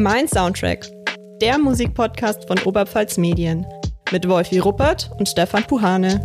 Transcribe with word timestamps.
Mein 0.00 0.28
Soundtrack, 0.28 0.86
der 1.42 1.58
Musikpodcast 1.58 2.46
von 2.46 2.56
Oberpfalz 2.60 3.18
Medien 3.18 3.66
mit 4.12 4.28
Wolfi 4.28 4.60
Ruppert 4.60 5.10
und 5.18 5.28
Stefan 5.28 5.64
Puhane. 5.64 6.24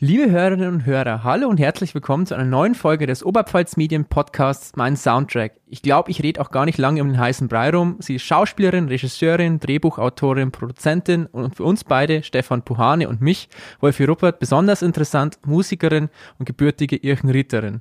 Liebe 0.00 0.30
Hörerinnen 0.30 0.68
und 0.68 0.84
Hörer, 0.84 1.24
hallo 1.24 1.48
und 1.48 1.56
herzlich 1.56 1.94
willkommen 1.94 2.26
zu 2.26 2.34
einer 2.34 2.44
neuen 2.44 2.74
Folge 2.74 3.06
des 3.06 3.24
Oberpfalz 3.24 3.78
Medien 3.78 4.04
Podcasts 4.04 4.76
Mein 4.76 4.98
Soundtrack. 4.98 5.52
Ich 5.66 5.80
glaube, 5.80 6.10
ich 6.10 6.22
rede 6.22 6.42
auch 6.42 6.50
gar 6.50 6.66
nicht 6.66 6.76
lange 6.76 7.00
um 7.00 7.08
den 7.08 7.18
heißen 7.18 7.48
Brei 7.48 7.70
rum. 7.70 7.96
Sie 8.00 8.16
ist 8.16 8.24
Schauspielerin, 8.24 8.88
Regisseurin, 8.88 9.58
Drehbuchautorin, 9.60 10.52
Produzentin 10.52 11.24
und 11.24 11.56
für 11.56 11.64
uns 11.64 11.84
beide, 11.84 12.22
Stefan 12.22 12.60
Puhane 12.60 13.08
und 13.08 13.22
mich, 13.22 13.48
Wolfi 13.80 14.04
Ruppert, 14.04 14.40
besonders 14.40 14.82
interessant, 14.82 15.38
Musikerin 15.46 16.10
und 16.38 16.44
gebürtige 16.44 16.96
Irchenritterin. 16.96 17.80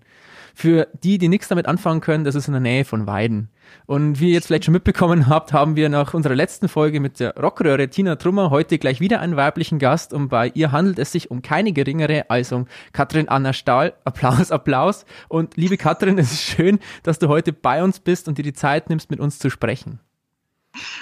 Für 0.58 0.88
die, 1.04 1.18
die 1.18 1.28
nichts 1.28 1.50
damit 1.50 1.68
anfangen 1.68 2.00
können, 2.00 2.24
das 2.24 2.34
ist 2.34 2.48
in 2.48 2.54
der 2.54 2.62
Nähe 2.62 2.86
von 2.86 3.06
Weiden. 3.08 3.50
Und 3.88 4.22
wie 4.22 4.30
ihr 4.30 4.36
jetzt 4.36 4.48
vielleicht 4.48 4.64
schon 4.64 4.72
mitbekommen 4.72 5.28
habt, 5.28 5.52
haben 5.52 5.76
wir 5.76 5.90
nach 5.90 6.14
unserer 6.14 6.34
letzten 6.34 6.70
Folge 6.70 7.02
mit 7.02 7.20
der 7.20 7.36
Rockröhre 7.36 7.90
Tina 7.90 8.16
Trummer 8.16 8.52
heute 8.52 8.80
gleich 8.80 9.02
wieder 9.02 9.20
einen 9.20 9.36
weiblichen 9.36 9.80
Gast 9.80 10.14
und 10.14 10.30
bei 10.30 10.54
ihr 10.54 10.72
handelt 10.72 10.98
es 10.98 11.12
sich 11.12 11.30
um 11.30 11.42
keine 11.42 11.74
geringere 11.74 12.30
als 12.30 12.54
um 12.54 12.68
Katrin 12.94 13.28
Anna 13.28 13.52
Stahl. 13.52 13.96
Applaus, 14.06 14.50
Applaus. 14.50 15.04
Und 15.28 15.58
liebe 15.58 15.76
Katrin, 15.76 16.18
es 16.18 16.32
ist 16.32 16.44
schön, 16.44 16.80
dass 17.04 17.20
du 17.20 17.28
heute 17.28 17.52
bei 17.52 17.84
uns 17.84 18.00
bist 18.00 18.30
und 18.30 18.38
dir 18.38 18.44
die 18.44 18.54
Zeit 18.54 18.90
nimmst, 18.90 19.12
mit 19.12 19.20
uns 19.20 19.40
zu 19.40 19.50
sprechen. 19.50 20.00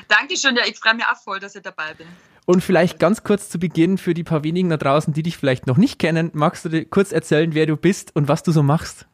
Dankeschön, 0.08 0.56
ja, 0.56 0.64
ich 0.68 0.80
freue 0.80 0.96
mich 0.96 1.06
auch 1.06 1.22
voll, 1.24 1.40
dass 1.40 1.56
ich 1.56 1.62
dabei 1.62 1.94
bin. 1.94 2.08
Und 2.46 2.62
vielleicht 2.62 2.98
ganz 2.98 3.24
kurz 3.24 3.50
zu 3.50 3.60
Beginn 3.60 4.00
für 4.00 4.16
die 4.16 4.24
paar 4.24 4.44
wenigen 4.44 4.70
da 4.70 4.78
draußen, 4.78 5.14
die 5.14 5.22
dich 5.22 5.38
vielleicht 5.38 5.68
noch 5.68 5.78
nicht 5.78 6.00
kennen, 6.00 6.32
magst 6.34 6.66
du 6.66 6.70
dir 6.70 6.86
kurz 6.86 7.12
erzählen, 7.12 7.54
wer 7.54 7.68
du 7.68 7.78
bist 7.78 8.16
und 8.16 8.28
was 8.28 8.42
du 8.42 8.52
so 8.52 8.64
machst? 8.64 9.06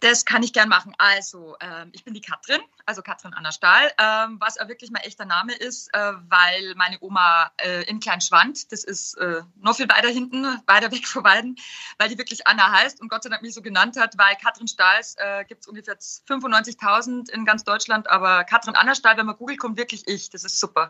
Das 0.00 0.24
kann 0.24 0.42
ich 0.42 0.54
gern 0.54 0.70
machen. 0.70 0.94
Also, 0.96 1.56
ähm, 1.60 1.90
ich 1.92 2.04
bin 2.04 2.14
die 2.14 2.22
Katrin, 2.22 2.60
also 2.86 3.02
Katrin 3.02 3.34
Anna 3.34 3.52
Stahl, 3.52 3.92
ähm, 3.98 4.40
was 4.40 4.58
auch 4.58 4.66
wirklich 4.66 4.90
mein 4.90 5.02
echter 5.02 5.26
Name 5.26 5.52
ist, 5.52 5.92
äh, 5.92 6.12
weil 6.28 6.74
meine 6.74 6.96
Oma 7.00 7.52
äh, 7.58 7.82
in 7.82 8.00
Kleinschwand, 8.00 8.72
das 8.72 8.82
ist 8.82 9.14
äh, 9.18 9.42
noch 9.56 9.76
viel 9.76 9.88
weiter 9.90 10.08
hinten, 10.08 10.44
weiter 10.66 10.90
weg 10.90 11.06
von 11.06 11.22
beiden, 11.22 11.56
weil 11.98 12.08
die 12.08 12.16
wirklich 12.16 12.46
Anna 12.46 12.72
heißt 12.72 13.00
und 13.02 13.08
Gott 13.08 13.24
sei 13.24 13.28
Dank 13.28 13.42
mich 13.42 13.52
so 13.52 13.60
genannt 13.60 13.98
hat, 13.98 14.16
weil 14.16 14.36
Katrin 14.36 14.68
Stahls 14.68 15.16
äh, 15.18 15.44
gibt 15.44 15.62
es 15.62 15.68
ungefähr 15.68 15.98
95.000 15.98 17.30
in 17.30 17.44
ganz 17.44 17.64
Deutschland, 17.64 18.08
aber 18.08 18.44
Katrin 18.44 18.76
Anna 18.76 18.94
Stahl, 18.94 19.18
wenn 19.18 19.26
man 19.26 19.36
googelt, 19.36 19.60
kommt 19.60 19.76
wirklich 19.76 20.08
ich. 20.08 20.30
Das 20.30 20.44
ist 20.44 20.58
super. 20.58 20.88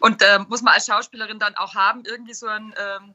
Und 0.00 0.20
äh, 0.22 0.40
muss 0.48 0.62
man 0.62 0.74
als 0.74 0.86
Schauspielerin 0.86 1.38
dann 1.38 1.56
auch 1.56 1.74
haben, 1.74 2.02
irgendwie 2.04 2.34
so 2.34 2.48
ein... 2.48 2.74
Ähm, 2.76 3.14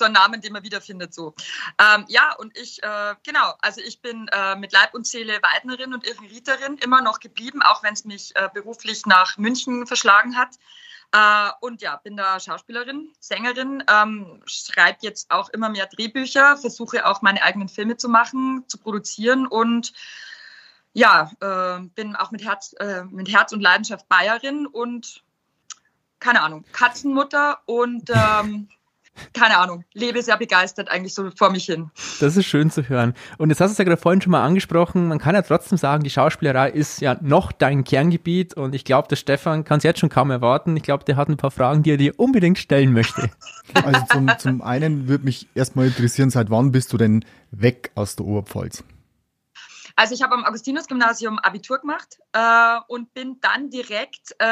so 0.00 0.06
ein 0.06 0.12
Namen, 0.12 0.40
den 0.40 0.52
man 0.52 0.64
wiederfindet. 0.64 1.14
So. 1.14 1.34
Ähm, 1.78 2.04
ja, 2.08 2.34
und 2.34 2.56
ich, 2.58 2.82
äh, 2.82 3.14
genau, 3.22 3.54
also 3.60 3.80
ich 3.80 4.02
bin 4.02 4.26
äh, 4.32 4.56
mit 4.56 4.72
Leib 4.72 4.94
und 4.94 5.06
Seele 5.06 5.38
Weidnerin 5.42 5.94
und 5.94 6.04
Irrenrieterin 6.06 6.78
immer 6.78 7.00
noch 7.00 7.20
geblieben, 7.20 7.62
auch 7.62 7.84
wenn 7.84 7.94
es 7.94 8.04
mich 8.04 8.34
äh, 8.34 8.48
beruflich 8.52 9.06
nach 9.06 9.38
München 9.38 9.86
verschlagen 9.86 10.36
hat. 10.36 10.56
Äh, 11.12 11.50
und 11.60 11.82
ja, 11.82 11.96
bin 11.96 12.16
da 12.16 12.40
Schauspielerin, 12.40 13.12
Sängerin, 13.20 13.84
ähm, 13.88 14.42
schreibe 14.46 14.98
jetzt 15.02 15.30
auch 15.30 15.50
immer 15.50 15.68
mehr 15.68 15.86
Drehbücher, 15.86 16.56
versuche 16.56 17.04
auch 17.06 17.20
meine 17.20 17.42
eigenen 17.42 17.68
Filme 17.68 17.96
zu 17.96 18.08
machen, 18.08 18.64
zu 18.68 18.78
produzieren 18.78 19.46
und 19.46 19.92
ja, 20.92 21.30
äh, 21.40 21.80
bin 21.94 22.16
auch 22.16 22.30
mit 22.30 22.44
Herz, 22.44 22.74
äh, 22.80 23.04
mit 23.04 23.30
Herz 23.30 23.52
und 23.52 23.60
Leidenschaft 23.60 24.08
Bayerin 24.08 24.66
und 24.66 25.22
keine 26.20 26.42
Ahnung, 26.42 26.64
Katzenmutter 26.72 27.60
und 27.66 28.10
ähm, 28.10 28.68
keine 29.32 29.58
Ahnung, 29.58 29.84
lebe 29.94 30.22
sehr 30.22 30.36
begeistert 30.36 30.90
eigentlich 30.90 31.14
so 31.14 31.30
vor 31.36 31.50
mich 31.50 31.64
hin. 31.64 31.90
Das 32.20 32.36
ist 32.36 32.46
schön 32.46 32.70
zu 32.70 32.88
hören. 32.88 33.14
Und 33.38 33.50
jetzt 33.50 33.60
hast 33.60 33.70
du 33.70 33.72
es 33.72 33.78
ja 33.78 33.84
gerade 33.84 34.00
vorhin 34.00 34.20
schon 34.20 34.32
mal 34.32 34.44
angesprochen, 34.44 35.08
man 35.08 35.18
kann 35.18 35.34
ja 35.34 35.42
trotzdem 35.42 35.78
sagen, 35.78 36.02
die 36.02 36.10
Schauspielerei 36.10 36.70
ist 36.70 37.00
ja 37.00 37.16
noch 37.20 37.52
dein 37.52 37.84
Kerngebiet 37.84 38.54
und 38.54 38.74
ich 38.74 38.84
glaube, 38.84 39.08
der 39.08 39.16
Stefan 39.16 39.64
kann 39.64 39.78
es 39.78 39.84
jetzt 39.84 40.00
schon 40.00 40.08
kaum 40.08 40.30
erwarten. 40.30 40.76
Ich 40.76 40.82
glaube, 40.82 41.04
der 41.04 41.16
hat 41.16 41.28
ein 41.28 41.36
paar 41.36 41.50
Fragen, 41.50 41.82
die 41.82 41.92
er 41.92 41.96
dir 41.96 42.18
unbedingt 42.18 42.58
stellen 42.58 42.92
möchte. 42.92 43.30
Also 43.84 44.00
zum, 44.10 44.28
zum 44.38 44.62
einen 44.62 45.06
würde 45.06 45.24
mich 45.24 45.46
erstmal 45.54 45.86
interessieren, 45.86 46.30
seit 46.30 46.50
wann 46.50 46.72
bist 46.72 46.92
du 46.92 46.96
denn 46.96 47.24
weg 47.52 47.92
aus 47.94 48.16
der 48.16 48.26
Oberpfalz? 48.26 48.82
Also 49.96 50.14
ich 50.14 50.22
habe 50.22 50.34
am 50.34 50.44
Augustinus-Gymnasium 50.44 51.38
Abitur 51.38 51.78
gemacht 51.78 52.18
äh, 52.32 52.78
und 52.88 53.12
bin 53.14 53.40
dann 53.40 53.70
direkt, 53.70 54.32
äh, 54.38 54.44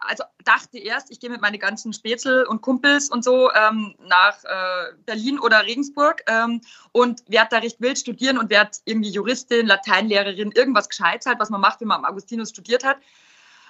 also 0.00 0.24
dachte 0.44 0.78
erst, 0.78 1.10
ich 1.10 1.20
gehe 1.20 1.30
mit 1.30 1.40
meinen 1.40 1.58
ganzen 1.58 1.92
Spätzl 1.92 2.46
und 2.48 2.60
Kumpels 2.60 3.10
und 3.10 3.24
so 3.24 3.50
ähm, 3.52 3.94
nach 4.00 4.42
äh, 4.44 4.94
Berlin 5.06 5.38
oder 5.38 5.64
Regensburg 5.64 6.22
ähm, 6.26 6.60
und 6.92 7.22
werde 7.28 7.48
da 7.50 7.58
recht 7.58 7.80
wild 7.80 7.98
studieren 7.98 8.38
und 8.38 8.50
werde 8.50 8.70
irgendwie 8.84 9.10
Juristin, 9.10 9.66
Lateinlehrerin, 9.66 10.52
irgendwas 10.52 10.88
Gescheites 10.88 11.26
halt, 11.26 11.38
was 11.38 11.50
man 11.50 11.60
macht, 11.60 11.80
wenn 11.80 11.88
man 11.88 12.04
am 12.04 12.10
Augustinus 12.10 12.50
studiert 12.50 12.84
hat. 12.84 12.98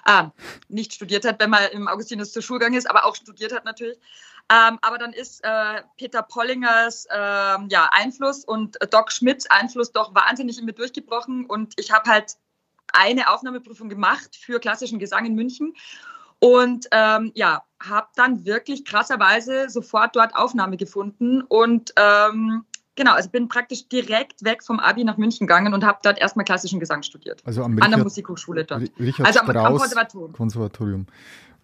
Ah, 0.05 0.31
nicht 0.67 0.93
studiert 0.93 1.25
hat, 1.25 1.39
wenn 1.39 1.49
man 1.49 1.63
im 1.71 1.87
Augustinus 1.87 2.31
zur 2.31 2.41
Schulgang 2.41 2.73
ist, 2.73 2.89
aber 2.89 3.05
auch 3.05 3.15
studiert 3.15 3.53
hat 3.53 3.65
natürlich. 3.65 3.97
Ähm, 4.51 4.77
aber 4.81 4.97
dann 4.97 5.13
ist 5.13 5.43
äh, 5.43 5.81
Peter 5.97 6.21
Pollingers 6.21 7.05
äh, 7.09 7.15
ja, 7.15 7.89
Einfluss 7.91 8.43
und 8.43 8.77
Doc 8.91 9.11
Schmidts 9.11 9.49
Einfluss 9.49 9.91
doch 9.91 10.13
wahnsinnig 10.13 10.59
in 10.59 10.65
mir 10.65 10.73
durchgebrochen. 10.73 11.45
Und 11.45 11.73
ich 11.77 11.91
habe 11.91 12.09
halt 12.09 12.35
eine 12.91 13.31
Aufnahmeprüfung 13.31 13.89
gemacht 13.89 14.35
für 14.35 14.59
klassischen 14.59 14.99
Gesang 14.99 15.25
in 15.25 15.35
München. 15.35 15.73
Und 16.39 16.87
ähm, 16.91 17.31
ja, 17.35 17.63
habe 17.81 18.07
dann 18.15 18.45
wirklich 18.45 18.83
krasserweise 18.83 19.69
sofort 19.69 20.15
dort 20.15 20.35
Aufnahme 20.35 20.75
gefunden. 20.75 21.41
Und 21.41 21.93
ähm, 21.95 22.65
genau, 22.95 23.13
also 23.13 23.29
bin 23.29 23.47
praktisch 23.47 23.87
direkt 23.87 24.43
weg 24.43 24.63
vom 24.63 24.79
Abi 24.79 25.03
nach 25.03 25.17
München 25.17 25.47
gegangen 25.47 25.73
und 25.73 25.83
habe 25.83 25.99
dort 26.03 26.19
erstmal 26.19 26.45
klassischen 26.45 26.79
Gesang 26.79 27.03
studiert. 27.03 27.41
Also 27.45 27.63
am 27.63 27.73
Richard, 27.73 27.85
an 27.85 27.91
der 27.91 28.03
Musikhochschule 28.03 28.65
dort. 28.65 28.83
Richard 28.99 29.27
also 29.27 29.39
am, 29.39 29.49
am 29.49 29.77
Konservatorium. 29.77 30.33
Konservatorium. 30.33 31.05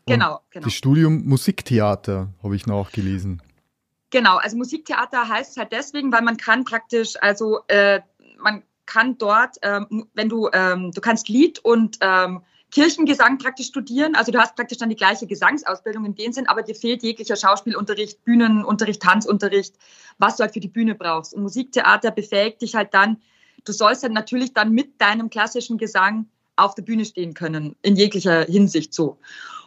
Genau, 0.05 0.39
genau. 0.49 0.65
Das 0.65 0.73
Studium 0.73 1.25
Musiktheater 1.25 2.29
habe 2.41 2.55
ich 2.55 2.65
nachgelesen. 2.65 3.41
Genau, 4.11 4.37
also 4.37 4.57
Musiktheater 4.57 5.27
heißt 5.27 5.51
es 5.51 5.57
halt 5.57 5.71
deswegen, 5.71 6.11
weil 6.11 6.23
man 6.23 6.37
kann 6.37 6.63
praktisch, 6.63 7.13
also 7.21 7.59
äh, 7.67 8.01
man 8.39 8.63
kann 8.85 9.17
dort, 9.19 9.57
ähm, 9.61 10.07
wenn 10.13 10.29
du, 10.29 10.49
ähm, 10.51 10.91
du 10.91 11.01
kannst 11.01 11.29
Lied 11.29 11.59
und 11.59 11.97
ähm, 12.01 12.41
Kirchengesang 12.71 13.37
praktisch 13.37 13.67
studieren. 13.67 14.15
Also 14.15 14.31
du 14.31 14.39
hast 14.39 14.55
praktisch 14.55 14.77
dann 14.77 14.89
die 14.89 14.95
gleiche 14.95 15.27
Gesangsausbildung 15.27 16.05
in 16.05 16.15
dem 16.15 16.31
Sinn, 16.31 16.47
aber 16.47 16.61
dir 16.61 16.75
fehlt 16.75 17.03
jeglicher 17.03 17.35
Schauspielunterricht, 17.35 18.23
Bühnenunterricht, 18.23 19.01
Tanzunterricht, 19.01 19.75
was 20.17 20.35
du 20.35 20.43
halt 20.43 20.53
für 20.53 20.59
die 20.59 20.67
Bühne 20.67 20.95
brauchst. 20.95 21.33
Und 21.33 21.41
Musiktheater 21.41 22.11
befähigt 22.11 22.61
dich 22.61 22.75
halt 22.75 22.93
dann, 22.93 23.17
du 23.65 23.71
sollst 23.71 24.03
halt 24.03 24.13
natürlich 24.13 24.53
dann 24.53 24.71
mit 24.71 25.01
deinem 25.01 25.29
klassischen 25.29 25.77
Gesang 25.77 26.27
auf 26.55 26.75
der 26.75 26.83
Bühne 26.83 27.05
stehen 27.05 27.33
können, 27.33 27.75
in 27.81 27.95
jeglicher 27.95 28.43
Hinsicht 28.43 28.93
so. 28.93 29.17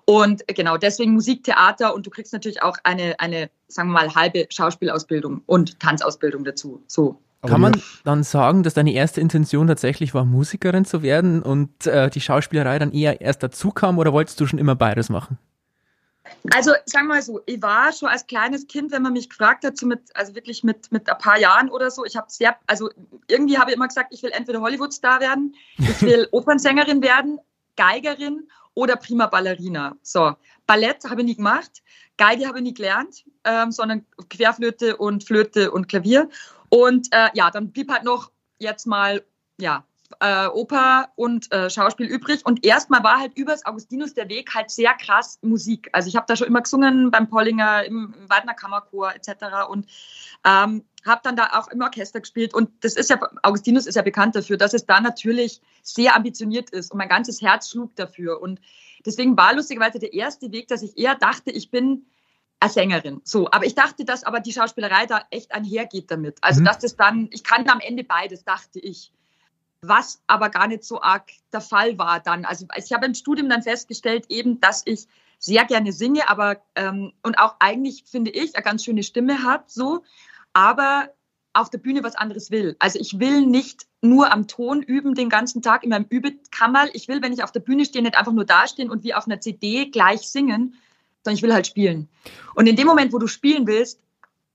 Und 0.05 0.47
genau, 0.49 0.77
deswegen 0.77 1.13
Musiktheater 1.13 1.95
und 1.95 2.07
du 2.07 2.11
kriegst 2.11 2.33
natürlich 2.33 2.63
auch 2.63 2.77
eine, 2.83 3.19
eine, 3.21 3.51
sagen 3.69 3.91
wir 3.91 3.95
mal, 3.95 4.15
halbe 4.15 4.47
Schauspielausbildung 4.51 5.43
und 5.47 5.79
Tanzausbildung 5.81 6.45
dazu. 6.45 6.83
So. 6.87 7.21
Kann 7.45 7.61
man 7.61 7.83
dann 8.05 8.23
sagen, 8.23 8.63
dass 8.63 8.75
deine 8.75 8.93
erste 8.93 9.21
Intention 9.21 9.67
tatsächlich 9.67 10.15
war, 10.15 10.25
Musikerin 10.25 10.85
zu 10.85 11.03
werden 11.03 11.43
und 11.43 11.87
äh, 11.87 12.09
die 12.09 12.21
Schauspielerei 12.21 12.79
dann 12.79 12.93
eher 12.93 13.21
erst 13.21 13.43
dazu 13.43 13.73
kam 13.73 13.99
oder 13.99 14.13
wolltest 14.13 14.41
du 14.41 14.47
schon 14.47 14.61
immer 14.61 14.77
beides 14.77 15.09
machen? 15.09 15.39
Also 16.53 16.73
sagen 16.87 17.07
wir 17.09 17.15
mal 17.15 17.23
so, 17.23 17.41
ich 17.47 17.61
war 17.61 17.93
schon 17.93 18.09
als 18.09 18.27
kleines 18.27 18.67
Kind, 18.69 18.93
wenn 18.93 19.03
man 19.03 19.13
mich 19.13 19.29
gefragt 19.29 19.65
hat, 19.65 19.77
so 19.77 19.87
mit, 19.87 20.01
also 20.15 20.35
wirklich 20.35 20.63
mit, 20.63 20.91
mit 20.93 21.09
ein 21.11 21.19
paar 21.19 21.39
Jahren 21.39 21.69
oder 21.69 21.91
so, 21.91 22.05
ich 22.05 22.17
habe 22.17 22.27
sehr, 22.31 22.57
also 22.67 22.91
irgendwie 23.27 23.59
habe 23.59 23.71
ich 23.71 23.77
immer 23.77 23.89
gesagt, 23.89 24.15
ich 24.15 24.23
will 24.23 24.31
entweder 24.31 24.61
Hollywood-Star 24.61 25.21
werden, 25.21 25.55
ich 25.79 26.03
will 26.03 26.29
Opernsängerin 26.31 27.03
werden, 27.03 27.41
Geigerin 27.77 28.49
oder 28.75 28.97
Prima 28.97 29.27
Ballerina. 29.27 29.97
So, 30.03 30.35
Ballett 30.67 31.05
habe 31.05 31.23
ich 31.23 31.27
nie 31.27 31.37
gemacht, 31.37 31.83
Geige 32.17 32.47
habe 32.47 32.59
ich 32.59 32.65
nie 32.65 32.75
gelernt, 32.75 33.25
ähm, 33.45 33.73
sondern 33.73 34.05
Querflöte 34.31 34.97
und 34.97 35.25
Flöte 35.25 35.71
und 35.71 35.89
Klavier. 35.89 36.29
Und 36.75 37.09
äh, 37.11 37.29
ja, 37.35 37.51
dann 37.51 37.71
blieb 37.71 37.93
halt 37.93 38.03
noch 38.03 38.31
jetzt 38.59 38.87
mal, 38.87 39.23
ja, 39.61 39.85
äh, 40.21 40.47
Oper 40.47 41.11
und 41.17 41.53
äh, 41.53 41.69
Schauspiel 41.69 42.07
übrig. 42.07 42.47
Und 42.47 42.65
erstmal 42.65 43.05
war 43.05 43.21
halt 43.21 43.37
übers 43.37 43.67
Augustinus 43.67 44.15
der 44.15 44.31
Weg 44.31 44.55
halt 44.55 44.71
sehr 44.71 44.95
krass 44.95 45.39
Musik. 45.43 45.91
Also 45.93 46.09
ich 46.09 46.17
habe 46.17 46.25
da 46.27 46.35
schon 46.35 46.47
immer 46.47 46.63
gesungen 46.63 47.11
beim 47.11 47.29
Pollinger, 47.29 47.85
im, 47.85 48.15
im 48.19 48.31
Weidner 48.31 48.55
Kammerchor 48.55 49.13
etc. 49.15 49.69
Und 49.69 49.87
ähm, 50.47 50.83
habe 51.05 51.21
dann 51.23 51.37
da 51.37 51.51
auch 51.59 51.69
im 51.69 51.83
Orchester 51.83 52.21
gespielt. 52.21 52.55
Und 52.55 52.71
das 52.83 52.97
ist 52.97 53.11
ja, 53.11 53.21
Augustinus 53.43 53.87
ist 53.87 53.97
ja 53.97 54.03
bekannt 54.03 54.35
dafür, 54.35 54.57
dass 54.57 54.73
es 54.73 54.87
da 54.87 54.99
natürlich 54.99 55.61
sehr 55.83 56.17
ambitioniert 56.17 56.71
ist 56.71 56.91
und 56.91 56.97
mein 56.97 57.09
ganzes 57.11 57.43
Herz 57.43 57.69
schlug 57.69 57.95
dafür. 57.97 58.41
Und 58.41 58.61
deswegen 59.05 59.37
war 59.37 59.55
lustigerweise 59.55 59.99
der 59.99 60.15
erste 60.15 60.53
Weg, 60.53 60.69
dass 60.69 60.83
ich 60.83 60.97
eher 60.97 61.17
dachte, 61.17 61.51
ich 61.51 61.71
bin 61.71 62.07
als 62.63 62.75
Sängerin. 62.75 63.21
So, 63.25 63.51
aber 63.51 63.67
ich 63.67 63.75
dachte, 63.75 64.05
dass 64.05 64.25
aber 64.25 64.41
die 64.41 64.53
Schauspielerei 64.53 65.07
da 65.07 65.25
echt 65.31 65.53
einhergeht 65.53 66.11
damit. 66.11 66.39
Also, 66.41 66.61
mhm. 66.61 66.67
dass 66.67 66.79
das 66.79 66.97
dann, 66.97 67.29
ich 67.31 67.45
kann 67.45 67.69
am 67.69 67.81
Ende 67.81 68.05
beides, 68.05 68.45
dachte 68.45 68.79
ich 68.79 69.13
was 69.83 70.23
aber 70.29 70.49
gar 70.49 70.69
nicht 70.69 70.85
so 70.85 71.03
arg 71.03 71.29
der 71.53 71.61
Fall 71.61 71.99
war 71.99 72.21
dann. 72.21 72.45
Also 72.45 72.67
ich 72.77 72.93
habe 72.93 73.05
im 73.05 73.15
Studium 73.15 73.49
dann 73.49 73.63
festgestellt, 73.63 74.27
eben, 74.29 74.61
dass 74.61 74.83
ich 74.87 75.07
sehr 75.39 75.65
gerne 75.65 75.93
singe, 75.93 76.29
aber 76.29 76.63
ähm, 76.77 77.13
und 77.23 77.39
auch 77.39 77.57
eigentlich 77.59 78.05
finde 78.07 78.31
ich 78.31 78.55
eine 78.55 78.63
ganz 78.63 78.85
schöne 78.85 79.03
Stimme 79.03 79.43
hat, 79.43 79.71
so. 79.71 80.05
Aber 80.53 81.09
auf 81.53 81.69
der 81.69 81.79
Bühne 81.79 82.05
was 82.05 82.15
anderes 82.15 82.51
will. 82.51 82.77
Also 82.79 82.99
ich 82.99 83.19
will 83.19 83.45
nicht 83.45 83.87
nur 84.01 84.33
am 84.33 84.47
Ton 84.47 84.83
üben 84.83 85.15
den 85.15 85.29
ganzen 85.29 85.63
Tag 85.63 85.83
in 85.83 85.91
meinem 85.91 86.07
Übekammerl. 86.09 86.91
Ich 86.95 87.09
will, 87.09 87.21
wenn 87.21 87.33
ich 87.33 87.43
auf 87.43 87.53
der 87.53 87.61
Bühne 87.61 87.85
stehe, 87.85 88.03
nicht 88.03 88.17
einfach 88.17 88.33
nur 88.33 88.45
dastehen 88.45 88.89
und 88.89 89.03
wie 89.03 89.15
auf 89.15 89.27
einer 89.27 89.41
CD 89.41 89.87
gleich 89.87 90.29
singen, 90.29 90.77
sondern 91.23 91.37
ich 91.37 91.43
will 91.43 91.55
halt 91.55 91.67
spielen. 91.67 92.09
Und 92.55 92.67
in 92.67 92.77
dem 92.77 92.87
Moment, 92.87 93.13
wo 93.13 93.19
du 93.19 93.27
spielen 93.27 93.67
willst, 93.67 94.01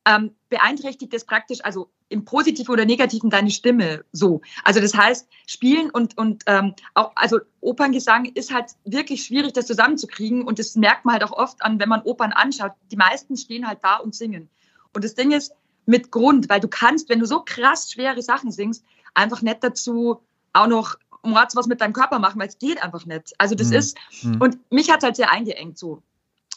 ähm, 0.05 0.31
beeinträchtigt 0.49 1.13
das 1.13 1.25
praktisch, 1.25 1.59
also 1.63 1.89
im 2.09 2.23
Positiven 2.23 2.71
oder 2.71 2.85
Negativen 2.85 3.29
deine 3.29 3.51
Stimme 3.51 4.05
so. 4.13 4.41
Also 4.63 4.79
das 4.79 4.93
heißt, 4.93 5.27
spielen 5.45 5.89
und, 5.89 6.17
und 6.17 6.43
ähm, 6.45 6.73
auch, 6.93 7.11
also 7.15 7.39
Operngesang 7.59 8.25
ist 8.25 8.53
halt 8.53 8.71
wirklich 8.85 9.25
schwierig, 9.25 9.53
das 9.53 9.67
zusammenzukriegen. 9.67 10.43
Und 10.43 10.59
das 10.59 10.75
merkt 10.75 11.03
man 11.03 11.13
halt 11.13 11.23
auch 11.25 11.33
oft 11.33 11.61
an, 11.61 11.79
wenn 11.79 11.89
man 11.89 12.01
Opern 12.03 12.31
anschaut. 12.31 12.71
Die 12.91 12.95
meisten 12.95 13.35
stehen 13.35 13.67
halt 13.67 13.79
da 13.83 13.97
und 13.97 14.15
singen. 14.15 14.49
Und 14.93 15.03
das 15.03 15.15
Ding 15.15 15.31
ist, 15.31 15.51
mit 15.87 16.11
Grund, 16.11 16.49
weil 16.49 16.59
du 16.59 16.67
kannst, 16.67 17.09
wenn 17.09 17.19
du 17.19 17.25
so 17.25 17.41
krass 17.41 17.91
schwere 17.91 18.21
Sachen 18.21 18.51
singst, 18.51 18.83
einfach 19.13 19.41
nicht 19.41 19.63
dazu 19.63 20.21
auch 20.53 20.67
noch 20.67 20.95
Mords 21.23 21.55
was 21.55 21.67
mit 21.67 21.81
deinem 21.81 21.93
Körper 21.93 22.19
machen, 22.19 22.39
weil 22.39 22.49
es 22.49 22.59
geht 22.59 22.83
einfach 22.83 23.05
nicht. 23.05 23.33
Also 23.37 23.55
das 23.55 23.69
mhm. 23.69 23.75
ist, 23.75 23.97
mhm. 24.21 24.41
und 24.41 24.71
mich 24.71 24.91
hat 24.91 24.99
es 24.99 25.03
halt 25.03 25.15
sehr 25.15 25.31
eingeengt 25.31 25.77
so. 25.77 26.03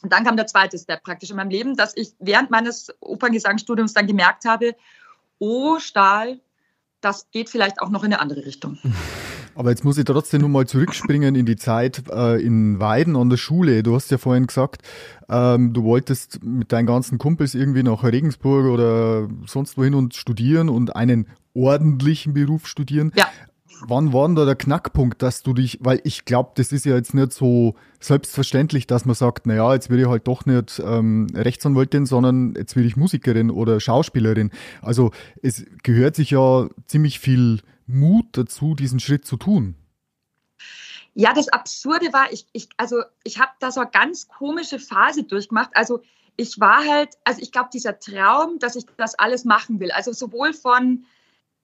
Und 0.03 0.13
dann 0.13 0.25
kam 0.25 0.37
der 0.37 0.47
zweite 0.47 0.79
Step 0.79 1.03
praktisch 1.03 1.31
in 1.31 1.37
meinem 1.37 1.51
Leben, 1.51 1.77
dass 1.77 1.97
ich 1.97 2.13
während 2.19 2.51
meines 2.51 2.93
Operngesangsstudiums 3.01 3.93
dann 3.93 4.07
gemerkt 4.07 4.45
habe, 4.45 4.75
oh 5.39 5.79
Stahl, 5.79 6.41
das 7.01 7.31
geht 7.31 7.49
vielleicht 7.49 7.81
auch 7.81 7.91
noch 7.91 8.05
in 8.05 8.13
eine 8.13 8.21
andere 8.21 8.45
Richtung. 8.45 8.79
Aber 9.55 9.71
jetzt 9.71 9.85
muss 9.85 9.99
ich 9.99 10.05
trotzdem 10.05 10.43
nur 10.43 10.51
mal 10.51 10.67
zurückspringen 10.67 11.35
in 11.35 11.45
die 11.45 11.57
Zeit 11.57 12.05
äh, 12.09 12.41
in 12.41 12.79
Weiden 12.79 13.17
an 13.17 13.31
der 13.31 13.37
Schule. 13.37 13.83
Du 13.83 13.95
hast 13.95 14.11
ja 14.11 14.19
vorhin 14.19 14.47
gesagt, 14.47 14.83
ähm, 15.29 15.73
du 15.73 15.83
wolltest 15.83 16.43
mit 16.43 16.73
deinen 16.73 16.87
ganzen 16.87 17.19
Kumpels 17.19 17.55
irgendwie 17.55 17.83
nach 17.83 18.05
Regensburg 18.05 18.67
oder 18.67 19.29
sonst 19.47 19.77
wohin 19.77 19.95
und 19.95 20.15
studieren 20.15 20.69
und 20.69 20.95
einen 20.95 21.27
ordentlichen 21.53 22.33
Beruf 22.33 22.67
studieren. 22.67 23.13
Ja. 23.17 23.27
Wann 23.83 24.13
war 24.13 24.27
denn 24.27 24.35
da 24.35 24.45
der 24.45 24.57
Knackpunkt, 24.57 25.23
dass 25.23 25.43
du 25.43 25.55
dich, 25.55 25.79
weil 25.81 26.01
ich 26.05 26.25
glaube, 26.25 26.53
das 26.57 26.73
ist 26.73 26.85
ja 26.85 26.95
jetzt 26.95 27.15
nicht 27.15 27.33
so 27.33 27.75
selbstverständlich, 27.99 28.87
dass 28.87 29.05
man 29.05 29.15
sagt, 29.15 29.47
naja, 29.47 29.73
jetzt 29.75 29.91
werde 29.91 30.03
ich 30.03 30.09
halt 30.09 30.27
doch 30.27 30.47
nicht 30.47 30.81
ähm, 30.85 31.29
Rechtsanwältin, 31.35 32.07
sondern 32.07 32.55
jetzt 32.57 32.77
werde 32.77 32.89
ich 32.89 32.97
Musikerin 32.97 33.51
oder 33.51 33.81
Schauspielerin. 33.81 34.51
Also 34.83 35.13
es 35.43 35.65
gehört 35.83 36.17
sich 36.17 36.31
ja 36.31 36.69
ziemlich 36.87 37.21
viel 37.21 37.61
Mut 37.87 38.27
dazu, 38.33 38.75
diesen 38.75 39.01
Schritt 39.01 39.25
zu 39.25 39.37
tun. 39.37 39.75
Ja, 41.15 41.33
das 41.33 41.49
Absurde 41.49 42.13
war, 42.13 42.33
ich, 42.33 42.47
ich 42.53 42.69
also 42.77 43.03
ich 43.25 43.41
habe 43.41 43.51
da 43.59 43.71
so 43.73 43.81
eine 43.81 43.91
ganz 43.91 44.29
komische 44.29 44.79
Phase 44.79 45.25
durchgemacht. 45.25 45.71
Also 45.75 46.01
ich 46.37 46.61
war 46.61 46.87
halt, 46.87 47.11
also 47.25 47.43
ich 47.43 47.53
glaube, 47.53 47.71
dieser 47.73 47.99
Traum, 47.99 48.59
dass 48.59 48.77
ich 48.77 48.87
das 48.97 49.19
alles 49.19 49.45
machen 49.45 49.81
will, 49.81 49.91
also 49.91 50.13
sowohl 50.13 50.53
von 50.53 51.05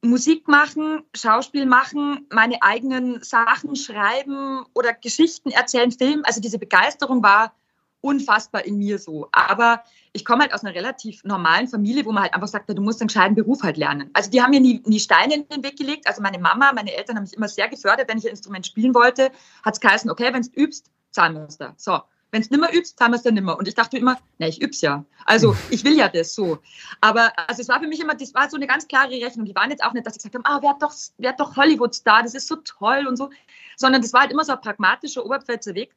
Musik 0.02 0.46
machen, 0.46 1.02
Schauspiel 1.14 1.66
machen, 1.66 2.26
meine 2.30 2.62
eigenen 2.62 3.22
Sachen 3.22 3.76
schreiben 3.76 4.64
oder 4.74 4.92
Geschichten 4.92 5.50
erzählen, 5.50 5.90
Film. 5.90 6.22
Also 6.24 6.40
diese 6.40 6.58
Begeisterung 6.58 7.22
war 7.22 7.54
unfassbar 8.00 8.64
in 8.64 8.78
mir 8.78 8.98
so. 8.98 9.28
Aber 9.32 9.82
ich 10.12 10.24
komme 10.24 10.42
halt 10.42 10.54
aus 10.54 10.64
einer 10.64 10.74
relativ 10.74 11.24
normalen 11.24 11.66
Familie, 11.66 12.04
wo 12.04 12.12
man 12.12 12.22
halt 12.24 12.34
einfach 12.34 12.48
sagt, 12.48 12.68
du 12.68 12.80
musst 12.80 13.00
einen 13.00 13.08
gescheiten 13.08 13.34
Beruf 13.34 13.62
halt 13.62 13.76
lernen. 13.76 14.10
Also 14.12 14.30
die 14.30 14.40
haben 14.40 14.50
mir 14.50 14.60
nie, 14.60 14.82
nie 14.86 15.00
Steine 15.00 15.34
in 15.34 15.48
den 15.48 15.64
Weg 15.64 15.76
gelegt. 15.76 16.06
Also 16.06 16.22
meine 16.22 16.38
Mama, 16.38 16.72
meine 16.72 16.94
Eltern 16.94 17.16
haben 17.16 17.24
mich 17.24 17.34
immer 17.34 17.48
sehr 17.48 17.68
gefördert. 17.68 18.08
Wenn 18.08 18.18
ich 18.18 18.24
ein 18.24 18.30
Instrument 18.30 18.66
spielen 18.66 18.94
wollte, 18.94 19.32
hat 19.64 19.74
es 19.74 19.80
geheißen, 19.80 20.10
okay, 20.10 20.32
wenn 20.32 20.42
du 20.42 20.50
übst, 20.54 20.90
zahlen 21.10 21.34
wir 21.34 21.46
es 21.46 21.58
da. 21.58 21.74
So, 21.76 22.00
wenn 22.36 22.42
es 22.42 22.50
nimmer 22.50 22.70
übst, 22.74 23.00
haben 23.00 23.12
wir 23.12 23.16
es 23.16 23.22
dann 23.22 23.32
nimmer. 23.32 23.56
Und 23.56 23.66
ich 23.66 23.74
dachte 23.74 23.96
immer, 23.96 24.18
ne, 24.36 24.48
ich 24.48 24.60
üb's 24.60 24.82
ja. 24.82 25.06
Also 25.24 25.56
ich 25.70 25.84
will 25.84 25.96
ja 25.96 26.06
das 26.06 26.34
so. 26.34 26.58
Aber 27.00 27.32
also 27.48 27.62
es 27.62 27.68
war 27.68 27.80
für 27.80 27.86
mich 27.86 27.98
immer, 27.98 28.14
das 28.14 28.34
war 28.34 28.50
so 28.50 28.56
eine 28.56 28.66
ganz 28.66 28.86
klare 28.86 29.12
Rechnung. 29.12 29.46
Die 29.46 29.54
waren 29.54 29.70
jetzt 29.70 29.82
auch 29.82 29.94
nicht, 29.94 30.06
dass 30.06 30.16
ich 30.16 30.22
gesagt 30.22 30.34
habe, 30.34 30.44
ah, 30.44 30.60
wer 30.60 30.70
hat 30.70 30.82
doch, 30.82 30.92
wer 31.16 31.30
hat 31.30 31.40
doch 31.40 31.56
Hollywood-Star, 31.56 32.22
das 32.24 32.34
ist 32.34 32.46
so 32.46 32.56
toll 32.56 33.06
und 33.08 33.16
so. 33.16 33.30
Sondern 33.78 34.02
das 34.02 34.12
war 34.12 34.20
halt 34.20 34.32
immer 34.32 34.44
so 34.44 34.52
ein 34.52 34.60
pragmatischer 34.60 35.24
Oberpfälzer 35.24 35.74
Weg 35.74 35.94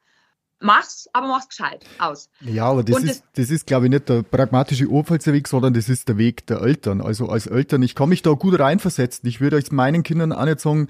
mach's, 0.59 1.07
aber 1.13 1.27
mach's 1.27 1.49
gescheit 1.49 1.85
aus. 1.99 2.29
Ja, 2.41 2.65
aber 2.65 2.83
das 2.83 3.03
ist, 3.03 3.07
das, 3.07 3.23
das 3.35 3.49
ist, 3.49 3.67
glaube 3.67 3.85
ich, 3.85 3.91
nicht 3.91 4.09
der 4.09 4.23
pragmatische 4.23 4.89
Oberpfälzer 4.89 5.33
Weg, 5.33 5.47
sondern 5.47 5.73
das 5.73 5.89
ist 5.89 6.07
der 6.07 6.17
Weg 6.17 6.45
der 6.47 6.61
Eltern. 6.61 7.01
Also 7.01 7.27
als 7.27 7.47
Eltern, 7.47 7.81
ich 7.81 7.95
kann 7.95 8.09
mich 8.09 8.21
da 8.21 8.31
gut 8.31 8.59
reinversetzen. 8.59 9.27
Ich 9.27 9.41
würde 9.41 9.55
euch 9.55 9.71
meinen 9.71 10.03
Kindern 10.03 10.31
auch 10.33 10.45
nicht 10.45 10.59
sagen, 10.59 10.87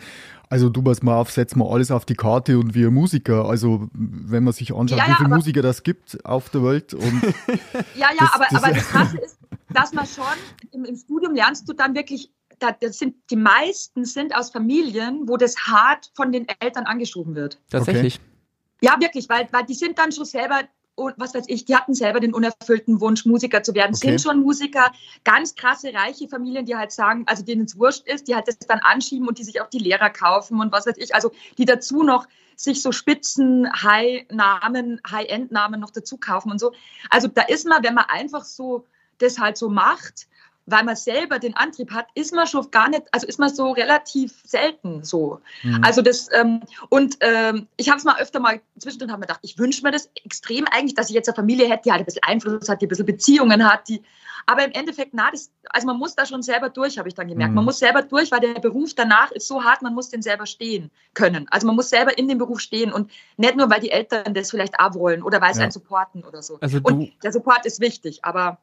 also 0.50 0.70
du 0.70 0.82
pass 0.82 1.04
mal 1.04 1.16
auf, 1.16 1.32
setz 1.32 1.56
mal 1.56 1.72
alles 1.72 1.92
auf 1.92 2.06
die 2.06 2.16
Karte 2.16 2.58
und 2.58 2.74
wir 2.74 2.90
Musiker. 2.90 3.46
Also 3.46 3.88
wenn 3.94 4.44
man 4.44 4.54
sich 4.54 4.74
anschaut, 4.74 4.98
ja, 4.98 5.06
ja, 5.06 5.14
wie 5.14 5.18
viele 5.18 5.30
Musiker 5.30 5.62
das 5.62 5.84
gibt 5.84 6.26
auf 6.26 6.50
der 6.50 6.64
Welt. 6.64 6.94
Und 6.94 7.22
ja, 7.96 8.10
ja, 8.10 8.16
das, 8.18 8.34
aber, 8.34 8.46
das, 8.50 8.64
aber 8.64 8.74
das 8.74 8.88
Krasse 8.90 9.18
ist, 9.20 9.38
dass 9.70 9.94
man 9.94 10.08
schon 10.08 10.26
im, 10.72 10.86
im 10.86 10.96
Studium 10.96 11.36
lernst 11.36 11.70
du 11.70 11.74
dann 11.74 11.96
wirklich 11.96 12.32
das 12.60 12.98
sind, 12.98 13.16
die 13.30 13.38
meisten 13.38 14.04
sind 14.04 14.36
aus 14.36 14.50
Familien, 14.50 15.28
wo 15.28 15.38
das 15.38 15.56
hart 15.60 16.12
von 16.14 16.34
den 16.34 16.46
Eltern 16.60 16.86
angeschoben 16.86 17.34
wird. 17.34 17.58
Tatsächlich. 17.70 18.16
Okay. 18.16 18.39
Ja, 18.82 18.98
wirklich, 19.00 19.28
weil, 19.30 19.48
weil 19.52 19.66
die 19.66 19.74
sind 19.74 19.98
dann 19.98 20.12
schon 20.12 20.26
selber, 20.26 20.62
was 20.96 21.34
weiß 21.34 21.46
ich, 21.48 21.66
die 21.66 21.76
hatten 21.76 21.94
selber 21.94 22.20
den 22.20 22.34
unerfüllten 22.34 23.00
Wunsch, 23.00 23.26
Musiker 23.26 23.64
zu 23.64 23.74
werden, 23.74 23.96
okay. 23.96 24.10
sind 24.10 24.22
schon 24.22 24.42
Musiker, 24.42 24.92
ganz 25.24 25.56
krasse, 25.56 25.94
reiche 25.94 26.28
Familien, 26.28 26.66
die 26.66 26.76
halt 26.76 26.92
sagen, 26.92 27.24
also 27.26 27.44
denen 27.44 27.66
es 27.66 27.78
wurscht 27.78 28.06
ist, 28.08 28.28
die 28.28 28.36
halt 28.36 28.48
das 28.48 28.60
dann 28.60 28.80
anschieben 28.80 29.28
und 29.28 29.38
die 29.38 29.44
sich 29.44 29.62
auch 29.62 29.70
die 29.70 29.80
Lehrer 29.80 30.10
kaufen 30.10 30.60
und 30.60 30.72
was 30.72 30.86
weiß 30.86 30.98
ich, 30.98 31.16
also 31.16 31.32
die 31.58 31.66
dazu 31.66 32.04
noch 32.04 32.28
sich 32.56 32.82
so 32.82 32.92
Spitzen, 32.92 33.72
High-Namen, 33.72 35.00
High-End-Namen 35.10 35.80
noch 35.80 35.92
dazu 35.92 36.18
kaufen 36.18 36.52
und 36.52 36.60
so. 36.60 36.74
Also 37.10 37.30
da 37.30 37.44
ist 37.44 37.66
man, 37.66 37.84
wenn 37.84 37.94
man 37.94 38.06
einfach 38.10 38.44
so 38.44 38.86
das 39.20 39.40
halt 39.40 39.58
so 39.58 39.70
macht, 39.70 40.28
weil 40.72 40.84
man 40.84 40.96
selber 40.96 41.40
den 41.40 41.56
Antrieb 41.56 41.92
hat, 41.92 42.08
ist 42.16 42.34
man 42.34 42.48
schon 42.48 42.70
gar 42.72 42.90
nicht, 42.90 43.04
also 43.12 43.28
ist 43.28 43.40
man 43.40 43.54
so 43.54 43.72
relativ 43.72 44.42
selten 44.46 45.04
so. 45.04 45.42
Mhm. 45.64 45.84
Also 45.84 46.02
das, 46.02 46.30
ähm, 46.34 46.62
und 46.90 47.18
ähm, 47.22 47.68
ich 47.78 47.90
habe 47.90 47.98
es 47.98 48.04
mal 48.04 48.20
öfter 48.20 48.40
mal 48.40 48.62
zwischendrin 48.78 49.12
habe 49.12 49.20
mir 49.20 49.28
gedacht, 49.28 49.42
ich 49.44 49.58
wünsche 49.58 49.84
mir 49.84 49.92
das 49.92 50.10
extrem 50.24 50.66
eigentlich, 50.72 50.96
dass 50.96 51.10
ich 51.10 51.16
jetzt 51.16 51.28
eine 51.30 51.36
Familie 51.36 51.70
hätte, 51.70 51.84
die 51.86 51.92
halt 51.92 52.02
ein 52.02 52.06
bisschen 52.06 52.24
Einfluss 52.24 52.70
hat, 52.70 52.82
die 52.82 52.86
ein 52.86 52.90
bisschen 52.90 53.06
Beziehungen 53.06 53.70
hat, 53.70 53.88
die, 53.88 54.02
aber 54.46 54.66
im 54.66 54.72
Endeffekt, 54.72 55.14
na, 55.14 55.30
das, 55.32 55.52
also 55.70 55.86
man 55.86 55.98
muss 55.98 56.16
da 56.16 56.26
schon 56.26 56.42
selber 56.42 56.70
durch, 56.70 56.98
habe 56.98 57.08
ich 57.08 57.16
dann 57.16 57.28
gemerkt. 57.28 57.52
Mhm. 57.52 57.56
Man 57.56 57.66
muss 57.66 57.80
selber 57.80 58.02
durch, 58.02 58.32
weil 58.32 58.40
der 58.40 58.60
Beruf 58.60 58.94
danach 58.96 59.32
ist 59.32 59.48
so 59.48 59.64
hart, 59.64 59.82
man 59.82 59.94
muss 59.94 60.10
den 60.10 60.22
selber 60.22 60.46
stehen 60.46 60.90
können. 61.14 61.48
Also 61.52 61.68
man 61.68 61.76
muss 61.76 61.90
selber 61.90 62.18
in 62.18 62.28
dem 62.28 62.38
Beruf 62.38 62.60
stehen 62.60 62.92
und 62.92 63.12
nicht 63.38 63.56
nur, 63.56 63.70
weil 63.70 63.80
die 63.80 63.92
Eltern 63.92 64.34
das 64.34 64.50
vielleicht 64.50 64.80
auch 64.80 64.96
wollen 64.96 65.24
oder 65.24 65.42
weil 65.42 65.54
sie 65.54 65.60
ja. 65.60 65.64
einen 65.66 65.72
supporten 65.72 66.24
oder 66.24 66.42
so. 66.42 66.58
Also 66.62 66.80
und 66.82 67.12
der 67.24 67.32
Support 67.32 67.66
ist 67.66 67.80
wichtig, 67.80 68.26
aber 68.26 68.60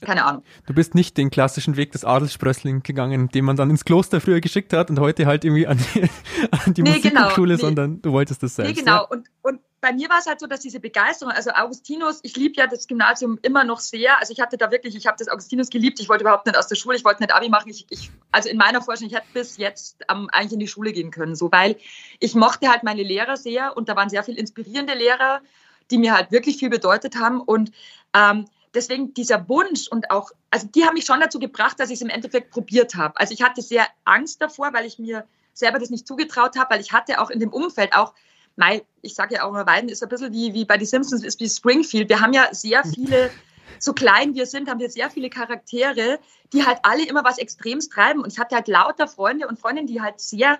keine 0.00 0.24
Ahnung. 0.24 0.42
Du 0.66 0.74
bist 0.74 0.94
nicht 0.94 1.16
den 1.16 1.30
klassischen 1.30 1.76
Weg 1.76 1.92
des 1.92 2.04
Adelssprössling 2.04 2.82
gegangen, 2.82 3.28
den 3.28 3.44
man 3.44 3.56
dann 3.56 3.70
ins 3.70 3.84
Kloster 3.84 4.20
früher 4.20 4.40
geschickt 4.40 4.72
hat 4.72 4.90
und 4.90 4.98
heute 5.00 5.26
halt 5.26 5.44
irgendwie 5.44 5.66
an 5.66 5.78
die, 5.78 6.02
an 6.50 6.74
die 6.74 6.82
nee, 6.82 6.90
Musikhochschule, 6.90 7.56
genau, 7.56 7.56
nee. 7.56 7.56
sondern 7.56 8.02
du 8.02 8.12
wolltest 8.12 8.42
das 8.42 8.56
selbst. 8.56 8.74
Nee, 8.74 8.80
genau. 8.80 8.96
Ja? 8.96 9.00
Und, 9.00 9.28
und 9.42 9.60
bei 9.84 9.92
mir 9.92 10.08
war 10.08 10.18
es 10.18 10.24
halt 10.24 10.40
so, 10.40 10.46
dass 10.46 10.60
diese 10.60 10.80
Begeisterung, 10.80 11.34
also 11.34 11.50
Augustinus, 11.50 12.20
ich 12.22 12.34
liebe 12.36 12.54
ja 12.56 12.66
das 12.66 12.88
Gymnasium 12.88 13.38
immer 13.42 13.64
noch 13.64 13.80
sehr. 13.80 14.18
Also 14.18 14.32
ich 14.32 14.40
hatte 14.40 14.56
da 14.56 14.70
wirklich, 14.70 14.96
ich 14.96 15.06
habe 15.06 15.18
das 15.18 15.28
Augustinus 15.28 15.68
geliebt. 15.68 16.00
Ich 16.00 16.08
wollte 16.08 16.24
überhaupt 16.24 16.46
nicht 16.46 16.56
aus 16.56 16.68
der 16.68 16.76
Schule, 16.76 16.96
ich 16.96 17.04
wollte 17.04 17.22
nicht 17.22 17.34
Abi 17.34 17.50
machen. 17.50 17.68
Ich, 17.68 17.84
ich, 17.90 18.10
also 18.32 18.48
in 18.48 18.56
meiner 18.56 18.80
Forschung, 18.80 19.08
ich 19.08 19.14
hätte 19.14 19.26
bis 19.34 19.58
jetzt 19.58 20.02
ähm, 20.10 20.30
eigentlich 20.32 20.54
in 20.54 20.58
die 20.58 20.68
Schule 20.68 20.94
gehen 20.94 21.10
können, 21.10 21.34
so, 21.36 21.52
weil 21.52 21.76
ich 22.18 22.34
mochte 22.34 22.70
halt 22.70 22.82
meine 22.82 23.02
Lehrer 23.02 23.36
sehr 23.36 23.76
und 23.76 23.90
da 23.90 23.94
waren 23.94 24.08
sehr 24.08 24.24
viele 24.24 24.38
inspirierende 24.38 24.94
Lehrer, 24.94 25.42
die 25.90 25.98
mir 25.98 26.14
halt 26.14 26.32
wirklich 26.32 26.56
viel 26.56 26.70
bedeutet 26.70 27.16
haben. 27.16 27.42
Und 27.42 27.70
ähm, 28.14 28.46
deswegen 28.74 29.14
dieser 29.14 29.48
Wunsch 29.48 29.88
und 29.88 30.10
auch, 30.10 30.30
also 30.50 30.66
die 30.66 30.84
haben 30.84 30.94
mich 30.94 31.04
schon 31.04 31.20
dazu 31.20 31.38
gebracht, 31.38 31.78
dass 31.78 31.90
ich 31.90 31.96
es 31.96 32.02
im 32.02 32.08
Endeffekt 32.08 32.50
probiert 32.50 32.94
habe. 32.94 33.18
Also 33.18 33.32
ich 33.32 33.42
hatte 33.42 33.62
sehr 33.62 33.86
Angst 34.04 34.42
davor, 34.42 34.72
weil 34.72 34.86
ich 34.86 34.98
mir 34.98 35.26
selber 35.52 35.78
das 35.78 35.90
nicht 35.90 36.06
zugetraut 36.06 36.56
habe, 36.58 36.74
weil 36.74 36.80
ich 36.80 36.92
hatte 36.92 37.20
auch 37.20 37.30
in 37.30 37.40
dem 37.40 37.52
Umfeld 37.52 37.94
auch, 37.94 38.12
mein, 38.56 38.82
ich 39.02 39.14
sage 39.14 39.36
ja 39.36 39.44
auch 39.44 39.50
immer, 39.50 39.66
Weiden 39.66 39.88
ist 39.88 40.02
ein 40.02 40.08
bisschen 40.08 40.32
wie, 40.32 40.54
wie 40.54 40.64
bei 40.64 40.76
den 40.76 40.86
Simpsons, 40.86 41.24
ist 41.24 41.40
wie 41.40 41.48
Springfield. 41.48 42.08
Wir 42.08 42.20
haben 42.20 42.32
ja 42.32 42.52
sehr 42.52 42.84
viele, 42.84 43.30
so 43.78 43.92
klein 43.92 44.34
wir 44.34 44.46
sind, 44.46 44.68
haben 44.68 44.80
wir 44.80 44.90
sehr 44.90 45.10
viele 45.10 45.30
Charaktere, 45.30 46.18
die 46.52 46.64
halt 46.64 46.78
alle 46.82 47.06
immer 47.06 47.24
was 47.24 47.38
Extrems 47.38 47.88
treiben. 47.88 48.22
Und 48.22 48.32
ich 48.32 48.38
hatte 48.38 48.54
halt 48.54 48.68
lauter 48.68 49.08
Freunde 49.08 49.48
und 49.48 49.58
Freundinnen, 49.58 49.88
die 49.88 50.00
halt 50.00 50.20
sehr 50.20 50.58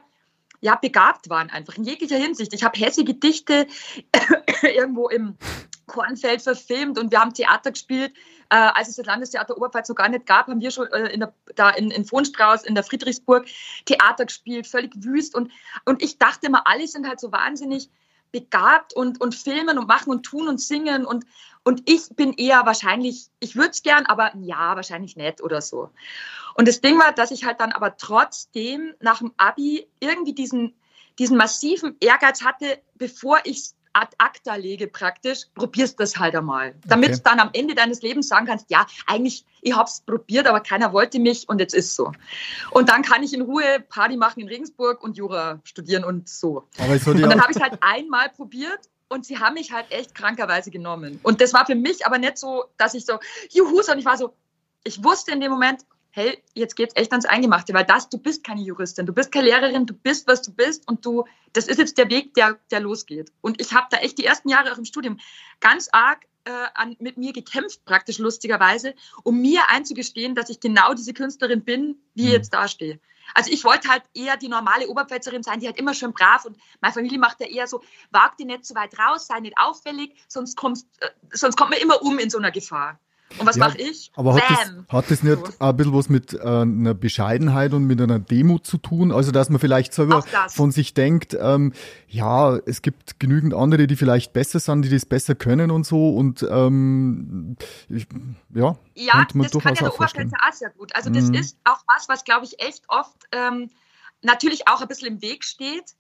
ja, 0.61 0.76
begabt 0.76 1.28
waren 1.28 1.50
einfach 1.50 1.76
in 1.76 1.85
jeglicher 1.85 2.16
Hinsicht. 2.16 2.54
Ich 2.54 2.64
habe 2.64 2.78
hässliche 2.78 3.12
Gedichte 3.12 3.66
irgendwo 4.62 5.09
im 5.09 5.37
Kornfeld 5.87 6.43
verfilmt 6.43 6.99
und 6.99 7.11
wir 7.11 7.21
haben 7.21 7.35
Theater 7.35 7.73
gespielt. 7.73 8.12
Äh, 8.50 8.57
als 8.57 8.88
es 8.88 8.97
das 8.97 9.07
Landestheater 9.07 9.57
Oberpfalz 9.57 9.88
noch 9.88 9.97
gar 9.97 10.09
nicht 10.09 10.26
gab, 10.26 10.49
haben 10.49 10.61
wir 10.61 10.71
schon 10.71 10.87
äh, 10.93 11.09
in 11.09 11.21
der, 11.21 11.33
da 11.55 11.71
in, 11.71 11.91
in 11.91 12.05
Vonstrauß, 12.05 12.64
in 12.64 12.75
der 12.75 12.85
Friedrichsburg 12.85 13.47
Theater 13.87 14.26
gespielt, 14.26 14.67
völlig 14.67 14.93
wüst. 14.97 15.35
Und, 15.35 15.50
und 15.85 16.03
ich 16.03 16.19
dachte 16.19 16.47
immer, 16.47 16.67
alle 16.67 16.87
sind 16.87 17.09
halt 17.09 17.21
so 17.21 17.33
wahnsinnig 17.33 17.88
begabt 18.35 18.95
und, 18.95 19.21
und 19.21 19.35
filmen 19.35 19.79
und 19.79 19.87
machen 19.87 20.11
und 20.11 20.25
tun 20.25 20.49
und 20.49 20.61
singen. 20.61 21.07
Und, 21.07 21.25
und 21.62 21.88
ich 21.88 22.09
bin 22.17 22.33
eher 22.33 22.67
wahrscheinlich, 22.67 23.29
ich 23.38 23.55
würde 23.55 23.71
es 23.71 23.83
gern, 23.83 24.07
aber 24.07 24.33
ja, 24.37 24.75
wahrscheinlich 24.75 25.17
nicht 25.17 25.41
oder 25.41 25.62
so. 25.62 25.91
Und 26.55 26.67
das 26.67 26.81
Ding 26.81 26.99
war, 26.99 27.12
dass 27.12 27.31
ich 27.31 27.45
halt 27.45 27.61
dann 27.61 27.73
aber 27.73 27.97
trotzdem 27.97 28.95
nach 29.00 29.19
dem 29.19 29.33
Abi 29.37 29.88
irgendwie 30.00 30.35
diesen, 30.35 30.75
diesen 31.19 31.37
massiven 31.37 31.97
Ehrgeiz 32.00 32.43
hatte, 32.43 32.81
bevor 32.97 33.38
ich 33.45 33.71
ad 33.94 34.08
acta 34.18 34.56
lege 34.56 34.86
praktisch, 34.88 35.46
probierst 35.54 35.98
das 35.98 36.16
halt 36.16 36.36
einmal. 36.36 36.74
Damit 36.86 37.10
okay. 37.10 37.16
du 37.16 37.22
dann 37.22 37.40
am 37.40 37.50
Ende 37.52 37.74
deines 37.74 38.02
Lebens 38.02 38.28
sagen 38.28 38.46
kannst, 38.46 38.70
ja, 38.70 38.86
eigentlich, 39.06 39.44
ich 39.62 39.74
habe 39.74 39.88
es 39.88 40.00
probiert, 40.00 40.46
aber 40.46 40.60
keiner 40.60 40.92
wollte 40.92 41.18
mich 41.18 41.48
und 41.48 41.60
jetzt 41.60 41.74
ist 41.74 41.94
so. 41.94 42.12
Und 42.70 42.88
dann 42.88 43.02
kann 43.02 43.22
ich 43.22 43.32
in 43.32 43.42
Ruhe 43.42 43.80
Party 43.88 44.16
machen 44.16 44.40
in 44.40 44.48
Regensburg 44.48 45.02
und 45.02 45.16
Jura 45.16 45.60
studieren 45.64 46.04
und 46.04 46.28
so. 46.28 46.68
und 46.78 47.20
dann 47.22 47.40
habe 47.40 47.52
ich 47.52 47.56
es 47.56 47.62
halt 47.62 47.78
einmal 47.80 48.28
probiert 48.30 48.80
und 49.08 49.24
sie 49.24 49.38
haben 49.38 49.54
mich 49.54 49.72
halt 49.72 49.86
echt 49.90 50.14
krankerweise 50.14 50.70
genommen. 50.70 51.20
Und 51.22 51.40
das 51.40 51.54
war 51.54 51.64
für 51.64 51.76
mich 51.76 52.04
aber 52.04 52.18
nicht 52.18 52.36
so, 52.36 52.64
dass 52.76 52.94
ich 52.94 53.06
so, 53.06 53.18
juhu, 53.50 53.80
sondern 53.82 54.00
ich 54.00 54.04
war 54.04 54.18
so, 54.18 54.34
ich 54.82 55.02
wusste 55.02 55.32
in 55.32 55.40
dem 55.40 55.52
Moment, 55.52 55.84
hey, 56.14 56.40
jetzt 56.54 56.76
geht's 56.76 56.94
echt 56.97 57.11
ans 57.11 57.26
Eingemachte, 57.26 57.75
weil 57.75 57.85
das, 57.85 58.09
du 58.09 58.18
bist 58.18 58.44
keine 58.44 58.62
Juristin, 58.62 59.04
du 59.04 59.12
bist 59.12 59.33
keine 59.33 59.47
Lehrerin, 59.47 59.85
du 59.85 59.94
bist, 59.94 60.28
was 60.28 60.42
du 60.42 60.52
bist 60.52 60.87
und 60.88 61.04
du, 61.04 61.25
das 61.52 61.66
ist 61.66 61.78
jetzt 61.78 61.99
der 61.99 62.09
Weg, 62.09 62.35
der, 62.35 62.56
der 62.71 62.78
losgeht. 62.80 63.33
Und 63.40 63.61
ich 63.61 63.73
habe 63.73 63.88
da 63.90 63.97
echt 63.99 64.18
die 64.18 64.25
ersten 64.25 64.49
Jahre 64.49 64.73
auch 64.73 64.78
im 64.78 64.85
Studium 64.85 65.18
ganz 65.59 65.88
arg 65.90 66.25
äh, 66.44 66.50
an, 66.75 66.94
mit 67.00 67.16
mir 67.16 67.33
gekämpft, 67.33 67.85
praktisch 67.85 68.18
lustigerweise, 68.18 68.94
um 69.25 69.40
mir 69.40 69.68
einzugestehen, 69.71 70.37
dass 70.37 70.50
ich 70.50 70.61
genau 70.61 70.94
diese 70.94 71.14
Künstlerin 71.14 71.64
bin, 71.64 71.97
die 72.14 72.26
mhm. 72.26 72.30
jetzt 72.30 72.54
dastehe. 72.54 73.00
Also 73.35 73.50
ich 73.50 73.64
wollte 73.64 73.88
halt 73.88 74.04
eher 74.14 74.37
die 74.37 74.49
normale 74.49 74.87
Oberpfälzerin 74.87 75.42
sein, 75.42 75.59
die 75.59 75.66
halt 75.66 75.78
immer 75.78 75.94
schön 75.94 76.12
brav 76.12 76.44
und 76.44 76.56
meine 76.80 76.94
Familie 76.94 77.18
macht 77.18 77.40
ja 77.40 77.47
eher 77.47 77.66
so, 77.66 77.83
wag 78.12 78.37
dir 78.37 78.47
nicht 78.47 78.64
zu 78.64 78.76
weit 78.76 78.97
raus, 78.99 79.26
sei 79.26 79.40
nicht 79.40 79.59
auffällig, 79.59 80.14
sonst, 80.28 80.56
kommst, 80.56 80.87
äh, 81.00 81.09
sonst 81.33 81.56
kommt 81.56 81.71
man 81.71 81.80
immer 81.80 82.02
um 82.02 82.21
in 82.21 82.30
so 82.30 82.38
einer 82.38 82.52
Gefahr. 82.52 83.00
Und 83.38 83.47
was 83.47 83.57
ja, 83.57 83.67
mache 83.67 83.79
ich? 83.79 84.12
Aber 84.14 84.35
hat 84.35 84.43
das, 84.49 84.73
hat 84.88 85.11
das, 85.11 85.23
nicht 85.23 85.61
ein 85.61 85.76
bisschen 85.76 85.95
was 85.95 86.09
mit 86.09 86.35
äh, 86.35 86.38
einer 86.41 86.95
Bescheidenheit 86.95 87.73
und 87.73 87.85
mit 87.85 88.00
einer 88.00 88.19
Demut 88.19 88.67
zu 88.67 88.79
tun? 88.79 89.12
Also, 89.12 89.33
dass 89.33 89.50
man 89.50 89.59
vielleicht 89.59 89.93
selber 89.93 90.23
von 90.49 90.71
sich 90.71 90.95
denkt, 90.95 91.37
ähm, 91.41 91.73
ja, 92.09 92.57
es 92.57 92.83
gibt 92.83 93.19
genügend 93.19 93.55
andere, 93.55 93.87
die 93.87 93.97
vielleicht 93.97 94.33
besser 94.33 94.61
sind, 94.61 94.83
die 94.83 94.88
das 94.88 95.07
besser 95.07 95.35
können 95.35 95.71
und 95.71 95.85
so. 95.85 96.11
Und 96.11 96.47
ähm, 96.49 97.57
ich, 97.88 98.07
ja, 98.55 98.76
ja 98.95 99.26
das 99.35 99.50
kann 99.62 99.75
ja 99.75 99.83
der 99.83 99.95
Obergrenze 99.95 100.37
auch 100.37 100.53
sehr 100.53 100.71
gut. 100.71 100.95
Also, 100.95 101.11
das 101.11 101.25
mhm. 101.25 101.35
ist 101.35 101.57
auch 101.64 101.83
was, 101.93 102.09
was, 102.09 102.25
glaube 102.25 102.45
ich, 102.45 102.61
echt 102.61 102.85
oft 102.88 103.17
ähm, 103.33 103.71
natürlich 104.23 104.69
auch 104.69 104.81
ein 104.81 104.88
bisschen 104.88 105.09
im 105.09 105.23
Weg 105.23 105.45
steht 105.45 105.95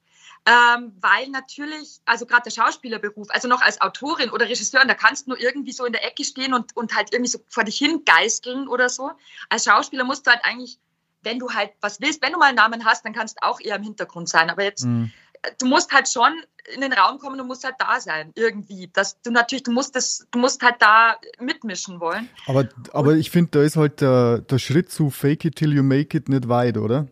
ähm, 0.46 0.92
weil 1.00 1.28
natürlich, 1.28 2.00
also 2.04 2.26
gerade 2.26 2.42
der 2.44 2.50
Schauspielerberuf, 2.50 3.28
also 3.30 3.48
noch 3.48 3.62
als 3.62 3.80
Autorin 3.80 4.30
oder 4.30 4.46
Regisseurin, 4.46 4.88
da 4.88 4.94
kannst 4.94 5.26
du 5.26 5.30
nur 5.30 5.40
irgendwie 5.40 5.72
so 5.72 5.86
in 5.86 5.92
der 5.92 6.04
Ecke 6.04 6.22
stehen 6.22 6.52
und, 6.52 6.76
und 6.76 6.94
halt 6.94 7.12
irgendwie 7.12 7.30
so 7.30 7.38
vor 7.48 7.64
dich 7.64 7.78
hin 7.78 8.02
geißeln 8.04 8.68
oder 8.68 8.90
so. 8.90 9.10
Als 9.48 9.64
Schauspieler 9.64 10.04
musst 10.04 10.26
du 10.26 10.30
halt 10.30 10.44
eigentlich, 10.44 10.78
wenn 11.22 11.38
du 11.38 11.50
halt 11.50 11.70
was 11.80 12.00
willst, 12.02 12.22
wenn 12.22 12.32
du 12.32 12.38
mal 12.38 12.48
einen 12.48 12.56
Namen 12.56 12.84
hast, 12.84 13.06
dann 13.06 13.14
kannst 13.14 13.38
du 13.38 13.46
auch 13.46 13.58
eher 13.58 13.76
im 13.76 13.82
Hintergrund 13.82 14.28
sein. 14.28 14.50
Aber 14.50 14.62
jetzt, 14.62 14.84
mhm. 14.84 15.10
du 15.58 15.66
musst 15.66 15.92
halt 15.92 16.10
schon 16.10 16.34
in 16.74 16.82
den 16.82 16.92
Raum 16.92 17.18
kommen, 17.18 17.38
du 17.38 17.44
musst 17.44 17.64
halt 17.64 17.76
da 17.78 17.98
sein, 17.98 18.30
irgendwie. 18.34 18.90
Dass 18.92 19.20
du 19.22 19.30
natürlich, 19.30 19.62
du 19.62 19.72
musst 19.72 19.96
das, 19.96 20.26
du 20.30 20.38
musst 20.38 20.62
halt 20.62 20.76
da 20.80 21.16
mitmischen 21.40 22.00
wollen. 22.00 22.28
Aber, 22.46 22.68
aber 22.92 23.14
ich 23.14 23.30
finde, 23.30 23.50
da 23.52 23.62
ist 23.62 23.76
halt 23.76 24.02
der, 24.02 24.40
der 24.42 24.58
Schritt 24.58 24.90
zu 24.90 25.08
Fake 25.08 25.46
it 25.46 25.56
till 25.56 25.72
you 25.72 25.82
make 25.82 26.14
it 26.14 26.28
nicht 26.28 26.48
weit, 26.48 26.76
oder? 26.76 27.06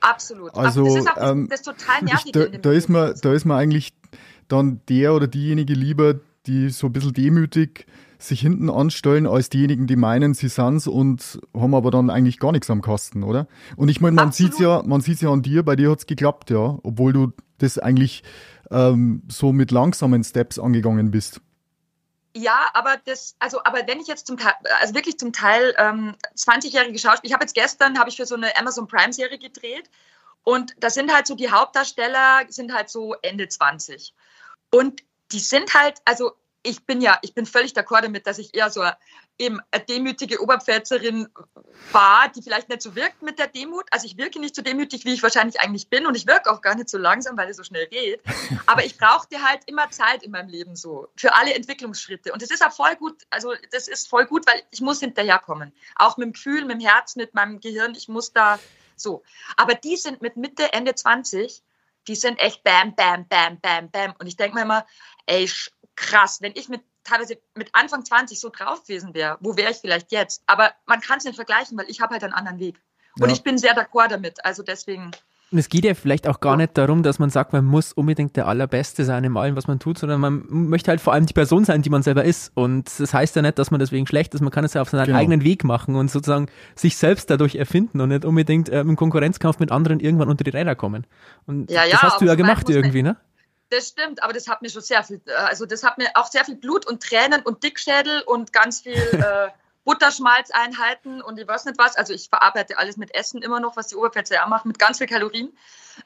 Absolut. 0.00 0.54
Also, 0.54 0.84
das 0.84 0.96
ist 0.96 1.10
auch 1.10 1.14
das, 1.14 1.30
ähm, 1.30 1.48
das 1.50 1.62
total 1.62 2.02
nervig. 2.02 2.32
Da, 2.32 2.46
da, 2.46 2.72
ist 2.72 2.88
man, 2.88 3.14
da 3.20 3.32
ist 3.32 3.44
man 3.44 3.58
eigentlich 3.58 3.92
dann 4.48 4.80
der 4.88 5.14
oder 5.14 5.26
diejenige 5.26 5.74
lieber, 5.74 6.14
die 6.46 6.70
so 6.70 6.86
ein 6.86 6.92
bisschen 6.92 7.12
demütig 7.12 7.86
sich 8.18 8.40
hinten 8.40 8.68
anstellen, 8.68 9.26
als 9.26 9.48
diejenigen, 9.48 9.86
die 9.86 9.96
meinen, 9.96 10.34
sie 10.34 10.48
sind's 10.48 10.88
und 10.88 11.40
haben 11.54 11.74
aber 11.74 11.90
dann 11.90 12.10
eigentlich 12.10 12.40
gar 12.40 12.50
nichts 12.50 12.68
am 12.68 12.82
Kasten, 12.82 13.22
oder? 13.22 13.46
Und 13.76 13.88
ich 13.88 14.00
meine, 14.00 14.16
man 14.16 14.32
sieht's 14.32 14.58
ja, 14.58 14.82
man 14.84 15.00
sieht's 15.00 15.20
ja 15.20 15.30
an 15.30 15.42
dir, 15.42 15.62
bei 15.62 15.76
dir 15.76 15.90
hat's 15.90 16.06
geklappt, 16.06 16.50
ja, 16.50 16.78
obwohl 16.82 17.12
du 17.12 17.32
das 17.58 17.78
eigentlich 17.78 18.24
ähm, 18.70 19.22
so 19.28 19.52
mit 19.52 19.70
langsamen 19.70 20.24
Steps 20.24 20.58
angegangen 20.58 21.12
bist. 21.12 21.40
Ja, 22.34 22.68
aber 22.74 22.96
das, 23.04 23.36
also, 23.38 23.62
aber 23.64 23.86
wenn 23.86 24.00
ich 24.00 24.06
jetzt 24.06 24.26
zum 24.26 24.36
Teil, 24.36 24.54
also 24.80 24.94
wirklich 24.94 25.18
zum 25.18 25.32
Teil 25.32 25.74
ähm, 25.78 26.14
20-jährige 26.36 26.98
Schauspieler, 26.98 27.28
ich 27.28 27.32
habe 27.32 27.44
jetzt 27.44 27.54
gestern, 27.54 27.98
habe 27.98 28.10
ich 28.10 28.16
für 28.16 28.26
so 28.26 28.34
eine 28.34 28.56
Amazon 28.56 28.86
Prime-Serie 28.86 29.38
gedreht 29.38 29.90
und 30.44 30.74
da 30.78 30.90
sind 30.90 31.12
halt 31.12 31.26
so 31.26 31.34
die 31.34 31.50
Hauptdarsteller, 31.50 32.46
sind 32.48 32.72
halt 32.72 32.90
so 32.90 33.14
Ende 33.22 33.48
20. 33.48 34.14
Und 34.70 35.02
die 35.32 35.40
sind 35.40 35.74
halt, 35.74 35.98
also 36.04 36.32
ich 36.62 36.84
bin 36.84 37.00
ja, 37.00 37.18
ich 37.22 37.34
bin 37.34 37.46
völlig 37.46 37.72
d'accord 37.72 38.02
damit, 38.02 38.26
dass 38.26 38.38
ich 38.38 38.54
eher 38.54 38.70
so 38.70 38.84
eben 39.38 39.60
eine 39.70 39.84
demütige 39.84 40.42
Oberpfälzerin 40.42 41.28
war, 41.92 42.28
die 42.28 42.42
vielleicht 42.42 42.68
nicht 42.68 42.82
so 42.82 42.96
wirkt 42.96 43.22
mit 43.22 43.38
der 43.38 43.46
Demut. 43.46 43.86
Also 43.92 44.06
ich 44.06 44.16
wirke 44.16 44.40
nicht 44.40 44.56
so 44.56 44.62
demütig, 44.62 45.04
wie 45.04 45.14
ich 45.14 45.22
wahrscheinlich 45.22 45.60
eigentlich 45.60 45.88
bin 45.88 46.06
und 46.06 46.16
ich 46.16 46.26
wirke 46.26 46.50
auch 46.50 46.60
gar 46.60 46.74
nicht 46.74 46.88
so 46.88 46.98
langsam, 46.98 47.36
weil 47.36 47.48
es 47.48 47.56
so 47.56 47.62
schnell 47.62 47.86
geht. 47.86 48.20
Aber 48.66 48.84
ich 48.84 48.98
brauchte 48.98 49.42
halt 49.42 49.62
immer 49.66 49.88
Zeit 49.90 50.24
in 50.24 50.32
meinem 50.32 50.48
Leben 50.48 50.74
so 50.74 51.08
für 51.16 51.34
alle 51.34 51.54
Entwicklungsschritte. 51.54 52.32
Und 52.32 52.42
das 52.42 52.50
ist 52.50 52.64
auch 52.64 52.72
voll 52.72 52.96
gut, 52.96 53.22
also 53.30 53.54
das 53.70 53.86
ist 53.86 54.08
voll 54.08 54.26
gut, 54.26 54.46
weil 54.46 54.62
ich 54.70 54.80
muss 54.80 55.00
hinterherkommen. 55.00 55.72
Auch 55.94 56.16
mit 56.16 56.26
dem 56.26 56.32
Gefühl, 56.32 56.64
mit 56.64 56.80
dem 56.80 56.86
Herz, 56.86 57.14
mit 57.14 57.34
meinem 57.34 57.60
Gehirn, 57.60 57.94
ich 57.94 58.08
muss 58.08 58.32
da 58.32 58.58
so. 58.96 59.22
Aber 59.56 59.74
die 59.74 59.96
sind 59.96 60.20
mit 60.22 60.36
Mitte, 60.36 60.72
Ende 60.72 60.94
20, 60.94 61.62
die 62.08 62.16
sind 62.16 62.38
echt 62.40 62.64
bam, 62.64 62.94
bam, 62.94 63.28
bam, 63.28 63.60
bam, 63.60 63.90
bam. 63.90 64.14
Und 64.18 64.26
ich 64.26 64.36
denke 64.36 64.56
mir 64.56 64.62
immer, 64.62 64.86
ey, 65.26 65.48
krass, 65.98 66.40
wenn 66.40 66.52
ich 66.54 66.68
mit 66.68 66.82
teilweise 67.04 67.38
mit 67.54 67.70
Anfang 67.72 68.04
20 68.04 68.38
so 68.38 68.50
drauf 68.50 68.82
gewesen 68.82 69.14
wäre, 69.14 69.38
wo 69.40 69.56
wäre 69.56 69.70
ich 69.70 69.78
vielleicht 69.78 70.12
jetzt? 70.12 70.42
Aber 70.46 70.72
man 70.86 71.00
kann 71.00 71.18
es 71.18 71.24
nicht 71.24 71.36
vergleichen, 71.36 71.76
weil 71.76 71.86
ich 71.88 72.00
habe 72.00 72.12
halt 72.12 72.24
einen 72.24 72.34
anderen 72.34 72.58
Weg. 72.58 72.80
Und 73.20 73.28
ja. 73.28 73.34
ich 73.34 73.42
bin 73.42 73.58
sehr 73.58 73.76
d'accord 73.76 74.08
damit. 74.08 74.44
Also 74.44 74.62
deswegen. 74.62 75.10
Und 75.50 75.58
es 75.58 75.70
geht 75.70 75.84
ja 75.84 75.94
vielleicht 75.94 76.28
auch 76.28 76.40
gar 76.40 76.58
nicht 76.58 76.76
darum, 76.76 77.02
dass 77.02 77.18
man 77.18 77.30
sagt, 77.30 77.54
man 77.54 77.64
muss 77.64 77.94
unbedingt 77.94 78.36
der 78.36 78.46
Allerbeste 78.46 79.04
sein 79.04 79.24
in 79.24 79.34
allem, 79.34 79.56
was 79.56 79.66
man 79.66 79.78
tut, 79.78 79.98
sondern 79.98 80.20
man 80.20 80.44
möchte 80.46 80.90
halt 80.90 81.00
vor 81.00 81.14
allem 81.14 81.24
die 81.24 81.32
Person 81.32 81.64
sein, 81.64 81.80
die 81.80 81.88
man 81.88 82.02
selber 82.02 82.22
ist. 82.24 82.52
Und 82.54 83.00
das 83.00 83.14
heißt 83.14 83.34
ja 83.34 83.40
nicht, 83.40 83.58
dass 83.58 83.70
man 83.70 83.80
deswegen 83.80 84.06
schlecht 84.06 84.34
ist. 84.34 84.42
Man 84.42 84.50
kann 84.50 84.64
es 84.64 84.74
ja 84.74 84.82
auf 84.82 84.90
seinen 84.90 85.06
genau. 85.06 85.18
eigenen 85.18 85.42
Weg 85.42 85.64
machen 85.64 85.96
und 85.96 86.10
sozusagen 86.10 86.48
sich 86.76 86.98
selbst 86.98 87.30
dadurch 87.30 87.56
erfinden 87.56 88.02
und 88.02 88.10
nicht 88.10 88.26
unbedingt 88.26 88.68
äh, 88.68 88.80
im 88.80 88.94
Konkurrenzkampf 88.94 89.58
mit 89.58 89.72
anderen 89.72 90.00
irgendwann 90.00 90.28
unter 90.28 90.44
die 90.44 90.50
Räder 90.50 90.74
kommen. 90.74 91.06
Und 91.46 91.70
ja, 91.70 91.84
ja, 91.84 91.92
das 91.92 92.02
hast 92.02 92.20
du 92.20 92.26
ja 92.26 92.34
gemacht 92.34 92.68
irgendwie, 92.68 93.02
ne? 93.02 93.16
Das 93.70 93.88
stimmt, 93.88 94.22
aber 94.22 94.32
das 94.32 94.48
hat 94.48 94.62
mir 94.62 94.70
schon 94.70 94.82
sehr 94.82 95.04
viel, 95.04 95.20
äh, 95.26 95.32
also 95.32 95.66
das 95.66 95.82
hat 95.82 95.98
mir 95.98 96.10
auch 96.14 96.26
sehr 96.26 96.44
viel 96.44 96.56
Blut 96.56 96.86
und 96.86 97.02
Tränen 97.02 97.42
und 97.42 97.62
Dickschädel 97.62 98.22
und 98.22 98.52
ganz 98.52 98.80
viel 98.80 98.94
äh, 98.96 99.50
Butterschmalzeinheiten 99.84 101.22
und 101.22 101.38
ich 101.38 101.46
weiß 101.46 101.64
nicht 101.66 101.78
was. 101.78 101.96
Also 101.96 102.12
ich 102.12 102.28
verarbeite 102.28 102.78
alles 102.78 102.96
mit 102.96 103.14
Essen 103.14 103.42
immer 103.42 103.60
noch, 103.60 103.76
was 103.76 103.88
die 103.88 103.96
Oberfette 103.96 104.34
ja 104.34 104.46
macht, 104.46 104.64
mit 104.64 104.78
ganz 104.78 104.98
viel 104.98 105.06
Kalorien. 105.06 105.56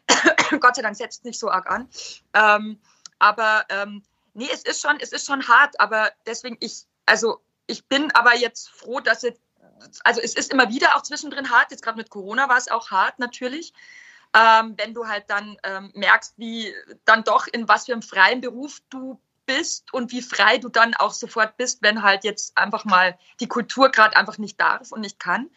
Gott 0.60 0.76
sei 0.76 0.82
Dank 0.82 0.96
setzt 0.96 1.20
es 1.20 1.24
nicht 1.24 1.38
so 1.38 1.50
arg 1.50 1.70
an. 1.70 1.88
Ähm, 2.32 2.80
aber 3.18 3.64
ähm, 3.68 4.02
nee, 4.34 4.48
es 4.52 4.62
ist 4.64 4.80
schon, 4.80 4.98
es 5.00 5.12
ist 5.12 5.26
schon 5.26 5.46
hart, 5.46 5.78
aber 5.80 6.10
deswegen 6.26 6.56
ich, 6.60 6.84
also 7.06 7.40
ich 7.66 7.86
bin 7.86 8.10
aber 8.12 8.36
jetzt 8.36 8.70
froh, 8.70 9.00
dass 9.00 9.22
es, 9.22 9.34
also 10.04 10.20
es 10.20 10.34
ist 10.34 10.52
immer 10.52 10.68
wieder 10.68 10.96
auch 10.96 11.02
zwischendrin 11.02 11.50
hart. 11.50 11.70
Jetzt 11.70 11.82
gerade 11.82 11.96
mit 11.96 12.10
Corona 12.10 12.48
war 12.48 12.58
es 12.58 12.68
auch 12.68 12.90
hart 12.90 13.18
natürlich 13.18 13.72
ähm, 14.34 14.74
wenn 14.78 14.94
du 14.94 15.06
halt 15.06 15.24
dann 15.28 15.56
ähm, 15.62 15.90
merkst, 15.94 16.34
wie 16.38 16.74
dann 17.04 17.24
doch 17.24 17.46
in 17.46 17.68
was 17.68 17.86
für 17.86 17.92
einem 17.92 18.02
freien 18.02 18.40
Beruf 18.40 18.80
du 18.88 19.20
bist 19.46 19.92
und 19.92 20.12
wie 20.12 20.22
frei 20.22 20.58
du 20.58 20.68
dann 20.68 20.94
auch 20.94 21.12
sofort 21.12 21.56
bist, 21.56 21.82
wenn 21.82 22.02
halt 22.02 22.24
jetzt 22.24 22.56
einfach 22.56 22.84
mal 22.84 23.18
die 23.40 23.48
Kultur 23.48 23.90
gerade 23.90 24.16
einfach 24.16 24.38
nicht 24.38 24.60
darf 24.60 24.92
und 24.92 25.00
nicht 25.00 25.18
kann. 25.18 25.50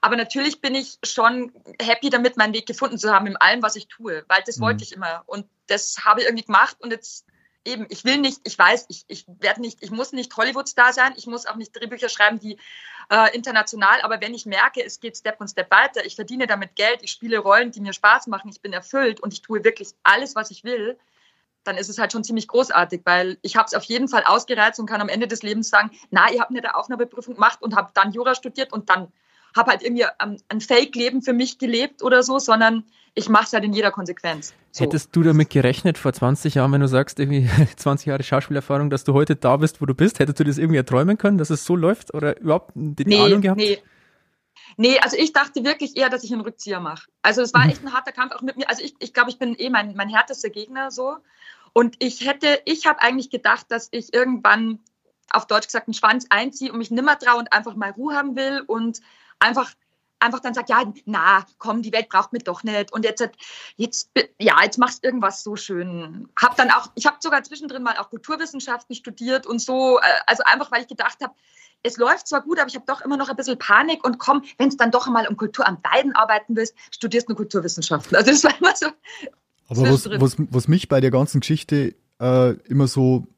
Aber 0.00 0.16
natürlich 0.16 0.60
bin 0.60 0.74
ich 0.74 0.98
schon 1.02 1.52
happy 1.80 2.08
damit, 2.08 2.36
meinen 2.36 2.54
Weg 2.54 2.66
gefunden 2.66 2.98
zu 2.98 3.12
haben 3.12 3.26
in 3.26 3.36
allem, 3.36 3.62
was 3.62 3.76
ich 3.76 3.88
tue, 3.88 4.24
weil 4.28 4.42
das 4.46 4.58
mhm. 4.58 4.62
wollte 4.62 4.84
ich 4.84 4.92
immer 4.92 5.24
und 5.26 5.46
das 5.66 5.96
habe 6.04 6.20
ich 6.20 6.26
irgendwie 6.26 6.44
gemacht 6.44 6.76
und 6.80 6.92
jetzt 6.92 7.26
eben, 7.68 7.86
ich 7.90 8.04
will 8.04 8.18
nicht, 8.18 8.40
ich 8.44 8.58
weiß, 8.58 8.86
ich, 8.88 9.04
ich 9.08 9.26
werde 9.26 9.60
nicht, 9.60 9.82
ich 9.82 9.90
muss 9.90 10.12
nicht 10.12 10.36
Hollywood-Star 10.36 10.92
sein, 10.92 11.12
ich 11.16 11.26
muss 11.26 11.46
auch 11.46 11.56
nicht 11.56 11.72
Drehbücher 11.72 12.08
schreiben, 12.08 12.40
die 12.40 12.58
äh, 13.10 13.34
international, 13.34 14.00
aber 14.02 14.20
wenn 14.20 14.34
ich 14.34 14.46
merke, 14.46 14.84
es 14.84 15.00
geht 15.00 15.16
Step 15.16 15.40
und 15.40 15.48
Step 15.48 15.70
weiter, 15.70 16.04
ich 16.04 16.16
verdiene 16.16 16.46
damit 16.46 16.74
Geld, 16.74 17.00
ich 17.02 17.10
spiele 17.10 17.38
Rollen, 17.38 17.70
die 17.70 17.80
mir 17.80 17.92
Spaß 17.92 18.26
machen, 18.26 18.50
ich 18.50 18.60
bin 18.60 18.72
erfüllt 18.72 19.20
und 19.20 19.32
ich 19.32 19.42
tue 19.42 19.62
wirklich 19.64 19.90
alles, 20.02 20.34
was 20.34 20.50
ich 20.50 20.64
will, 20.64 20.98
dann 21.64 21.76
ist 21.76 21.88
es 21.88 21.98
halt 21.98 22.12
schon 22.12 22.24
ziemlich 22.24 22.48
großartig, 22.48 23.02
weil 23.04 23.38
ich 23.42 23.56
habe 23.56 23.66
es 23.66 23.74
auf 23.74 23.84
jeden 23.84 24.08
Fall 24.08 24.24
ausgereizt 24.24 24.80
und 24.80 24.86
kann 24.86 25.00
am 25.00 25.08
Ende 25.08 25.28
des 25.28 25.42
Lebens 25.42 25.68
sagen, 25.68 25.90
na, 26.10 26.30
ihr 26.30 26.40
habt 26.40 26.50
eine 26.50 26.74
Aufnahmeprüfung 26.74 27.34
gemacht 27.34 27.60
und 27.60 27.76
habe 27.76 27.90
dann 27.94 28.12
Jura 28.12 28.34
studiert 28.34 28.72
und 28.72 28.88
dann 28.88 29.12
habe 29.58 29.72
halt 29.72 29.82
irgendwie 29.82 30.04
ein 30.48 30.60
Fake-Leben 30.60 31.20
für 31.20 31.34
mich 31.34 31.58
gelebt 31.58 32.02
oder 32.02 32.22
so, 32.22 32.38
sondern 32.38 32.84
ich 33.14 33.28
mache 33.28 33.44
es 33.44 33.52
halt 33.52 33.64
in 33.64 33.72
jeder 33.72 33.90
Konsequenz. 33.90 34.54
So. 34.70 34.84
Hättest 34.84 35.14
du 35.14 35.22
damit 35.22 35.50
gerechnet 35.50 35.98
vor 35.98 36.12
20 36.12 36.54
Jahren, 36.54 36.72
wenn 36.72 36.80
du 36.80 36.88
sagst, 36.88 37.18
irgendwie 37.18 37.48
20 37.76 38.06
Jahre 38.06 38.22
Schauspielerfahrung, 38.22 38.90
dass 38.90 39.04
du 39.04 39.12
heute 39.12 39.36
da 39.36 39.56
bist, 39.56 39.82
wo 39.82 39.86
du 39.86 39.94
bist? 39.94 40.20
Hättest 40.20 40.40
du 40.40 40.44
das 40.44 40.56
irgendwie 40.56 40.78
erträumen 40.78 41.18
können, 41.18 41.36
dass 41.36 41.50
es 41.50 41.64
so 41.64 41.76
läuft 41.76 42.14
oder 42.14 42.38
überhaupt 42.40 42.72
die 42.74 43.04
nee, 43.04 43.20
Ahnung 43.20 43.42
gehabt? 43.42 43.58
Nee. 43.58 43.78
Nee, 44.76 44.98
also 45.00 45.16
ich 45.16 45.32
dachte 45.32 45.64
wirklich 45.64 45.96
eher, 45.96 46.08
dass 46.08 46.22
ich 46.22 46.32
einen 46.32 46.42
Rückzieher 46.42 46.78
mache. 46.78 47.08
Also 47.22 47.42
es 47.42 47.52
war 47.52 47.64
mhm. 47.64 47.70
echt 47.70 47.84
ein 47.84 47.92
harter 47.92 48.12
Kampf 48.12 48.32
auch 48.34 48.42
mit 48.42 48.56
mir. 48.56 48.68
Also 48.68 48.84
ich, 48.84 48.94
ich 49.00 49.12
glaube, 49.12 49.30
ich 49.30 49.38
bin 49.38 49.56
eh 49.58 49.70
mein, 49.70 49.94
mein 49.96 50.08
härtester 50.08 50.50
Gegner 50.50 50.90
so. 50.92 51.16
Und 51.72 51.96
ich 51.98 52.26
hätte, 52.26 52.60
ich 52.64 52.86
habe 52.86 53.00
eigentlich 53.00 53.30
gedacht, 53.30 53.66
dass 53.70 53.88
ich 53.90 54.14
irgendwann 54.14 54.78
auf 55.30 55.46
Deutsch 55.46 55.66
gesagt 55.66 55.88
einen 55.88 55.94
Schwanz 55.94 56.26
einziehe 56.30 56.72
und 56.72 56.78
mich 56.78 56.90
nimmer 56.90 57.18
traue 57.18 57.38
und 57.38 57.52
einfach 57.52 57.74
mal 57.74 57.90
Ruhe 57.90 58.14
haben 58.14 58.36
will 58.36 58.62
und 58.66 59.00
einfach 59.40 59.74
einfach 60.20 60.40
dann 60.40 60.54
sagt, 60.54 60.68
ja, 60.68 60.82
na, 61.04 61.46
komm, 61.58 61.82
die 61.82 61.92
Welt 61.92 62.08
braucht 62.08 62.32
mich 62.32 62.44
doch 62.44 62.62
nicht. 62.62 62.92
Und 62.92 63.04
jetzt, 63.04 63.28
jetzt, 63.76 64.10
ja, 64.40 64.62
jetzt 64.62 64.78
machst 64.78 65.02
du 65.02 65.08
irgendwas 65.08 65.42
so 65.42 65.56
schön. 65.56 66.28
Hab 66.40 66.56
dann 66.56 66.70
auch, 66.70 66.90
ich 66.94 67.06
habe 67.06 67.16
sogar 67.20 67.42
zwischendrin 67.42 67.82
mal 67.82 67.96
auch 67.98 68.10
Kulturwissenschaften 68.10 68.94
studiert 68.96 69.46
und 69.46 69.60
so, 69.60 69.98
äh, 69.98 70.02
also 70.26 70.42
einfach, 70.44 70.70
weil 70.72 70.82
ich 70.82 70.88
gedacht 70.88 71.18
habe, 71.22 71.34
es 71.82 71.96
läuft 71.96 72.26
zwar 72.26 72.42
gut, 72.42 72.58
aber 72.58 72.68
ich 72.68 72.74
habe 72.74 72.86
doch 72.86 73.00
immer 73.02 73.16
noch 73.16 73.28
ein 73.28 73.36
bisschen 73.36 73.58
Panik 73.58 74.04
und 74.04 74.18
komm, 74.18 74.42
wenn 74.58 74.68
es 74.68 74.76
dann 74.76 74.90
doch 74.90 75.06
einmal 75.06 75.28
um 75.28 75.36
Kultur 75.36 75.66
am 75.66 75.78
Weiden 75.84 76.14
arbeiten 76.14 76.56
willst, 76.56 76.74
studierst 76.90 77.28
du 77.30 77.34
Kulturwissenschaften. 77.34 78.16
Also 78.16 78.30
das 78.32 78.42
war 78.42 78.58
immer 78.58 78.74
so. 78.74 78.86
Aber 79.68 79.82
was, 79.82 80.10
was, 80.10 80.36
was 80.38 80.68
mich 80.68 80.88
bei 80.88 81.00
der 81.00 81.10
ganzen 81.10 81.40
Geschichte 81.40 81.94
äh, 82.20 82.52
immer 82.68 82.88
so 82.88 83.28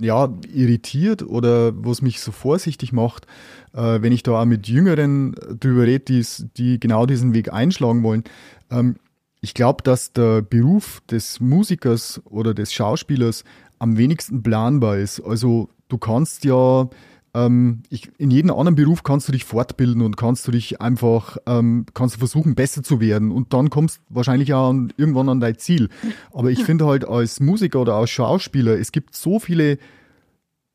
ja, 0.00 0.32
irritiert 0.52 1.22
oder 1.22 1.72
was 1.84 2.02
mich 2.02 2.20
so 2.20 2.32
vorsichtig 2.32 2.92
macht, 2.92 3.26
äh, 3.72 4.00
wenn 4.02 4.12
ich 4.12 4.22
da 4.22 4.40
auch 4.40 4.44
mit 4.44 4.68
Jüngeren 4.68 5.34
drüber 5.60 5.82
rede, 5.82 6.22
die 6.56 6.80
genau 6.80 7.06
diesen 7.06 7.34
Weg 7.34 7.52
einschlagen 7.52 8.02
wollen. 8.02 8.24
Ähm, 8.70 8.96
ich 9.40 9.54
glaube, 9.54 9.82
dass 9.82 10.12
der 10.12 10.42
Beruf 10.42 11.02
des 11.10 11.40
Musikers 11.40 12.20
oder 12.24 12.54
des 12.54 12.72
Schauspielers 12.72 13.44
am 13.78 13.96
wenigsten 13.96 14.42
planbar 14.42 14.98
ist. 14.98 15.20
Also 15.20 15.68
du 15.88 15.98
kannst 15.98 16.44
ja 16.44 16.88
ähm, 17.36 17.82
ich, 17.90 18.08
in 18.16 18.30
jedem 18.30 18.50
anderen 18.50 18.76
Beruf 18.76 19.02
kannst 19.02 19.28
du 19.28 19.32
dich 19.32 19.44
fortbilden 19.44 20.00
und 20.00 20.16
kannst 20.16 20.48
du 20.48 20.52
dich 20.52 20.80
einfach, 20.80 21.36
ähm, 21.46 21.84
kannst 21.92 22.14
du 22.14 22.18
versuchen, 22.18 22.54
besser 22.54 22.82
zu 22.82 22.98
werden 22.98 23.30
und 23.30 23.52
dann 23.52 23.68
kommst 23.68 23.98
du 23.98 24.14
wahrscheinlich 24.14 24.54
auch 24.54 24.70
an, 24.70 24.92
irgendwann 24.96 25.28
an 25.28 25.40
dein 25.40 25.58
Ziel. 25.58 25.90
Aber 26.32 26.50
ich 26.50 26.64
finde 26.64 26.86
halt 26.86 27.06
als 27.06 27.40
Musiker 27.40 27.82
oder 27.82 27.94
als 27.94 28.10
Schauspieler, 28.10 28.78
es 28.78 28.90
gibt 28.90 29.14
so 29.14 29.38
viele 29.38 29.76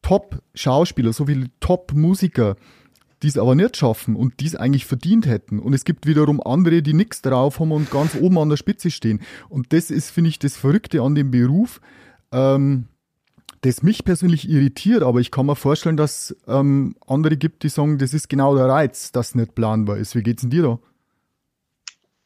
Top-Schauspieler, 0.03 1.13
so 1.13 1.25
viele 1.25 1.47
Top-Musiker, 1.61 2.55
die 3.23 3.27
es 3.27 3.39
aber 3.39 3.55
nicht 3.55 3.77
schaffen 3.77 4.15
und 4.15 4.39
die 4.39 4.45
es 4.45 4.55
eigentlich 4.55 4.85
verdient 4.85 5.25
hätten. 5.25 5.57
Und 5.57 5.73
es 5.73 5.83
gibt 5.83 6.05
wiederum 6.05 6.41
andere, 6.41 6.83
die 6.83 6.93
nichts 6.93 7.23
drauf 7.23 7.59
haben 7.59 7.71
und 7.71 7.89
ganz 7.89 8.15
oben 8.15 8.37
an 8.37 8.49
der 8.49 8.57
Spitze 8.57 8.91
stehen. 8.91 9.21
Und 9.49 9.73
das 9.73 9.89
ist, 9.89 10.11
finde 10.11 10.29
ich, 10.29 10.37
das 10.37 10.57
Verrückte 10.57 11.01
an 11.01 11.15
dem 11.15 11.31
Beruf. 11.31 11.81
Ähm, 12.31 12.85
das 13.61 13.83
mich 13.83 14.03
persönlich 14.03 14.49
irritiert, 14.49 15.03
aber 15.03 15.19
ich 15.19 15.31
kann 15.31 15.45
mir 15.45 15.55
vorstellen, 15.55 15.97
dass 15.97 16.35
ähm, 16.47 16.95
andere 17.07 17.37
gibt, 17.37 17.63
die 17.63 17.69
sagen, 17.69 17.99
das 17.99 18.13
ist 18.13 18.27
genau 18.27 18.55
der 18.55 18.65
Reiz, 18.65 19.11
dass 19.11 19.35
nicht 19.35 19.53
planbar 19.53 19.97
ist. 19.97 20.15
Wie 20.15 20.23
geht's 20.23 20.41
denn 20.41 20.49
dir 20.49 20.63
da? 20.63 20.79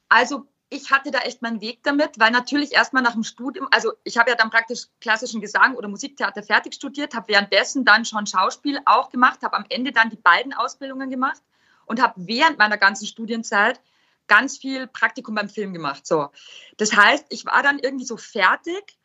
Also 0.07 0.45
ich 0.69 0.91
hatte 0.91 1.11
da 1.11 1.19
echt 1.19 1.41
meinen 1.41 1.61
Weg 1.61 1.79
damit, 1.83 2.19
weil 2.19 2.31
natürlich 2.31 2.73
erstmal 2.73 3.03
nach 3.03 3.13
dem 3.13 3.23
Studium, 3.23 3.67
also 3.71 3.91
ich 4.03 4.17
habe 4.17 4.29
ja 4.29 4.35
dann 4.35 4.49
praktisch 4.49 4.87
klassischen 5.01 5.41
Gesang 5.41 5.75
oder 5.75 5.87
Musiktheater 5.89 6.41
fertig 6.41 6.73
studiert, 6.73 7.13
habe 7.13 7.27
währenddessen 7.27 7.85
dann 7.85 8.05
schon 8.05 8.25
Schauspiel 8.25 8.79
auch 8.85 9.09
gemacht, 9.09 9.41
habe 9.43 9.57
am 9.57 9.65
Ende 9.69 9.91
dann 9.91 10.09
die 10.09 10.15
beiden 10.15 10.53
Ausbildungen 10.53 11.09
gemacht 11.09 11.41
und 11.85 12.01
habe 12.01 12.13
während 12.17 12.57
meiner 12.57 12.77
ganzen 12.77 13.05
Studienzeit 13.07 13.79
ganz 14.27 14.57
viel 14.57 14.87
Praktikum 14.87 15.35
beim 15.35 15.49
Film 15.49 15.73
gemacht. 15.73 16.07
So, 16.07 16.29
das 16.77 16.95
heißt, 16.95 17.25
ich 17.29 17.45
war 17.45 17.61
dann 17.61 17.79
irgendwie 17.79 18.05
so 18.05 18.17
fertig 18.17 18.97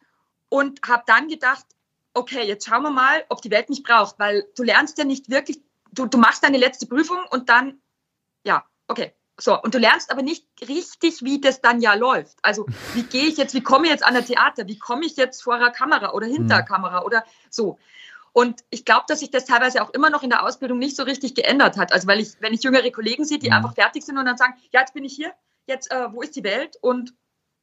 und 0.49 0.81
habe 0.89 1.03
dann 1.07 1.29
gedacht, 1.29 1.67
okay, 2.15 2.47
jetzt 2.47 2.67
schauen 2.67 2.83
wir 2.83 2.91
mal, 2.91 3.25
ob 3.29 3.43
die 3.43 3.51
Welt 3.51 3.69
mich 3.69 3.83
braucht, 3.83 4.19
weil 4.19 4.47
du 4.57 4.63
lernst 4.63 4.99
ja 4.99 5.05
nicht 5.05 5.31
wirklich, 5.31 5.61
du, 5.93 6.07
du 6.07 6.19
machst 6.19 6.43
deine 6.43 6.59
letzte 6.59 6.87
Prüfung 6.87 7.19
und 7.31 7.49
dann, 7.49 7.81
ja, 8.45 8.65
okay. 8.89 9.15
So, 9.39 9.59
und 9.59 9.75
du 9.75 9.79
lernst 9.79 10.11
aber 10.11 10.21
nicht 10.21 10.47
richtig, 10.69 11.23
wie 11.23 11.41
das 11.41 11.63
dann 11.63 11.81
ja 11.81 11.95
läuft. 11.95 12.39
Also, 12.43 12.67
wie 12.95 13.05
gehe 13.05 13.27
ich 13.27 13.37
jetzt, 13.37 13.55
wie 13.55 13.63
komme 13.63 13.87
ich 13.87 13.91
jetzt 13.91 14.05
an 14.05 14.15
der 14.15 14.25
Theater, 14.25 14.67
wie 14.67 14.79
komme 14.79 15.07
ich 15.07 15.17
jetzt 15.17 15.43
vor 15.43 15.59
der 15.59 15.71
Kamera 15.71 16.13
oder 16.13 16.27
hinter 16.27 16.57
der 16.57 16.63
mhm. 16.63 16.69
Kamera 16.69 17.03
oder 17.03 17.25
so. 17.49 17.79
Und 18.33 18.61
ich 18.71 18.85
glaube, 18.85 19.07
dass 19.09 19.21
sich 19.21 19.31
das 19.31 19.47
teilweise 19.47 19.83
auch 19.83 19.91
immer 19.91 20.11
noch 20.11 20.23
in 20.23 20.31
der 20.31 20.45
Ausbildung 20.45 20.79
nicht 20.79 20.95
so 20.95 21.03
richtig 21.03 21.35
geändert 21.35 21.77
hat. 21.77 21.93
Also, 21.93 22.07
weil 22.07 22.21
ich, 22.21 22.41
wenn 22.41 22.53
ich 22.53 22.63
jüngere 22.63 22.91
Kollegen 22.91 23.25
sehe, 23.25 23.39
die 23.39 23.49
mhm. 23.49 23.55
einfach 23.55 23.75
fertig 23.75 24.05
sind 24.05 24.19
und 24.19 24.27
dann 24.27 24.37
sagen, 24.37 24.55
ja, 24.73 24.81
jetzt 24.81 24.95
bin 24.95 25.05
ich 25.05 25.15
hier, 25.15 25.33
jetzt, 25.67 25.91
äh, 25.91 26.13
wo 26.13 26.21
ist 26.21 26.37
die 26.37 26.45
Welt? 26.45 26.77
Und 26.81 27.15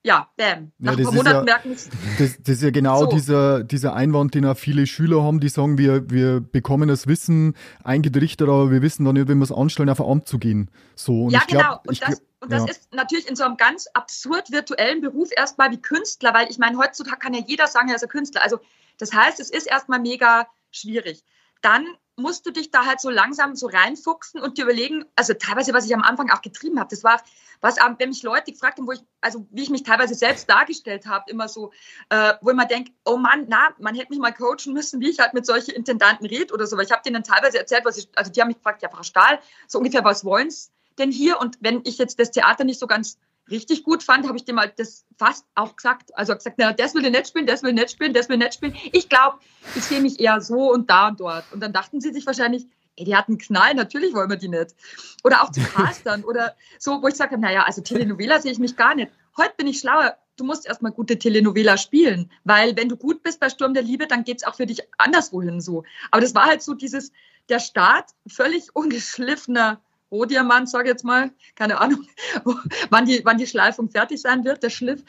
ja, 0.04 0.30
bam. 0.38 0.72
Nach 0.77 0.94
ja, 0.94 0.98
ein 0.98 1.04
paar 1.04 1.13
Monaten 1.13 1.38
ja, 1.38 1.44
merken 1.44 1.72
es. 1.72 1.89
Das, 2.18 2.38
das, 2.42 2.56
ist 2.56 2.63
ja 2.63 2.70
genau 2.72 3.01
so. 3.01 3.08
dieser, 3.08 3.63
dieser 3.63 3.94
Einwand, 3.94 4.36
den 4.36 4.46
auch 4.46 4.58
viele 4.58 4.88
Schüler 4.88 5.24
haben, 5.24 5.39
die 5.39 5.50
sagen, 5.50 5.77
wir, 5.77 6.10
wir 6.10 6.39
bekommen 6.39 6.88
das 6.88 7.08
Wissen 7.08 7.56
eingerichtet, 7.84 8.48
aber 8.48 8.72
wir 8.72 8.82
wissen 8.82 9.06
dann 9.06 9.16
nicht, 9.16 9.27
wenn 9.27 9.38
wir 9.38 9.44
es 9.44 9.51
anstellen, 9.51 9.89
auf 9.89 10.00
ein 10.00 10.08
Amt 10.08 10.27
zu 10.27 10.39
gehen. 10.39 10.72
So, 10.96 11.25
und 11.25 11.32
ja, 11.32 11.42
genau. 11.48 11.62
Glaub, 11.62 11.88
und 11.88 12.01
das, 12.01 12.22
und 12.39 12.51
das 12.51 12.63
ja. 12.63 12.72
ist 12.72 12.94
natürlich 12.94 13.27
in 13.27 13.36
so 13.36 13.44
einem 13.44 13.58
ganz 13.58 13.88
absurd 13.94 14.51
virtuellen 14.51 15.01
Beruf 15.01 15.30
erstmal 15.36 15.72
wie 15.72 15.82
Künstler, 15.82 16.34
weil 16.34 16.50
ich 16.50 16.58
meine, 16.58 16.77
heutzutage 16.77 17.18
kann 17.18 17.34
ja 17.34 17.42
jeder 17.46 17.68
sagen, 17.68 17.89
er 17.89 17.96
ist 17.96 18.04
ein 18.04 18.10
Künstler. 18.10 18.44
Also 18.44 18.60
das 19.00 19.13
heißt, 19.13 19.39
es 19.39 19.50
ist 19.50 19.68
erstmal 19.68 20.00
mega 20.00 20.48
schwierig. 20.72 21.24
Dann 21.62 21.86
musst 22.17 22.45
du 22.47 22.51
dich 22.51 22.71
da 22.71 22.86
halt 22.86 22.99
so 22.99 23.12
langsam 23.12 23.56
so 23.56 23.67
reinfuchsen 23.67 24.41
und 24.41 24.58
dir 24.58 24.63
überlegen, 24.63 25.06
also 25.15 25.34
teilweise, 25.36 25.71
was 25.73 25.86
ich 25.86 25.93
am 25.93 26.01
Anfang 26.01 26.32
auch 26.32 26.41
getrieben 26.41 26.80
habe, 26.80 26.89
das 26.89 27.03
war, 27.03 27.21
was, 27.62 27.77
wenn 27.77 28.10
mich 28.10 28.23
Leute 28.23 28.51
gefragt 28.51 28.80
haben, 28.80 28.88
wo 28.88 28.91
ich, 28.91 29.01
also 29.21 29.47
wie 29.51 29.62
ich 29.62 29.69
mich 29.69 29.84
teilweise 29.84 30.15
selbst 30.15 30.49
dargestellt 30.49 31.06
habe, 31.06 31.30
immer 31.30 31.47
so, 31.47 31.71
äh, 32.10 32.34
wo 32.41 32.49
ich 32.49 32.56
mir 32.56 32.65
denke, 32.65 32.91
oh 33.06 33.17
Mann, 33.17 33.45
na, 33.47 33.69
man 33.77 33.95
hätte 33.95 34.10
mich 34.10 34.19
mal 34.19 34.34
coachen 34.34 34.73
müssen, 34.73 34.99
wie 34.99 35.10
ich 35.10 35.19
halt 35.19 35.36
mit 35.36 35.45
solchen 35.45 35.71
Intendanten 35.71 36.25
rede 36.25 36.53
oder 36.53 36.65
so, 36.65 36.75
weil 36.75 36.86
ich 36.86 36.91
habe 36.91 37.03
denen 37.03 37.23
teilweise 37.23 37.60
erzählt, 37.60 37.86
was 37.86 37.97
ich, 37.97 38.10
also 38.15 38.32
die 38.32 38.41
haben 38.41 38.47
mich 38.47 38.58
gefragt, 38.58 38.82
ja, 38.82 38.89
Frau 38.89 39.03
Stahl, 39.03 39.39
so 39.67 39.77
ungefähr, 39.77 40.03
was 40.03 40.25
wollen 40.25 40.49
Sie 40.49 40.69
denn 40.97 41.12
hier? 41.12 41.39
Und 41.39 41.58
wenn 41.62 41.82
ich 41.86 41.99
jetzt 41.99 42.19
das 42.19 42.32
Theater 42.32 42.63
nicht 42.63 42.80
so 42.80 42.88
ganz 42.88 43.19
richtig 43.50 43.84
gut 43.84 44.04
fand, 44.04 44.28
habe 44.28 44.38
ich 44.38 44.46
dem 44.46 44.60
halt 44.60 44.78
das 44.78 45.06
fast 45.18 45.46
auch 45.56 45.76
gesagt. 45.76 46.16
Also 46.18 46.34
gesagt, 46.34 46.58
na, 46.58 46.74
das 46.74 46.94
will 46.94 47.06
ich 47.06 47.12
nicht 47.12 47.28
spielen, 47.28 47.46
das 47.46 47.64
will 47.64 47.70
ich 47.70 47.76
nicht 47.76 47.92
spielen, 47.92 48.14
das 48.14 48.30
will 48.30 48.38
ich 48.38 48.44
nicht 48.44 48.54
spielen. 48.54 48.76
Ich 48.92 49.10
glaube, 49.10 49.40
ich 49.76 49.84
sehe 49.84 50.02
mich 50.02 50.20
eher 50.20 50.42
so 50.42 50.72
und 50.72 50.90
da 50.90 51.10
und 51.10 51.20
dort. 51.20 51.46
Und 51.52 51.62
dann 51.62 51.74
dachten 51.74 52.02
sie 52.02 52.12
sich 52.12 52.26
wahrscheinlich, 52.26 52.66
ey, 52.98 53.06
die 53.06 53.16
hatten 53.16 53.38
Knall, 53.38 53.74
natürlich 53.74 54.14
wollen 54.14 54.30
wir 54.30 54.38
die 54.38 54.50
nicht. 54.50 54.76
Oder 55.24 55.44
auch 55.44 55.52
zu 55.52 55.62
Castern 55.76 56.24
oder 56.24 56.56
so, 56.80 57.02
wo 57.02 57.08
ich 57.08 57.16
sage, 57.16 57.38
naja, 57.38 57.64
also 57.64 57.82
Telenovela 57.82 58.42
sehe 58.42 58.52
ich 58.52 58.60
mich 58.60 58.76
gar 58.76 58.96
nicht. 58.96 59.12
Heute 59.38 59.54
bin 59.58 59.68
ich 59.68 59.80
schlauer. 59.80 60.18
Du 60.36 60.44
musst 60.44 60.68
erstmal 60.68 60.92
gute 60.92 61.18
Telenovela 61.18 61.78
spielen, 61.78 62.32
weil 62.44 62.76
wenn 62.76 62.90
du 62.90 62.98
gut 62.98 63.24
bist 63.24 63.40
bei 63.40 63.50
Sturm 63.50 63.74
der 63.74 63.82
Liebe, 63.82 64.06
dann 64.06 64.24
geht 64.24 64.38
es 64.38 64.44
auch 64.44 64.56
für 64.56 64.68
dich 64.68 64.82
anderswohin 64.98 65.62
so. 65.62 65.84
Aber 66.12 66.22
das 66.22 66.36
war 66.36 66.46
halt 66.46 66.62
so 66.62 66.76
dieses, 66.76 67.12
der 67.50 67.60
Start, 67.60 68.12
völlig 68.28 68.68
ungeschliffener 68.76 69.82
Rohdiamant, 70.12 70.70
sage 70.70 70.86
ich 70.86 70.93
jetzt 70.93 71.04
mal, 71.04 71.32
keine 71.56 71.80
Ahnung, 71.80 72.08
wann 72.89 73.06
die, 73.06 73.24
wann 73.26 73.38
die 73.38 73.48
Schleifung 73.48 73.89
fertig 73.89 74.22
sein 74.22 74.46
wird, 74.46 74.63
der 74.63 74.70
Schliff. 74.70 75.04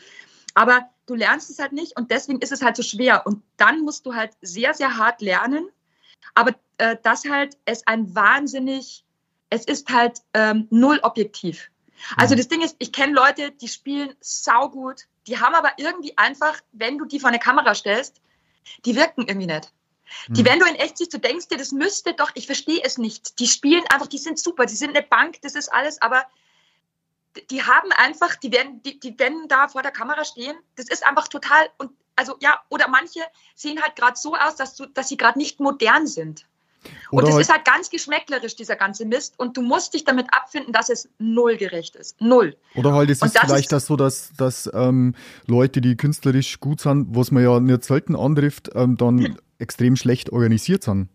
Aber 0.54 0.88
du 1.06 1.14
lernst 1.14 1.50
es 1.50 1.58
halt 1.58 1.72
nicht 1.72 1.96
und 1.96 2.10
deswegen 2.10 2.40
ist 2.40 2.52
es 2.52 2.62
halt 2.62 2.76
so 2.76 2.82
schwer. 2.82 3.26
Und 3.26 3.42
dann 3.56 3.82
musst 3.82 4.06
du 4.06 4.14
halt 4.14 4.32
sehr, 4.42 4.74
sehr 4.74 4.96
hart 4.96 5.20
lernen. 5.20 5.68
Aber 6.34 6.54
äh, 6.78 6.96
das 7.02 7.24
halt 7.28 7.56
ist 7.66 7.86
ein 7.86 8.14
wahnsinnig, 8.14 9.04
es 9.50 9.64
ist 9.64 9.88
halt 9.90 10.20
ähm, 10.34 10.66
null 10.70 10.98
objektiv. 11.02 11.70
Also 12.16 12.34
mhm. 12.34 12.38
das 12.38 12.48
Ding 12.48 12.62
ist, 12.62 12.76
ich 12.78 12.92
kenne 12.92 13.12
Leute, 13.12 13.50
die 13.50 13.68
spielen 13.68 14.14
saugut, 14.20 15.06
die 15.26 15.38
haben 15.38 15.54
aber 15.54 15.72
irgendwie 15.76 16.16
einfach, 16.16 16.58
wenn 16.72 16.98
du 16.98 17.04
die 17.04 17.20
vor 17.20 17.28
eine 17.28 17.38
Kamera 17.38 17.74
stellst, 17.74 18.20
die 18.84 18.96
wirken 18.96 19.26
irgendwie 19.26 19.46
nicht. 19.46 19.72
Die, 20.28 20.40
hm. 20.40 20.46
wenn 20.46 20.58
du 20.58 20.66
in 20.66 20.74
echt 20.74 20.98
siehst, 20.98 21.12
du 21.12 21.18
denkst 21.18 21.48
dir, 21.48 21.58
das 21.58 21.72
müsste 21.72 22.14
doch, 22.14 22.30
ich 22.34 22.46
verstehe 22.46 22.80
es 22.84 22.98
nicht. 22.98 23.38
Die 23.38 23.46
spielen 23.46 23.84
einfach, 23.90 24.06
die 24.06 24.18
sind 24.18 24.38
super, 24.38 24.66
die 24.66 24.76
sind 24.76 24.96
eine 24.96 25.06
Bank, 25.06 25.40
das 25.42 25.54
ist 25.54 25.72
alles, 25.72 26.00
aber 26.02 26.24
die 27.50 27.62
haben 27.62 27.92
einfach, 27.92 28.36
die 28.36 28.52
werden, 28.52 28.82
die, 28.82 28.98
die 28.98 29.18
werden 29.18 29.48
da 29.48 29.68
vor 29.68 29.82
der 29.82 29.92
Kamera 29.92 30.24
stehen, 30.24 30.56
das 30.76 30.88
ist 30.88 31.06
einfach 31.06 31.28
total, 31.28 31.68
und 31.78 31.92
also 32.16 32.36
ja, 32.40 32.60
oder 32.68 32.88
manche 32.88 33.20
sehen 33.54 33.80
halt 33.80 33.94
gerade 33.96 34.16
so 34.16 34.34
aus, 34.34 34.56
dass, 34.56 34.74
du, 34.74 34.86
dass 34.86 35.08
sie 35.08 35.16
gerade 35.16 35.38
nicht 35.38 35.60
modern 35.60 36.06
sind. 36.06 36.46
Oder 37.10 37.24
und 37.24 37.28
es 37.28 37.34
halt 37.34 37.42
ist 37.42 37.52
halt 37.52 37.64
ganz 37.64 37.90
geschmäcklerisch, 37.90 38.56
dieser 38.56 38.76
ganze 38.76 39.04
Mist. 39.04 39.34
Und 39.36 39.56
du 39.56 39.62
musst 39.62 39.94
dich 39.94 40.04
damit 40.04 40.26
abfinden, 40.32 40.72
dass 40.72 40.88
es 40.88 41.08
null 41.18 41.56
gerecht 41.56 41.96
ist. 41.96 42.20
Null. 42.20 42.56
Oder 42.74 42.92
halt 42.92 43.10
es 43.10 43.22
ist 43.22 43.34
das 43.34 43.42
vielleicht 43.42 43.64
ist 43.64 43.72
das 43.72 43.86
so, 43.86 43.96
dass, 43.96 44.32
dass 44.36 44.70
ähm, 44.72 45.14
Leute, 45.46 45.80
die 45.80 45.96
künstlerisch 45.96 46.60
gut 46.60 46.80
sind, 46.80 47.08
was 47.14 47.30
man 47.30 47.42
ja 47.42 47.58
nicht 47.60 47.84
selten 47.84 48.14
antrifft, 48.14 48.70
ähm, 48.74 48.96
dann 48.96 49.38
extrem 49.58 49.96
schlecht 49.96 50.30
organisiert 50.30 50.84
sind. 50.84 51.08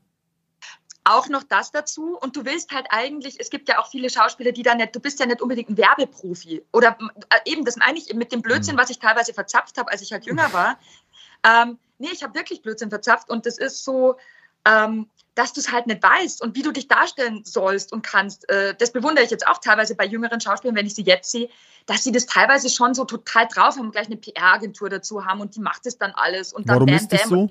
Auch 1.05 1.27
noch 1.27 1.43
das 1.43 1.71
dazu. 1.71 2.17
Und 2.17 2.35
du 2.35 2.45
willst 2.45 2.71
halt 2.71 2.87
eigentlich, 2.89 3.39
es 3.39 3.49
gibt 3.49 3.67
ja 3.67 3.79
auch 3.79 3.89
viele 3.89 4.09
Schauspieler, 4.09 4.53
die 4.53 4.63
da 4.63 4.73
nicht, 4.73 4.95
du 4.95 5.01
bist 5.01 5.19
ja 5.19 5.25
nicht 5.25 5.41
unbedingt 5.41 5.69
ein 5.69 5.77
Werbeprofi. 5.77 6.63
Oder 6.71 6.97
äh, 7.29 7.51
eben, 7.51 7.65
das 7.65 7.75
meine 7.75 7.97
ich 7.97 8.13
mit 8.13 8.31
dem 8.31 8.41
Blödsinn, 8.41 8.75
mhm. 8.75 8.79
was 8.79 8.89
ich 8.89 8.99
teilweise 8.99 9.33
verzapft 9.33 9.77
habe, 9.77 9.91
als 9.91 10.01
ich 10.01 10.13
halt 10.13 10.25
jünger 10.25 10.53
war. 10.53 10.79
Ähm, 11.43 11.77
nee, 11.97 12.09
ich 12.13 12.23
habe 12.23 12.35
wirklich 12.35 12.61
Blödsinn 12.61 12.89
verzapft. 12.89 13.29
Und 13.29 13.45
das 13.45 13.57
ist 13.57 13.83
so, 13.83 14.15
ähm, 14.65 15.09
dass 15.35 15.51
du 15.51 15.59
es 15.59 15.71
halt 15.71 15.87
nicht 15.87 16.01
weißt 16.03 16.41
und 16.41 16.55
wie 16.55 16.61
du 16.61 16.71
dich 16.71 16.87
darstellen 16.87 17.43
sollst 17.43 17.91
und 17.91 18.03
kannst. 18.03 18.47
Äh, 18.49 18.75
das 18.75 18.91
bewundere 18.91 19.25
ich 19.25 19.31
jetzt 19.31 19.47
auch 19.47 19.57
teilweise 19.57 19.95
bei 19.95 20.05
jüngeren 20.05 20.39
Schauspielern, 20.39 20.75
wenn 20.75 20.85
ich 20.85 20.95
sie 20.95 21.03
jetzt 21.03 21.31
sehe, 21.31 21.49
dass 21.85 22.03
sie 22.03 22.11
das 22.11 22.27
teilweise 22.27 22.69
schon 22.69 22.93
so 22.93 23.03
total 23.03 23.47
drauf 23.47 23.75
haben, 23.77 23.91
gleich 23.91 24.07
eine 24.07 24.17
PR-Agentur 24.17 24.89
dazu 24.89 25.25
haben 25.25 25.41
und 25.41 25.55
die 25.55 25.59
macht 25.59 25.85
es 25.85 25.97
dann 25.97 26.11
alles. 26.11 26.53
Und 26.53 26.69
dann 26.69 26.75
Warum 26.75 26.87
bam, 26.87 26.95
ist 26.95 27.11
das 27.11 27.23
so? 27.23 27.49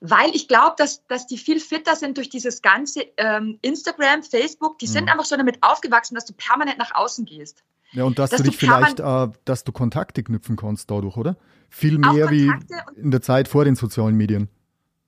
Weil 0.00 0.34
ich 0.34 0.48
glaube, 0.48 0.74
dass, 0.76 1.06
dass 1.06 1.26
die 1.26 1.38
viel 1.38 1.60
fitter 1.60 1.96
sind 1.96 2.16
durch 2.16 2.28
dieses 2.28 2.62
ganze 2.62 3.06
ähm, 3.16 3.58
Instagram, 3.62 4.22
Facebook. 4.22 4.78
Die 4.78 4.86
sind 4.86 5.04
mhm. 5.04 5.10
einfach 5.10 5.26
schon 5.26 5.38
damit 5.38 5.58
aufgewachsen, 5.62 6.14
dass 6.14 6.24
du 6.24 6.32
permanent 6.34 6.78
nach 6.78 6.94
außen 6.94 7.24
gehst. 7.24 7.64
Ja, 7.92 8.04
und 8.04 8.18
dass, 8.18 8.30
dass 8.30 8.42
du 8.42 8.50
dich 8.50 8.56
vielleicht, 8.56 9.00
äh, 9.00 9.28
dass 9.44 9.64
du 9.64 9.72
Kontakte 9.72 10.22
knüpfen 10.22 10.56
kannst 10.56 10.90
dadurch, 10.90 11.16
oder? 11.16 11.36
Viel 11.70 11.98
mehr 11.98 12.30
wie 12.30 12.50
in 12.96 13.10
der 13.10 13.22
Zeit 13.22 13.48
vor 13.48 13.64
den 13.64 13.74
sozialen 13.74 14.14
Medien. 14.14 14.48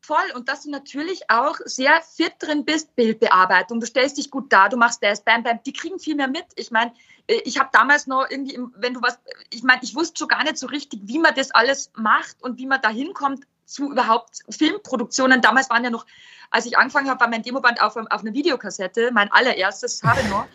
Voll. 0.01 0.17
Und 0.35 0.49
dass 0.49 0.63
du 0.63 0.71
natürlich 0.71 1.23
auch 1.29 1.57
sehr 1.67 2.01
fit 2.03 2.33
drin 2.41 2.65
bist, 2.65 2.97
Bildbearbeitung. 2.97 3.81
Du 3.81 3.87
stellst 3.87 4.19
dich 4.19 4.31
gut 4.31 4.53
dar, 4.53 4.69
du 4.69 4.77
machst 4.77 5.03
das, 5.03 5.23
bam, 5.23 5.43
bam. 5.43 5.61
Die 5.65 5.73
kriegen 5.73 5.99
viel 6.01 6.17
mehr 6.17 6.27
mit. 6.27 6.47
Ich 6.57 6.71
meine, 6.71 6.93
äh, 7.29 7.41
ich 7.45 7.59
habe 7.59 7.69
damals 7.73 8.07
noch 8.07 8.27
irgendwie, 8.29 8.59
wenn 8.77 8.95
du 8.95 9.03
was, 9.03 9.21
ich 9.53 9.63
meine, 9.63 9.81
ich 9.83 9.95
wusste 9.95 10.19
schon 10.19 10.29
gar 10.29 10.43
nicht 10.43 10.59
so 10.59 10.67
richtig, 10.67 11.01
wie 11.05 11.19
man 11.19 11.35
das 11.35 11.53
alles 11.53 11.93
macht 11.97 12.43
und 12.43 12.59
wie 12.59 12.67
man 12.67 12.81
da 12.83 12.89
hinkommt 12.89 13.47
zu 13.71 13.91
überhaupt 13.91 14.41
Filmproduktionen. 14.51 15.41
Damals 15.41 15.71
waren 15.71 15.85
ja 15.85 15.91
noch, 15.91 16.07
als 16.51 16.67
ich 16.67 16.77
angefangen 16.77 17.09
habe, 17.09 17.21
war 17.21 17.29
mein 17.29 17.43
Demoband 17.43 17.81
auf, 17.81 17.97
auf 17.97 18.21
einer 18.21 18.33
Videokassette, 18.33 19.11
mein 19.13 19.31
allererstes, 19.33 20.03
habe 20.03 20.21
ich 20.21 20.29
noch. 20.29 20.47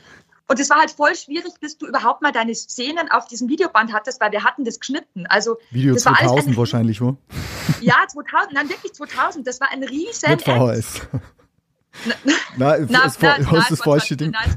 Und 0.48 0.60
es 0.60 0.70
war 0.70 0.78
halt 0.78 0.92
voll 0.92 1.16
schwierig, 1.16 1.54
bis 1.60 1.78
du 1.78 1.88
überhaupt 1.88 2.22
mal 2.22 2.32
deine 2.32 2.54
Szenen 2.54 3.10
auf 3.10 3.26
diesem 3.26 3.50
Videoband 3.50 3.92
hattest, 3.92 4.22
weil 4.22 4.32
wir 4.32 4.44
hatten 4.44 4.64
das 4.64 4.80
geschnitten. 4.80 5.26
Also 5.28 5.58
Video 5.72 5.96
das 5.96 6.04
2000 6.04 6.28
war 6.28 6.34
alles 6.34 6.48
ein, 6.48 6.58
wahrscheinlich, 6.58 7.02
wo? 7.02 7.18
Ja, 7.82 7.96
2000, 8.08 8.54
nein, 8.54 8.70
wirklich 8.70 8.94
2000. 8.94 9.48
Das 9.48 9.60
war 9.60 9.72
ein 9.72 9.84
riesen 9.84 10.30
Mit 10.30 10.44
VHS. 10.44 11.02
Nein, 12.06 12.18
na, 12.58 12.78
na, 12.90 13.06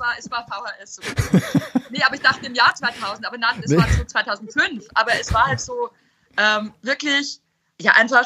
war, 0.01 0.15
es 0.19 0.29
war 0.29 0.45
VHS. 0.45 1.01
nee, 1.91 2.03
aber 2.03 2.17
ich 2.17 2.21
dachte 2.21 2.45
im 2.45 2.55
Jahr 2.55 2.75
2000, 2.75 3.25
aber 3.25 3.39
nein, 3.39 3.61
es 3.63 3.71
Nee. 3.71 3.77
war 3.77 3.89
so 3.89 4.03
2005. 4.03 4.89
Aber 4.95 5.13
es 5.21 5.33
war 5.33 5.47
halt 5.47 5.61
so 5.61 5.91
ähm, 6.37 6.73
wirklich, 6.83 7.41
ja, 7.81 7.93
einfach, 7.93 8.25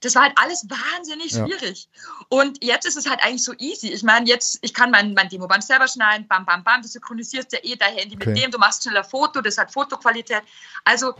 das 0.00 0.14
war 0.14 0.22
halt 0.22 0.32
alles 0.36 0.66
wahnsinnig 0.68 1.32
Ja. 1.32 1.46
schwierig. 1.46 1.88
Und 2.28 2.62
jetzt 2.64 2.86
ist 2.86 2.96
es 2.96 3.08
halt 3.08 3.22
eigentlich 3.22 3.44
so 3.44 3.52
easy. 3.58 3.92
Ich 3.92 4.02
meine, 4.02 4.26
jetzt, 4.26 4.58
ich 4.62 4.72
kann 4.72 4.90
mein, 4.90 5.14
mein 5.14 5.28
Demoband 5.28 5.62
selber 5.62 5.86
schneiden, 5.88 6.26
bam, 6.26 6.44
bam, 6.46 6.64
bam, 6.64 6.80
du 6.82 6.88
synchronisierst 6.88 7.52
ja 7.52 7.58
eh 7.62 7.76
dein 7.76 7.94
Handy 7.96 8.16
Okay. 8.16 8.30
mit 8.30 8.42
dem, 8.42 8.50
du 8.50 8.58
machst 8.58 8.82
schneller 8.82 9.04
Foto, 9.04 9.40
das 9.40 9.58
hat 9.58 9.72
Fotoqualität. 9.72 10.42
Also, 10.84 11.14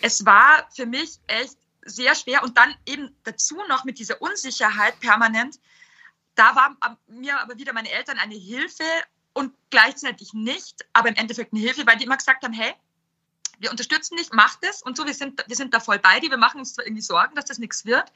es 0.00 0.24
war 0.24 0.68
für 0.74 0.86
mich 0.86 1.18
echt 1.26 1.56
sehr 1.84 2.14
schwer 2.14 2.42
und 2.42 2.56
dann 2.56 2.74
eben 2.86 3.14
dazu 3.24 3.56
noch 3.68 3.84
mit 3.84 3.98
dieser 3.98 4.20
Unsicherheit 4.22 4.98
permanent, 5.00 5.58
da 6.36 6.54
war 6.54 6.76
am- 6.80 6.96
mir 7.08 7.38
aber 7.40 7.56
wieder 7.58 7.72
meine 7.72 7.90
Eltern 7.90 8.18
eine 8.18 8.34
Hilfe 8.34 8.84
und 9.32 9.52
gleichzeitig 9.70 10.32
nicht, 10.32 10.84
aber 10.92 11.08
im 11.08 11.14
Endeffekt 11.16 11.52
eine 11.52 11.60
Hilfe, 11.62 11.86
weil 11.86 11.96
die 11.96 12.04
immer 12.04 12.16
gesagt 12.16 12.44
haben, 12.44 12.52
hey, 12.52 12.72
wir 13.60 13.70
unterstützen 13.70 14.16
dich, 14.16 14.30
mach 14.32 14.56
das 14.56 14.82
und 14.82 14.96
so, 14.96 15.06
wir 15.06 15.14
sind, 15.14 15.44
wir 15.46 15.56
sind 15.56 15.72
da 15.72 15.80
voll 15.80 15.98
bei 15.98 16.18
dir, 16.18 16.30
wir 16.30 16.38
machen 16.38 16.58
uns 16.58 16.74
zwar 16.74 16.86
irgendwie 16.86 17.02
Sorgen, 17.02 17.36
dass 17.36 17.44
das 17.44 17.58
nichts 17.58 17.84
wird, 17.84 18.12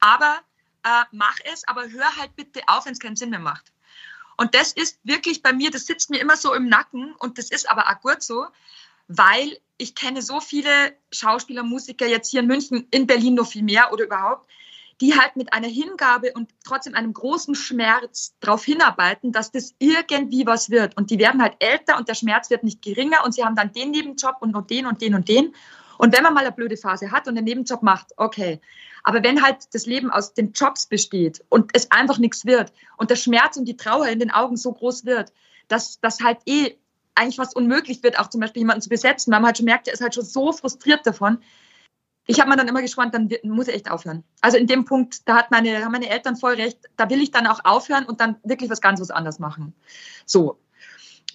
aber 0.00 0.40
äh, 0.82 1.04
mach 1.12 1.36
es, 1.44 1.66
aber 1.68 1.88
hör 1.90 2.16
halt 2.16 2.34
bitte 2.34 2.62
auf, 2.66 2.86
wenn 2.86 2.92
es 2.92 2.98
keinen 2.98 3.16
Sinn 3.16 3.30
mehr 3.30 3.38
macht. 3.38 3.72
Und 4.36 4.54
das 4.54 4.72
ist 4.72 4.98
wirklich 5.02 5.42
bei 5.42 5.52
mir, 5.52 5.70
das 5.70 5.86
sitzt 5.86 6.10
mir 6.10 6.20
immer 6.20 6.36
so 6.36 6.54
im 6.54 6.68
Nacken 6.68 7.12
und 7.16 7.38
das 7.38 7.50
ist 7.50 7.68
aber 7.70 7.88
auch 7.88 8.00
gut 8.00 8.22
so, 8.22 8.46
weil 9.08 9.58
ich 9.78 9.94
kenne 9.94 10.22
so 10.22 10.40
viele 10.40 10.96
Schauspieler, 11.12 11.62
Musiker 11.62 12.06
jetzt 12.06 12.30
hier 12.30 12.40
in 12.40 12.46
München, 12.46 12.86
in 12.90 13.06
Berlin 13.06 13.34
noch 13.34 13.48
viel 13.48 13.62
mehr 13.62 13.92
oder 13.92 14.04
überhaupt, 14.04 14.48
die 15.00 15.16
halt 15.16 15.36
mit 15.36 15.52
einer 15.52 15.68
Hingabe 15.68 16.32
und 16.34 16.50
trotzdem 16.64 16.94
einem 16.94 17.12
großen 17.12 17.54
Schmerz 17.54 18.34
darauf 18.40 18.64
hinarbeiten, 18.64 19.30
dass 19.30 19.52
das 19.52 19.74
irgendwie 19.78 20.44
was 20.46 20.70
wird. 20.70 20.96
Und 20.96 21.10
die 21.10 21.18
werden 21.18 21.40
halt 21.40 21.54
älter 21.60 21.96
und 21.98 22.08
der 22.08 22.14
Schmerz 22.14 22.50
wird 22.50 22.64
nicht 22.64 22.82
geringer 22.82 23.24
und 23.24 23.32
sie 23.32 23.44
haben 23.44 23.54
dann 23.54 23.72
den 23.72 23.92
Nebenjob 23.92 24.36
und 24.40 24.52
noch 24.52 24.66
den 24.66 24.86
und 24.86 25.00
den 25.00 25.14
und 25.14 25.28
den. 25.28 25.54
Und 25.98 26.16
wenn 26.16 26.22
man 26.22 26.34
mal 26.34 26.44
eine 26.44 26.52
blöde 26.52 26.76
Phase 26.76 27.10
hat 27.10 27.28
und 27.28 27.36
einen 27.36 27.44
Nebenjob 27.44 27.82
macht, 27.82 28.12
okay. 28.16 28.60
Aber 29.04 29.22
wenn 29.22 29.42
halt 29.42 29.72
das 29.72 29.86
Leben 29.86 30.10
aus 30.10 30.34
den 30.34 30.52
Jobs 30.52 30.86
besteht 30.86 31.44
und 31.48 31.70
es 31.74 31.90
einfach 31.90 32.18
nichts 32.18 32.44
wird 32.44 32.72
und 32.96 33.10
der 33.10 33.16
Schmerz 33.16 33.56
und 33.56 33.66
die 33.66 33.76
Trauer 33.76 34.08
in 34.08 34.18
den 34.18 34.30
Augen 34.30 34.56
so 34.56 34.72
groß 34.72 35.04
wird, 35.04 35.32
dass 35.68 36.00
das 36.00 36.20
halt 36.20 36.38
eh 36.46 36.76
eigentlich 37.14 37.36
fast 37.36 37.56
unmöglich 37.56 38.02
wird, 38.02 38.18
auch 38.18 38.28
zum 38.28 38.40
Beispiel 38.40 38.60
jemanden 38.60 38.82
zu 38.82 38.88
besetzen, 38.88 39.32
weil 39.32 39.40
man 39.40 39.48
halt 39.48 39.58
schon 39.58 39.66
merkt, 39.66 39.86
der 39.86 39.94
ist 39.94 40.00
halt 40.00 40.14
schon 40.14 40.24
so 40.24 40.52
frustriert 40.52 41.06
davon. 41.06 41.38
Ich 42.30 42.40
habe 42.40 42.50
mir 42.50 42.56
dann 42.56 42.68
immer 42.68 42.82
geschworen, 42.82 43.10
dann 43.10 43.30
muss 43.42 43.68
ich 43.68 43.74
echt 43.74 43.90
aufhören. 43.90 44.22
Also 44.42 44.58
in 44.58 44.66
dem 44.66 44.84
Punkt, 44.84 45.26
da 45.26 45.36
hat 45.36 45.50
meine, 45.50 45.82
haben 45.82 45.92
meine 45.92 46.10
Eltern 46.10 46.36
voll 46.36 46.54
recht, 46.54 46.78
da 46.98 47.08
will 47.08 47.22
ich 47.22 47.30
dann 47.30 47.46
auch 47.46 47.64
aufhören 47.64 48.04
und 48.04 48.20
dann 48.20 48.36
wirklich 48.44 48.70
was 48.70 48.82
ganz 48.82 49.00
was 49.00 49.10
anderes 49.10 49.38
machen. 49.38 49.74
So. 50.26 50.58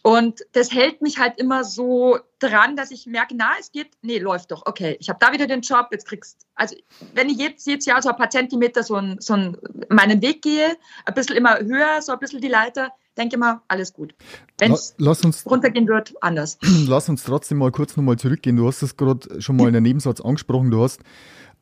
Und 0.06 0.42
das 0.52 0.74
hält 0.74 1.02
mich 1.02 1.18
halt 1.18 1.38
immer 1.38 1.64
so 1.64 2.20
dran, 2.40 2.76
dass 2.76 2.92
ich 2.92 3.06
merke, 3.06 3.36
na, 3.38 3.52
es 3.58 3.72
geht, 3.72 3.88
nee, 4.02 4.20
läuft 4.20 4.52
doch, 4.52 4.64
okay, 4.66 4.98
ich 5.00 5.08
habe 5.08 5.18
da 5.22 5.32
wieder 5.32 5.48
den 5.48 5.62
Job, 5.62 5.88
jetzt 5.92 6.06
kriegst, 6.06 6.46
also 6.56 6.76
wenn 7.14 7.30
ich 7.30 7.38
jetzt, 7.38 7.66
jedes 7.66 7.86
Jahr 7.86 8.02
so 8.02 8.10
ein 8.10 8.18
paar 8.18 8.30
Zentimeter 8.30 8.84
so, 8.84 8.96
ein, 8.96 9.16
so 9.22 9.34
ein, 9.34 9.58
meinen 9.88 10.22
Weg 10.22 10.42
gehe, 10.42 10.76
ein 11.06 11.14
bisschen 11.14 11.38
immer 11.38 11.58
höher, 11.60 12.02
so 12.02 12.12
ein 12.12 12.20
bisschen 12.20 12.42
die 12.42 12.50
Leiter, 12.50 12.90
denke 13.18 13.38
immer, 13.38 13.62
alles 13.70 13.94
gut. 13.94 14.14
Wenn 14.58 14.74
es 14.74 14.94
lass, 14.98 15.24
uns, 15.24 15.46
runtergehen 15.46 15.88
wird, 15.88 16.14
anders. 16.20 16.58
lass 16.88 17.08
uns 17.08 17.24
trotzdem 17.24 17.60
mal 17.60 17.72
kurz 17.72 17.96
nochmal 17.96 18.18
zurückgehen. 18.18 18.58
Du 18.58 18.68
hast 18.68 18.82
es 18.82 18.98
gerade 18.98 19.42
schon 19.42 19.56
mal 19.56 19.70
in 19.70 19.76
einem 19.76 19.84
Nebensatz 19.84 20.20
angesprochen. 20.20 20.70
Du 20.70 20.84
hast 20.84 21.02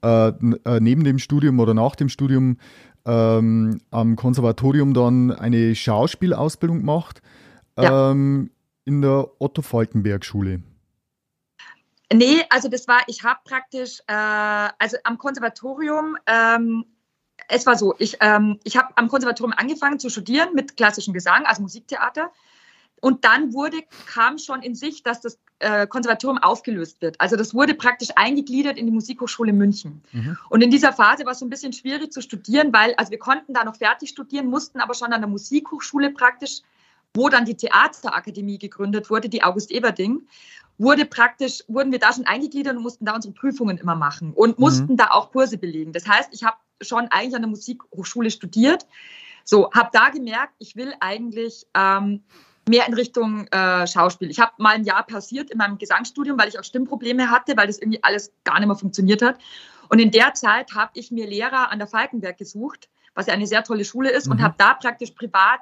äh, 0.01 0.29
äh, 0.29 0.79
neben 0.79 1.03
dem 1.03 1.19
Studium 1.19 1.59
oder 1.59 1.75
nach 1.75 1.95
dem 1.95 2.09
Studium 2.09 2.57
ähm, 3.05 3.81
am 3.91 4.15
Konservatorium 4.15 4.95
dann 4.95 5.31
eine 5.31 5.75
Schauspielausbildung 5.75 6.79
gemacht 6.79 7.21
Ja. 7.83 8.11
ähm, 8.11 8.51
in 8.85 9.01
der 9.01 9.29
Otto 9.39 9.61
Falkenberg 9.61 10.25
Schule. 10.25 10.61
Nee, 12.13 12.43
also 12.49 12.67
das 12.67 12.87
war, 12.87 13.01
ich 13.07 13.23
habe 13.23 13.39
praktisch, 13.45 13.99
äh, 14.07 14.13
also 14.13 14.97
am 15.03 15.17
Konservatorium, 15.17 16.17
ähm, 16.27 16.85
es 17.47 17.65
war 17.65 17.77
so, 17.77 17.95
ich, 17.99 18.17
ähm, 18.19 18.59
ich 18.63 18.77
habe 18.77 18.89
am 18.97 19.07
Konservatorium 19.07 19.57
angefangen 19.57 19.99
zu 19.99 20.09
studieren 20.09 20.49
mit 20.53 20.75
klassischem 20.75 21.13
Gesang, 21.13 21.45
also 21.45 21.61
Musiktheater. 21.61 22.31
Und 23.01 23.25
dann 23.25 23.53
wurde, 23.53 23.77
kam 24.05 24.37
schon 24.37 24.61
in 24.61 24.75
sich, 24.75 25.01
dass 25.01 25.21
das 25.21 25.39
äh, 25.59 25.87
Konservatorium 25.87 26.37
aufgelöst 26.37 27.01
wird. 27.01 27.19
Also 27.19 27.35
das 27.35 27.53
wurde 27.53 27.73
praktisch 27.73 28.09
eingegliedert 28.15 28.77
in 28.77 28.85
die 28.85 28.91
Musikhochschule 28.91 29.53
München. 29.53 30.03
Mhm. 30.11 30.37
Und 30.49 30.61
in 30.61 30.69
dieser 30.69 30.93
Phase 30.93 31.25
war 31.25 31.31
es 31.31 31.39
so 31.39 31.45
ein 31.45 31.49
bisschen 31.49 31.73
schwierig 31.73 32.11
zu 32.11 32.21
studieren, 32.21 32.71
weil, 32.73 32.93
also 32.95 33.09
wir 33.09 33.17
konnten 33.17 33.53
da 33.53 33.63
noch 33.63 33.75
fertig 33.75 34.09
studieren, 34.09 34.47
mussten 34.47 34.79
aber 34.79 34.93
schon 34.93 35.13
an 35.13 35.21
der 35.21 35.29
Musikhochschule 35.29 36.11
praktisch, 36.11 36.61
wo 37.15 37.29
dann 37.29 37.45
die 37.45 37.55
Theaterakademie 37.55 38.57
gegründet 38.57 39.09
wurde, 39.09 39.29
die 39.29 39.43
August 39.43 39.71
Eberding, 39.71 40.27
wurde 40.77 41.05
praktisch, 41.05 41.63
wurden 41.67 41.91
wir 41.91 41.99
da 41.99 42.13
schon 42.13 42.25
eingegliedert 42.25 42.75
und 42.75 42.83
mussten 42.83 43.05
da 43.05 43.13
unsere 43.13 43.33
Prüfungen 43.33 43.77
immer 43.77 43.95
machen 43.95 44.33
und 44.33 44.57
mussten 44.57 44.97
da 44.97 45.11
auch 45.11 45.31
Kurse 45.31 45.57
belegen. 45.57 45.91
Das 45.91 46.07
heißt, 46.07 46.29
ich 46.31 46.43
habe 46.43 46.57
schon 46.81 47.07
eigentlich 47.09 47.35
an 47.35 47.41
der 47.41 47.49
Musikhochschule 47.49 48.31
studiert. 48.31 48.87
So, 49.43 49.71
habe 49.73 49.89
da 49.91 50.09
gemerkt, 50.09 50.53
ich 50.59 50.75
will 50.75 50.93
eigentlich 50.99 51.67
ähm, 51.75 52.23
mehr 52.67 52.87
in 52.87 52.93
Richtung 52.93 53.47
äh, 53.47 53.85
Schauspiel. 53.85 54.29
Ich 54.31 54.39
habe 54.39 54.53
mal 54.57 54.75
ein 54.75 54.83
Jahr 54.83 55.03
pausiert 55.03 55.51
in 55.51 55.57
meinem 55.57 55.77
Gesangsstudium, 55.77 56.39
weil 56.39 56.47
ich 56.47 56.57
auch 56.57 56.63
Stimmprobleme 56.63 57.29
hatte, 57.29 57.57
weil 57.57 57.67
das 57.67 57.77
irgendwie 57.77 58.03
alles 58.03 58.31
gar 58.43 58.59
nicht 58.59 58.67
mehr 58.67 58.75
funktioniert 58.75 59.21
hat. 59.21 59.37
Und 59.89 59.99
in 59.99 60.11
der 60.11 60.33
Zeit 60.33 60.73
habe 60.73 60.91
ich 60.95 61.11
mir 61.11 61.27
Lehrer 61.27 61.71
an 61.71 61.79
der 61.79 61.87
Falkenberg 61.87 62.37
gesucht, 62.37 62.89
was 63.13 63.27
ja 63.27 63.33
eine 63.33 63.45
sehr 63.45 63.63
tolle 63.63 63.83
Schule 63.83 64.09
ist, 64.09 64.27
und 64.27 64.37
Mhm. 64.37 64.43
habe 64.43 64.55
da 64.57 64.73
praktisch 64.75 65.11
privat 65.11 65.59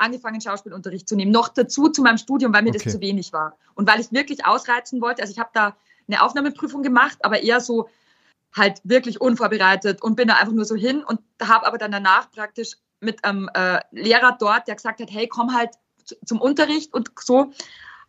angefangen, 0.00 0.40
Schauspielunterricht 0.40 1.08
zu 1.08 1.16
nehmen. 1.16 1.30
Noch 1.30 1.48
dazu 1.48 1.88
zu 1.88 2.02
meinem 2.02 2.18
Studium, 2.18 2.52
weil 2.52 2.62
mir 2.62 2.70
Okay. 2.70 2.80
das 2.84 2.92
zu 2.92 3.00
wenig 3.00 3.32
war. 3.32 3.56
Und 3.74 3.88
weil 3.88 4.00
ich 4.00 4.10
wirklich 4.12 4.44
ausreizen 4.46 5.00
wollte. 5.00 5.22
Also 5.22 5.32
ich 5.32 5.38
habe 5.38 5.50
da 5.52 5.76
eine 6.08 6.22
Aufnahmeprüfung 6.22 6.82
gemacht, 6.82 7.18
aber 7.22 7.42
eher 7.42 7.60
so 7.60 7.88
halt 8.54 8.80
wirklich 8.82 9.20
unvorbereitet 9.20 10.02
und 10.02 10.16
bin 10.16 10.28
da 10.28 10.34
einfach 10.34 10.52
nur 10.52 10.64
so 10.64 10.74
hin 10.74 11.04
und 11.04 11.20
habe 11.40 11.66
aber 11.66 11.78
dann 11.78 11.92
danach 11.92 12.30
praktisch 12.32 12.76
mit 13.00 13.24
einem 13.24 13.48
äh, 13.54 13.80
Lehrer 13.92 14.36
dort, 14.38 14.66
der 14.66 14.74
gesagt 14.74 15.00
hat, 15.00 15.10
hey, 15.10 15.28
komm 15.28 15.54
halt 15.54 15.70
zu- 16.04 16.16
zum 16.26 16.40
Unterricht 16.40 16.92
und 16.92 17.12
so. 17.18 17.52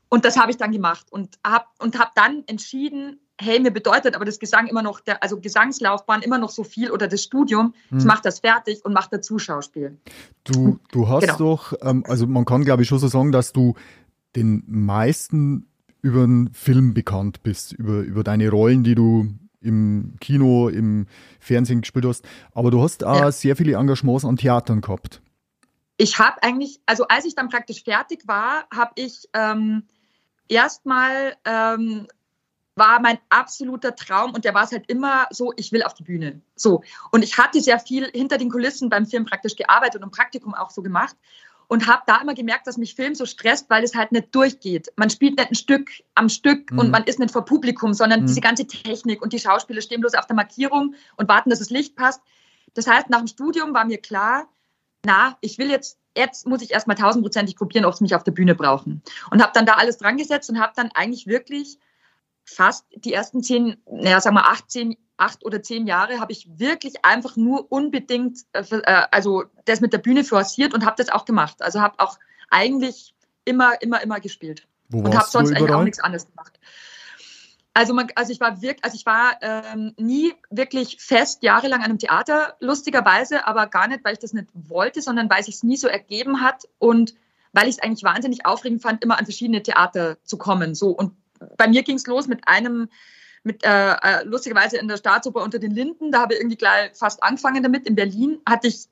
Und 0.09 0.25
das 0.25 0.37
habe 0.37 0.51
ich 0.51 0.57
dann 0.57 0.71
gemacht 0.71 1.07
und 1.11 1.37
habe 1.45 1.65
und 1.79 1.97
hab 1.99 2.15
dann 2.15 2.43
entschieden, 2.47 3.19
hey, 3.41 3.59
mir 3.59 3.71
bedeutet 3.71 4.15
aber 4.15 4.25
das 4.25 4.39
Gesang 4.39 4.67
immer 4.67 4.81
noch, 4.83 4.99
der, 4.99 5.21
also 5.23 5.39
Gesangslaufbahn 5.39 6.21
immer 6.21 6.37
noch 6.37 6.49
so 6.51 6.63
viel 6.63 6.91
oder 6.91 7.07
das 7.07 7.23
Studium, 7.23 7.73
ich 7.85 7.91
Hm. 7.99 8.05
mache 8.05 8.21
das 8.23 8.39
fertig 8.39 8.85
und 8.85 8.93
mache 8.93 9.09
dazu 9.11 9.39
Schauspiel. 9.39 9.97
Du, 10.43 10.79
du 10.91 11.09
hast 11.09 11.21
Genau. 11.25 11.37
doch, 11.37 11.73
ähm, 11.81 12.03
also 12.07 12.27
man 12.27 12.45
kann 12.45 12.63
glaube 12.63 12.83
ich 12.83 12.87
schon 12.87 12.99
so 12.99 13.07
sagen, 13.07 13.31
dass 13.31 13.51
du 13.51 13.73
den 14.35 14.63
meisten 14.67 15.67
über 16.01 16.21
den 16.25 16.51
Film 16.53 16.93
bekannt 16.93 17.43
bist, 17.43 17.73
über, 17.73 17.99
über 18.01 18.23
deine 18.23 18.49
Rollen, 18.49 18.83
die 18.83 18.95
du 18.95 19.27
im 19.59 20.15
Kino, 20.19 20.69
im 20.69 21.05
Fernsehen 21.39 21.81
gespielt 21.81 22.05
hast. 22.05 22.25
Aber 22.53 22.71
du 22.71 22.81
hast 22.81 23.03
auch 23.03 23.15
Ja. 23.25 23.31
sehr 23.31 23.55
viele 23.55 23.73
Engagements 23.75 24.25
an 24.25 24.37
Theatern 24.37 24.81
gehabt. 24.81 25.21
ich 25.97 26.17
habe 26.17 26.41
eigentlich, 26.41 26.79
also 26.87 27.05
als 27.07 27.25
ich 27.25 27.35
dann 27.35 27.49
praktisch 27.49 27.83
fertig 27.83 28.27
war, 28.27 28.65
habe 28.73 28.91
ich 28.95 29.29
ähm, 29.33 29.83
erstmal, 30.47 31.35
ähm, 31.45 32.07
war 32.75 33.01
mein 33.01 33.19
absoluter 33.29 33.95
Traum 33.95 34.33
und 34.33 34.45
der 34.45 34.53
war 34.53 34.63
es 34.63 34.71
halt 34.71 34.89
immer 34.89 35.27
so, 35.29 35.53
ich 35.57 35.71
will 35.71 35.83
auf 35.83 35.93
die 35.93 36.03
Bühne. 36.03 36.41
So. 36.55 36.83
Und 37.11 37.23
ich 37.23 37.37
hatte 37.37 37.59
sehr 37.61 37.79
viel 37.79 38.05
hinter 38.11 38.37
den 38.37 38.49
Kulissen 38.49 38.89
beim 38.89 39.05
Film 39.05 39.25
praktisch 39.25 39.55
gearbeitet 39.55 40.01
und 40.03 40.11
Praktikum 40.11 40.53
auch 40.53 40.69
so 40.69 40.81
gemacht 40.81 41.15
und 41.67 41.87
habe 41.87 42.03
da 42.07 42.21
immer 42.21 42.33
gemerkt, 42.33 42.67
dass 42.67 42.77
mich 42.77 42.95
Film 42.95 43.13
so 43.15 43.25
stresst, 43.25 43.69
weil 43.69 43.83
es 43.83 43.93
halt 43.95 44.11
nicht 44.11 44.33
durchgeht. 44.33 44.91
Man 44.95 45.09
spielt 45.09 45.37
nicht 45.37 45.51
ein 45.51 45.55
Stück 45.55 45.89
am 46.15 46.29
Stück 46.29 46.71
Mhm. 46.71 46.79
und 46.79 46.91
man 46.91 47.03
ist 47.03 47.19
nicht 47.19 47.31
vor 47.31 47.45
Publikum, 47.45 47.93
sondern 47.93 48.21
Mhm. 48.21 48.27
diese 48.27 48.41
ganze 48.41 48.65
Technik 48.67 49.21
und 49.21 49.33
die 49.33 49.39
Schauspieler 49.39 49.81
stehen 49.81 50.01
bloß 50.01 50.13
auf 50.15 50.27
der 50.27 50.35
Markierung 50.35 50.95
und 51.17 51.27
warten, 51.29 51.49
dass 51.49 51.59
das 51.59 51.69
Licht 51.69 51.95
passt. 51.95 52.21
Das 52.73 52.87
heißt, 52.87 53.09
nach 53.09 53.19
dem 53.19 53.27
Studium 53.27 53.73
war 53.73 53.85
mir 53.85 53.97
klar, 53.99 54.47
na, 55.05 55.37
ich 55.41 55.57
will 55.57 55.69
jetzt, 55.69 55.97
jetzt 56.15 56.47
muss 56.47 56.61
ich 56.61 56.71
erstmal 56.71 56.95
tausendprozentig 56.95 57.55
probieren, 57.57 57.85
ob 57.85 57.95
sie 57.95 58.03
mich 58.03 58.15
auf 58.15 58.23
der 58.23 58.31
Bühne 58.31 58.55
brauchen. 58.55 59.01
Und 59.29 59.41
habe 59.41 59.51
dann 59.53 59.65
da 59.65 59.73
alles 59.73 59.97
dran 59.97 60.17
gesetzt 60.17 60.49
und 60.49 60.59
habe 60.59 60.73
dann 60.75 60.89
eigentlich 60.93 61.27
wirklich 61.27 61.79
fast 62.43 62.85
die 62.95 63.13
ersten 63.13 63.43
zehn, 63.43 63.77
naja, 63.89 64.19
sagen 64.21 64.35
wir 64.35 64.47
18, 64.47 64.97
acht 65.17 65.45
oder 65.45 65.61
zehn 65.61 65.85
Jahre 65.85 66.19
habe 66.19 66.31
ich 66.31 66.47
wirklich 66.57 67.05
einfach 67.05 67.35
nur 67.35 67.71
unbedingt, 67.71 68.39
äh, 68.53 68.63
äh, 68.71 69.03
also 69.11 69.43
das 69.65 69.79
mit 69.79 69.93
der 69.93 69.99
Bühne 69.99 70.23
forciert 70.23 70.73
und 70.73 70.85
habe 70.85 70.95
das 70.97 71.09
auch 71.09 71.25
gemacht. 71.25 71.61
Also 71.61 71.81
habe 71.81 71.99
auch 71.99 72.17
eigentlich 72.49 73.13
immer, 73.45 73.81
immer, 73.81 74.01
immer 74.01 74.19
gespielt. 74.19 74.67
Wo 74.89 74.99
und 74.99 75.15
habe 75.15 75.29
sonst 75.29 75.51
eigentlich 75.51 75.71
auch 75.71 75.83
nichts 75.83 75.99
anderes 75.99 76.27
gemacht. 76.27 76.59
Also, 77.73 77.93
man, 77.93 78.07
also 78.15 78.33
ich 78.33 78.41
war 78.41 78.61
wirklich, 78.61 78.83
also 78.83 78.95
ich 78.95 79.05
war 79.05 79.37
ähm, 79.41 79.93
nie 79.97 80.33
wirklich 80.49 80.97
fest 80.99 81.41
jahrelang 81.41 81.79
an 81.79 81.85
einem 81.85 81.99
Theater, 81.99 82.57
lustigerweise, 82.59 83.47
aber 83.47 83.67
gar 83.67 83.87
nicht, 83.87 84.03
weil 84.03 84.13
ich 84.13 84.19
das 84.19 84.33
nicht 84.33 84.47
wollte, 84.53 85.01
sondern 85.01 85.29
weil 85.29 85.39
es 85.39 85.45
sich 85.45 85.63
nie 85.63 85.77
so 85.77 85.87
ergeben 85.87 86.41
hat 86.41 86.67
und 86.79 87.15
weil 87.53 87.69
ich 87.69 87.75
es 87.75 87.81
eigentlich 87.81 88.03
wahnsinnig 88.03 88.45
aufregend 88.45 88.81
fand, 88.81 89.03
immer 89.03 89.17
an 89.17 89.25
verschiedene 89.25 89.63
Theater 89.63 90.17
zu 90.23 90.37
kommen. 90.37 90.75
So 90.75 90.89
und 90.89 91.13
bei 91.57 91.67
mir 91.67 91.83
ging 91.83 91.97
es 91.97 92.07
los 92.07 92.27
mit 92.27 92.47
einem, 92.47 92.89
mit 93.43 93.63
äh, 93.63 93.93
äh, 93.93 94.23
lustigerweise 94.23 94.77
in 94.77 94.87
der 94.87 94.97
Staatsoper 94.97 95.41
unter 95.41 95.59
den 95.59 95.71
Linden. 95.71 96.11
Da 96.11 96.21
habe 96.21 96.33
ich 96.33 96.39
irgendwie 96.39 96.57
gleich 96.57 96.91
fast 96.93 97.23
angefangen 97.23 97.63
damit. 97.63 97.87
In 97.87 97.95
Berlin 97.95 98.39
hatte 98.47 98.67
ich 98.67 98.87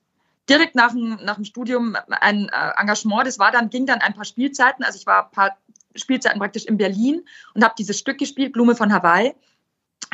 direkt 0.48 0.74
nach 0.74 0.92
dem, 0.92 1.18
nach 1.22 1.36
dem 1.36 1.44
Studium 1.44 1.96
ein 2.08 2.48
äh, 2.48 2.80
Engagement. 2.80 3.26
Das 3.26 3.38
war 3.38 3.52
dann, 3.52 3.70
ging 3.70 3.86
dann 3.86 4.00
ein 4.00 4.14
paar 4.14 4.24
Spielzeiten. 4.24 4.84
Also 4.84 4.98
ich 4.98 5.06
war 5.06 5.26
ein 5.26 5.30
paar 5.30 5.56
Spielzeiten 5.94 6.38
praktisch 6.38 6.64
in 6.64 6.76
Berlin 6.76 7.24
und 7.54 7.64
habe 7.64 7.74
dieses 7.78 7.98
Stück 7.98 8.18
gespielt, 8.18 8.52
Blume 8.52 8.74
von 8.74 8.92
Hawaii. 8.92 9.34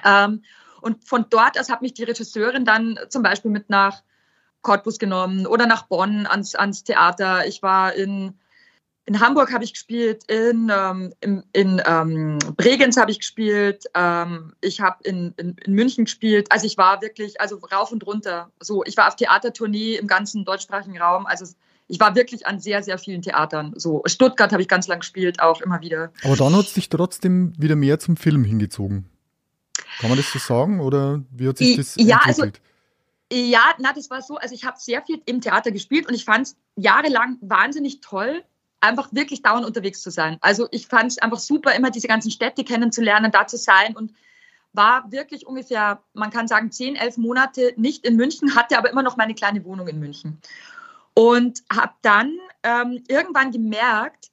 Ähm, 0.05 0.43
und 0.83 1.05
von 1.05 1.27
dort 1.31 1.59
aus 1.59 1.71
hat 1.71 1.83
mich 1.83 1.95
die 1.95 2.05
Regisseurin 2.05 2.65
dann 2.65 2.99
zum 3.09 3.23
Beispiel 3.23 3.51
mit 3.51 3.71
nach 3.71 4.03
Cottbus 4.63 4.99
genommen 4.99 5.47
oder 5.47 5.67
nach 5.67 5.87
Bonn 5.87 6.27
ans, 6.27 6.55
ans 6.55 6.85
Theater. 6.85 7.47
Ich 7.47 7.63
war 7.63 7.95
in, 7.95 8.39
in 9.07 9.21
Hamburg 9.21 9.53
habe 9.53 9.63
ich 9.63 9.73
gespielt, 9.73 10.25
in, 10.25 10.71
ähm, 10.75 11.15
in, 11.21 11.45
in 11.53 11.81
ähm, 11.87 12.39
Bregenz 12.57 12.97
habe 12.97 13.13
ich 13.13 13.21
gespielt, 13.21 13.85
ähm, 13.95 14.53
ich 14.61 14.81
habe 14.81 14.97
in, 15.05 15.33
in, 15.37 15.57
in, 15.65 15.75
München 15.75 16.05
gespielt. 16.05 16.51
Also 16.51 16.67
ich 16.67 16.77
war 16.77 17.01
wirklich, 17.03 17.41
also 17.41 17.59
rauf 17.73 17.93
und 17.93 18.05
runter. 18.05 18.51
So, 18.61 18.85
ich 18.85 18.97
war 18.97 19.07
auf 19.07 19.15
Theatertournee 19.15 19.95
im 19.95 20.09
ganzen 20.09 20.45
deutschsprachigen 20.45 20.99
Raum. 20.99 21.25
Also 21.27 21.47
ich 21.87 22.01
war 22.01 22.17
wirklich 22.17 22.49
an 22.49 22.59
sehr, 22.59 22.83
sehr 22.83 22.99
vielen 22.99 23.23
Theatern. 23.23 23.75
So 23.77 24.03
Stuttgart 24.07 24.51
habe 24.51 24.63
ich 24.63 24.69
ganz 24.69 24.89
lang 24.89 25.01
gespielt, 25.01 25.41
auch 25.41 25.61
immer 25.61 25.81
wieder. 25.81 26.13
Aber 26.25 26.35
dann 26.35 26.57
hat 26.57 26.67
es 26.67 26.75
dich 26.75 26.89
trotzdem 26.89 27.53
wieder 27.57 27.77
mehr 27.77 28.01
zum 28.01 28.17
Film 28.17 28.43
hingezogen. 28.43 29.09
Kann 30.01 30.11
man 30.11 30.19
das 30.19 30.33
so 30.33 30.41
sagen 30.41 30.81
oder 30.81 31.23
wie 31.31 31.49
hat 31.49 31.59
sich 31.59 31.77
das 31.77 31.95
ja, 31.97 32.19
also 32.25 32.43
entwickelt? 32.43 32.61
Also, 33.33 33.45
ja, 33.45 33.63
na, 33.79 33.93
das 33.93 34.11
war 34.11 34.21
so. 34.21 34.37
Also 34.37 34.55
ich 34.55 34.65
habe 34.65 34.77
sehr 34.81 35.03
viel 35.03 35.21
im 35.27 35.41
Theater 35.41 35.71
gespielt 35.71 36.09
und 36.09 36.15
ich 36.15 36.25
fand 36.25 36.49
es 36.49 36.57
jahrelang 36.75 37.39
wahnsinnig 37.41 38.01
toll, 38.01 38.43
einfach 38.81 39.09
wirklich 39.13 39.43
dauernd 39.43 39.67
unterwegs 39.67 40.03
zu 40.03 40.11
sein. 40.11 40.39
Also 40.41 40.69
ich 40.71 40.87
fand 40.87 41.13
es 41.13 41.19
einfach 41.19 41.39
super, 41.39 41.75
immer 41.75 41.91
diese 41.91 42.09
ganzen 42.09 42.31
Städte 42.31 42.65
kennenzulernen, 42.65 43.33
da 43.33 43.47
zu 43.47 43.57
sein 43.57 43.97
und 43.97 44.13
war 44.73 45.11
wirklich 45.11 45.47
ungefähr, 45.47 46.03
man 46.13 46.31
kann 46.31 46.49
sagen, 46.49 46.71
zehn, 46.71 46.97
elf 46.97 47.17
Monate 47.17 47.73
nicht 47.77 48.05
in 48.05 48.17
München, 48.17 48.55
hatte 48.55 48.77
aber 48.79 48.91
immer 48.91 49.03
noch 49.03 49.17
meine 49.17 49.35
kleine 49.35 49.65
Wohnung 49.65 49.89
in 49.89 49.99
München. 49.99 50.41
Und 51.15 51.63
habe 51.73 51.95
dann 52.03 52.39
ähm, 52.63 53.03
irgendwann 53.09 53.51
gemerkt, 53.51 54.31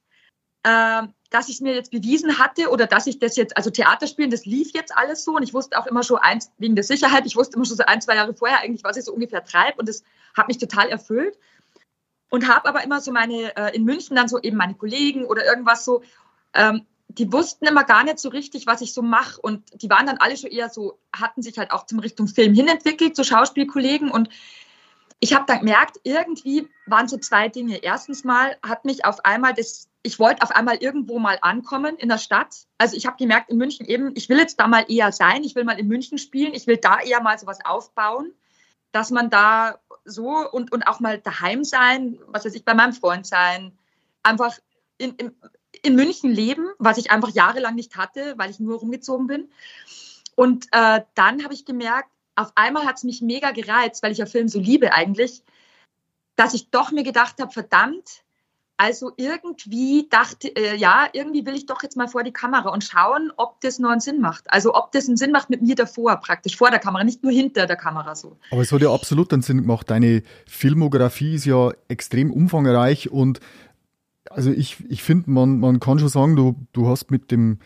äh, 0.64 1.04
dass 1.30 1.50
ich 1.50 1.56
es 1.56 1.62
mir 1.62 1.74
jetzt 1.74 1.92
bewiesen 1.92 2.38
hatte 2.38 2.70
oder 2.70 2.86
dass 2.86 3.08
ich 3.08 3.18
das 3.20 3.36
jetzt, 3.38 3.58
also 3.58 3.72
Theaterspielen, 3.72 4.30
das 4.30 4.46
lief 4.46 4.72
jetzt 4.74 4.96
alles 4.96 5.24
so 5.24 5.36
und 5.36 5.44
ich 5.44 5.54
wusste 5.54 5.80
auch 5.80 5.88
immer 5.88 6.04
schon 6.04 6.18
eins, 6.18 6.52
wegen 6.60 6.76
der 6.76 6.84
Sicherheit, 6.84 7.26
ich 7.26 7.36
wusste 7.36 7.56
immer 7.56 7.66
schon 7.66 7.78
so 7.78 7.86
ein, 7.86 8.02
zwei 8.02 8.16
Jahre 8.16 8.36
vorher 8.36 8.60
eigentlich, 8.60 8.84
was 8.84 8.98
ich 8.98 9.06
so 9.06 9.14
ungefähr 9.14 9.44
treibe 9.44 9.80
und 9.80 9.90
das 9.90 10.04
hat 10.38 10.48
mich 10.48 10.60
total 10.60 10.90
erfüllt. 10.90 11.38
Und 12.34 12.48
habe 12.48 12.68
aber 12.68 12.84
immer 12.84 13.00
so 13.00 13.12
meine, 13.12 13.56
äh, 13.56 13.76
in 13.76 13.84
München 13.84 14.16
dann 14.16 14.28
so 14.28 14.40
eben 14.42 14.58
meine 14.58 14.74
Kollegen 14.74 15.26
oder 15.26 15.46
irgendwas 15.46 15.86
so, 15.86 16.02
ähm, 16.56 16.88
die 17.08 17.32
wussten 17.32 17.68
immer 17.68 17.84
gar 17.84 18.04
nicht 18.04 18.18
so 18.18 18.30
richtig, 18.30 18.66
was 18.66 18.82
ich 18.82 18.92
so 18.92 19.04
mache 19.04 19.40
und 19.40 19.62
die 19.80 19.88
waren 19.88 20.08
dann 20.08 20.18
alle 20.18 20.36
schon 20.36 20.50
eher 20.50 20.70
so, 20.70 20.98
hatten 21.16 21.44
sich 21.44 21.60
halt 21.60 21.70
auch 21.70 21.86
zum 21.86 22.00
Richtung 22.00 22.28
Film 22.28 22.56
hin 22.56 22.68
entwickelt, 22.68 23.16
so 23.16 23.24
Schauspielkollegen 23.24 24.10
und 24.10 24.30
ich 25.20 25.36
habe 25.36 25.46
dann 25.46 25.60
gemerkt, 25.60 25.98
irgendwie 26.02 26.68
waren 26.88 27.08
so 27.08 27.18
zwei 27.18 27.50
Dinge. 27.50 27.84
Erstens 27.84 28.24
mal 28.24 28.58
hat 28.66 28.84
mich 28.84 29.06
auf 29.06 29.24
einmal 29.26 29.54
das, 29.54 29.88
ich 30.02 30.18
wollte 30.18 30.42
auf 30.42 30.50
einmal 30.50 30.78
irgendwo 30.78 31.20
mal 31.20 31.38
ankommen 31.44 31.98
in 31.98 32.10
der 32.10 32.18
Stadt. 32.18 32.66
Also 32.80 32.98
ich 32.98 33.06
habe 33.06 33.18
gemerkt 33.18 33.52
in 33.52 33.58
München 33.60 33.86
eben, 33.86 34.14
ich 34.16 34.28
will 34.28 34.40
jetzt 34.40 34.60
da 34.60 34.68
mal 34.68 34.86
eher 34.88 35.12
sein, 35.12 35.44
ich 35.44 35.54
will 35.54 35.66
mal 35.66 35.78
in 35.78 35.88
München 35.88 36.18
spielen, 36.18 36.56
ich 36.56 36.66
will 36.66 36.78
da 36.78 37.00
eher 37.00 37.22
mal 37.22 37.38
sowas 37.38 37.60
aufbauen, 37.64 38.34
dass 38.92 39.12
man 39.12 39.30
da 39.30 39.80
so 40.06 40.50
und, 40.50 40.72
und 40.72 40.88
auch 40.88 41.00
mal 41.00 41.20
daheim 41.20 41.64
sein, 41.64 42.20
was 42.28 42.46
weiß 42.46 42.56
ich, 42.56 42.66
bei 42.66 42.74
meinem 42.74 42.94
Freund 42.94 43.26
sein, 43.26 43.78
einfach 44.22 44.58
in, 44.98 45.16
in, 45.16 45.36
in 45.82 45.96
München 45.96 46.32
leben, 46.32 46.68
was 46.80 46.98
ich 46.98 47.12
einfach 47.12 47.30
jahrelang 47.30 47.76
nicht 47.76 47.96
hatte, 47.96 48.34
weil 48.38 48.50
ich 48.50 48.60
nur 48.60 48.80
rumgezogen 48.80 49.28
bin. 49.28 49.52
Und 50.36 50.68
äh, 50.72 51.02
dann 51.16 51.44
habe 51.44 51.54
ich 51.54 51.66
gemerkt, 51.66 52.10
auf 52.36 52.52
einmal 52.56 52.86
hat 52.86 52.98
es 52.98 53.04
mich 53.04 53.22
mega 53.22 53.52
gereizt, 53.52 54.02
weil 54.02 54.12
ich 54.12 54.18
ja 54.18 54.26
Film 54.26 54.48
so 54.48 54.60
liebe 54.60 54.94
eigentlich, 54.94 55.44
dass 56.36 56.54
ich 56.54 56.70
doch 56.70 56.92
mir 56.92 57.04
gedacht 57.04 57.40
habe, 57.40 57.52
verdammt, 57.52 58.24
also 58.84 59.14
irgendwie 59.16 60.08
dachte, 60.10 60.54
äh, 60.58 60.76
ja, 60.76 61.08
irgendwie 61.14 61.46
will 61.46 61.56
ich 61.56 61.66
doch 61.66 61.82
jetzt 61.84 61.96
mal 61.96 62.10
vor 62.10 62.24
die 62.24 62.34
Kamera 62.34 62.70
und 62.70 62.84
schauen, 62.84 63.32
ob 63.38 63.62
das 63.62 63.80
nur 63.80 63.92
einen 63.92 64.02
Sinn 64.02 64.20
macht. 64.20 64.44
Also 64.48 64.76
ob 64.76 64.92
das 64.92 65.08
einen 65.08 65.16
Sinn 65.16 65.32
macht 65.32 65.50
mit 65.50 65.62
mir 65.62 65.76
davor, 65.76 66.18
praktisch 66.18 66.58
vor 66.58 66.70
der 66.70 66.80
Kamera, 66.80 67.06
nicht 67.06 67.24
nur 67.24 67.32
hinter 67.32 67.66
der 67.66 67.78
Kamera 67.78 68.14
so. 68.14 68.36
Aber 68.52 68.62
es 68.62 68.74
hat 68.74 68.82
ja 68.82 68.94
absolut 68.94 69.32
einen 69.32 69.42
Sinn 69.42 69.62
gemacht. 69.62 69.90
Deine 69.90 70.22
Filmografie 70.46 71.36
ist 71.36 71.46
ja 71.46 71.72
extrem 71.88 72.30
umfangreich 72.30 73.10
und 73.10 73.40
also 74.30 74.52
ich, 74.52 74.84
ich 74.90 75.02
finde, 75.02 75.32
man, 75.32 75.60
man 75.62 75.80
kann 75.80 76.00
schon 76.00 76.10
sagen, 76.10 76.36
du, 76.36 76.56
du 76.74 76.90
hast 76.90 77.10
mit 77.10 77.32
dem 77.32 77.60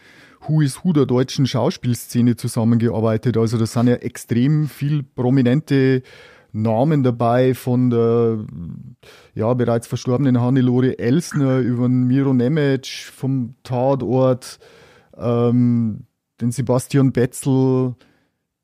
Who 0.47 0.61
is 0.61 0.83
Who 0.83 0.93
der 0.93 1.07
deutschen 1.07 1.47
Schauspielszene 1.47 2.35
zusammengearbeitet. 2.35 3.37
Also 3.37 3.57
da 3.57 3.65
sind 3.65 3.87
ja 3.87 3.95
extrem 3.95 4.69
viel 4.69 5.01
prominente 5.01 6.03
Namen 6.61 7.03
dabei, 7.03 7.53
von 7.53 7.89
der 7.89 8.45
ja 9.33 9.53
bereits 9.53 9.87
verstorbenen 9.87 10.41
Hannelore 10.41 10.99
Elsner 10.99 11.59
über 11.59 11.87
Miro 11.87 12.33
Nemec 12.33 12.87
vom 12.87 13.55
Tatort, 13.63 14.59
ähm, 15.15 16.05
den 16.41 16.51
Sebastian 16.51 17.11
Betzel, 17.11 17.95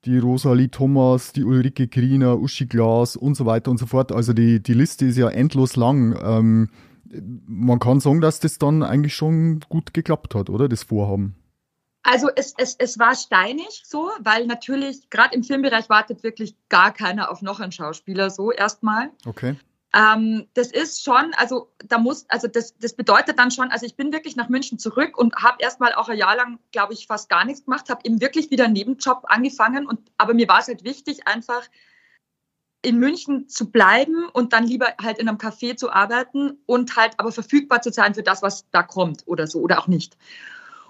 die 0.06 0.18
Rosalie 0.18 0.70
Thomas, 0.70 1.34
die 1.34 1.44
Ulrike 1.44 1.88
Griener, 1.88 2.40
Uschi 2.40 2.66
Glas 2.66 3.16
und 3.16 3.36
so 3.36 3.46
weiter 3.46 3.72
und 3.72 3.78
so 3.78 3.86
fort. 3.86 4.12
Also 4.12 4.34
die, 4.34 4.62
die 4.62 4.74
Liste 4.74 5.06
ist 5.06 5.18
ja 5.18 5.30
endlos 5.30 5.76
lang. 5.76 6.18
Ähm, 6.22 6.70
man 7.48 7.80
kann 7.80 8.00
sagen, 8.00 8.22
dass 8.22 8.40
das 8.40 8.58
dann 8.58 8.84
eigentlich 8.84 9.16
schon 9.16 9.62
gut 9.70 9.94
geklappt 9.94 10.36
hat, 10.36 10.50
oder? 10.50 10.68
Das 10.68 10.84
Vorhaben. 10.84 11.36
Also 12.04 12.30
es, 12.36 12.54
es, 12.58 12.76
es 12.76 13.00
war 13.00 13.16
steinig 13.16 13.84
so, 13.86 14.12
weil 14.20 14.46
natürlich 14.46 15.10
gerade 15.10 15.34
im 15.36 15.44
Filmbereich 15.44 15.90
wartet 15.90 16.22
wirklich 16.22 16.56
gar 16.68 16.94
keiner 16.94 17.32
auf 17.32 17.42
noch 17.42 17.62
einen 17.62 17.72
Schauspieler 17.72 18.30
so 18.30 18.52
erstmal. 18.52 19.10
Okay. 19.26 19.56
Ähm, 19.96 20.48
das 20.56 20.72
ist 20.72 21.04
schon, 21.04 21.34
also 21.38 21.70
da 21.88 22.00
muss, 22.00 22.26
also 22.28 22.48
das, 22.48 22.76
das 22.80 22.94
bedeutet 22.94 23.38
dann 23.38 23.52
schon, 23.52 23.70
also 23.70 23.86
ich 23.86 23.96
bin 23.96 24.12
wirklich 24.12 24.36
nach 24.36 24.50
München 24.50 24.80
zurück 24.80 25.18
und 25.18 25.36
habe 25.36 25.58
erstmal 25.60 25.94
auch 25.94 26.10
ein 26.10 26.18
Jahr 26.18 26.36
lang, 26.36 26.60
glaube 26.72 26.94
ich, 26.94 27.08
fast 27.08 27.30
gar 27.30 27.46
nichts 27.46 27.66
gemacht, 27.66 27.90
habe 27.90 28.02
eben 28.04 28.20
wirklich 28.20 28.50
wieder 28.50 28.66
einen 28.66 28.74
Nebenjob 28.74 29.24
angefangen 29.28 29.86
und 29.88 30.00
aber 30.18 30.34
mir 30.34 30.48
war 30.48 30.60
es 30.60 30.68
halt 30.68 30.84
wichtig, 30.84 31.28
einfach 31.28 31.70
in 32.82 32.98
München 32.98 33.48
zu 33.48 33.72
bleiben 33.72 34.28
und 34.34 34.52
dann 34.52 34.66
lieber 34.66 34.88
halt 35.02 35.20
in 35.20 35.30
einem 35.30 35.38
Café 35.38 35.78
zu 35.78 35.92
arbeiten 35.92 36.58
und 36.66 36.98
halt 36.98 37.14
aber 37.18 37.32
verfügbar 37.32 37.82
zu 37.82 37.94
sein 37.94 38.14
für 38.16 38.24
das, 38.24 38.42
was 38.42 38.70
da 38.72 38.84
kommt 38.84 39.24
oder 39.26 39.48
so 39.48 39.62
oder 39.62 39.80
auch 39.80 39.88
nicht. 39.88 40.18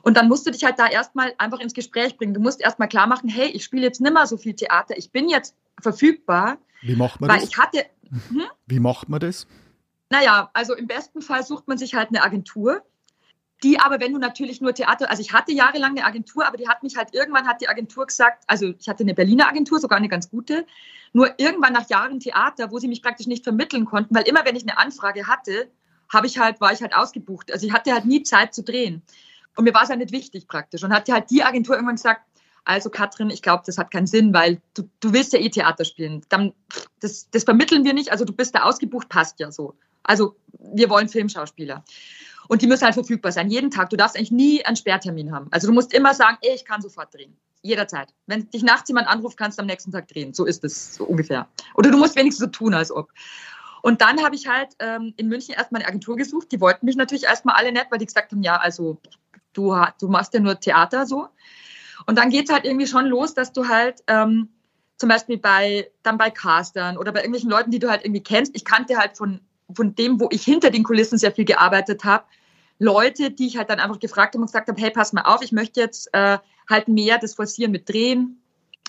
Und 0.03 0.17
dann 0.17 0.27
musst 0.27 0.45
du 0.45 0.51
dich 0.51 0.63
halt 0.63 0.77
da 0.77 0.87
erstmal 0.87 1.33
einfach 1.37 1.59
ins 1.59 1.73
Gespräch 1.73 2.17
bringen. 2.17 2.33
Du 2.33 2.41
musst 2.41 2.61
erstmal 2.61 2.89
klar 2.89 3.07
machen, 3.07 3.29
hey, 3.29 3.47
ich 3.47 3.63
spiele 3.63 3.83
jetzt 3.83 4.01
nicht 4.01 4.13
mehr 4.13 4.27
so 4.27 4.37
viel 4.37 4.53
Theater, 4.53 4.97
ich 4.97 5.11
bin 5.11 5.29
jetzt 5.29 5.55
verfügbar. 5.81 6.57
Wie 6.81 6.95
macht 6.95 7.21
man 7.21 7.29
weil 7.29 7.39
das? 7.39 7.49
Ich 7.49 7.57
hatte, 7.57 7.85
hm? 8.29 8.43
Wie 8.67 8.79
macht 8.79 9.07
man 9.07 9.21
das? 9.21 9.47
Naja, 10.09 10.51
also 10.53 10.75
im 10.75 10.87
besten 10.87 11.21
Fall 11.21 11.43
sucht 11.43 11.67
man 11.69 11.77
sich 11.77 11.95
halt 11.95 12.09
eine 12.09 12.21
Agentur, 12.21 12.83
die 13.63 13.79
aber, 13.79 14.01
wenn 14.01 14.11
du 14.11 14.19
natürlich 14.19 14.59
nur 14.59 14.73
Theater, 14.73 15.09
also 15.09 15.21
ich 15.21 15.31
hatte 15.31 15.53
jahrelang 15.53 15.91
eine 15.91 16.05
Agentur, 16.05 16.45
aber 16.45 16.57
die 16.57 16.67
hat 16.67 16.83
mich 16.83 16.97
halt, 16.97 17.13
irgendwann 17.13 17.47
hat 17.47 17.61
die 17.61 17.69
Agentur 17.69 18.05
gesagt, 18.05 18.43
also 18.47 18.73
ich 18.77 18.89
hatte 18.89 19.03
eine 19.03 19.13
Berliner 19.13 19.47
Agentur, 19.47 19.79
sogar 19.79 19.97
eine 19.97 20.09
ganz 20.09 20.29
gute, 20.29 20.65
nur 21.13 21.39
irgendwann 21.39 21.71
nach 21.71 21.89
Jahren 21.89 22.19
Theater, 22.19 22.71
wo 22.71 22.79
sie 22.79 22.89
mich 22.89 23.01
praktisch 23.01 23.27
nicht 23.27 23.45
vermitteln 23.45 23.85
konnten, 23.85 24.13
weil 24.13 24.27
immer 24.27 24.43
wenn 24.43 24.57
ich 24.57 24.63
eine 24.63 24.77
Anfrage 24.77 25.27
hatte, 25.27 25.71
habe 26.11 26.27
ich 26.27 26.37
halt, 26.37 26.59
war 26.59 26.73
ich 26.73 26.81
halt 26.81 26.93
ausgebucht. 26.93 27.51
Also 27.51 27.65
ich 27.65 27.71
hatte 27.71 27.93
halt 27.93 28.05
nie 28.05 28.23
Zeit 28.23 28.53
zu 28.53 28.63
drehen. 28.63 29.01
Und 29.55 29.65
mir 29.65 29.73
war 29.73 29.83
es 29.83 29.89
ja 29.89 29.95
nicht 29.95 30.11
wichtig 30.11 30.47
praktisch. 30.47 30.83
Und 30.83 30.93
hat 30.93 31.09
halt 31.09 31.29
die 31.29 31.43
Agentur 31.43 31.75
irgendwann 31.75 31.95
gesagt, 31.95 32.21
also 32.65 32.89
Katrin, 32.89 33.29
ich 33.29 33.41
glaube, 33.41 33.63
das 33.65 33.77
hat 33.77 33.91
keinen 33.91 34.07
Sinn, 34.07 34.33
weil 34.33 34.61
du, 34.73 34.89
du 34.99 35.13
willst 35.13 35.33
ja 35.33 35.39
eh 35.39 35.49
Theater 35.49 35.83
spielen. 35.83 36.21
Dann, 36.29 36.53
das, 37.01 37.29
das 37.29 37.43
vermitteln 37.43 37.83
wir 37.83 37.93
nicht. 37.93 38.11
Also 38.11 38.25
du 38.25 38.33
bist 38.33 38.55
da 38.55 38.63
ausgebucht, 38.63 39.09
passt 39.09 39.39
ja 39.39 39.51
so. 39.51 39.75
Also 40.03 40.35
wir 40.59 40.89
wollen 40.89 41.09
Filmschauspieler. 41.09 41.83
Und 42.47 42.61
die 42.61 42.67
müssen 42.67 42.83
halt 42.83 42.93
verfügbar 42.93 43.31
sein, 43.31 43.49
jeden 43.49 43.71
Tag. 43.71 43.89
Du 43.89 43.97
darfst 43.97 44.17
eigentlich 44.17 44.31
nie 44.31 44.65
einen 44.65 44.75
Sperrtermin 44.75 45.31
haben. 45.31 45.47
Also 45.51 45.67
du 45.67 45.73
musst 45.73 45.93
immer 45.93 46.13
sagen, 46.13 46.37
ey, 46.41 46.55
ich 46.55 46.65
kann 46.65 46.81
sofort 46.81 47.13
drehen. 47.13 47.35
Jederzeit. 47.61 48.13
Wenn 48.27 48.49
dich 48.49 48.63
nachts 48.63 48.89
jemand 48.89 49.07
anruft, 49.07 49.37
kannst 49.37 49.57
du 49.57 49.61
am 49.61 49.67
nächsten 49.67 49.91
Tag 49.91 50.09
drehen. 50.09 50.33
So 50.33 50.45
ist 50.45 50.63
es 50.65 50.95
so 50.95 51.05
ungefähr. 51.05 51.47
Oder 51.75 51.91
du 51.91 51.97
musst 51.97 52.15
wenigstens 52.17 52.45
so 52.45 52.51
tun, 52.51 52.73
als 52.73 52.91
ob. 52.91 53.11
Und 53.81 54.01
dann 54.01 54.23
habe 54.23 54.35
ich 54.35 54.47
halt 54.47 54.73
ähm, 54.79 55.13
in 55.17 55.27
München 55.29 55.55
erstmal 55.55 55.81
eine 55.81 55.89
Agentur 55.89 56.17
gesucht. 56.17 56.51
Die 56.51 56.59
wollten 56.59 56.85
mich 56.85 56.95
natürlich 56.95 57.23
erstmal 57.23 57.55
alle 57.55 57.71
nett, 57.71 57.87
weil 57.89 57.99
die 57.99 58.05
gesagt 58.05 58.31
haben, 58.31 58.43
ja, 58.43 58.57
also 58.57 58.99
du, 59.53 59.75
du 59.99 60.07
machst 60.07 60.33
ja 60.33 60.39
nur 60.39 60.59
Theater 60.59 61.05
so. 61.05 61.27
Und 62.05 62.17
dann 62.17 62.29
geht's 62.29 62.51
halt 62.51 62.65
irgendwie 62.65 62.87
schon 62.87 63.05
los, 63.05 63.33
dass 63.33 63.53
du 63.53 63.67
halt 63.67 64.03
ähm, 64.07 64.49
zum 64.97 65.09
Beispiel 65.09 65.37
bei, 65.37 65.89
dann 66.03 66.17
bei 66.17 66.29
Castern 66.29 66.97
oder 66.97 67.11
bei 67.11 67.19
irgendwelchen 67.19 67.49
Leuten, 67.49 67.71
die 67.71 67.79
du 67.79 67.89
halt 67.89 68.03
irgendwie 68.03 68.23
kennst. 68.23 68.55
Ich 68.55 68.65
kannte 68.65 68.97
halt 68.97 69.17
von, 69.17 69.39
von 69.73 69.95
dem, 69.95 70.19
wo 70.19 70.27
ich 70.31 70.43
hinter 70.43 70.69
den 70.69 70.83
Kulissen 70.83 71.17
sehr 71.17 71.31
viel 71.31 71.45
gearbeitet 71.45 72.03
habe, 72.03 72.25
Leute, 72.79 73.31
die 73.31 73.47
ich 73.47 73.57
halt 73.57 73.69
dann 73.69 73.79
einfach 73.79 73.99
gefragt 73.99 74.33
habe 74.33 74.41
und 74.41 74.47
gesagt 74.47 74.67
habe, 74.67 74.79
hey, 74.81 74.91
pass 74.91 75.13
mal 75.13 75.21
auf, 75.21 75.41
ich 75.41 75.51
möchte 75.51 75.79
jetzt 75.79 76.09
äh, 76.13 76.37
halt 76.69 76.87
mehr 76.87 77.17
das 77.17 77.35
Forcieren 77.35 77.71
mit 77.71 77.87
Drehen. 77.87 78.41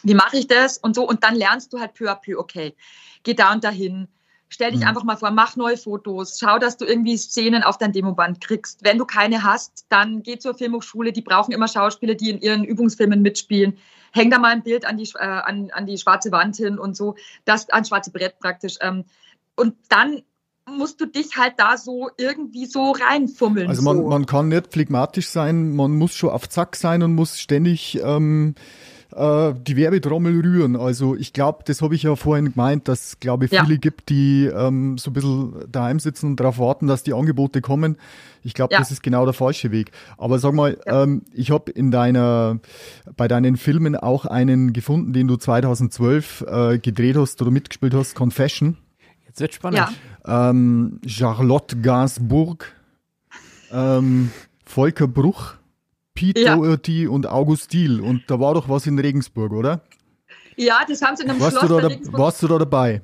Wie 0.03 0.14
mache 0.14 0.37
ich 0.37 0.46
das? 0.46 0.79
Und 0.79 0.94
so. 0.94 1.07
Und 1.07 1.22
dann 1.24 1.35
lernst 1.35 1.72
du 1.72 1.81
halt 1.81 1.94
peu 1.94 2.11
à 2.11 2.14
peu, 2.14 2.38
okay, 2.38 2.74
geh 3.22 3.35
da 3.35 3.53
und 3.53 3.64
dahin. 3.64 4.09
Stell 4.49 4.71
dich 4.71 4.83
mhm. 4.83 4.87
einfach 4.87 5.05
mal 5.05 5.17
vor, 5.17 5.31
mach 5.31 5.57
neue 5.57 5.77
Fotos, 5.77 6.39
schau, 6.39 6.59
dass 6.59 6.77
du 6.77 6.85
irgendwie 6.85 7.17
Szenen 7.17 7.63
auf 7.63 7.79
dein 7.79 7.93
Demoband 7.93 8.41
kriegst. 8.41 8.85
Wenn 8.85 8.99
du 8.99 9.05
keine 9.05 9.43
hast, 9.43 9.87
dann 9.89 10.23
geh 10.23 10.39
zur 10.39 10.55
Filmhochschule, 10.55 11.13
die 11.13 11.23
brauchen 11.23 11.53
immer 11.53 11.67
Schauspieler, 11.67 12.15
die 12.15 12.31
in 12.31 12.41
ihren 12.41 12.65
Übungsfilmen 12.65 13.21
mitspielen. 13.23 13.79
Häng 14.13 14.31
da 14.31 14.39
mal 14.39 14.53
ein 14.53 14.63
Bild 14.63 14.87
an 14.87 14.97
die, 14.97 15.11
äh, 15.15 15.25
an, 15.25 15.71
an 15.73 15.87
die 15.87 15.99
schwarze 15.99 16.31
Wand 16.31 16.57
hin 16.57 16.79
und 16.79 16.97
so, 16.97 17.17
das 17.45 17.69
ans 17.71 17.89
schwarze 17.89 18.13
Brett 18.13 18.39
praktisch. 18.39 18.77
Ähm, 18.81 19.05
und 19.57 19.75
dann 19.89 20.23
musst 20.67 21.01
du 21.01 21.07
dich 21.07 21.37
halt 21.37 21.55
da 21.59 21.77
so 21.77 22.11
irgendwie 22.17 22.67
so 22.67 22.93
reinfummeln. 22.93 23.69
Also 23.69 23.83
man, 23.83 23.99
so. 23.99 24.09
man 24.09 24.27
kann 24.27 24.49
nicht 24.49 24.73
phlegmatisch 24.73 25.29
sein, 25.29 25.75
man 25.75 25.93
muss 25.93 26.15
schon 26.15 26.31
auf 26.31 26.49
Zack 26.49 26.77
sein 26.77 27.03
und 27.03 27.15
muss 27.15 27.39
ständig 27.39 28.01
ähm, 28.03 28.55
äh, 29.12 29.55
die 29.67 29.77
Werbetrommel 29.77 30.40
rühren. 30.40 30.77
Also 30.77 31.17
ich 31.17 31.33
glaube, 31.33 31.64
das 31.67 31.83
habe 31.83 31.95
ich 31.95 32.03
ja 32.05 32.17
vorhin 32.17 32.53
gemeint, 32.53 32.88
dass 32.88 33.21
glaube 33.21 33.47
ich 33.47 33.51
viele 33.51 33.75
ja. 33.75 33.77
gibt, 33.77 34.09
die 34.09 34.47
ähm, 34.47 34.99
so 34.99 35.11
ein 35.11 35.14
bisschen 35.14 35.55
daheim 35.71 35.99
sitzen 35.99 36.27
und 36.31 36.40
darauf 36.40 36.59
warten, 36.59 36.87
dass 36.87 37.03
die 37.03 37.14
Angebote 37.14 37.61
kommen. 37.61 37.97
Ich 38.43 38.55
glaube, 38.55 38.73
ja. 38.73 38.79
das 38.79 38.90
ist 38.90 39.03
genau 39.03 39.25
der 39.25 39.35
falsche 39.35 39.71
Weg. 39.71 39.90
Aber 40.19 40.38
sag 40.38 40.53
mal, 40.53 40.79
ja. 40.87 41.03
ähm, 41.03 41.23
ich 41.33 41.51
habe 41.51 41.71
in 41.71 41.90
deiner, 41.90 42.59
bei 43.17 43.29
deinen 43.29 43.57
Filmen 43.57 43.97
auch 43.97 44.27
einen 44.27 44.73
gefunden, 44.73 45.12
den 45.12 45.29
du 45.29 45.37
2012 45.37 46.45
äh, 46.47 46.79
gedreht 46.79 47.17
hast 47.17 47.40
oder 47.40 47.51
mitgespielt 47.51 47.95
hast, 47.95 48.14
Confession. 48.14 48.77
Jetzt 49.27 49.40
wird 49.40 49.55
spannend. 49.55 49.79
Ja 49.79 49.90
ähm, 50.27 51.01
Charlotte 51.07 51.77
Gainsbourg, 51.81 52.73
ähm, 53.73 54.31
Volker 54.64 55.07
Bruch, 55.07 55.55
Pete 56.14 56.40
ja. 56.40 56.57
Doherty 56.57 57.07
und 57.09 57.27
August 57.27 57.72
Diel. 57.72 58.00
Und 58.00 58.22
da 58.29 58.38
war 58.40 58.55
doch 58.55 58.68
was 58.68 58.87
in 58.87 58.98
Regensburg, 58.98 59.53
oder? 59.53 59.83
Ja, 60.57 60.85
das 60.88 61.03
haben 61.03 61.16
sie 61.16 61.24
in 61.24 61.31
einem 61.31 61.40
warst 61.40 61.59
Schloss 61.59 61.68
du 61.68 61.81
da, 61.81 62.18
Warst 62.18 62.42
du 62.42 62.48
da 62.48 62.59
dabei? 62.59 63.03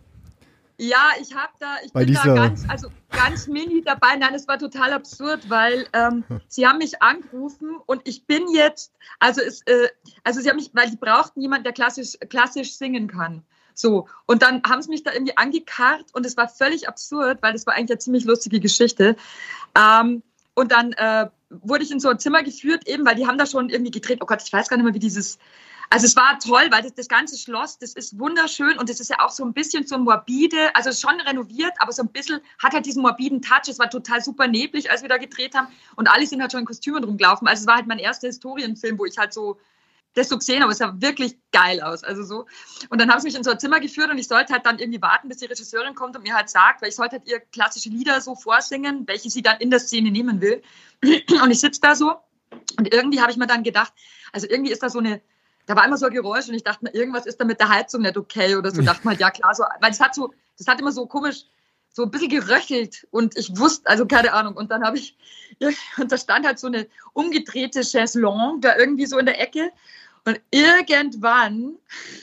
Ja, 0.78 1.10
ich 1.20 1.34
habe 1.34 1.52
da, 1.58 1.76
ich 1.84 1.92
Bei 1.92 2.06
bin 2.06 2.14
da 2.14 2.34
ganz, 2.34 2.64
also 2.66 2.88
ganz 3.10 3.46
mini 3.46 3.82
dabei. 3.82 4.16
Nein, 4.16 4.32
es 4.34 4.48
war 4.48 4.58
total 4.58 4.94
absurd, 4.94 5.50
weil 5.50 5.86
ähm, 5.92 6.24
sie 6.48 6.66
haben 6.66 6.78
mich 6.78 7.02
angerufen 7.02 7.76
und 7.84 8.00
ich 8.04 8.24
bin 8.24 8.48
jetzt, 8.54 8.94
also 9.18 9.42
es, 9.42 9.60
äh, 9.66 9.88
also 10.24 10.40
sie 10.40 10.48
haben 10.48 10.56
mich, 10.56 10.70
weil 10.72 10.88
die 10.88 10.96
brauchten 10.96 11.42
jemanden, 11.42 11.64
der 11.64 11.74
klassisch, 11.74 12.16
klassisch 12.30 12.76
singen 12.76 13.08
kann. 13.08 13.42
So, 13.74 14.08
und 14.26 14.40
dann 14.40 14.62
haben 14.62 14.80
sie 14.80 14.88
mich 14.88 15.02
da 15.02 15.12
irgendwie 15.12 15.36
angekarrt 15.36 16.06
und 16.14 16.24
es 16.24 16.38
war 16.38 16.48
völlig 16.48 16.88
absurd, 16.88 17.42
weil 17.42 17.52
das 17.52 17.66
war 17.66 17.74
eigentlich 17.74 17.90
eine 17.90 17.98
ziemlich 17.98 18.24
lustige 18.24 18.58
Geschichte. 18.58 19.16
Ähm, 19.76 20.22
und 20.54 20.72
dann 20.72 20.92
äh, 20.92 21.28
wurde 21.50 21.84
ich 21.84 21.90
in 21.90 22.00
so 22.00 22.08
ein 22.08 22.18
Zimmer 22.18 22.42
geführt, 22.42 22.86
eben, 22.86 23.04
weil 23.04 23.16
die 23.16 23.26
haben 23.26 23.38
da 23.38 23.46
schon 23.46 23.68
irgendwie 23.68 23.90
gedreht. 23.90 24.20
Oh 24.22 24.26
Gott, 24.26 24.42
ich 24.44 24.52
weiß 24.52 24.68
gar 24.68 24.76
nicht 24.76 24.84
mehr, 24.84 24.94
wie 24.94 25.00
dieses. 25.00 25.38
Also 25.92 26.06
es 26.06 26.14
war 26.14 26.38
toll, 26.38 26.68
weil 26.70 26.82
das, 26.82 26.94
das 26.94 27.08
ganze 27.08 27.36
Schloss, 27.36 27.76
das 27.78 27.94
ist 27.94 28.16
wunderschön 28.16 28.78
und 28.78 28.88
das 28.88 29.00
ist 29.00 29.10
ja 29.10 29.16
auch 29.18 29.30
so 29.30 29.44
ein 29.44 29.52
bisschen 29.52 29.84
so 29.84 29.98
morbide, 29.98 30.72
also 30.76 30.92
schon 30.92 31.20
renoviert, 31.22 31.72
aber 31.80 31.90
so 31.90 32.02
ein 32.02 32.08
bisschen 32.10 32.40
hat 32.62 32.74
halt 32.74 32.86
diesen 32.86 33.02
morbiden 33.02 33.42
Touch. 33.42 33.66
Es 33.66 33.80
war 33.80 33.90
total 33.90 34.22
super 34.22 34.46
neblig, 34.46 34.88
als 34.88 35.02
wir 35.02 35.08
da 35.08 35.18
gedreht 35.18 35.56
haben 35.56 35.66
und 35.96 36.08
alle 36.08 36.24
sind 36.28 36.40
halt 36.40 36.52
schon 36.52 36.60
in 36.60 36.66
Kostümen 36.66 37.02
rumgelaufen. 37.02 37.48
Also 37.48 37.62
es 37.62 37.66
war 37.66 37.74
halt 37.74 37.88
mein 37.88 37.98
erster 37.98 38.28
Historienfilm, 38.28 39.00
wo 39.00 39.04
ich 39.04 39.18
halt 39.18 39.32
so 39.32 39.58
das 40.14 40.28
so 40.28 40.38
gesehen, 40.38 40.62
aber 40.62 40.72
es 40.72 40.78
sah 40.78 40.94
wirklich 40.98 41.38
geil 41.52 41.80
aus. 41.80 42.02
Also 42.02 42.22
so. 42.24 42.46
Und 42.88 43.00
dann 43.00 43.10
haben 43.10 43.20
sie 43.20 43.28
mich 43.28 43.36
in 43.36 43.44
so 43.44 43.50
ein 43.50 43.60
Zimmer 43.60 43.80
geführt 43.80 44.10
und 44.10 44.18
ich 44.18 44.28
sollte 44.28 44.52
halt 44.52 44.66
dann 44.66 44.78
irgendwie 44.78 45.00
warten, 45.00 45.28
bis 45.28 45.38
die 45.38 45.46
Regisseurin 45.46 45.94
kommt 45.94 46.16
und 46.16 46.22
mir 46.22 46.34
halt 46.34 46.50
sagt, 46.50 46.82
weil 46.82 46.88
ich 46.88 46.96
sollte 46.96 47.16
halt 47.16 47.28
ihr 47.28 47.40
klassische 47.40 47.90
Lieder 47.90 48.20
so 48.20 48.34
vorsingen, 48.34 49.06
welche 49.06 49.30
sie 49.30 49.42
dann 49.42 49.58
in 49.58 49.70
der 49.70 49.80
Szene 49.80 50.10
nehmen 50.10 50.40
will. 50.40 50.62
Und 51.42 51.50
ich 51.50 51.60
sitze 51.60 51.80
da 51.80 51.94
so 51.94 52.16
und 52.78 52.92
irgendwie 52.92 53.20
habe 53.20 53.30
ich 53.30 53.36
mir 53.36 53.46
dann 53.46 53.62
gedacht, 53.62 53.92
also 54.32 54.46
irgendwie 54.48 54.72
ist 54.72 54.82
da 54.82 54.90
so 54.90 54.98
eine, 54.98 55.20
da 55.66 55.76
war 55.76 55.86
immer 55.86 55.96
so 55.96 56.06
ein 56.06 56.12
Geräusch 56.12 56.48
und 56.48 56.54
ich 56.54 56.64
dachte 56.64 56.84
mir, 56.84 56.94
irgendwas 56.94 57.26
ist 57.26 57.40
da 57.40 57.44
mit 57.44 57.60
der 57.60 57.68
Heizung 57.68 58.02
nicht 58.02 58.16
okay 58.16 58.56
oder 58.56 58.70
so. 58.70 58.82
dachte 58.82 59.04
mal, 59.04 59.10
halt, 59.10 59.20
ja 59.20 59.30
klar, 59.30 59.54
so, 59.54 59.64
weil 59.80 59.90
es 59.90 60.00
hat 60.00 60.14
so, 60.14 60.32
das 60.58 60.66
hat 60.66 60.80
immer 60.80 60.92
so 60.92 61.06
komisch, 61.06 61.44
so 61.92 62.04
ein 62.04 62.10
bisschen 62.10 62.28
geröchelt 62.28 63.06
und 63.10 63.36
ich 63.36 63.56
wusste, 63.58 63.88
also 63.88 64.06
keine 64.06 64.32
Ahnung. 64.32 64.56
Und 64.56 64.70
dann 64.70 64.84
habe 64.84 64.98
ich, 64.98 65.16
und 65.98 66.10
da 66.10 66.16
stand 66.16 66.46
halt 66.46 66.58
so 66.58 66.68
eine 66.68 66.86
umgedrehte 67.12 67.82
Chaiselongue 67.82 68.60
da 68.60 68.76
irgendwie 68.76 69.06
so 69.06 69.18
in 69.18 69.26
der 69.26 69.40
Ecke 69.40 69.72
und 70.24 70.40
irgendwann 70.50 71.76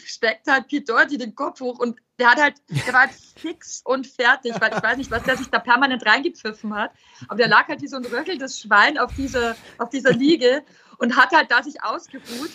steckt 0.06 0.48
halt 0.48 0.68
Pete 0.68 0.86
Doherty 0.86 1.18
den 1.18 1.36
Kopf 1.36 1.60
hoch 1.60 1.80
und 1.80 2.00
der 2.20 2.32
hat 2.32 2.42
halt, 2.42 2.56
der 2.70 2.94
war 2.94 3.02
halt 3.02 3.12
fix 3.36 3.82
und 3.86 4.08
fertig, 4.08 4.54
weil 4.60 4.74
ich 4.76 4.84
weiß 4.84 4.98
nicht, 4.98 5.12
was 5.12 5.24
der 5.24 5.38
sich 5.38 5.48
da 5.48 5.60
permanent 5.60 6.06
reingepfiffen 6.06 6.74
hat. 6.74 6.92
Aber 7.28 7.38
der 7.38 7.48
lag 7.48 7.68
halt 7.68 7.82
wie 7.82 7.88
so 7.88 7.98
ein 7.98 8.06
röchelndes 8.06 8.60
Schwein 8.60 8.98
auf 8.98 9.14
dieser, 9.16 9.56
auf 9.78 9.90
dieser 9.90 10.12
Liege 10.12 10.64
und 10.98 11.16
hat 11.16 11.32
halt 11.32 11.52
da 11.52 11.62
sich 11.62 11.84
ausgeruht. 11.84 12.52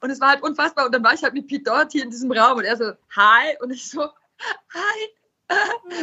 Und 0.00 0.10
es 0.10 0.20
war 0.20 0.30
halt 0.30 0.42
unfassbar. 0.42 0.86
Und 0.86 0.94
dann 0.94 1.04
war 1.04 1.12
ich 1.12 1.22
halt 1.22 1.34
mit 1.34 1.46
Pete 1.46 1.64
Doherty 1.64 2.00
in 2.00 2.10
diesem 2.10 2.32
Raum 2.32 2.58
und 2.58 2.64
er 2.64 2.76
so, 2.76 2.92
hi. 3.14 3.56
Und 3.60 3.70
ich 3.70 3.88
so, 3.88 4.02
hi. 4.02 5.08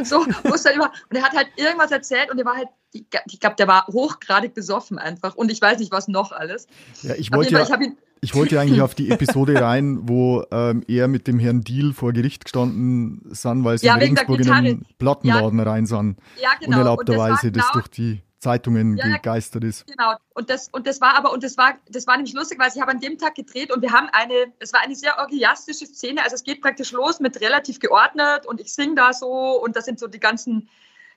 So, 0.04 0.26
wusste 0.44 0.70
halt 0.70 0.76
immer. 0.76 0.92
Und 1.10 1.16
er 1.16 1.24
hat 1.24 1.36
halt 1.36 1.48
irgendwas 1.56 1.92
erzählt 1.92 2.30
und 2.32 2.38
er 2.38 2.46
war 2.46 2.58
halt, 2.58 2.68
ich 2.94 3.40
glaube, 3.40 3.56
der 3.58 3.68
war 3.68 3.88
hochgradig 3.88 4.54
besoffen 4.54 4.98
einfach. 4.98 5.36
Und 5.36 5.52
ich 5.52 5.62
weiß 5.62 5.80
nicht, 5.80 5.92
was 5.92 6.08
noch 6.08 6.32
alles. 6.32 6.68
Ja, 7.02 7.16
ich 7.16 7.32
wollte 7.32 7.54
ja, 7.54 7.64
ich 7.64 7.92
ich 8.20 8.36
wollte 8.36 8.56
ja 8.56 8.62
eigentlich 8.62 8.82
auf 8.82 8.96
die 8.96 9.12
Episode 9.12 9.56
rein, 9.62 10.00
wo 10.04 10.44
ähm, 10.52 10.84
er 10.88 11.08
mit 11.08 11.28
dem 11.28 11.40
Herrn 11.40 11.62
Deal 11.62 11.94
vor 11.94 12.14
Gericht 12.14 12.46
gestanden 12.46 13.22
sind, 13.30 13.64
weil 13.64 13.78
sie 13.78 13.88
ja, 13.88 13.96
in 13.96 14.02
Regensburg 14.02 14.40
in 14.40 14.50
einen 14.50 14.86
Plattenladen 14.98 15.60
ja, 15.60 15.66
rein 15.66 15.86
sind. 15.86 16.18
Ja, 16.42 16.50
genau. 16.60 16.78
Unerlaubterweise, 16.78 17.52
das, 17.52 17.54
genau, 17.54 17.66
das 17.66 17.72
durch 17.74 17.88
die 17.90 18.22
Zeitungen 18.40 18.98
ja, 18.98 19.16
gegeistert 19.16 19.64
ist. 19.64 19.88
Genau. 19.88 20.16
Und 20.34 20.50
das, 20.50 20.70
und 20.70 20.86
das 20.86 21.02
war 21.02 21.16
aber, 21.16 21.32
und 21.32 21.44
das 21.44 21.58
war, 21.58 21.78
das 21.90 22.06
war 22.06 22.16
nämlich 22.18 22.34
lustig, 22.34 22.60
weil 22.60 22.72
ich 22.74 22.80
habe 22.80 22.92
an 22.92 23.00
dem 23.00 23.18
Tag 23.18 23.36
gedreht 23.36 23.72
und 23.72 23.82
wir 23.82 23.92
haben 23.92 24.10
eine, 24.12 24.54
es 24.60 24.74
war 24.74 24.82
eine 24.82 24.96
sehr 24.96 25.18
orgiastische 25.18 25.88
Szene. 25.88 26.24
Also 26.24 26.36
es 26.36 26.44
geht 26.44 26.62
praktisch 26.62 26.92
los 26.92 27.20
mit 27.20 27.42
relativ 27.42 27.80
geordnet 27.80 28.46
und 28.46 28.62
ich 28.62 28.74
singe 28.74 28.96
da 28.96 29.14
so 29.14 29.62
und 29.62 29.76
das 29.76 29.86
sind 29.86 30.00
so 30.00 30.08
die 30.08 30.20
ganzen, 30.20 30.70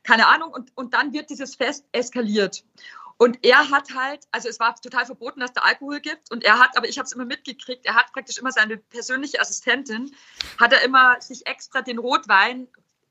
keine 0.03 0.29
Ahnung, 0.29 0.53
und, 0.53 0.73
und 0.77 0.95
dann 0.95 1.13
wird 1.13 1.29
dieses 1.29 1.57
Fest 1.57 1.85
eskaliert. 1.93 2.65
Und 3.19 3.45
er 3.45 3.71
hat 3.71 3.95
halt, 3.95 4.27
also 4.31 4.49
es 4.49 4.59
war 4.59 4.75
total 4.77 5.05
verboten, 5.05 5.41
dass 5.41 5.53
da 5.53 5.61
Alkohol 5.61 6.01
gibt. 6.01 6.31
Und 6.31 6.43
er 6.43 6.59
hat, 6.59 6.75
aber 6.79 6.89
ich 6.89 6.97
habe 6.97 7.05
es 7.05 7.13
immer 7.13 7.27
mitgekriegt, 7.27 7.85
er 7.85 7.95
hat 7.95 8.11
praktisch 8.15 8.39
immer 8.39 8.51
seine 8.51 8.79
persönliche 8.79 9.39
Assistentin, 9.39 10.11
hat 10.59 10.73
er 10.73 10.83
immer 10.85 11.21
sich 11.21 11.47
extra 11.47 11.83
den 11.83 11.99
Rotwein, 11.99 12.67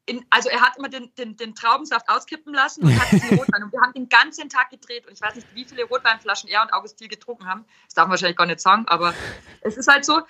in, 0.10 0.26
also 0.32 0.50
er 0.50 0.62
hat 0.62 0.76
immer 0.78 0.89
den, 0.89 1.13
den, 1.15 1.38
den 1.38 1.54
Traubensaft 1.54 2.10
auskippen 2.10 2.54
lassen 2.54 2.84
und 2.84 3.00
hat 3.00 3.12
den 3.12 3.19
Rotwein. 3.39 3.63
Und 3.63 3.72
wir 3.72 3.80
haben 3.80 3.93
den 3.93 4.10
ganzen 4.10 4.50
Tag 4.50 4.72
gedreht. 4.72 5.06
Und 5.06 5.13
ich 5.13 5.22
weiß 5.22 5.36
nicht, 5.36 5.48
wie 5.54 5.65
viele 5.65 5.84
Rotweinflaschen 5.84 6.50
er 6.50 6.63
und 6.63 6.74
Augustin 6.74 7.10
getrunken 7.10 7.45
haben. 7.45 7.65
Das 7.86 7.93
darf 7.93 8.06
man 8.06 8.12
wahrscheinlich 8.12 8.38
gar 8.38 8.48
nicht 8.48 8.60
sagen, 8.60 8.88
aber 8.88 9.13
es 9.62 9.78
ist 9.78 9.88
halt 9.88 10.04
so. 10.04 10.22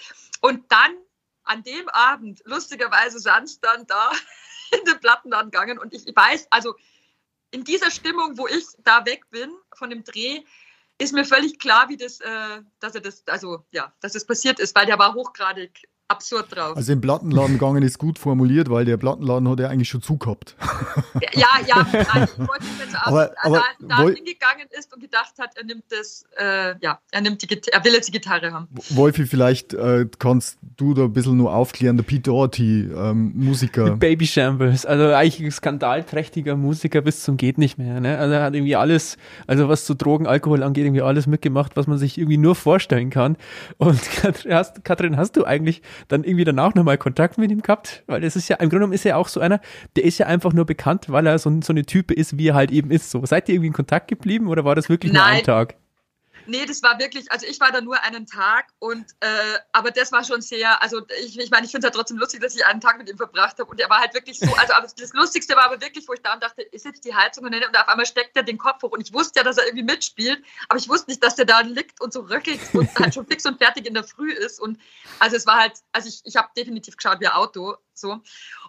Und 0.42 0.70
dann 0.70 0.92
an 1.44 1.64
dem 1.64 1.88
Abend, 1.90 2.42
lustigerweise, 2.46 3.18
es 3.18 3.60
dann 3.62 3.88
da 3.88 4.12
in 4.78 4.84
den 4.84 5.00
Platten 5.00 5.34
angegangen. 5.34 5.80
Und 5.80 5.94
ich 5.94 6.06
weiß, 6.14 6.48
also 6.50 6.76
in 7.52 7.64
dieser 7.64 7.90
Stimmung, 7.90 8.38
wo 8.38 8.48
ich 8.48 8.66
da 8.80 9.06
weg 9.06 9.30
bin 9.32 9.52
von 9.74 9.90
dem 9.90 10.04
Dreh, 10.04 10.44
ist 10.98 11.14
mir 11.14 11.24
völlig 11.24 11.58
klar, 11.58 11.88
wie 11.88 11.96
das, 11.96 12.20
äh, 12.20 12.62
dass 12.82 12.96
er 12.96 13.02
das, 13.02 13.24
also 13.28 13.66
ja, 13.72 13.94
dass 14.02 14.14
es 14.14 14.24
das 14.24 14.28
passiert 14.28 14.60
ist, 14.60 14.76
weil 14.76 14.86
der 14.86 15.00
war 15.00 15.14
hochgradig 15.14 15.88
absurd 16.10 16.56
drauf. 16.56 16.76
Also 16.76 16.92
im 16.92 17.02
Plattenladen 17.02 17.54
gegangen 17.54 17.84
ist 17.84 18.00
gut 18.00 18.20
formuliert, 18.20 18.70
weil 18.70 18.86
der 18.86 18.98
Plattenladen 18.98 19.48
hat 19.48 19.60
ja 19.60 19.70
eigentlich 19.70 19.90
schon 19.90 20.02
zugehabt. 20.02 20.56
Ja, 21.34 21.48
ja, 21.68 21.88
ich 21.88 22.40
wollte 22.40 22.66
jetzt 22.80 22.96
auch, 22.96 23.08
aber, 23.08 23.32
aber 23.42 23.64
da, 23.80 23.88
da 23.88 24.04
hingegangen 24.04 24.68
ist 24.78 24.94
und 24.94 25.02
gedacht 25.02 25.34
hat, 25.40 25.56
er 25.56 25.66
nimmt 25.66 25.84
das, 25.90 26.26
äh, 26.38 26.76
ja, 26.82 27.00
er 27.12 27.22
nimmt 27.22 27.42
die 27.42 27.62
er 27.72 27.84
will 27.86 27.94
jetzt 27.94 28.08
die 28.08 28.12
Gitarre 28.12 28.52
haben. 28.52 28.68
Wolfi, 28.90 29.26
vielleicht 29.26 29.74
äh, 29.74 30.08
kannst 30.18 30.58
du 30.78 30.94
da 30.94 31.04
ein 31.04 31.14
bisschen 31.14 31.38
nur 31.38 31.54
aufklären, 31.54 31.98
der 31.98 32.04
Pete 32.04 32.24
Doherty, 32.24 32.90
ähm, 32.96 33.32
Musiker. 33.36 33.96
Baby 33.96 34.28
Shambles, 34.28 34.86
also 34.86 35.14
eigentlich 35.14 35.40
ein 35.40 35.52
skandalträchtiger 35.52 36.56
Musiker 36.56 37.02
bis 37.02 37.24
zum 37.24 37.38
geht 37.38 37.58
nicht 37.58 37.78
mehr, 37.78 38.00
ne? 38.00 38.18
Also 38.18 38.34
er 38.34 38.44
hat 38.44 38.56
irgendwie 38.56 38.76
alles, 38.76 39.18
also 39.48 39.70
was 39.70 39.86
zu 39.86 39.94
Drogen, 39.94 40.28
Alkohol 40.28 40.64
angeht, 40.64 40.86
irgendwie 40.86 41.02
alles 41.02 41.28
mitgemacht, 41.28 41.76
was 41.76 41.88
man 41.88 41.98
sich 41.98 42.18
irgendwie 42.18 42.38
nur 42.38 42.56
vorstellen 42.56 43.10
kann. 43.10 43.38
Und 43.78 44.02
Katrin, 44.22 44.54
hast, 44.54 44.84
Katrin, 44.84 45.18
hast 45.18 45.38
du 45.38 45.46
eigentlich 45.46 45.82
dann 46.08 46.24
irgendwie 46.24 46.46
danach 46.46 46.74
nochmal 46.76 46.98
Kontakt 46.98 47.38
mit 47.38 47.52
ihm 47.52 47.62
gehabt? 47.62 48.04
Weil 48.08 48.24
es 48.24 48.36
ist 48.36 48.48
ja, 48.50 48.56
im 48.58 48.70
Grunde 48.70 48.78
genommen 48.78 48.94
ist 48.94 49.06
er 49.06 49.18
auch 49.18 49.28
so 49.28 49.40
einer, 49.40 49.60
der 49.96 50.04
ist 50.04 50.18
ja 50.18 50.28
einfach 50.28 50.54
nur 50.54 50.66
bekannt, 50.66 51.10
weil 51.10 51.28
er 51.28 51.38
so, 51.40 51.52
so 51.62 51.74
eine 51.74 51.86
Type 51.86 52.14
ist, 52.14 52.38
wie 52.38 52.50
er 52.50 52.56
halt 52.56 52.72
eben 52.72 52.92
ist. 52.92 53.12
So, 53.12 53.26
seid 53.26 53.50
ihr 53.50 53.56
irgendwie 53.56 53.68
in 53.68 53.74
Kontakt 53.74 54.08
geblieben 54.08 54.48
oder 54.48 54.66
war 54.66 54.76
das 54.76 54.90
wirklich 54.90 55.12
Nein. 55.12 55.22
nur 55.22 55.38
ein 55.40 55.44
Tag? 55.44 55.76
Nee, 56.50 56.66
das 56.66 56.82
war 56.82 56.98
wirklich, 56.98 57.32
also 57.32 57.46
ich 57.46 57.60
war 57.60 57.72
da 57.72 57.80
nur 57.80 58.02
einen 58.02 58.26
Tag 58.26 58.68
und 58.80 59.06
äh, 59.20 59.60
aber 59.72 59.92
das 59.92 60.12
war 60.12 60.24
schon 60.24 60.42
sehr, 60.42 60.82
also 60.82 61.02
ich, 61.24 61.38
ich 61.38 61.52
meine, 61.52 61.66
ich 61.66 61.72
finde 61.72 61.88
es 61.88 61.94
ja 61.94 61.96
trotzdem 61.96 62.18
lustig, 62.18 62.42
dass 62.42 62.56
ich 62.56 62.66
einen 62.66 62.82
Tag 62.82 62.98
mit 62.98 63.08
ihm 63.08 63.18
verbracht 63.18 63.60
habe 63.60 63.70
und 63.70 63.80
er 63.80 63.90
war 63.90 64.00
halt 64.00 64.16
wirklich 64.16 64.40
so, 64.40 64.52
also 64.56 64.74
aber 64.74 64.88
das 64.88 65.14
Lustigste 65.14 65.56
war 65.56 65.66
aber 65.66 65.80
wirklich, 65.80 66.08
wo 66.08 66.14
ich 66.14 66.22
da 66.22 66.34
und 66.34 66.42
dachte, 66.42 66.64
ist 66.64 66.86
jetzt 66.86 67.06
die 67.06 67.14
Heizung 67.14 67.46
und, 67.46 67.54
und 67.54 67.78
auf 67.78 67.88
einmal 67.88 68.08
steckt 68.08 68.36
er 68.36 68.44
den 68.44 68.58
Kopf 68.58 68.82
hoch 68.82 68.92
und 68.92 69.02
ich 69.02 69.14
wusste 69.14 69.40
ja, 69.40 69.44
dass 69.44 69.58
er 69.58 69.66
irgendwie 69.66 69.84
mitspielt, 69.84 70.44
aber 70.70 70.80
ich 70.80 70.90
wusste 70.90 71.12
nicht, 71.12 71.24
dass 71.24 71.36
der 71.36 71.46
da 71.46 71.62
liegt 71.62 72.02
und 72.02 72.12
so 72.12 72.22
röckelt 72.22 72.60
und 72.74 72.90
halt 72.98 73.14
schon 73.14 73.28
fix 73.28 73.46
und 73.46 73.60
fertig 73.60 73.86
in 73.86 73.94
der 73.94 74.04
Früh 74.04 74.32
ist 74.32 74.60
und 74.60 74.80
also 75.20 75.36
es 75.36 75.46
war 75.46 75.58
halt, 75.58 75.74
also 75.92 76.10
ich, 76.10 76.22
ich 76.24 76.36
habe 76.36 76.50
definitiv 76.58 76.98
geschaut 76.98 77.20
wie 77.20 77.28
ein 77.28 77.34
Auto 77.34 77.78
so. 78.00 78.22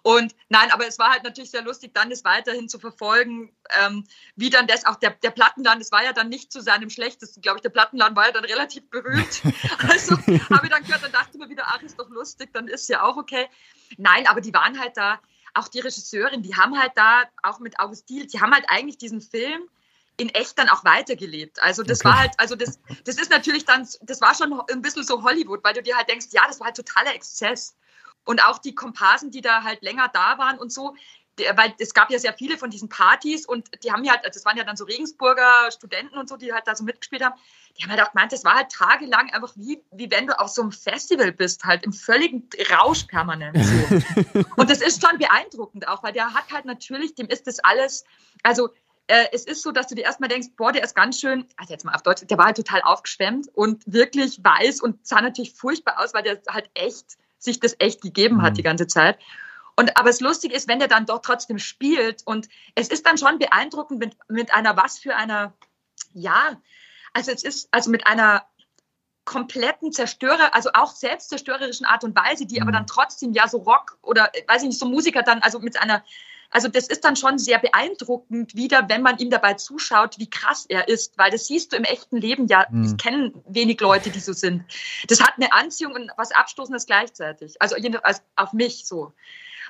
Und 0.03 0.35
nein, 0.49 0.71
aber 0.73 0.87
es 0.87 0.99
war 0.99 1.11
halt 1.11 1.25
natürlich 1.25 1.51
sehr 1.51 1.63
lustig, 1.63 1.93
dann 1.95 2.11
das 2.11 2.25
weiterhin 2.25 2.69
zu 2.69 2.79
verfolgen, 2.79 3.55
ähm, 3.83 4.05
wie 4.37 4.51
dann 4.51 4.67
das 4.67 4.87
auch 4.87 4.97
der, 4.97 5.11
der 5.11 5.31
Plattenladen, 5.31 5.81
das 5.81 5.93
war 5.93 6.05
ja 6.05 6.13
dann 6.13 6.29
nicht 6.29 6.53
zu 6.53 6.61
seinem 6.61 6.91
schlechtesten, 6.91 7.43
glaube 7.43 7.59
ich. 7.59 7.63
Der 7.63 7.71
Plattenladen 7.71 8.17
war 8.17 8.27
ja 8.27 8.33
dann 8.33 8.45
relativ 8.45 8.89
berühmt. 8.91 9.43
Also 9.89 10.17
habe 10.17 10.67
ich 10.67 10.73
dann 10.73 10.85
gehört, 10.85 11.03
dann 11.03 11.13
dachte 11.13 11.31
ich 11.33 11.39
mir 11.39 11.49
wieder, 11.49 11.65
ach, 11.67 11.83
ist 11.83 11.99
doch 11.99 12.09
lustig, 12.11 12.51
dann 12.53 12.69
ist 12.69 12.89
ja 12.89 13.03
auch 13.03 13.17
okay. 13.17 13.49
Nein, 13.97 14.27
aber 14.27 14.41
die 14.41 14.53
waren 14.53 14.79
halt 14.79 14.97
da, 14.97 15.21
auch 15.55 15.69
die 15.69 15.81
Regisseurin, 15.81 16.43
die 16.43 16.55
haben 16.55 16.79
halt 16.79 16.93
da, 16.97 17.25
auch 17.43 17.59
mit 17.59 17.79
August 17.81 18.09
Diel, 18.09 18.27
die 18.27 18.41
haben 18.41 18.53
halt 18.53 18.65
eigentlich 18.69 18.99
diesen 18.99 19.21
Film 19.21 19.69
in 20.21 20.29
echt 20.29 20.59
dann 20.59 20.69
auch 20.69 20.85
weitergelebt. 20.85 21.63
Also 21.63 21.83
das 21.83 22.01
okay. 22.01 22.09
war 22.09 22.19
halt, 22.19 22.33
also 22.37 22.55
das, 22.55 22.79
das 23.05 23.17
ist 23.17 23.31
natürlich 23.31 23.65
dann, 23.65 23.89
das 24.03 24.21
war 24.21 24.35
schon 24.35 24.53
ein 24.71 24.83
bisschen 24.83 25.03
so 25.03 25.23
Hollywood, 25.23 25.65
weil 25.65 25.73
du 25.73 25.83
dir 25.83 25.97
halt 25.97 26.11
denkst, 26.11 26.27
ja, 26.33 26.43
das 26.47 26.61
war 26.61 26.67
halt 26.67 26.77
totaler 26.77 27.15
Exzess. 27.15 27.75
Und 28.25 28.45
auch 28.45 28.59
die 28.59 28.75
Komparsen, 28.75 29.31
die 29.31 29.41
da 29.41 29.63
halt 29.63 29.83
länger 29.83 30.09
da 30.13 30.39
waren 30.39 30.59
und 30.59 30.73
so, 30.73 30.95
weil 31.55 31.75
es 31.79 31.95
gab 31.95 32.11
ja 32.11 32.19
sehr 32.19 32.35
viele 32.35 32.59
von 32.59 32.71
diesen 32.71 32.89
Partys 32.89 33.47
und 33.47 33.71
die 33.83 33.93
haben 33.93 34.05
ja 34.05 34.13
halt, 34.13 34.25
also 34.25 34.39
das 34.39 34.45
waren 34.45 34.57
ja 34.57 34.65
dann 34.65 34.77
so 34.77 34.85
Regensburger 34.85 35.71
Studenten 35.71 36.19
und 36.19 36.29
so, 36.29 36.37
die 36.37 36.53
halt 36.53 36.67
da 36.67 36.75
so 36.75 36.85
mitgespielt 36.85 37.25
haben, 37.25 37.35
die 37.79 37.83
haben 37.83 37.91
halt 37.91 38.03
auch 38.03 38.13
gemeint, 38.13 38.33
das 38.33 38.45
war 38.45 38.57
halt 38.57 38.71
tagelang 38.71 39.31
einfach 39.33 39.53
wie, 39.57 39.83
wie 39.93 40.11
wenn 40.11 40.27
du 40.27 40.39
auf 40.39 40.49
so 40.49 40.63
einem 40.63 40.73
Festival 40.73 41.33
bist, 41.33 41.65
halt 41.65 41.85
im 41.85 41.93
völligen 41.93 42.49
Rausch 42.71 43.05
permanent. 43.05 43.57
So. 43.57 44.45
und 44.57 44.71
das 44.71 44.81
ist 44.81 45.05
schon 45.05 45.19
beeindruckend 45.19 45.89
auch, 45.89 46.03
weil 46.03 46.13
der 46.13 46.35
hat 46.35 46.53
halt 46.53 46.65
natürlich, 46.65 47.15
dem 47.15 47.29
ist 47.29 47.47
das 47.47 47.61
alles, 47.61 48.05
also 48.43 48.71
äh, 49.07 49.27
es 49.33 49.45
ist 49.45 49.63
so, 49.63 49.73
dass 49.73 49.87
du 49.87 49.95
dir 49.95 50.05
erstmal 50.05 50.29
denkst, 50.29 50.49
boah, 50.57 50.73
der 50.73 50.85
ist 50.85 50.95
ganz 50.95 51.19
schön, 51.21 51.47
also 51.57 51.73
jetzt 51.73 51.85
mal 51.85 51.95
auf 51.95 52.03
Deutsch, 52.03 52.25
der 52.27 52.39
war 52.39 52.47
halt 52.47 52.57
total 52.57 52.83
aufgeschwemmt 52.83 53.49
und 53.55 53.83
wirklich 53.87 54.41
weiß 54.43 54.81
und 54.81 55.07
sah 55.07 55.21
natürlich 55.21 55.53
furchtbar 55.53 55.99
aus, 55.99 56.13
weil 56.15 56.23
der 56.23 56.41
halt 56.49 56.71
echt 56.75 57.17
sich 57.41 57.59
das 57.59 57.75
echt 57.79 58.01
gegeben 58.03 58.43
hat 58.43 58.53
mhm. 58.53 58.57
die 58.57 58.63
ganze 58.63 58.87
Zeit. 58.87 59.19
Und, 59.77 59.97
aber 59.97 60.11
das 60.11 60.21
Lustige 60.21 60.55
ist, 60.55 60.69
wenn 60.69 60.79
der 60.79 60.89
dann 60.89 61.07
doch 61.07 61.23
trotzdem 61.23 61.59
spielt 61.59 62.23
und 62.27 62.49
es 62.75 62.89
ist 62.89 63.07
dann 63.07 63.19
schon 63.19 63.39
beeindruckend 63.39 63.99
mit, 63.99 64.17
mit 64.29 64.55
einer, 64.55 64.77
was 64.77 64.99
für 64.99 65.17
einer, 65.17 65.55
ja, 66.13 66.61
also 67.13 67.33
es 67.33 67.43
ist, 67.43 67.69
also 67.73 67.91
mit 67.91 68.07
einer 68.07 68.45
kompletten 69.25 69.93
Zerstörer, 69.93 70.55
also 70.55 70.71
auch 70.75 70.95
selbstzerstörerischen 70.95 71.87
Art 71.87 72.05
und 72.05 72.17
Weise, 72.17 72.47
die 72.47 72.61
aber 72.61 72.71
mhm. 72.71 72.75
dann 72.75 72.87
trotzdem 72.87 73.33
ja 73.33 73.49
so 73.49 73.59
Rock 73.59 73.99
oder, 74.03 74.31
weiß 74.49 74.63
ich 74.63 74.69
nicht, 74.69 74.79
so 74.79 74.87
Musiker 74.87 75.23
dann, 75.23 75.41
also 75.41 75.61
mit 75.61 75.81
einer 75.81 76.05
also 76.51 76.69
das 76.69 76.89
ist 76.89 77.05
dann 77.05 77.15
schon 77.15 77.39
sehr 77.39 77.59
beeindruckend 77.59 78.57
wieder, 78.57 78.89
wenn 78.89 79.03
man 79.03 79.19
ihm 79.19 79.31
dabei 79.31 79.55
zuschaut, 79.55 80.19
wie 80.19 80.29
krass 80.29 80.67
er 80.69 80.89
ist, 80.89 81.17
weil 81.17 81.31
das 81.31 81.47
siehst 81.47 81.73
du 81.73 81.77
im 81.77 81.85
echten 81.85 82.17
Leben 82.17 82.49
ja. 82.49 82.67
Mhm. 82.71 82.85
Ich 82.85 82.97
kenne 82.97 83.33
wenig 83.47 83.81
Leute, 83.81 84.11
die 84.11 84.19
so 84.19 84.33
sind. 84.33 84.65
Das 85.07 85.21
hat 85.21 85.35
eine 85.37 85.53
Anziehung 85.53 85.93
und 85.93 86.11
was 86.17 86.33
Abstoßendes 86.33 86.87
gleichzeitig. 86.87 87.61
Also 87.63 87.77
auf 88.35 88.53
mich 88.53 88.85
so. 88.85 89.13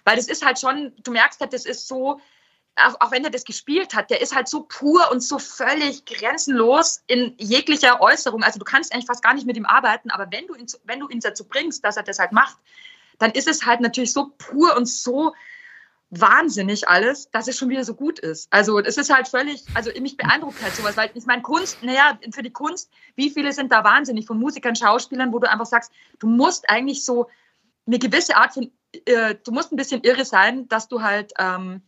Weil 0.05 0.17
das 0.17 0.29
ist 0.29 0.45
halt 0.45 0.59
schon, 0.59 0.93
du 1.03 1.11
merkst 1.11 1.41
halt, 1.41 1.53
das 1.53 1.67
ist 1.67 1.87
so, 1.87 2.21
auch, 2.77 2.97
auch, 3.01 3.11
wenn 3.11 3.25
er 3.25 3.31
das 3.31 3.45
gespielt 3.45 3.95
hat, 3.95 4.09
der 4.09 4.23
ist 4.23 4.35
halt 4.35 4.49
so 4.49 4.63
pur 4.63 5.11
und 5.11 5.21
so 5.21 5.39
völlig 5.39 6.07
grenzenlos 6.07 7.03
in 7.07 7.35
jeglicher 7.37 8.01
Äußerung. 8.01 8.43
Also 8.43 8.59
du 8.59 8.65
kannst 8.65 8.95
eigentlich 8.95 9.07
fast 9.07 9.23
gar 9.23 9.35
nicht 9.35 9.47
mit 9.47 9.59
ihm 9.59 9.67
arbeiten, 9.67 10.11
aber 10.11 10.29
wenn 10.31 10.47
du 10.47 10.55
ihn, 10.55 10.67
wenn 10.85 11.01
du 11.01 11.09
ihn 11.09 11.21
dazu 11.21 11.45
bringst, 11.45 11.85
dass 11.85 11.99
er 11.99 12.05
das 12.05 12.19
halt 12.19 12.33
macht, 12.33 12.57
dann 13.19 13.33
ist 13.33 13.49
es 13.49 13.67
halt 13.67 13.83
natürlich 13.83 14.15
so 14.15 14.33
pur 14.39 14.75
und 14.79 14.87
so 14.87 15.35
wahnsinnig 16.11 16.89
alles, 16.89 17.31
dass 17.31 17.47
es 17.47 17.57
schon 17.57 17.69
wieder 17.69 17.85
so 17.85 17.95
gut 17.95 18.19
ist. 18.19 18.53
Also 18.53 18.81
es 18.81 18.99
ist 18.99 19.15
halt 19.15 19.29
völlig, 19.29 19.65
also 19.75 19.91
mich 20.01 20.17
beeindruckt 20.17 20.61
halt 20.63 20.75
sowas, 20.75 20.97
weil 20.97 21.11
ich 21.15 21.25
meine 21.25 21.43
Kunst, 21.43 21.83
naja, 21.83 22.19
für 22.33 22.43
die 22.43 22.51
Kunst, 22.51 22.91
wie 23.15 23.31
viele 23.31 23.53
sind 23.53 23.71
da 23.71 23.85
wahnsinnig 23.85 24.27
von 24.27 24.39
Musikern, 24.39 24.75
Schauspielern, 24.75 25.33
wo 25.33 25.39
du 25.39 25.49
einfach 25.49 25.67
sagst, 25.67 25.93
du 26.19 26.27
musst 26.27 26.69
eigentlich 26.69 27.05
so 27.05 27.29
eine 27.87 27.99
gewisse 27.99 28.37
Art 28.37 28.55
von, 28.55 28.71
äh, 29.07 29.37
du 29.45 29.53
musst 29.53 29.73
ein 29.73 29.77
bisschen 29.77 30.03
irre 30.03 30.25
sein, 30.25 30.69
dass 30.69 30.89
du 30.89 31.01
halt 31.01 31.33
ähm, 31.39 31.83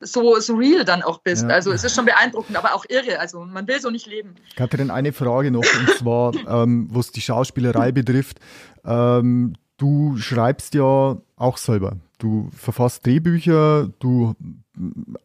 so, 0.00 0.40
so 0.40 0.54
real 0.54 0.84
dann 0.84 1.02
auch 1.02 1.18
bist. 1.18 1.42
Ja. 1.42 1.50
Also 1.50 1.72
es 1.72 1.84
ist 1.84 1.94
schon 1.94 2.06
beeindruckend, 2.06 2.56
aber 2.56 2.74
auch 2.74 2.84
irre. 2.88 3.20
Also 3.20 3.44
man 3.44 3.66
will 3.68 3.80
so 3.80 3.90
nicht 3.90 4.06
leben. 4.06 4.34
Katrin, 4.56 4.90
eine 4.90 5.12
Frage 5.12 5.50
noch, 5.50 5.62
und 5.78 5.90
zwar, 5.98 6.34
ähm, 6.62 6.88
was 6.90 7.12
die 7.12 7.20
Schauspielerei 7.20 7.92
betrifft. 7.92 8.38
Ähm, 8.84 9.54
du 9.76 10.16
schreibst 10.16 10.74
ja 10.74 11.20
auch 11.36 11.56
selber. 11.56 11.96
Du 12.22 12.50
verfasst 12.56 13.04
Drehbücher, 13.04 13.88
du 13.98 14.36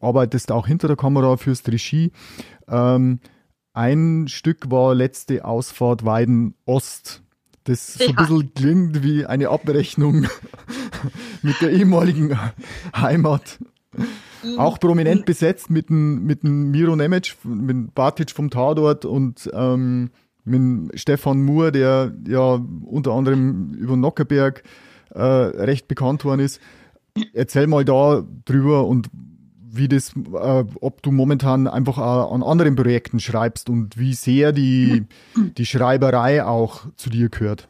arbeitest 0.00 0.50
auch 0.50 0.66
hinter 0.66 0.88
der 0.88 0.96
Kamera, 0.96 1.36
fürs 1.36 1.62
Regie. 1.68 2.10
Ähm, 2.66 3.20
ein 3.72 4.26
Stück 4.26 4.68
war 4.72 4.96
letzte 4.96 5.44
Ausfahrt 5.44 6.04
Weiden 6.04 6.56
Ost, 6.64 7.22
das 7.62 7.94
so 7.94 8.02
ja. 8.02 8.10
ein 8.10 8.16
bisschen 8.16 8.52
klingt 8.52 9.02
wie 9.04 9.24
eine 9.24 9.50
Abrechnung 9.50 10.26
mit 11.42 11.60
der 11.60 11.70
ehemaligen 11.70 12.36
Heimat. 12.96 13.60
Mhm. 14.42 14.58
Auch 14.58 14.80
prominent 14.80 15.24
besetzt 15.24 15.70
mit 15.70 15.90
dem, 15.90 16.24
mit 16.24 16.42
dem 16.42 16.72
Miro 16.72 16.96
Nemec, 16.96 17.36
mit 17.44 17.94
Bartic 17.94 18.32
vom 18.32 18.50
Tatort 18.50 19.04
und 19.04 19.48
ähm, 19.54 20.10
mit 20.44 20.98
Stefan 20.98 21.44
Moore, 21.44 21.70
der 21.70 22.12
ja 22.26 22.60
unter 22.86 23.12
anderem 23.12 23.72
über 23.74 23.96
Nockerberg 23.96 24.64
äh, 25.10 25.22
recht 25.22 25.86
bekannt 25.86 26.24
worden 26.24 26.40
ist. 26.40 26.60
Erzähl 27.32 27.66
mal 27.66 27.84
da 27.84 28.24
drüber 28.44 28.86
und 28.86 29.08
wie 29.70 29.88
das, 29.88 30.14
äh, 30.16 30.64
ob 30.80 31.02
du 31.02 31.12
momentan 31.12 31.66
einfach 31.66 31.98
äh, 31.98 32.34
an 32.34 32.42
anderen 32.42 32.76
Projekten 32.76 33.20
schreibst 33.20 33.68
und 33.68 33.98
wie 33.98 34.14
sehr 34.14 34.52
die, 34.52 35.06
die 35.36 35.66
Schreiberei 35.66 36.44
auch 36.44 36.86
zu 36.96 37.10
dir 37.10 37.28
gehört. 37.28 37.68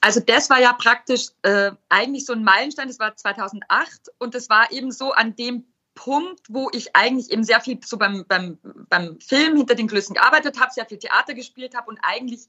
Also 0.00 0.20
das 0.20 0.48
war 0.48 0.60
ja 0.60 0.72
praktisch 0.72 1.28
äh, 1.42 1.72
eigentlich 1.90 2.24
so 2.24 2.32
ein 2.32 2.42
Meilenstein, 2.42 2.88
das 2.88 2.98
war 2.98 3.14
2008 3.14 4.08
und 4.18 4.34
das 4.34 4.48
war 4.48 4.72
eben 4.72 4.92
so 4.92 5.12
an 5.12 5.36
dem 5.36 5.64
Punkt, 5.94 6.40
wo 6.48 6.70
ich 6.72 6.96
eigentlich 6.96 7.30
eben 7.30 7.44
sehr 7.44 7.60
viel 7.60 7.78
so 7.84 7.98
beim, 7.98 8.24
beim, 8.26 8.58
beim 8.88 9.20
Film 9.20 9.56
hinter 9.56 9.74
den 9.74 9.88
Kulissen 9.88 10.14
gearbeitet 10.14 10.58
habe, 10.58 10.72
sehr 10.72 10.86
viel 10.86 10.98
Theater 10.98 11.34
gespielt 11.34 11.74
habe 11.76 11.90
und 11.90 11.98
eigentlich 12.02 12.48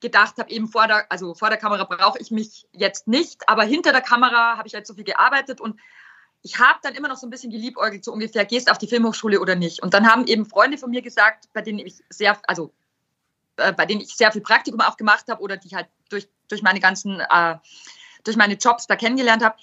gedacht 0.00 0.38
habe, 0.38 0.50
eben 0.50 0.68
vor 0.68 0.86
der, 0.86 1.10
also 1.10 1.34
vor 1.34 1.48
der 1.48 1.58
Kamera 1.58 1.84
brauche 1.84 2.18
ich 2.18 2.30
mich 2.30 2.66
jetzt 2.72 3.08
nicht, 3.08 3.48
aber 3.48 3.64
hinter 3.64 3.92
der 3.92 4.02
Kamera 4.02 4.56
habe 4.56 4.68
ich 4.68 4.74
halt 4.74 4.86
so 4.86 4.94
viel 4.94 5.04
gearbeitet 5.04 5.60
und 5.60 5.80
ich 6.42 6.58
habe 6.58 6.78
dann 6.82 6.94
immer 6.94 7.08
noch 7.08 7.16
so 7.16 7.26
ein 7.26 7.30
bisschen 7.30 7.50
geliebäugelt, 7.50 8.04
so 8.04 8.12
ungefähr, 8.12 8.44
gehst 8.44 8.70
auf 8.70 8.78
die 8.78 8.86
Filmhochschule 8.86 9.40
oder 9.40 9.56
nicht. 9.56 9.82
Und 9.82 9.94
dann 9.94 10.06
haben 10.06 10.26
eben 10.26 10.46
Freunde 10.46 10.78
von 10.78 10.90
mir 10.90 11.02
gesagt, 11.02 11.48
bei 11.52 11.60
denen 11.60 11.80
ich 11.80 12.04
sehr, 12.08 12.38
also 12.46 12.72
äh, 13.56 13.72
bei 13.72 13.86
denen 13.86 14.00
ich 14.00 14.16
sehr 14.16 14.30
viel 14.30 14.42
Praktikum 14.42 14.80
auch 14.80 14.96
gemacht 14.96 15.24
habe 15.28 15.42
oder 15.42 15.56
die 15.56 15.74
halt 15.74 15.88
durch, 16.08 16.28
durch 16.48 16.62
meine 16.62 16.78
ganzen, 16.78 17.20
äh, 17.20 17.56
durch 18.22 18.36
meine 18.36 18.54
Jobs 18.54 18.86
da 18.86 18.96
kennengelernt 18.96 19.42
habe, 19.42 19.56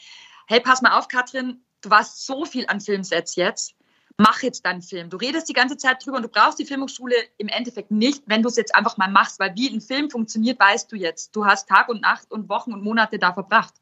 hey, 0.48 0.60
pass 0.60 0.82
mal 0.82 0.98
auf, 0.98 1.08
Katrin, 1.08 1.64
du 1.82 1.90
warst 1.90 2.26
so 2.26 2.46
viel 2.46 2.66
an 2.68 2.82
Filmsets 2.82 3.36
jetzt, 3.36 3.76
mach 4.18 4.44
jetzt 4.44 4.66
deinen 4.66 4.82
Film. 4.82 5.10
Du 5.10 5.18
redest 5.18 5.50
die 5.50 5.54
ganze 5.54 5.78
Zeit 5.78 6.06
drüber 6.06 6.18
und 6.18 6.24
du 6.24 6.30
brauchst 6.30 6.60
die 6.60 6.66
Filmhochschule 6.66 7.16
im 7.38 7.48
Endeffekt 7.48 7.92
nicht, 7.92 8.24
wenn 8.28 8.44
du 8.44 8.50
es 8.50 8.56
jetzt 8.56 8.76
einfach 8.76 8.98
mal 8.98 9.10
machst, 9.10 9.40
weil 9.40 9.56
wie 9.56 9.70
ein 9.70 9.82
Film 9.82 10.10
funktioniert, 10.10 10.60
weißt 10.60 10.92
du 10.92 10.96
jetzt. 10.96 11.36
Du 11.36 11.46
hast 11.46 11.68
Tag 11.68 11.90
und 11.90 12.02
Nacht 12.02 12.32
und 12.32 12.50
Wochen 12.50 12.74
und 12.74 12.84
Monate 12.84 13.18
da 13.18 13.34
verbracht. 13.34 13.74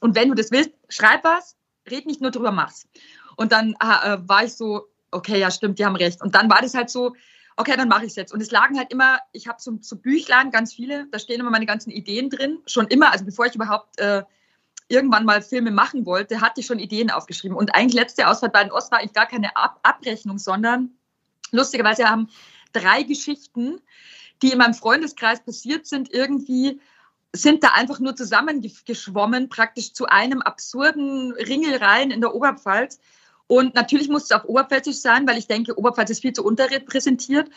Und 0.00 0.14
wenn 0.14 0.28
du 0.28 0.34
das 0.34 0.50
willst, 0.50 0.70
schreib 0.88 1.24
was, 1.24 1.56
red 1.90 2.06
nicht 2.06 2.20
nur 2.20 2.30
drüber, 2.30 2.52
mach's. 2.52 2.88
Und 3.36 3.52
dann 3.52 3.74
äh, 3.80 4.18
war 4.26 4.44
ich 4.44 4.54
so, 4.54 4.86
okay, 5.10 5.38
ja, 5.38 5.50
stimmt, 5.50 5.78
die 5.78 5.84
haben 5.84 5.96
recht. 5.96 6.22
Und 6.22 6.34
dann 6.34 6.48
war 6.48 6.62
das 6.62 6.74
halt 6.74 6.90
so, 6.90 7.14
okay, 7.56 7.76
dann 7.76 7.88
mache 7.88 8.04
ich 8.04 8.10
es 8.10 8.16
jetzt. 8.16 8.32
Und 8.32 8.40
es 8.40 8.50
lagen 8.50 8.78
halt 8.78 8.90
immer, 8.90 9.18
ich 9.32 9.46
habe 9.46 9.60
so, 9.60 9.78
so 9.80 9.96
Büchlein, 9.96 10.50
ganz 10.50 10.72
viele, 10.72 11.06
da 11.10 11.18
stehen 11.18 11.40
immer 11.40 11.50
meine 11.50 11.66
ganzen 11.66 11.90
Ideen 11.90 12.30
drin, 12.30 12.58
schon 12.66 12.86
immer, 12.88 13.12
also 13.12 13.24
bevor 13.24 13.46
ich 13.46 13.54
überhaupt 13.54 13.98
äh, 13.98 14.22
irgendwann 14.90 15.24
mal 15.24 15.40
Filme 15.40 15.70
machen 15.70 16.04
wollte, 16.04 16.40
hatte 16.40 16.60
ich 16.60 16.66
schon 16.66 16.78
Ideen 16.78 17.10
aufgeschrieben. 17.10 17.56
Und 17.56 17.74
eigentlich 17.74 17.94
letzte 17.94 18.28
Ausfahrt 18.28 18.52
bei 18.52 18.64
den 18.64 18.72
Ost 18.72 18.90
war 18.90 18.98
eigentlich 18.98 19.12
gar 19.12 19.26
keine 19.26 19.56
Ab 19.56 19.78
Abrechnung, 19.82 20.38
sondern 20.38 20.90
lustigerweise 21.52 22.08
haben 22.08 22.28
drei 22.72 23.02
Geschichten, 23.04 23.80
die 24.42 24.52
in 24.52 24.58
meinem 24.58 24.74
Freundeskreis 24.74 25.42
passiert 25.44 25.86
sind, 25.86 26.12
irgendwie 26.12 26.80
sind 27.32 27.62
da 27.62 27.68
einfach 27.74 28.00
nur 28.00 28.16
zusammengeschwommen, 28.16 29.48
praktisch 29.48 29.92
zu 29.92 30.06
einem 30.06 30.42
absurden 30.42 31.32
Ringelreihen 31.32 32.10
in 32.10 32.20
der 32.20 32.34
Oberpfalz. 32.34 32.98
Und 33.46 33.74
natürlich 33.74 34.08
muss 34.08 34.24
es 34.24 34.32
auch 34.32 34.44
oberpfälzisch 34.44 34.96
sein, 34.96 35.28
weil 35.28 35.38
ich 35.38 35.46
denke, 35.46 35.78
Oberpfalz 35.78 36.10
ist 36.10 36.22
viel 36.22 36.32
zu 36.32 36.44
unterrepräsentiert. 36.44 37.48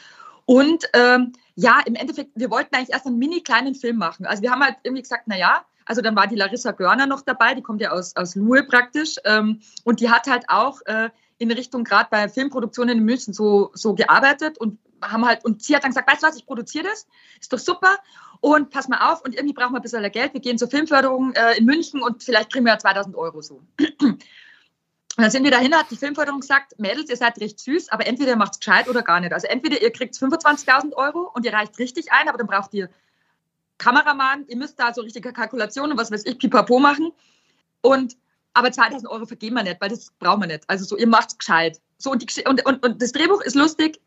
Und 0.46 0.84
ähm, 0.94 1.34
ja, 1.56 1.80
im 1.86 1.96
Endeffekt, 1.96 2.32
wir 2.36 2.52
wollten 2.52 2.76
eigentlich 2.76 2.92
erst 2.92 3.08
einen 3.08 3.18
mini 3.18 3.42
kleinen 3.42 3.74
Film 3.74 3.98
machen. 3.98 4.26
Also 4.26 4.44
wir 4.44 4.52
haben 4.52 4.64
halt 4.64 4.78
irgendwie 4.84 5.02
gesagt, 5.02 5.24
na 5.26 5.38
ja, 5.38 5.66
Also 5.86 6.02
dann 6.02 6.16
war 6.16 6.28
die 6.28 6.36
Larissa 6.36 6.72
Görner 6.72 7.08
noch 7.08 7.22
dabei, 7.22 7.54
die 7.54 7.62
kommt 7.62 7.82
ja 7.82 7.92
aus, 7.92 8.16
aus 8.16 8.36
Luhe 8.36 8.64
praktisch. 8.64 9.18
Ähm, 9.26 9.62
und 9.84 10.00
die 10.00 10.10
hat 10.10 10.28
halt 10.28 10.46
auch 10.48 10.82
äh, 10.86 11.10
in 11.38 11.52
Richtung 11.52 11.84
gerade 11.84 12.08
bei 12.10 12.30
Filmproduktionen 12.30 12.98
in 12.98 13.04
München 13.04 13.34
so, 13.34 13.72
so 13.74 13.94
gearbeitet 13.94 14.58
und 14.58 14.80
haben 15.02 15.26
halt, 15.26 15.44
und 15.46 15.62
sie 15.62 15.76
hat 15.76 15.84
dann 15.84 15.92
gesagt, 15.92 16.10
weißt 16.10 16.24
du 16.24 16.28
was, 16.28 16.38
ich 16.38 16.46
produziere 16.46 16.86
das, 16.86 17.08
ist 17.40 17.52
doch 17.52 17.60
super. 17.60 17.98
Und 18.40 18.70
pass 18.70 18.88
mal 18.88 19.12
auf, 19.12 19.24
und 19.24 19.36
irgendwie 19.36 19.54
brauchen 19.54 19.74
wir 19.74 19.80
ein 19.80 19.82
bisschen 19.82 20.10
Geld. 20.12 20.34
Wir 20.34 20.42
gehen 20.42 20.58
zur 20.58 20.70
Filmförderung 20.70 21.34
äh, 21.34 21.58
in 21.58 21.66
München 21.66 22.02
und 22.02 22.24
vielleicht 22.24 22.52
kriegen 22.52 22.66
wir 22.66 22.74
ja 22.74 22.80
2000 22.80 23.16
Euro 23.16 23.42
so. 23.42 23.62
Und 24.02 24.24
dann 25.18 25.32
sind 25.32 25.44
wir 25.44 25.52
dahin, 25.52 25.76
hat 25.76 25.92
die 25.92 25.96
Filmförderung 25.96 26.42
gesagt, 26.42 26.80
Mädels, 26.80 27.10
ihr 27.10 27.18
seid 27.18 27.40
recht 27.40 27.60
süß, 27.60 27.90
aber 27.90 28.08
entweder 28.08 28.32
ihr 28.32 28.38
macht 28.38 28.54
es 28.54 28.60
gescheit 28.60 28.90
oder 28.90 29.02
gar 29.02 29.20
nicht. 29.20 29.34
Also 29.34 29.48
entweder 29.48 29.82
ihr 29.82 29.92
kriegt 29.92 30.16
25.000 30.16 30.94
Euro 30.94 31.32
und 31.34 31.46
ihr 31.46 31.54
reicht 31.54 31.78
richtig 31.80 32.12
ein, 32.12 32.28
aber 32.28 32.38
dann 32.38 32.48
braucht 32.48 32.74
ihr 32.74 32.90
Kameramann, 33.84 34.46
ihr 34.48 34.58
müsst 34.58 34.80
da 34.80 34.94
so 34.94 35.02
richtige 35.02 35.34
Kalkulationen, 35.34 35.98
was 35.98 36.12
weiß 36.12 36.26
ich, 36.26 36.38
pipapo 36.38 36.80
machen. 36.80 37.12
Und, 37.82 38.16
aber 38.54 38.70
2.000 38.70 39.08
Euro 39.10 39.26
vergeben 39.26 39.56
wir 39.56 39.64
nicht, 39.64 39.82
weil 39.82 39.90
das 39.90 40.12
brauchen 40.20 40.42
wir 40.42 40.48
nicht. 40.48 40.64
Also 40.68 40.86
so, 40.86 40.98
ihr 40.98 41.08
macht 41.08 41.32
es 41.32 41.38
gescheit. 41.38 41.82
So, 41.98 42.12
und, 42.12 42.22
die, 42.22 42.48
und, 42.48 42.66
und, 42.66 42.86
und 42.86 43.02
das 43.02 43.12
Drehbuch 43.12 43.42
ist 43.42 43.56
lustig, 43.56 44.00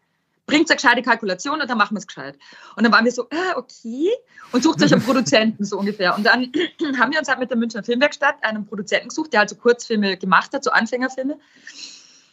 bringt 0.46 0.70
eine 0.70 0.76
gescheite 0.76 1.02
Kalkulation 1.02 1.60
und 1.60 1.68
dann 1.68 1.76
machen 1.76 1.94
wir 1.94 1.98
es 1.98 2.06
gescheit. 2.06 2.38
Und 2.76 2.84
dann 2.84 2.92
waren 2.92 3.04
wir 3.04 3.12
so, 3.12 3.28
äh, 3.30 3.54
okay, 3.56 4.10
und 4.52 4.62
sucht 4.62 4.80
sich 4.80 4.92
einen 4.92 5.02
Produzenten 5.06 5.64
so 5.64 5.78
ungefähr. 5.78 6.16
Und 6.16 6.24
dann 6.24 6.52
haben 6.98 7.12
wir 7.12 7.18
uns 7.18 7.28
halt 7.28 7.38
mit 7.38 7.50
der 7.50 7.58
Münchner 7.58 7.82
Filmwerkstatt 7.82 8.36
einen 8.42 8.64
Produzenten 8.64 9.08
gesucht, 9.08 9.32
der 9.32 9.40
halt 9.40 9.50
so 9.50 9.56
Kurzfilme 9.56 10.16
gemacht 10.16 10.52
hat, 10.54 10.64
so 10.64 10.70
Anfängerfilme. 10.70 11.38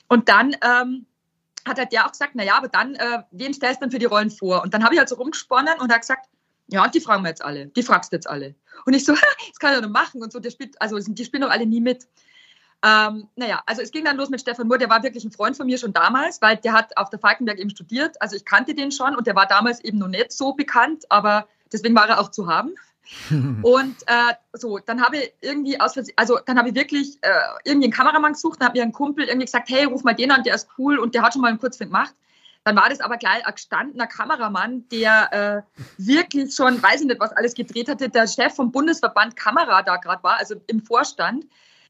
Und 0.08 0.30
dann 0.30 0.56
ähm, 0.62 1.08
hat 1.68 1.78
halt 1.78 1.92
der 1.92 2.06
auch 2.06 2.12
gesagt, 2.12 2.36
naja, 2.36 2.56
aber 2.56 2.68
dann, 2.68 2.96
äh, 2.96 3.24
wen 3.32 3.54
stellst 3.54 3.82
du 3.82 3.86
denn 3.86 3.92
für 3.92 4.00
die 4.00 4.06
Rollen 4.06 4.30
vor? 4.30 4.62
Und 4.62 4.74
dann 4.74 4.84
habe 4.84 4.94
ich 4.94 5.00
halt 5.00 5.10
so 5.10 5.16
rumgesponnen 5.16 5.80
und 5.80 5.92
hat 5.92 6.02
gesagt, 6.02 6.28
ja, 6.68 6.88
die 6.88 7.02
fragen 7.02 7.24
wir 7.24 7.30
jetzt 7.30 7.44
alle, 7.44 7.68
die 7.68 7.84
fragst 7.84 8.12
du 8.12 8.16
jetzt 8.16 8.30
alle. 8.30 8.56
Und 8.86 8.94
ich 8.94 9.06
so, 9.06 9.14
das 9.50 9.60
kann 9.60 9.76
ich 9.76 9.82
doch 9.82 9.90
machen 9.90 10.22
und 10.22 10.32
so, 10.32 10.40
der 10.40 10.52
spielt, 10.52 10.82
also 10.82 10.98
die 11.00 11.26
spielen 11.26 11.42
doch 11.42 11.52
alle 11.52 11.66
nie 11.66 11.82
mit. 11.82 12.08
Ähm, 12.86 13.30
naja, 13.38 13.64
also 13.66 13.82
es 13.82 13.92
ging 13.92 14.04
dann 14.04 14.18
los 14.18 14.30
mit 14.30 14.42
Stefan 14.42 14.68
Mohr, 14.68 14.78
der 14.78 14.90
war 14.90 15.04
wirklich 15.04 15.24
ein 15.24 15.32
Freund 15.32 15.56
von 15.56 15.66
mir 15.66 15.78
schon 15.78 15.94
damals, 15.94 16.42
weil 16.42 16.58
der 16.58 16.74
hat 16.74 16.98
auf 16.98 17.10
der 17.10 17.20
Falkenberg 17.20 17.58
eben 17.58 17.70
studiert. 17.70 18.22
Also 18.22 18.36
ich 18.36 18.44
kannte 18.44 18.76
den 18.76 18.92
schon 18.92 19.16
und 19.16 19.26
der 19.26 19.36
war 19.36 19.48
damals 19.48 19.82
eben 19.84 20.00
noch 20.00 20.10
nicht 20.10 20.34
so 20.34 20.54
bekannt, 20.54 21.06
aber 21.10 21.48
deswegen 21.72 21.96
war 21.96 22.10
er 22.10 22.20
auch 22.20 22.30
zu 22.30 22.48
haben. 22.48 22.76
und 23.62 23.96
äh, 24.08 24.34
so, 24.54 24.80
dann 24.80 25.02
habe 25.02 25.18
ich 25.18 25.34
irgendwie 25.42 25.80
aus 25.80 25.94
also 26.16 26.40
dann 26.46 26.58
habe 26.58 26.70
ich 26.70 26.76
wirklich 26.76 27.18
äh, 27.22 27.30
irgendwie 27.64 27.86
einen 27.86 27.94
Kameramann 27.94 28.34
gesucht, 28.34 28.60
dann 28.60 28.68
hat 28.70 28.76
mir 28.76 28.84
ein 28.84 28.94
Kumpel 28.94 29.26
irgendwie 29.26 29.46
gesagt, 29.46 29.70
hey, 29.70 29.86
ruf 29.86 30.04
mal 30.04 30.14
den 30.14 30.32
an, 30.32 30.44
der 30.44 30.56
ist 30.56 30.68
cool 30.78 31.00
und 31.00 31.16
der 31.16 31.22
hat 31.22 31.34
schon 31.34 31.42
mal 31.42 31.50
einen 31.50 31.60
Kurzfilm 31.60 31.90
gemacht. 31.90 32.16
Dann 32.64 32.76
war 32.76 32.90
das 32.90 33.02
aber 33.02 33.18
gleich 33.18 33.46
ein 33.46 33.54
gestandener 33.54 34.08
Kameramann, 34.08 34.88
der 34.90 35.66
äh, 35.78 35.82
wirklich 35.98 36.56
schon, 36.56 36.82
weiß 36.82 37.02
ich 37.02 37.08
nicht, 37.08 37.20
was 37.20 37.34
alles 37.34 37.54
gedreht 37.54 37.90
hatte, 37.90 38.10
der 38.10 38.28
Chef 38.28 38.56
vom 38.56 38.72
Bundesverband 38.72 39.36
Kamera 39.36 39.84
da 39.84 39.98
gerade 39.98 40.24
war, 40.24 40.38
also 40.38 40.56
im 40.68 40.82
Vorstand 40.82 41.46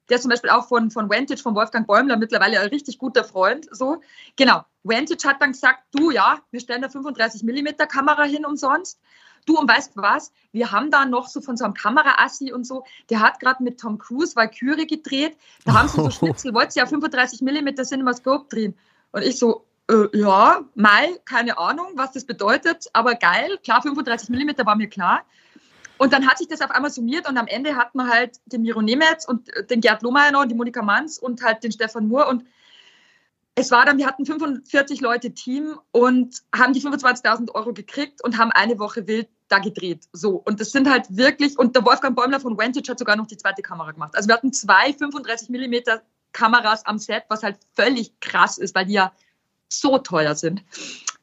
der 0.10 0.16
ist 0.16 0.24
zum 0.24 0.30
Beispiel 0.30 0.50
auch 0.50 0.68
von, 0.68 0.92
von 0.92 1.10
Vantage, 1.10 1.42
von 1.42 1.56
Wolfgang 1.56 1.88
Bäumler, 1.88 2.18
mittlerweile 2.18 2.60
ein 2.60 2.70
richtig 2.70 2.98
guter 2.98 3.24
Freund. 3.24 3.68
So, 3.72 4.02
genau. 4.36 4.64
Vantage 4.84 5.28
hat 5.28 5.42
dann 5.42 5.54
gesagt, 5.54 5.84
du 5.92 6.12
ja, 6.12 6.40
wir 6.52 6.60
stellen 6.60 6.84
eine 6.84 6.92
35 6.92 7.44
mm 7.44 7.88
Kamera 7.88 8.24
hin 8.24 8.46
umsonst. 8.46 9.00
Du, 9.46 9.58
und 9.58 9.70
weißt 9.70 9.92
was? 9.96 10.32
Wir 10.52 10.72
haben 10.72 10.90
da 10.90 11.06
noch 11.06 11.28
so 11.28 11.42
von 11.42 11.58
so 11.58 11.66
einem 11.66 11.74
Kameraassi 11.74 12.54
und 12.54 12.66
so, 12.66 12.86
der 13.10 13.20
hat 13.20 13.40
gerade 13.40 13.62
mit 13.62 13.80
Tom 13.80 13.98
Cruise 13.98 14.36
Valkyrie 14.36 14.88
gedreht. 14.88 15.38
Da 15.66 15.74
haben 15.74 15.88
sie 15.90 16.02
so 16.02 16.10
Schnitzel, 16.12 16.54
wollt 16.54 16.76
ihr 16.76 16.84
ja 16.84 16.86
35 16.86 17.42
mm 17.42 17.84
CinemaScope 17.84 18.48
drehen? 18.50 18.78
Und 19.12 19.22
ich 19.22 19.38
so, 19.38 19.66
äh, 19.90 20.18
ja, 20.18 20.62
mal, 20.76 21.20
keine 21.26 21.58
Ahnung, 21.58 21.88
was 21.96 22.14
das 22.14 22.26
bedeutet, 22.26 22.88
aber 22.94 23.16
geil. 23.16 23.58
Klar, 23.64 23.82
35 23.82 24.30
mm 24.30 24.66
war 24.66 24.76
mir 24.76 24.88
klar. 24.88 25.26
Und 25.98 26.12
dann 26.14 26.28
hat 26.28 26.38
sich 26.38 26.48
das 26.48 26.62
auf 26.62 26.72
einmal 26.72 26.92
summiert 26.92 27.30
und 27.30 27.38
am 27.38 27.48
Ende 27.48 27.76
hat 27.76 27.96
man 27.96 28.10
halt 28.10 28.40
den 28.46 28.64
Miro 28.64 28.82
Nemetz 28.82 29.26
und 29.26 29.50
den 29.70 29.80
Gerd 29.80 30.02
Lohmeier 30.02 30.32
noch 30.32 30.42
und 30.42 30.50
die 30.50 30.56
Monika 30.56 30.82
Manns 30.82 31.20
und 31.20 31.44
halt 31.44 31.64
den 31.64 31.72
Stefan 31.72 32.08
Moore 32.08 32.28
und 32.28 32.44
es 33.56 33.70
war 33.70 33.86
dann, 33.86 34.00
wir 34.00 34.08
hatten 34.08 34.26
45 34.26 35.00
Leute 35.02 35.32
Team 35.34 35.80
und 35.92 36.42
haben 36.56 36.74
die 36.74 36.82
25.000 36.82 37.54
Euro 37.54 37.72
gekriegt 37.72 38.24
und 38.24 38.38
haben 38.40 38.52
eine 38.52 38.80
Woche 38.80 39.06
wild 39.06 39.30
da 39.48 39.60
gedreht. 39.60 40.08
So. 40.12 40.42
Und 40.44 40.60
das 40.60 40.72
sind 40.72 40.90
halt 40.90 41.06
wirklich, 41.16 41.60
und 41.60 41.76
der 41.76 41.86
Wolfgang 41.86 42.16
Bäumler 42.16 42.40
von 42.40 42.58
Vantage 42.58 42.90
hat 42.90 42.98
sogar 42.98 43.16
noch 43.16 43.28
die 43.28 43.38
zweite 43.38 43.62
Kamera 43.62 43.92
gemacht. 43.92 44.16
Also 44.16 44.28
wir 44.28 44.36
hatten 44.36 44.52
zwei 44.52 44.94
35 44.94 45.50
Millimeter 45.50 46.02
Kameras 46.32 46.84
am 46.88 46.98
Set, 46.98 47.26
was 47.30 47.44
halt 47.44 47.60
völlig 47.74 48.20
krass 48.20 48.58
ist, 48.58 48.74
weil 48.74 48.88
die 48.88 48.94
ja 48.94 49.14
so 49.80 49.98
teuer 49.98 50.36
sind. 50.36 50.64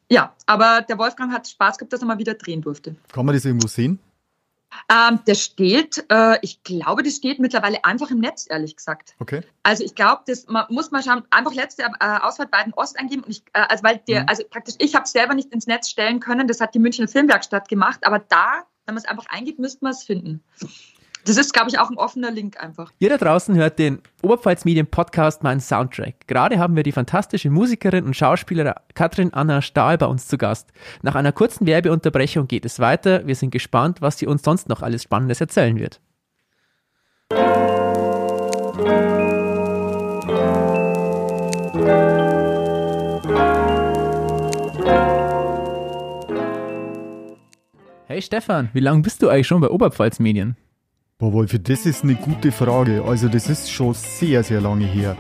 Ja, 0.09 0.35
aber 0.47 0.83
der 0.83 0.99
Wolfgang 0.99 1.33
hat 1.33 1.47
Spaß 1.49 1.79
gehabt, 1.79 1.93
dass 1.93 2.01
er 2.01 2.07
mal 2.07 2.19
wieder 2.19 2.35
drehen 2.35 2.63
durfte. 2.63 2.97
Kann 3.13 3.27
man 3.27 3.35
das 3.35 3.45
irgendwo 3.45 3.69
sehen? 3.69 4.01
Ähm, 4.89 5.21
das 5.27 5.43
steht, 5.43 6.05
äh, 6.11 6.39
ich 6.43 6.63
glaube, 6.63 7.03
das 7.03 7.17
steht 7.17 7.39
mittlerweile 7.39 7.85
einfach 7.85 8.11
im 8.11 8.19
Netz, 8.19 8.47
ehrlich 8.49 8.77
gesagt. 8.77 9.15
Okay. 9.19 9.43
Also 9.63 9.85
ich 9.85 9.95
glaube, 9.95 10.23
das 10.27 10.47
man 10.47 10.67
muss 10.69 10.91
mal 10.91 11.03
schauen, 11.03 11.23
einfach 11.31 11.55
letzte 11.55 11.83
äh, 11.83 12.19
Ausfahrt 12.21 12.51
bei 12.51 12.63
den 12.63 12.73
Ost 12.75 12.99
eingeben. 12.99 13.23
Und 13.25 13.31
ich, 13.31 13.43
äh, 13.53 13.63
also 13.69 13.83
weil 13.83 14.01
der, 14.09 14.23
mhm. 14.23 14.29
also 14.29 14.45
praktisch, 14.49 14.77
ich 14.79 14.95
habe 14.95 15.05
es 15.05 15.13
selber 15.13 15.35
nicht 15.35 15.53
ins 15.53 15.67
Netz 15.67 15.89
stellen 15.89 16.21
können, 16.21 16.49
das 16.49 16.61
hat 16.61 16.75
die 16.75 16.79
Münchner 16.79 17.09
Filmwerkstatt 17.09 17.69
gemacht, 17.69 18.01
aber 18.05 18.21
da, 18.21 18.65
wenn 18.87 18.95
man 18.95 19.03
es 19.03 19.05
einfach 19.05 19.27
eingibt, 19.29 19.59
müsste 19.59 19.85
man 19.85 19.93
es 19.93 20.05
finden. 20.05 20.43
Das 21.27 21.37
ist, 21.37 21.53
glaube 21.53 21.69
ich, 21.69 21.79
auch 21.79 21.91
ein 21.91 21.99
offener 21.99 22.31
Link 22.31 22.61
einfach. 22.61 22.93
Da 22.99 23.17
draußen 23.17 23.55
hört 23.55 23.79
den 23.79 24.01
Oberpfalz 24.23 24.65
Medien 24.65 24.87
Podcast 24.87 25.43
Mein 25.43 25.61
Soundtrack. 25.61 26.27
Gerade 26.27 26.59
haben 26.59 26.77
wir 26.77 26.83
die 26.83 26.93
fantastische 26.93 27.51
Musikerin 27.51 28.05
und 28.05 28.17
Schauspielerin 28.17 28.75
Katrin 28.95 29.35
Anna 29.35 29.61
Stahl 29.61 29.99
bei 29.99 30.07
uns 30.07 30.29
zu 30.29 30.39
Gast. 30.39 30.69
Nach 31.03 31.15
einer 31.15 31.33
kurzen 31.33 31.67
Werbeunterbrechung 31.67 32.49
geht 32.49 32.65
es 32.65 32.81
weiter. 32.81 33.27
Wir 33.27 33.35
sind 33.35 33.51
gespannt, 33.51 34.01
was 34.01 34.19
sie 34.19 34.27
uns 34.27 34.43
sonst 34.43 34.69
noch 34.69 34.83
alles 34.83 35.03
Spannendes 35.03 35.41
erzählen 35.41 35.79
wird. 35.79 36.01
Hey 48.07 48.23
Stefan, 48.23 48.71
wie 48.73 48.81
lange 48.81 49.03
bist 49.03 49.23
du 49.23 49.29
eigentlich 49.29 49.47
schon 49.47 49.61
bei 49.61 49.69
Oberpfalz 49.69 50.19
Medien? 50.19 50.57
Boah, 51.21 51.35
Wolfi, 51.35 51.63
das 51.63 51.85
ist 51.85 52.03
eine 52.03 52.15
gute 52.15 52.51
Frage. 52.51 53.05
Also, 53.05 53.29
das 53.29 53.51
ist 53.51 53.71
schon 53.71 53.93
sehr, 53.93 54.43
sehr 54.43 54.63
lange 54.63 54.87
her. 54.87 55.19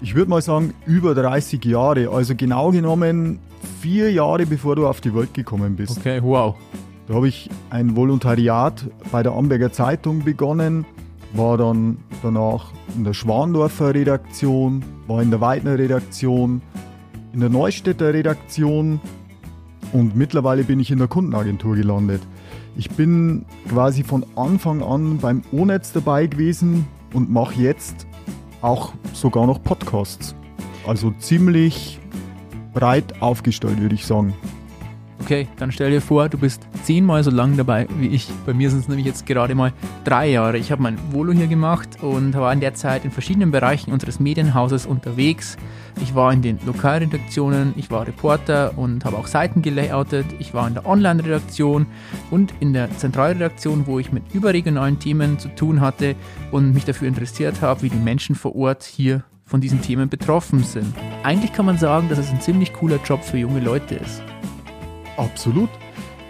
Ich 0.00 0.14
würde 0.14 0.30
mal 0.30 0.40
sagen, 0.40 0.72
über 0.86 1.16
30 1.16 1.64
Jahre. 1.64 2.10
Also, 2.10 2.36
genau 2.36 2.70
genommen 2.70 3.40
vier 3.80 4.12
Jahre 4.12 4.46
bevor 4.46 4.76
du 4.76 4.86
auf 4.86 5.00
die 5.00 5.12
Welt 5.12 5.34
gekommen 5.34 5.74
bist. 5.74 5.98
Okay, 5.98 6.22
wow. 6.22 6.54
Da 7.08 7.14
habe 7.14 7.26
ich 7.26 7.50
ein 7.70 7.96
Volontariat 7.96 8.84
bei 9.10 9.24
der 9.24 9.32
Amberger 9.32 9.72
Zeitung 9.72 10.22
begonnen, 10.22 10.86
war 11.32 11.58
dann 11.58 11.98
danach 12.22 12.72
in 12.96 13.02
der 13.02 13.12
Schwandorfer 13.12 13.94
Redaktion, 13.94 14.84
war 15.08 15.22
in 15.22 15.30
der 15.30 15.40
Weidner 15.40 15.76
Redaktion, 15.76 16.62
in 17.32 17.40
der 17.40 17.48
Neustädter 17.48 18.14
Redaktion 18.14 19.00
und 19.92 20.16
mittlerweile 20.16 20.64
bin 20.64 20.78
ich 20.80 20.90
in 20.90 20.98
der 20.98 21.08
Kundenagentur 21.08 21.74
gelandet. 21.74 22.22
Ich 22.78 22.90
bin 22.90 23.46
quasi 23.68 24.04
von 24.04 24.24
Anfang 24.36 24.82
an 24.82 25.16
beim 25.16 25.42
O-Netz 25.50 25.92
dabei 25.92 26.26
gewesen 26.26 26.86
und 27.14 27.30
mache 27.30 27.54
jetzt 27.54 28.06
auch 28.60 28.92
sogar 29.14 29.46
noch 29.46 29.62
Podcasts. 29.62 30.34
Also 30.86 31.10
ziemlich 31.12 31.98
breit 32.74 33.22
aufgestellt, 33.22 33.80
würde 33.80 33.94
ich 33.94 34.04
sagen. 34.04 34.34
Okay, 35.26 35.48
dann 35.56 35.72
stell 35.72 35.90
dir 35.90 36.00
vor, 36.00 36.28
du 36.28 36.38
bist 36.38 36.68
zehnmal 36.84 37.24
so 37.24 37.32
lang 37.32 37.56
dabei 37.56 37.88
wie 37.98 38.06
ich. 38.06 38.28
Bei 38.46 38.54
mir 38.54 38.70
sind 38.70 38.78
es 38.78 38.88
nämlich 38.88 39.06
jetzt 39.06 39.26
gerade 39.26 39.56
mal 39.56 39.72
drei 40.04 40.30
Jahre. 40.30 40.56
Ich 40.56 40.70
habe 40.70 40.80
mein 40.80 40.96
Volo 41.10 41.32
hier 41.32 41.48
gemacht 41.48 42.00
und 42.00 42.32
war 42.34 42.52
in 42.52 42.60
der 42.60 42.74
Zeit 42.74 43.04
in 43.04 43.10
verschiedenen 43.10 43.50
Bereichen 43.50 43.90
unseres 43.90 44.20
Medienhauses 44.20 44.86
unterwegs. 44.86 45.56
Ich 46.00 46.14
war 46.14 46.32
in 46.32 46.42
den 46.42 46.60
Lokalredaktionen, 46.64 47.74
ich 47.76 47.90
war 47.90 48.06
Reporter 48.06 48.78
und 48.78 49.04
habe 49.04 49.16
auch 49.16 49.26
Seiten 49.26 49.62
gelayoutet. 49.62 50.26
Ich 50.38 50.54
war 50.54 50.68
in 50.68 50.74
der 50.74 50.86
Online-Redaktion 50.86 51.86
und 52.30 52.54
in 52.60 52.72
der 52.72 52.96
Zentralredaktion, 52.96 53.88
wo 53.88 53.98
ich 53.98 54.12
mit 54.12 54.32
überregionalen 54.32 55.00
Themen 55.00 55.40
zu 55.40 55.48
tun 55.48 55.80
hatte 55.80 56.14
und 56.52 56.72
mich 56.72 56.84
dafür 56.84 57.08
interessiert 57.08 57.62
habe, 57.62 57.82
wie 57.82 57.88
die 57.88 57.96
Menschen 57.96 58.36
vor 58.36 58.54
Ort 58.54 58.84
hier 58.84 59.24
von 59.44 59.60
diesen 59.60 59.82
Themen 59.82 60.08
betroffen 60.08 60.62
sind. 60.62 60.94
Eigentlich 61.24 61.52
kann 61.52 61.66
man 61.66 61.78
sagen, 61.78 62.08
dass 62.08 62.20
es 62.20 62.30
ein 62.30 62.40
ziemlich 62.40 62.72
cooler 62.72 63.00
Job 63.04 63.24
für 63.24 63.38
junge 63.38 63.58
Leute 63.58 63.96
ist. 63.96 64.22
Absolut. 65.16 65.70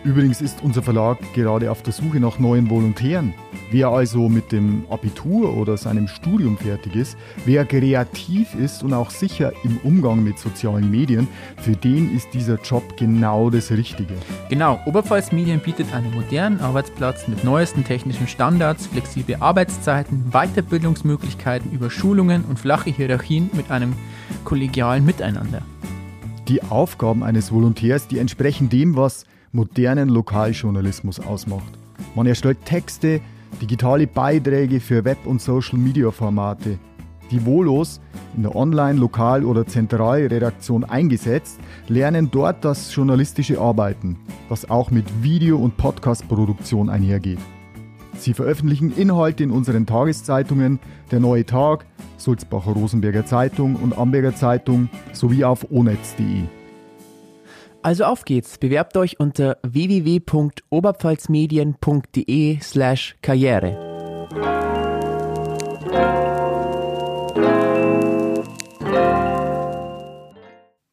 Übrigens 0.07 0.41
ist 0.41 0.62
unser 0.62 0.82
Verlag 0.82 1.18
gerade 1.34 1.68
auf 1.68 1.82
der 1.82 1.93
Suche 1.93 2.20
nach 2.20 2.39
neuen 2.39 2.70
Volontären. 2.70 3.34
Wer 3.72 3.89
also 3.89 4.28
mit 4.28 4.53
dem 4.53 4.84
Abitur 4.89 5.57
oder 5.57 5.76
seinem 5.76 6.07
Studium 6.07 6.57
fertig 6.57 6.95
ist, 6.95 7.16
wer 7.45 7.64
kreativ 7.64 8.55
ist 8.55 8.84
und 8.84 8.93
auch 8.93 9.11
sicher 9.11 9.53
im 9.64 9.78
Umgang 9.78 10.22
mit 10.22 10.39
sozialen 10.39 10.89
Medien, 10.93 11.26
für 11.57 11.72
den 11.72 12.14
ist 12.14 12.28
dieser 12.32 12.61
Job 12.62 12.97
genau 12.97 13.51
das 13.51 13.72
Richtige. 13.72 14.14
Genau, 14.49 14.78
Oberpfalz 14.87 15.32
Medien 15.32 15.59
bietet 15.59 15.93
einen 15.93 16.14
modernen 16.14 16.61
Arbeitsplatz 16.61 17.26
mit 17.26 17.43
neuesten 17.43 17.82
technischen 17.82 18.28
Standards, 18.28 18.87
flexible 18.87 19.39
Arbeitszeiten, 19.41 20.30
Weiterbildungsmöglichkeiten 20.30 21.72
über 21.72 21.91
Schulungen 21.91 22.45
und 22.45 22.61
flache 22.61 22.91
Hierarchien 22.91 23.51
mit 23.55 23.72
einem 23.72 23.95
kollegialen 24.45 25.05
Miteinander. 25.05 25.62
Die 26.49 26.62
Aufgaben 26.62 27.24
eines 27.24 27.51
Volontärs, 27.51 28.07
die 28.07 28.20
entsprechen 28.20 28.68
dem, 28.68 28.94
was 28.94 29.24
modernen 29.51 30.09
Lokaljournalismus 30.09 31.18
ausmacht. 31.18 31.72
Man 32.14 32.28
erstellt 32.28 32.59
Texte, 32.64 33.20
digitale 33.61 34.07
Beiträge 34.07 34.78
für 34.78 35.05
Web- 35.05 35.26
und 35.26 35.42
Social-Media-Formate. 35.42 36.78
Die 37.32 37.44
Volos, 37.44 38.01
in 38.36 38.44
der 38.44 38.55
Online-, 38.55 39.01
Lokal- 39.01 39.44
oder 39.44 39.66
Zentralredaktion 39.66 40.84
eingesetzt, 40.84 41.59
lernen 41.88 42.30
dort 42.30 42.64
das 42.64 42.94
journalistische 42.94 43.61
Arbeiten, 43.61 44.16
das 44.49 44.70
auch 44.70 44.92
mit 44.92 45.07
Video- 45.24 45.59
und 45.59 45.76
Podcast-Produktion 45.76 46.88
einhergeht. 46.88 47.40
Sie 48.18 48.34
veröffentlichen 48.34 48.94
Inhalte 48.96 49.44
in 49.44 49.50
unseren 49.50 49.86
Tageszeitungen 49.86 50.78
Der 51.10 51.20
Neue 51.20 51.46
Tag, 51.46 51.86
Sulzbacher 52.16 52.72
Rosenberger 52.72 53.24
Zeitung 53.24 53.76
und 53.76 53.96
Amberger 53.96 54.34
Zeitung 54.34 54.90
sowie 55.12 55.44
auf 55.44 55.70
onetz.de. 55.70 56.42
Also 57.82 58.04
auf 58.04 58.24
geht's. 58.24 58.58
Bewerbt 58.58 58.96
euch 58.96 59.20
unter 59.20 59.58
www.oberpfalzmedien.de 59.62 62.58
slash 62.60 63.16
karriere. 63.22 63.86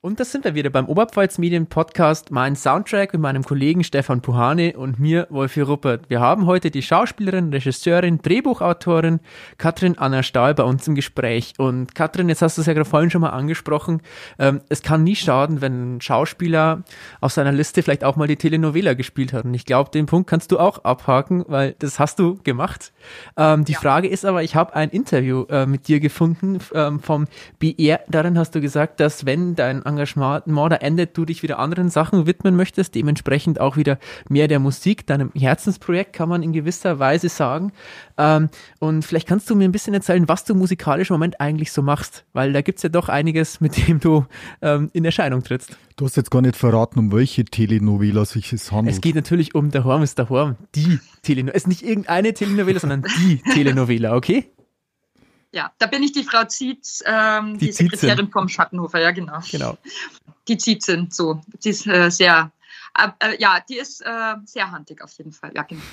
Und 0.06 0.20
das 0.20 0.34
sind 0.34 0.43
wir 0.43 0.54
wieder 0.54 0.70
beim 0.70 0.89
Oberpfalz 0.89 1.38
Medien 1.38 1.68
Podcast, 1.68 2.30
mein 2.30 2.58
Soundtrack 2.58 3.14
mit 3.14 3.22
meinem 3.22 3.45
Kollegen 3.45 3.86
Stefan 3.86 4.20
Puhane 4.20 4.74
und 4.76 4.99
mir, 4.99 5.28
Wolfi 5.30 5.62
Ruppert. 5.62 6.10
Wir 6.10 6.20
haben 6.20 6.45
heute 6.45 6.72
die 6.72 6.82
Schauspielerin, 6.82 7.54
Regisseurin, 7.54 8.22
Drehbuchautorin 8.22 9.22
Katrin 9.58 9.97
Anna 9.97 10.22
Stahl 10.22 10.56
bei 10.56 10.64
uns 10.64 10.86
im 10.89 10.95
Gespräch. 10.95 11.54
Und 11.58 11.95
Katrin, 11.95 12.28
jetzt 12.28 12.41
hast 12.41 12.58
du 12.58 12.62
es 12.64 12.68
ja 12.68 12.74
gerade 12.74 12.84
vorhin 12.84 13.12
schon 13.12 13.22
mal 13.22 13.30
angesprochen, 13.30 14.01
ähm, 14.39 14.60
es 14.68 14.82
kann 14.82 15.06
nie 15.06 15.16
schaden, 15.16 15.62
wenn 15.62 15.95
ein 15.95 16.01
Schauspieler 16.01 16.84
auf 17.22 17.32
seiner 17.32 17.54
Liste 17.54 17.82
vielleicht 17.82 18.04
auch 18.04 18.18
mal 18.18 18.28
die 18.28 18.36
Telenovela 18.36 18.95
gespielt 18.95 19.32
hat. 19.32 19.45
Und 19.45 19.54
ich 19.54 19.64
glaube, 19.64 19.89
den 19.91 20.06
Punkt 20.06 20.30
kannst 20.30 20.51
du 20.51 20.60
auch 20.60 20.84
abhaken, 20.84 21.45
weil 21.47 21.76
das 21.80 21.97
hast 21.99 22.20
du 22.20 22.36
gemacht. 22.43 22.91
Ähm, 23.38 23.64
die 23.64 23.72
ja. 23.72 23.80
Frage 23.80 24.10
ist 24.10 24.26
aber, 24.26 24.43
ich 24.43 24.54
habe 24.54 24.76
ein 24.76 24.89
Interview 24.89 25.45
äh, 25.47 25.66
mit 25.66 25.88
dir 25.88 26.01
gefunden 26.01 26.60
ähm, 26.74 26.99
vom 26.99 27.26
BR. 27.60 28.01
Darin 28.10 28.38
hast 28.38 28.54
du 28.54 28.60
gesagt, 28.60 28.99
dass 28.99 29.26
wenn 29.26 29.56
dein 29.56 29.82
Engagement 29.94 30.44
da 30.46 30.76
endet, 30.78 31.18
du 31.18 31.26
dich 31.26 31.44
wieder 31.44 31.60
anderen 31.60 31.89
Sachen 31.89 32.26
widmen 32.26 32.56
möchtest, 32.56 32.96
dementsprechend 32.96 33.60
auch 33.60 33.78
wieder 33.78 34.00
mehr 34.30 34.48
der 34.48 34.60
Musik, 34.60 35.06
deinem 35.08 35.32
Herzensprojekt, 35.34 36.14
kann 36.14 36.30
man 36.30 36.44
in 36.44 36.54
gewisser 36.54 37.00
Weise 37.00 37.30
sagen. 37.30 37.72
Ähm, 38.18 38.50
und 38.80 39.04
vielleicht 39.04 39.28
kannst 39.28 39.50
du 39.50 39.56
mir 39.56 39.66
ein 39.66 39.72
bisschen 39.72 39.94
erzählen, 39.94 40.28
was 40.28 40.46
du 40.46 40.56
musikalisch 40.56 41.10
im 41.10 41.16
Moment 41.16 41.39
eigentlich 41.39 41.72
so 41.72 41.82
machst, 41.82 42.26
weil 42.34 42.54
da 42.54 42.62
gibt 42.62 42.80
es 42.80 42.84
ja 42.84 42.89
doch 42.89 43.10
einiges, 43.10 43.62
mit 43.62 43.88
dem 43.88 44.00
du 44.00 44.26
ähm, 44.62 44.89
in 44.94 45.06
Erscheinung 45.06 45.44
trittst. 45.44 45.78
Du 45.96 46.06
hast 46.06 46.16
jetzt 46.16 46.32
gar 46.32 46.41
nicht 46.41 46.56
verraten, 46.56 47.00
um 47.00 47.12
welche 47.12 47.46
Telenovela 47.46 48.26
sich 48.26 48.52
es 48.54 48.72
handelt. 48.72 48.96
Es 48.96 49.02
geht 49.02 49.16
natürlich 49.16 49.56
um 49.56 49.72
Der 49.72 49.84
Horm 49.84 50.02
ist 50.02 50.18
der 50.18 50.30
Horm, 50.30 50.56
die 50.76 51.00
Telenovela. 51.22 51.56
Es 51.56 51.64
ist 51.64 51.68
nicht 51.68 51.84
irgendeine 51.84 52.34
Telenovela, 52.34 52.80
sondern 52.80 53.04
die 53.20 53.41
Telenovela, 53.54 54.16
okay? 54.16 54.46
Ja, 55.54 55.72
da 55.78 55.86
bin 55.86 56.01
ich 56.01 56.12
die 56.12 56.24
Frau 56.24 56.45
Zietz, 56.45 57.04
ähm, 57.06 57.60
die, 57.60 57.68
die 57.68 57.72
Sekretärin 57.72 58.32
vom 58.32 58.49
Schattenhofer, 58.49 58.99
ja 58.99 59.12
genau. 59.12 59.39
Genau. 59.51 59.78
Die 60.47 60.58
Zietzin, 60.58 61.10
so. 61.12 61.41
Die 61.64 61.70
ist 61.70 61.86
äh, 61.86 62.10
sehr, 62.10 62.51
äh, 63.20 63.39
ja, 63.39 63.60
die 63.70 63.78
ist 63.78 64.01
äh, 64.01 64.36
sehr 64.45 64.72
handig 64.72 65.04
auf 65.04 65.12
jeden 65.20 65.32
Fall, 65.32 65.51
ja 65.54 65.62
genau. 65.62 65.84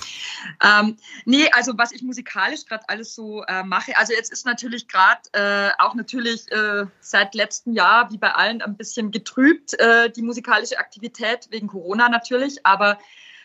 Ähm, 0.64 0.96
nee, 1.26 1.50
also 1.52 1.76
was 1.76 1.92
ich 1.92 2.02
musikalisch 2.02 2.64
gerade 2.64 2.88
alles 2.88 3.14
so 3.14 3.42
äh, 3.44 3.62
mache, 3.62 3.94
also 3.98 4.14
jetzt 4.14 4.32
ist 4.32 4.46
natürlich 4.46 4.88
gerade 4.88 5.20
äh, 5.32 5.72
auch 5.78 5.94
natürlich 5.94 6.50
äh, 6.50 6.86
seit 7.00 7.34
letztem 7.34 7.74
Jahr, 7.74 8.10
wie 8.10 8.16
bei 8.16 8.32
allen, 8.32 8.62
ein 8.62 8.78
bisschen 8.78 9.10
getrübt, 9.10 9.78
äh, 9.78 10.10
die 10.10 10.22
musikalische 10.22 10.78
Aktivität 10.78 11.48
wegen 11.50 11.66
Corona 11.66 12.08
natürlich, 12.08 12.64
aber 12.64 12.98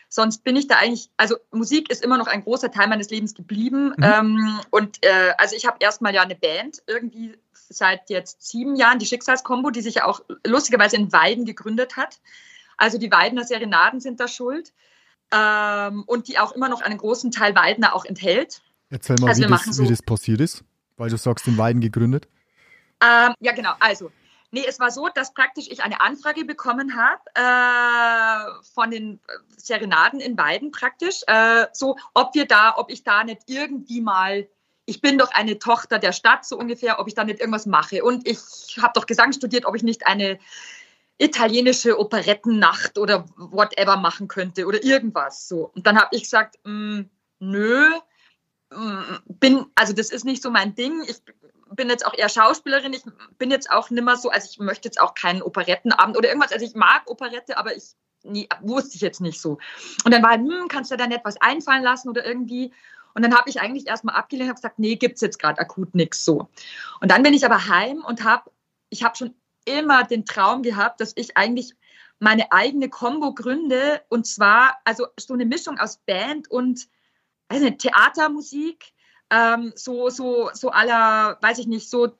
sonst 0.08 0.44
bin 0.44 0.56
ich 0.56 0.68
da 0.68 0.76
eigentlich, 0.76 1.10
also 1.16 1.36
Musik 1.50 1.90
ist 1.90 2.02
immer 2.02 2.18
noch 2.18 2.26
ein 2.26 2.42
großer 2.42 2.70
Teil 2.70 2.88
meines 2.88 3.10
Lebens 3.10 3.34
geblieben. 3.34 3.92
Mhm. 3.96 4.04
Ähm, 4.04 4.60
und 4.70 5.04
äh, 5.04 5.32
also 5.38 5.56
ich 5.56 5.66
habe 5.66 5.78
erstmal 5.80 6.14
ja 6.14 6.22
eine 6.22 6.36
Band 6.36 6.82
irgendwie 6.86 7.36
seit 7.52 8.08
jetzt 8.10 8.42
sieben 8.42 8.76
Jahren, 8.76 8.98
die 8.98 9.06
Schicksalskombo, 9.06 9.70
die 9.70 9.80
sich 9.82 9.96
ja 9.96 10.04
auch 10.04 10.20
lustigerweise 10.46 10.96
in 10.96 11.12
Weiden 11.12 11.44
gegründet 11.44 11.96
hat. 11.96 12.20
Also 12.76 12.98
die 12.98 13.10
Weidener 13.10 13.44
Serenaden 13.44 14.00
sind 14.00 14.20
da 14.20 14.28
schuld. 14.28 14.72
Ähm, 15.32 16.04
und 16.06 16.28
die 16.28 16.38
auch 16.38 16.52
immer 16.52 16.68
noch 16.68 16.82
einen 16.82 16.98
großen 16.98 17.32
Teil 17.32 17.56
Weidner 17.56 17.94
auch 17.94 18.04
enthält. 18.04 18.62
Erzähl 18.90 19.16
mal, 19.20 19.28
also 19.28 19.42
wie, 19.42 19.48
das, 19.48 19.64
so, 19.64 19.82
wie 19.82 19.88
das 19.88 20.02
passiert 20.02 20.40
ist, 20.40 20.62
weil 20.96 21.10
du 21.10 21.16
sagst, 21.16 21.48
in 21.48 21.58
Weiden 21.58 21.80
gegründet. 21.80 22.28
Ähm, 23.02 23.34
ja, 23.40 23.52
genau. 23.52 23.72
Also, 23.80 24.12
Nee, 24.56 24.64
es 24.66 24.80
war 24.80 24.90
so, 24.90 25.10
dass 25.14 25.34
praktisch 25.34 25.66
ich 25.68 25.82
eine 25.82 26.00
Anfrage 26.00 26.46
bekommen 26.46 26.96
habe 26.96 27.20
äh, 27.34 28.64
von 28.72 28.90
den 28.90 29.20
Serenaden 29.54 30.18
in 30.18 30.38
Weiden 30.38 30.70
praktisch, 30.70 31.20
äh, 31.26 31.66
so 31.74 31.98
ob 32.14 32.34
wir 32.34 32.46
da, 32.46 32.72
ob 32.78 32.90
ich 32.90 33.02
da 33.02 33.22
nicht 33.22 33.42
irgendwie 33.48 34.00
mal, 34.00 34.48
ich 34.86 35.02
bin 35.02 35.18
doch 35.18 35.30
eine 35.32 35.58
Tochter 35.58 35.98
der 35.98 36.12
Stadt 36.12 36.46
so 36.46 36.56
ungefähr, 36.56 36.98
ob 36.98 37.06
ich 37.06 37.12
da 37.12 37.24
nicht 37.24 37.38
irgendwas 37.38 37.66
mache. 37.66 38.02
Und 38.02 38.26
ich 38.26 38.38
habe 38.80 38.92
doch 38.94 39.04
Gesang 39.04 39.34
studiert, 39.34 39.66
ob 39.66 39.76
ich 39.76 39.82
nicht 39.82 40.06
eine 40.06 40.38
italienische 41.18 41.98
Operettennacht 41.98 42.96
oder 42.96 43.26
whatever 43.36 43.98
machen 43.98 44.26
könnte 44.26 44.64
oder 44.64 44.82
irgendwas 44.82 45.48
so. 45.48 45.70
Und 45.74 45.86
dann 45.86 46.00
habe 46.00 46.16
ich 46.16 46.22
gesagt, 46.22 46.58
mh, 46.64 46.72
mm, 46.72 47.10
nö, 47.40 47.90
mm, 48.70 49.02
bin, 49.26 49.66
also 49.74 49.92
das 49.92 50.08
ist 50.08 50.24
nicht 50.24 50.42
so 50.42 50.50
mein 50.50 50.74
Ding. 50.74 51.02
Ich 51.06 51.20
bin 51.74 51.88
jetzt 51.88 52.06
auch 52.06 52.14
eher 52.14 52.28
Schauspielerin. 52.28 52.92
Ich 52.92 53.02
bin 53.38 53.50
jetzt 53.50 53.70
auch 53.70 53.90
nimmer 53.90 54.16
so, 54.16 54.30
also 54.30 54.48
ich 54.50 54.58
möchte 54.58 54.88
jetzt 54.88 55.00
auch 55.00 55.14
keinen 55.14 55.42
Operettenabend 55.42 56.16
oder 56.16 56.28
irgendwas. 56.28 56.52
Also 56.52 56.64
ich 56.64 56.74
mag 56.74 57.02
Operette, 57.06 57.58
aber 57.58 57.76
ich 57.76 57.94
nie, 58.22 58.48
wusste 58.60 58.96
ich 58.96 59.00
jetzt 59.00 59.20
nicht 59.20 59.40
so. 59.40 59.58
Und 60.04 60.12
dann 60.12 60.22
war, 60.22 60.34
hm, 60.34 60.68
kannst 60.68 60.90
du 60.90 60.96
da 60.96 61.06
nicht 61.06 61.24
was 61.24 61.40
einfallen 61.40 61.82
lassen 61.82 62.08
oder 62.08 62.24
irgendwie? 62.24 62.72
Und 63.14 63.22
dann 63.22 63.34
habe 63.34 63.48
ich 63.48 63.60
eigentlich 63.60 63.86
erstmal 63.86 64.14
abgelehnt 64.14 64.50
und 64.50 64.56
gesagt, 64.56 64.78
nee, 64.78 64.96
gibt 64.96 65.16
es 65.16 65.20
jetzt 65.22 65.38
gerade 65.38 65.60
akut 65.60 65.94
nichts 65.94 66.24
so. 66.24 66.48
Und 67.00 67.10
dann 67.10 67.22
bin 67.22 67.34
ich 67.34 67.44
aber 67.44 67.66
heim 67.66 68.04
und 68.04 68.24
habe, 68.24 68.50
ich 68.90 69.02
habe 69.02 69.16
schon 69.16 69.34
immer 69.64 70.04
den 70.04 70.24
Traum 70.26 70.62
gehabt, 70.62 71.00
dass 71.00 71.12
ich 71.16 71.36
eigentlich 71.36 71.74
meine 72.18 72.52
eigene 72.52 72.88
Combo 72.88 73.34
gründe 73.34 74.02
und 74.08 74.26
zwar 74.26 74.78
also 74.84 75.06
so 75.18 75.34
eine 75.34 75.44
Mischung 75.44 75.78
aus 75.78 75.98
Band 75.98 76.50
und 76.50 76.88
also 77.48 77.68
Theatermusik 77.70 78.92
ähm, 79.30 79.72
so, 79.74 80.08
so, 80.08 80.50
so 80.52 80.70
aller, 80.70 81.38
weiß 81.40 81.58
ich 81.58 81.66
nicht, 81.66 81.90
so 81.90 82.12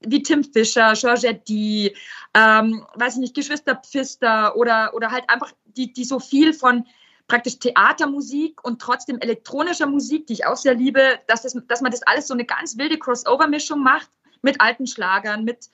wie 0.00 0.22
Tim 0.22 0.44
Fischer, 0.44 0.92
Georgette, 0.94 1.94
ähm, 2.34 2.86
weiß 2.94 3.14
ich 3.14 3.20
nicht, 3.20 3.34
Geschwister 3.34 3.76
Pfister 3.76 4.56
oder, 4.56 4.92
oder 4.94 5.10
halt 5.10 5.24
einfach 5.28 5.52
die, 5.64 5.92
die 5.92 6.04
so 6.04 6.18
viel 6.18 6.52
von 6.52 6.84
praktisch 7.28 7.58
Theatermusik 7.58 8.62
und 8.64 8.80
trotzdem 8.80 9.18
elektronischer 9.20 9.86
Musik, 9.86 10.26
die 10.26 10.34
ich 10.34 10.46
auch 10.46 10.56
sehr 10.56 10.74
liebe, 10.74 11.20
dass, 11.28 11.42
das, 11.42 11.56
dass 11.68 11.80
man 11.80 11.92
das 11.92 12.02
alles 12.02 12.26
so 12.26 12.34
eine 12.34 12.44
ganz 12.44 12.76
wilde 12.76 12.98
Crossover-Mischung 12.98 13.82
macht 13.82 14.10
mit 14.42 14.60
alten 14.60 14.86
Schlagern, 14.86 15.44
mit 15.44 15.70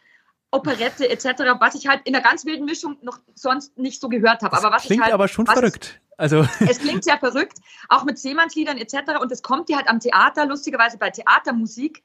Operette 0.51 1.09
etc., 1.09 1.27
was 1.59 1.75
ich 1.75 1.87
halt 1.87 2.03
in 2.05 2.15
einer 2.15 2.25
ganz 2.25 2.45
wilden 2.45 2.65
Mischung 2.65 2.97
noch 3.03 3.19
sonst 3.35 3.77
nicht 3.79 4.01
so 4.01 4.09
gehört 4.09 4.43
habe. 4.43 4.57
Aber 4.57 4.71
was 4.73 4.85
klingt 4.85 5.03
halt, 5.03 5.13
aber 5.13 5.29
schon 5.29 5.47
verrückt. 5.47 6.01
Also 6.17 6.47
es 6.69 6.79
klingt 6.79 7.05
sehr 7.05 7.19
verrückt, 7.19 7.59
auch 7.89 8.05
mit 8.05 8.19
Seemannsliedern 8.19 8.79
etc. 8.79 9.21
Und 9.21 9.31
es 9.33 9.43
kommt 9.43 9.69
dir 9.69 9.77
halt 9.77 9.89
am 9.89 10.01
Theater, 10.01 10.47
lustigerweise 10.47 10.99
bei 10.99 11.11
Theatermusik, 11.11 12.03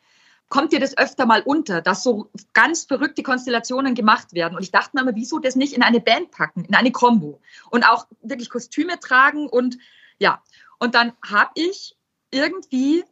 kommt 0.49 0.73
dir 0.73 0.79
das 0.79 0.97
öfter 0.97 1.25
mal 1.25 1.41
unter, 1.43 1.81
dass 1.81 2.03
so 2.03 2.29
ganz 2.53 2.83
verrückte 2.83 3.23
Konstellationen 3.23 3.95
gemacht 3.95 4.33
werden. 4.33 4.55
Und 4.57 4.63
ich 4.63 4.71
dachte 4.71 4.91
mir 4.93 5.01
immer, 5.01 5.15
wieso 5.15 5.39
das 5.39 5.55
nicht 5.55 5.73
in 5.73 5.81
eine 5.81 6.01
Band 6.01 6.31
packen, 6.31 6.65
in 6.65 6.75
eine 6.75 6.91
Combo 6.91 7.39
und 7.69 7.83
auch 7.89 8.05
wirklich 8.21 8.49
Kostüme 8.49 8.99
tragen 8.99 9.47
und 9.47 9.77
ja. 10.19 10.43
Und 10.77 10.93
dann 10.93 11.13
habe 11.27 11.51
ich 11.55 11.95
irgendwie 12.31 13.03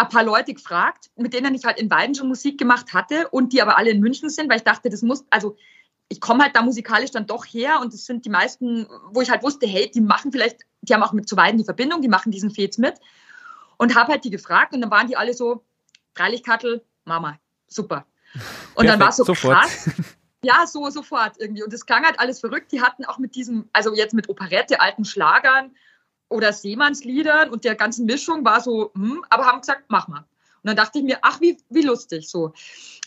ein 0.00 0.08
paar 0.08 0.24
Leute 0.24 0.54
gefragt, 0.54 1.10
mit 1.16 1.32
denen 1.32 1.54
ich 1.54 1.64
halt 1.64 1.78
in 1.78 1.90
Weiden 1.90 2.14
schon 2.14 2.28
Musik 2.28 2.58
gemacht 2.58 2.92
hatte 2.92 3.28
und 3.28 3.52
die 3.52 3.62
aber 3.62 3.78
alle 3.78 3.90
in 3.90 4.00
München 4.00 4.30
sind, 4.30 4.48
weil 4.48 4.58
ich 4.58 4.64
dachte, 4.64 4.90
das 4.90 5.02
muss, 5.02 5.24
also 5.30 5.56
ich 6.08 6.20
komme 6.20 6.42
halt 6.42 6.56
da 6.56 6.62
musikalisch 6.62 7.10
dann 7.10 7.26
doch 7.26 7.44
her 7.44 7.80
und 7.80 7.94
es 7.94 8.06
sind 8.06 8.24
die 8.24 8.30
meisten, 8.30 8.88
wo 9.12 9.20
ich 9.20 9.30
halt 9.30 9.42
wusste, 9.42 9.66
hey, 9.66 9.90
die 9.90 10.00
machen 10.00 10.32
vielleicht, 10.32 10.60
die 10.82 10.94
haben 10.94 11.02
auch 11.02 11.12
mit 11.12 11.28
zu 11.28 11.36
Weiden 11.36 11.58
die 11.58 11.64
Verbindung, 11.64 12.02
die 12.02 12.08
machen 12.08 12.32
diesen 12.32 12.50
Fets 12.50 12.78
mit 12.78 12.94
und 13.76 13.94
habe 13.94 14.12
halt 14.12 14.24
die 14.24 14.30
gefragt 14.30 14.74
und 14.74 14.80
dann 14.80 14.90
waren 14.90 15.06
die 15.06 15.16
alle 15.16 15.34
so, 15.34 15.64
Freilichkattel, 16.14 16.84
Mama, 17.04 17.38
super. 17.68 18.06
Und 18.74 18.86
Perfekt, 18.86 18.90
dann 18.90 19.00
war 19.00 19.08
es 19.08 19.16
so 19.16 19.24
sofort. 19.24 19.58
krass. 19.58 19.90
Ja, 20.42 20.66
so 20.66 20.88
sofort 20.88 21.38
irgendwie. 21.38 21.62
Und 21.62 21.72
es 21.74 21.84
klang 21.84 22.02
halt 22.02 22.18
alles 22.18 22.40
verrückt. 22.40 22.72
Die 22.72 22.80
hatten 22.80 23.04
auch 23.04 23.18
mit 23.18 23.34
diesem, 23.34 23.68
also 23.74 23.94
jetzt 23.94 24.14
mit 24.14 24.30
Operette, 24.30 24.80
alten 24.80 25.04
Schlagern 25.04 25.72
oder 26.30 26.52
Seemannsliedern 26.52 27.50
und 27.50 27.64
der 27.64 27.74
ganzen 27.74 28.06
Mischung 28.06 28.44
war 28.44 28.60
so, 28.60 28.92
hm, 28.94 29.22
aber 29.28 29.46
haben 29.46 29.60
gesagt, 29.60 29.84
mach 29.88 30.08
mal. 30.08 30.24
Und 30.62 30.68
dann 30.68 30.76
dachte 30.76 30.98
ich 30.98 31.04
mir, 31.04 31.18
ach, 31.22 31.40
wie, 31.40 31.58
wie 31.68 31.82
lustig 31.82 32.28
so. 32.28 32.52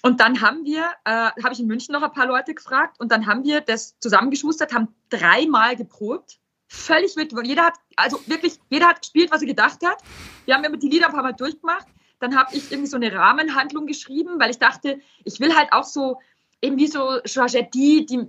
Und 0.02 0.20
dann 0.20 0.42
haben 0.42 0.66
wir, 0.66 0.90
äh, 1.06 1.30
habe 1.44 1.54
ich 1.54 1.60
in 1.60 1.68
München 1.68 1.94
noch 1.94 2.02
ein 2.02 2.12
paar 2.12 2.28
Leute 2.28 2.54
gefragt 2.54 3.00
und 3.00 3.12
dann 3.12 3.26
haben 3.26 3.44
wir 3.44 3.62
das 3.62 3.98
zusammengeschustert, 4.00 4.74
haben 4.74 4.94
dreimal 5.10 5.76
geprobt. 5.76 6.40
Völlig 6.68 7.16
mit, 7.16 7.34
jeder 7.44 7.66
hat, 7.66 7.76
also 7.96 8.20
wirklich, 8.26 8.60
jeder 8.70 8.88
hat 8.88 9.02
gespielt, 9.02 9.32
was 9.32 9.42
er 9.42 9.48
gedacht 9.48 9.86
hat. 9.86 9.98
Wir 10.46 10.56
haben 10.56 10.64
immer 10.64 10.78
die 10.78 10.90
Lieder 10.90 11.08
ein 11.08 11.14
paar 11.14 11.24
Mal 11.24 11.34
durchgemacht. 11.34 11.88
Dann 12.20 12.36
habe 12.36 12.56
ich 12.56 12.72
irgendwie 12.72 12.90
so 12.90 12.98
eine 12.98 13.14
Rahmenhandlung 13.14 13.86
geschrieben, 13.86 14.40
weil 14.40 14.50
ich 14.50 14.58
dachte, 14.58 15.00
ich 15.24 15.40
will 15.40 15.56
halt 15.56 15.72
auch 15.72 15.84
so, 15.84 16.20
eben 16.64 16.78
wie 16.78 16.88
so 16.88 17.20
Georgette, 17.26 17.70
die, 17.74 18.06
die, 18.06 18.26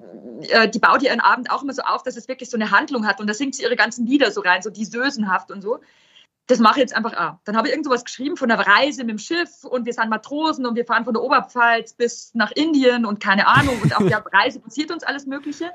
äh, 0.50 0.68
die 0.68 0.80
baut 0.80 1.02
ihren 1.02 1.20
Abend 1.20 1.50
auch 1.50 1.62
immer 1.62 1.72
so 1.72 1.82
auf, 1.82 2.02
dass 2.02 2.16
es 2.16 2.26
wirklich 2.26 2.50
so 2.50 2.56
eine 2.56 2.72
Handlung 2.72 3.06
hat 3.06 3.20
und 3.20 3.28
da 3.28 3.34
singt 3.34 3.54
sie 3.54 3.62
ihre 3.62 3.76
ganzen 3.76 4.06
Lieder 4.06 4.32
so 4.32 4.40
rein, 4.40 4.60
so 4.60 4.70
die 4.70 4.84
Sösenhaft 4.84 5.52
und 5.52 5.62
so. 5.62 5.80
das 6.46 6.58
mache 6.58 6.74
ich 6.74 6.80
jetzt 6.80 6.96
einfach 6.96 7.14
auch. 7.14 7.38
Dann 7.44 7.56
habe 7.56 7.68
ich 7.68 7.72
irgend 7.72 7.86
sowas 7.86 8.04
geschrieben 8.04 8.36
von 8.36 8.50
einer 8.50 8.66
Reise 8.66 9.04
mit 9.04 9.10
dem 9.10 9.18
Schiff 9.18 9.64
und 9.64 9.86
wir 9.86 9.92
sind 9.92 10.10
Matrosen 10.10 10.66
und 10.66 10.74
wir 10.74 10.84
fahren 10.84 11.04
von 11.04 11.14
der 11.14 11.22
Oberpfalz 11.22 11.94
bis 11.94 12.34
nach 12.34 12.50
Indien 12.50 13.06
und 13.06 13.20
keine 13.20 13.46
Ahnung 13.46 13.80
und 13.80 13.96
auf 13.96 14.06
der 14.06 14.24
Reise 14.32 14.58
passiert 14.58 14.90
uns 14.90 15.04
alles 15.04 15.26
Mögliche. 15.26 15.70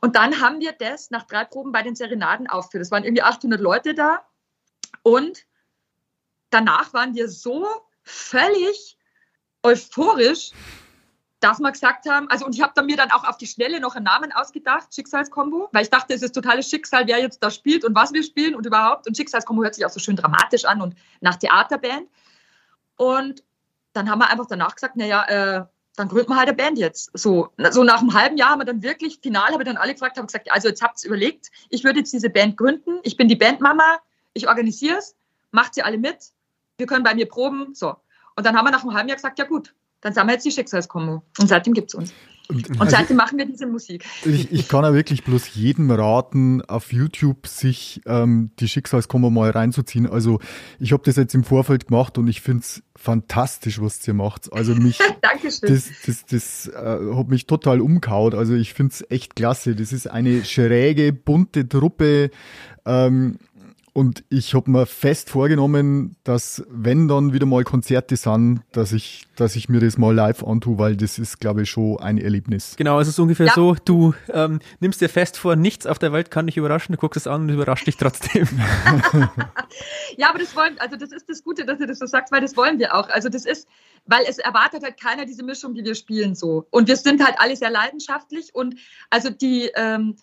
Und 0.00 0.16
dann 0.16 0.40
haben 0.40 0.60
wir 0.60 0.72
das 0.72 1.10
nach 1.10 1.24
drei 1.24 1.44
Proben 1.44 1.70
bei 1.70 1.82
den 1.82 1.94
Serenaden 1.94 2.48
aufgeführt. 2.48 2.82
Es 2.82 2.90
waren 2.90 3.04
irgendwie 3.04 3.22
800 3.22 3.60
Leute 3.60 3.94
da 3.94 4.24
und 5.02 5.44
danach 6.50 6.92
waren 6.94 7.14
wir 7.14 7.28
so 7.28 7.66
völlig 8.02 8.96
euphorisch, 9.62 10.52
dass 11.44 11.60
wir 11.60 11.70
gesagt 11.70 12.08
haben, 12.08 12.28
also 12.30 12.46
und 12.46 12.54
ich 12.54 12.62
habe 12.62 12.72
dann 12.74 12.86
mir 12.86 12.96
dann 12.96 13.10
auch 13.10 13.24
auf 13.24 13.36
die 13.36 13.46
Schnelle 13.46 13.78
noch 13.78 13.94
einen 13.94 14.06
Namen 14.06 14.32
ausgedacht, 14.32 14.94
Schicksalskombo, 14.94 15.68
weil 15.72 15.82
ich 15.82 15.90
dachte, 15.90 16.14
es 16.14 16.22
ist 16.22 16.32
totales 16.32 16.68
Schicksal, 16.68 17.06
wer 17.06 17.20
jetzt 17.20 17.42
da 17.42 17.50
spielt 17.50 17.84
und 17.84 17.94
was 17.94 18.14
wir 18.14 18.22
spielen 18.22 18.54
und 18.54 18.64
überhaupt. 18.64 19.06
Und 19.06 19.14
Schicksalskombo 19.14 19.62
hört 19.62 19.74
sich 19.74 19.84
auch 19.84 19.90
so 19.90 20.00
schön 20.00 20.16
dramatisch 20.16 20.64
an 20.64 20.80
und 20.80 20.94
nach 21.20 21.36
Theaterband. 21.36 22.08
Und 22.96 23.44
dann 23.92 24.10
haben 24.10 24.20
wir 24.20 24.30
einfach 24.30 24.46
danach 24.46 24.74
gesagt, 24.74 24.96
naja, 24.96 25.24
äh, 25.24 25.64
dann 25.96 26.08
gründen 26.08 26.30
wir 26.30 26.36
halt 26.36 26.48
eine 26.48 26.56
Band 26.56 26.78
jetzt. 26.78 27.10
So, 27.12 27.50
so 27.70 27.84
nach 27.84 28.00
einem 28.00 28.14
halben 28.14 28.38
Jahr 28.38 28.50
haben 28.50 28.60
wir 28.60 28.64
dann 28.64 28.82
wirklich, 28.82 29.18
final 29.20 29.52
habe 29.52 29.62
ich 29.62 29.68
dann 29.68 29.76
alle 29.76 29.92
gefragt, 29.92 30.16
haben 30.16 30.26
gesagt, 30.26 30.50
also 30.50 30.68
jetzt 30.68 30.82
habt 30.82 31.04
ihr 31.04 31.08
überlegt, 31.08 31.50
ich 31.68 31.84
würde 31.84 31.98
jetzt 31.98 32.12
diese 32.12 32.30
Band 32.30 32.56
gründen, 32.56 33.00
ich 33.02 33.18
bin 33.18 33.28
die 33.28 33.36
Bandmama, 33.36 33.98
ich 34.32 34.48
organisiere 34.48 34.96
es, 34.96 35.14
macht 35.50 35.74
sie 35.74 35.82
alle 35.82 35.98
mit, 35.98 36.16
wir 36.78 36.86
können 36.86 37.04
bei 37.04 37.14
mir 37.14 37.28
proben, 37.28 37.74
so. 37.74 37.96
Und 38.34 38.46
dann 38.46 38.56
haben 38.56 38.64
wir 38.64 38.72
nach 38.72 38.82
einem 38.82 38.94
halben 38.94 39.08
Jahr 39.08 39.16
gesagt, 39.16 39.38
ja 39.38 39.44
gut, 39.44 39.74
dann 40.04 40.12
sind 40.12 40.26
wir 40.26 40.34
jetzt 40.34 40.44
die 40.44 40.50
Schicksalskombo. 40.50 41.22
Und 41.38 41.48
seitdem 41.48 41.72
gibt 41.72 41.88
es 41.88 41.94
uns. 41.94 42.12
Und, 42.46 42.78
also 42.78 42.94
seitdem 42.94 43.16
machen 43.16 43.38
wir 43.38 43.46
diese 43.46 43.66
Musik. 43.66 44.04
Ich, 44.26 44.52
ich 44.52 44.68
kann 44.68 44.84
ja 44.84 44.92
wirklich 44.92 45.24
bloß 45.24 45.54
jedem 45.54 45.90
raten, 45.90 46.60
auf 46.60 46.92
YouTube 46.92 47.46
sich 47.46 48.02
ähm, 48.04 48.50
die 48.60 48.68
Schicksalskombo 48.68 49.30
mal 49.30 49.48
reinzuziehen. 49.48 50.06
Also 50.06 50.40
ich 50.78 50.92
habe 50.92 51.02
das 51.06 51.16
jetzt 51.16 51.34
im 51.34 51.42
Vorfeld 51.42 51.86
gemacht 51.86 52.18
und 52.18 52.28
ich 52.28 52.42
finde 52.42 52.60
es 52.60 52.82
fantastisch, 52.94 53.80
was 53.80 54.06
ihr 54.06 54.12
macht. 54.12 54.52
Also 54.52 54.74
mich, 54.74 54.98
Dankeschön. 55.22 55.70
das, 55.70 55.88
das, 56.04 56.26
das 56.26 56.68
äh, 56.68 57.14
hat 57.14 57.28
mich 57.28 57.46
total 57.46 57.80
umkaut. 57.80 58.34
Also 58.34 58.52
ich 58.52 58.74
finde 58.74 58.92
es 58.92 59.10
echt 59.10 59.36
klasse. 59.36 59.74
Das 59.74 59.90
ist 59.94 60.06
eine 60.06 60.44
schräge, 60.44 61.14
bunte 61.14 61.66
Truppe. 61.66 62.30
Ähm, 62.84 63.38
und 63.94 64.24
ich 64.28 64.54
habe 64.54 64.68
mir 64.68 64.86
fest 64.86 65.30
vorgenommen, 65.30 66.16
dass 66.24 66.64
wenn 66.68 67.06
dann 67.06 67.32
wieder 67.32 67.46
mal 67.46 67.62
Konzerte 67.62 68.16
sind, 68.16 68.60
dass 68.72 68.92
ich, 68.92 69.28
dass 69.36 69.54
ich 69.54 69.68
mir 69.68 69.78
das 69.78 69.98
mal 69.98 70.12
live 70.12 70.42
antue, 70.42 70.78
weil 70.78 70.96
das 70.96 71.16
ist, 71.16 71.38
glaube 71.38 71.62
ich, 71.62 71.70
schon 71.70 72.00
ein 72.00 72.18
Erlebnis. 72.18 72.74
Genau, 72.76 72.98
es 72.98 73.06
ist 73.06 73.20
ungefähr 73.20 73.46
ja. 73.46 73.52
so, 73.54 73.76
du 73.84 74.12
ähm, 74.32 74.58
nimmst 74.80 75.00
dir 75.00 75.08
fest 75.08 75.38
vor, 75.38 75.54
nichts 75.54 75.86
auf 75.86 76.00
der 76.00 76.12
Welt 76.12 76.32
kann 76.32 76.48
dich 76.48 76.56
überraschen, 76.56 76.92
du 76.92 76.98
guckst 76.98 77.16
es 77.16 77.28
an 77.28 77.42
und 77.42 77.50
überrascht 77.50 77.86
dich 77.86 77.96
trotzdem. 77.96 78.48
ja, 80.16 80.28
aber 80.28 80.40
das 80.40 80.56
wollen, 80.56 80.76
also 80.80 80.96
das 80.96 81.12
ist 81.12 81.30
das 81.30 81.44
Gute, 81.44 81.64
dass 81.64 81.78
du 81.78 81.86
das 81.86 82.00
so 82.00 82.06
sagst, 82.06 82.32
weil 82.32 82.40
das 82.40 82.56
wollen 82.56 82.80
wir 82.80 82.96
auch. 82.96 83.08
Also 83.10 83.28
das 83.28 83.46
ist, 83.46 83.68
weil 84.06 84.24
es 84.28 84.38
erwartet 84.38 84.82
halt 84.82 85.00
keiner 85.00 85.24
diese 85.24 85.44
Mischung, 85.44 85.72
die 85.72 85.84
wir 85.84 85.94
spielen 85.94 86.34
so. 86.34 86.66
Und 86.70 86.88
wir 86.88 86.96
sind 86.96 87.24
halt 87.24 87.36
alle 87.38 87.54
sehr 87.54 87.70
leidenschaftlich 87.70 88.52
und 88.56 88.74
also 89.10 89.30
die, 89.30 89.70
ähm, 89.76 90.16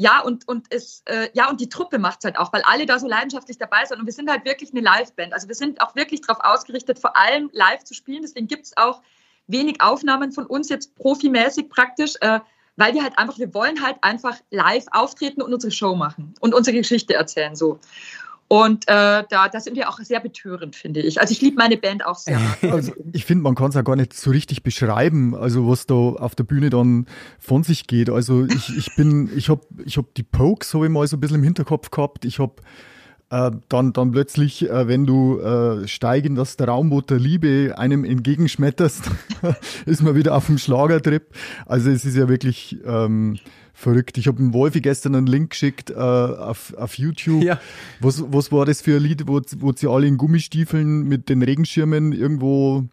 ja, 0.00 0.20
und, 0.20 0.48
und 0.48 0.66
es, 0.70 1.02
äh, 1.06 1.28
ja, 1.34 1.48
und 1.48 1.60
die 1.60 1.68
Truppe 1.68 1.98
macht 1.98 2.18
es 2.20 2.24
halt 2.24 2.36
auch, 2.36 2.52
weil 2.52 2.62
alle 2.62 2.84
da 2.84 2.98
so 2.98 3.06
leidenschaftlich 3.06 3.58
dabei 3.58 3.84
sind. 3.84 4.00
Und 4.00 4.06
wir 4.06 4.12
sind 4.12 4.28
halt 4.28 4.44
wirklich 4.44 4.72
eine 4.72 4.80
Live-Band. 4.80 5.32
Also 5.32 5.46
wir 5.46 5.54
sind 5.54 5.80
auch 5.80 5.94
wirklich 5.94 6.20
darauf 6.20 6.42
ausgerichtet, 6.44 6.98
vor 6.98 7.16
allem 7.16 7.48
live 7.52 7.84
zu 7.84 7.94
spielen. 7.94 8.22
Deswegen 8.22 8.48
gibt 8.48 8.66
es 8.66 8.76
auch 8.76 9.02
wenig 9.46 9.80
Aufnahmen 9.80 10.32
von 10.32 10.46
uns 10.46 10.68
jetzt 10.68 10.96
profimäßig 10.96 11.68
praktisch, 11.68 12.14
äh, 12.20 12.40
weil 12.76 12.94
wir 12.94 13.04
halt 13.04 13.16
einfach, 13.18 13.38
wir 13.38 13.54
wollen 13.54 13.84
halt 13.84 13.96
einfach 14.00 14.36
live 14.50 14.86
auftreten 14.90 15.42
und 15.42 15.54
unsere 15.54 15.70
Show 15.70 15.94
machen 15.94 16.34
und 16.40 16.54
unsere 16.54 16.76
Geschichte 16.76 17.14
erzählen 17.14 17.54
so. 17.54 17.78
Und 18.48 18.84
äh, 18.88 19.24
da, 19.28 19.48
da 19.50 19.60
sind 19.60 19.74
wir 19.76 19.88
auch 19.88 19.98
sehr 19.98 20.20
betörend, 20.20 20.76
finde 20.76 21.00
ich. 21.00 21.20
Also 21.20 21.32
ich 21.32 21.40
liebe 21.40 21.56
meine 21.56 21.76
Band 21.76 22.04
auch 22.04 22.16
sehr. 22.16 22.38
Also 22.62 22.92
ich 23.12 23.24
finde, 23.24 23.42
man 23.42 23.54
kann 23.54 23.70
es 23.70 23.74
ja 23.74 23.82
gar 23.82 23.96
nicht 23.96 24.12
so 24.12 24.30
richtig 24.30 24.62
beschreiben, 24.62 25.34
also 25.34 25.68
was 25.68 25.86
da 25.86 25.94
auf 25.94 26.34
der 26.34 26.44
Bühne 26.44 26.70
dann 26.70 27.06
von 27.38 27.62
sich 27.62 27.86
geht. 27.86 28.10
Also 28.10 28.44
ich, 28.44 28.76
ich 28.76 28.94
bin, 28.96 29.30
ich 29.36 29.48
habe 29.48 29.62
ich 29.84 29.96
hab 29.96 30.14
die 30.14 30.22
Pokes, 30.22 30.74
habe 30.74 30.86
ich 30.86 30.92
mal 30.92 31.06
so 31.06 31.16
ein 31.16 31.20
bisschen 31.20 31.36
im 31.36 31.42
Hinterkopf 31.42 31.90
gehabt. 31.90 32.24
Ich 32.24 32.38
habe 32.38 32.54
äh, 33.30 33.50
dann, 33.68 33.92
dann 33.92 34.12
plötzlich, 34.12 34.68
äh, 34.68 34.88
wenn 34.88 35.06
du 35.06 35.40
äh, 35.40 35.88
steigen 35.88 36.34
das 36.34 36.56
der 36.56 36.68
Raumboot 36.68 37.10
der 37.10 37.18
Liebe 37.18 37.74
einem 37.78 38.04
entgegenschmetterst, 38.04 39.10
ist 39.86 40.02
man 40.02 40.14
wieder 40.14 40.34
auf 40.36 40.46
dem 40.46 40.58
Schlagertrip. 40.58 41.34
Also 41.66 41.90
es 41.90 42.04
ist 42.04 42.16
ja 42.16 42.28
wirklich... 42.28 42.78
Ähm, 42.84 43.38
verrückt. 43.74 44.16
Ich 44.16 44.28
habe 44.28 44.38
dem 44.38 44.54
Wolfi 44.54 44.80
gestern 44.80 45.14
einen 45.14 45.26
Link 45.26 45.50
geschickt 45.50 45.90
äh, 45.90 45.94
auf, 45.94 46.72
auf 46.74 46.96
YouTube. 46.96 47.42
Ja. 47.42 47.60
Was, 48.00 48.22
was 48.32 48.50
war 48.52 48.64
das 48.64 48.80
für 48.80 48.96
ein 48.96 49.02
Lied, 49.02 49.26
wo, 49.26 49.40
wo 49.58 49.72
sie 49.72 49.90
alle 49.90 50.06
in 50.06 50.16
Gummistiefeln 50.16 51.02
mit 51.02 51.28
den 51.28 51.42
Regenschirmen 51.42 52.12
irgendwo 52.12 52.84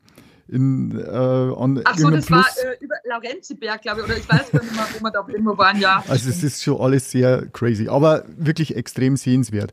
in, 0.49 0.99
äh, 0.99 1.11
an 1.11 1.81
Ach 1.85 1.97
so, 1.97 2.09
das 2.09 2.25
Plus. 2.25 2.39
war 2.39 2.71
äh, 2.71 2.83
über 2.83 2.95
Laurenziberg, 3.05 3.81
glaube 3.81 4.01
ich, 4.01 4.05
oder 4.05 4.17
ich 4.17 4.27
weiß 4.27 4.51
gar 4.51 4.61
nicht 4.61 4.75
mehr, 4.75 4.85
wo 4.99 5.03
wir 5.03 5.11
da 5.11 5.25
irgendwo 5.27 5.57
waren, 5.57 5.79
ja. 5.79 6.03
Also 6.09 6.29
es 6.29 6.43
ist 6.43 6.61
schon 6.61 6.81
alles 6.81 7.09
sehr 7.09 7.47
crazy, 7.53 7.87
aber 7.87 8.25
wirklich 8.35 8.75
extrem 8.75 9.15
sehenswert. 9.15 9.71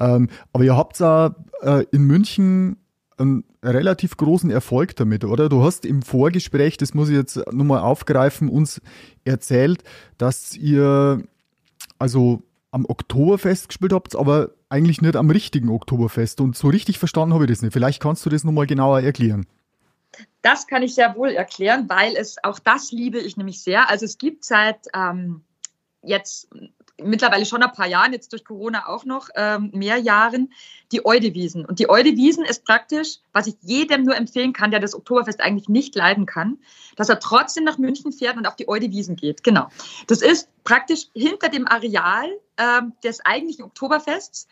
Ähm, 0.00 0.28
aber 0.52 0.64
ihr 0.64 0.76
habt 0.76 1.00
da 1.00 1.36
äh, 1.62 1.84
in 1.92 2.02
München 2.02 2.78
einen 3.16 3.44
relativ 3.74 4.16
großen 4.16 4.50
Erfolg 4.50 4.96
damit, 4.96 5.24
oder? 5.24 5.48
Du 5.48 5.62
hast 5.62 5.84
im 5.84 6.02
Vorgespräch, 6.02 6.76
das 6.76 6.94
muss 6.94 7.08
ich 7.08 7.16
jetzt 7.16 7.36
nochmal 7.52 7.80
aufgreifen, 7.80 8.48
uns 8.48 8.80
erzählt, 9.24 9.82
dass 10.16 10.56
ihr 10.56 11.22
also 11.98 12.42
am 12.70 12.84
Oktoberfest 12.86 13.68
gespielt 13.68 13.92
habt, 13.92 14.14
aber 14.16 14.50
eigentlich 14.68 15.00
nicht 15.00 15.16
am 15.16 15.30
richtigen 15.30 15.68
Oktoberfest. 15.70 16.40
Und 16.40 16.56
so 16.56 16.68
richtig 16.68 16.98
verstanden 16.98 17.34
habe 17.34 17.44
ich 17.44 17.50
das 17.50 17.62
nicht. 17.62 17.72
Vielleicht 17.72 18.02
kannst 18.02 18.24
du 18.26 18.30
das 18.30 18.44
nochmal 18.44 18.66
genauer 18.66 19.00
erklären. 19.00 19.46
Das 20.42 20.66
kann 20.66 20.82
ich 20.82 20.94
sehr 20.94 21.16
wohl 21.16 21.30
erklären, 21.30 21.88
weil 21.88 22.16
es 22.16 22.36
auch 22.42 22.58
das 22.58 22.92
liebe 22.92 23.18
ich 23.18 23.36
nämlich 23.36 23.60
sehr. 23.62 23.90
Also 23.90 24.04
es 24.04 24.18
gibt 24.18 24.44
seit 24.44 24.86
ähm, 24.94 25.42
jetzt 26.02 26.48
mittlerweile 27.02 27.46
schon 27.46 27.62
ein 27.62 27.72
paar 27.72 27.86
Jahren, 27.86 28.12
jetzt 28.12 28.32
durch 28.32 28.44
Corona 28.44 28.88
auch 28.88 29.04
noch 29.04 29.28
ähm, 29.34 29.70
mehr 29.72 29.98
Jahren, 29.98 30.52
die 30.92 31.04
Eudewiesen. 31.04 31.64
Und 31.64 31.78
die 31.78 31.88
Eudewiesen 31.88 32.44
ist 32.44 32.64
praktisch, 32.64 33.18
was 33.32 33.46
ich 33.46 33.56
jedem 33.62 34.04
nur 34.04 34.16
empfehlen 34.16 34.52
kann, 34.52 34.70
der 34.70 34.80
das 34.80 34.94
Oktoberfest 34.94 35.40
eigentlich 35.40 35.68
nicht 35.68 35.94
leiden 35.94 36.26
kann, 36.26 36.58
dass 36.96 37.08
er 37.08 37.20
trotzdem 37.20 37.64
nach 37.64 37.78
München 37.78 38.12
fährt 38.12 38.36
und 38.36 38.46
auf 38.46 38.56
die 38.56 38.68
Eudewiesen 38.68 39.16
geht. 39.16 39.44
Genau. 39.44 39.68
Das 40.06 40.22
ist 40.22 40.48
praktisch 40.64 41.06
hinter 41.14 41.48
dem 41.48 41.66
Areal 41.66 42.28
ähm, 42.56 42.92
des 43.04 43.24
eigentlichen 43.24 43.64
Oktoberfests 43.64 44.48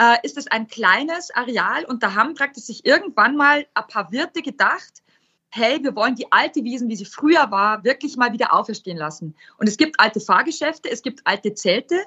äh, 0.00 0.16
ist 0.22 0.38
es 0.38 0.46
ein 0.46 0.68
kleines 0.68 1.30
Areal 1.30 1.84
und 1.84 2.02
da 2.02 2.14
haben 2.14 2.34
praktisch 2.34 2.64
sich 2.64 2.86
irgendwann 2.86 3.36
mal 3.36 3.66
ein 3.74 3.86
paar 3.88 4.12
Wirte 4.12 4.42
gedacht, 4.42 5.02
hey, 5.50 5.82
wir 5.82 5.94
wollen 5.96 6.14
die 6.14 6.30
alte 6.30 6.62
Wiesen, 6.64 6.88
wie 6.88 6.96
sie 6.96 7.04
früher 7.04 7.50
war, 7.50 7.84
wirklich 7.84 8.16
mal 8.16 8.32
wieder 8.32 8.52
auferstehen 8.52 8.98
lassen. 8.98 9.34
Und 9.58 9.68
es 9.68 9.76
gibt 9.76 9.98
alte 9.98 10.20
Fahrgeschäfte, 10.20 10.90
es 10.90 11.02
gibt 11.02 11.26
alte 11.26 11.54
Zelte 11.54 12.02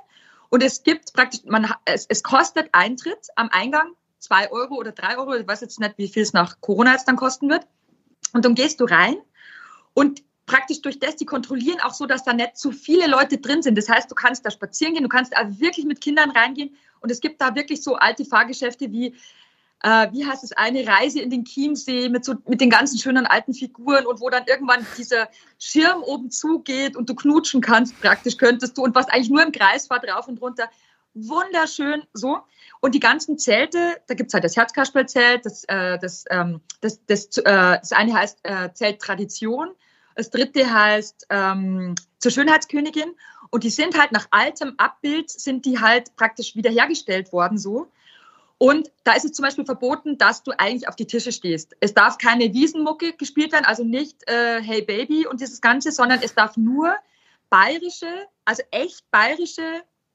und 0.49 0.63
es 0.63 0.83
gibt 0.83 1.13
praktisch, 1.13 1.41
man, 1.45 1.71
es, 1.85 2.05
es 2.07 2.23
kostet 2.23 2.69
Eintritt 2.73 3.27
am 3.35 3.49
Eingang 3.49 3.91
zwei 4.19 4.51
Euro 4.51 4.75
oder 4.75 4.91
drei 4.91 5.17
Euro, 5.17 5.33
ich 5.33 5.47
weiß 5.47 5.61
jetzt 5.61 5.79
nicht, 5.79 5.97
wie 5.97 6.07
viel 6.07 6.23
es 6.23 6.33
nach 6.33 6.61
Corona 6.61 6.93
jetzt 6.93 7.07
dann 7.07 7.15
kosten 7.15 7.49
wird. 7.49 7.65
Und 8.33 8.45
dann 8.45 8.55
gehst 8.55 8.79
du 8.79 8.85
rein 8.85 9.15
und 9.93 10.23
praktisch 10.45 10.81
durch 10.81 10.99
das, 10.99 11.15
die 11.15 11.25
kontrollieren 11.25 11.79
auch 11.81 11.93
so, 11.93 12.05
dass 12.05 12.23
da 12.23 12.33
nicht 12.33 12.57
zu 12.57 12.71
viele 12.71 13.07
Leute 13.07 13.37
drin 13.37 13.61
sind. 13.61 13.77
Das 13.77 13.89
heißt, 13.89 14.11
du 14.11 14.15
kannst 14.15 14.45
da 14.45 14.51
spazieren 14.51 14.93
gehen, 14.93 15.03
du 15.03 15.09
kannst 15.09 15.33
da 15.33 15.59
wirklich 15.59 15.85
mit 15.85 16.01
Kindern 16.01 16.31
reingehen 16.31 16.75
und 16.99 17.09
es 17.09 17.21
gibt 17.21 17.41
da 17.41 17.55
wirklich 17.55 17.83
so 17.83 17.95
alte 17.95 18.25
Fahrgeschäfte 18.25 18.91
wie 18.91 19.15
äh, 19.83 20.07
wie 20.11 20.25
heißt 20.25 20.43
es, 20.43 20.51
eine 20.53 20.85
Reise 20.85 21.21
in 21.21 21.29
den 21.29 21.43
Chiemsee 21.43 22.09
mit, 22.09 22.23
so, 22.23 22.35
mit 22.47 22.61
den 22.61 22.69
ganzen 22.69 22.99
schönen 22.99 23.25
alten 23.25 23.53
Figuren 23.53 24.05
und 24.05 24.19
wo 24.19 24.29
dann 24.29 24.43
irgendwann 24.47 24.85
dieser 24.97 25.29
Schirm 25.57 26.03
oben 26.03 26.29
zugeht 26.29 26.95
und 26.95 27.09
du 27.09 27.15
knutschen 27.15 27.61
kannst, 27.61 27.99
praktisch 27.99 28.37
könntest 28.37 28.77
du 28.77 28.83
und 28.83 28.95
was 28.95 29.07
eigentlich 29.07 29.29
nur 29.29 29.43
im 29.43 29.51
Kreis 29.51 29.89
war, 29.89 29.99
drauf 29.99 30.27
und 30.27 30.41
runter. 30.41 30.69
Wunderschön 31.13 32.03
so. 32.13 32.39
Und 32.79 32.95
die 32.95 32.99
ganzen 32.99 33.37
Zelte, 33.37 34.01
da 34.07 34.13
gibt 34.13 34.29
es 34.29 34.33
halt 34.33 34.43
das 34.43 34.55
Herzkasperlzelt, 34.55 35.45
das, 35.45 35.63
äh, 35.65 35.99
das, 35.99 36.25
ähm, 36.29 36.61
das, 36.79 37.03
das, 37.05 37.37
äh, 37.37 37.43
das 37.43 37.91
eine 37.91 38.13
heißt 38.13 38.39
äh, 38.43 38.73
Zelt 38.73 39.01
Tradition, 39.01 39.71
das 40.15 40.29
dritte 40.29 40.71
heißt 40.71 41.27
ähm, 41.29 41.95
zur 42.19 42.31
Schönheitskönigin. 42.31 43.13
Und 43.49 43.65
die 43.65 43.69
sind 43.69 43.99
halt 43.99 44.13
nach 44.13 44.27
altem 44.31 44.75
Abbild, 44.77 45.29
sind 45.29 45.65
die 45.65 45.79
halt 45.79 46.15
praktisch 46.15 46.55
wiederhergestellt 46.55 47.33
worden 47.33 47.57
so. 47.57 47.91
Und 48.61 48.91
da 49.05 49.13
ist 49.13 49.25
es 49.25 49.31
zum 49.31 49.41
Beispiel 49.41 49.65
verboten, 49.65 50.19
dass 50.19 50.43
du 50.43 50.51
eigentlich 50.55 50.87
auf 50.87 50.95
die 50.95 51.07
Tische 51.07 51.31
stehst. 51.31 51.75
Es 51.79 51.95
darf 51.95 52.19
keine 52.19 52.53
Wiesenmucke 52.53 53.13
gespielt 53.13 53.53
werden, 53.53 53.65
also 53.65 53.83
nicht 53.83 54.21
äh, 54.29 54.61
Hey 54.61 54.83
Baby 54.83 55.25
und 55.25 55.41
dieses 55.41 55.61
Ganze, 55.61 55.91
sondern 55.91 56.19
es 56.21 56.35
darf 56.35 56.57
nur 56.57 56.93
bayerische, 57.49 58.05
also 58.45 58.61
echt 58.69 59.09
bayerische 59.09 59.63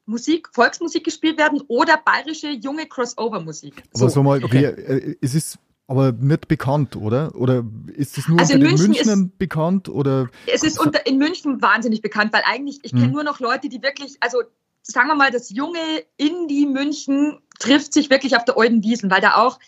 Musik, 0.05 0.49
Volksmusik 0.53 1.03
gespielt 1.03 1.39
werden 1.39 1.61
oder 1.67 1.97
bayerische 1.97 2.51
junge 2.51 2.87
Crossover-Musik. 2.87 3.83
Aber 3.93 4.11
so 4.11 4.23
mal, 4.23 4.45
okay, 4.45 4.67
äh, 4.67 5.17
es 5.21 5.35
ist 5.35 5.59
aber 5.89 6.13
nicht 6.13 6.47
bekannt, 6.47 6.95
oder? 6.95 7.35
Oder 7.35 7.65
ist 7.97 8.17
es 8.17 8.29
nur 8.29 8.39
also 8.39 8.55
unter 8.55 8.69
den 8.69 8.79
Münchnern 8.79 9.25
ist, 9.25 9.39
bekannt? 9.39 9.89
Oder? 9.89 10.31
Es 10.47 10.63
ist 10.63 10.79
unter, 10.79 11.05
in 11.05 11.19
München 11.19 11.61
wahnsinnig 11.63 12.01
bekannt, 12.01 12.33
weil 12.33 12.43
eigentlich, 12.47 12.79
ich 12.85 12.93
kenne 12.93 13.07
hm. 13.07 13.13
nur 13.13 13.25
noch 13.25 13.41
Leute, 13.41 13.69
die 13.69 13.83
wirklich, 13.83 14.19
also 14.21 14.45
sagen 14.87 15.09
wir 15.09 15.17
mal, 15.17 15.31
das 15.31 15.51
junge 15.51 15.81
Indie 16.17 16.67
München, 16.67 17.41
trifft 17.59 17.93
sich 17.93 18.11
wirklich 18.11 18.37
auf 18.37 18.45
der 18.45 18.57
alten 18.57 18.83
Wiesen, 18.83 19.11
weil 19.11 19.21
da 19.21 19.37
auch, 19.37 19.59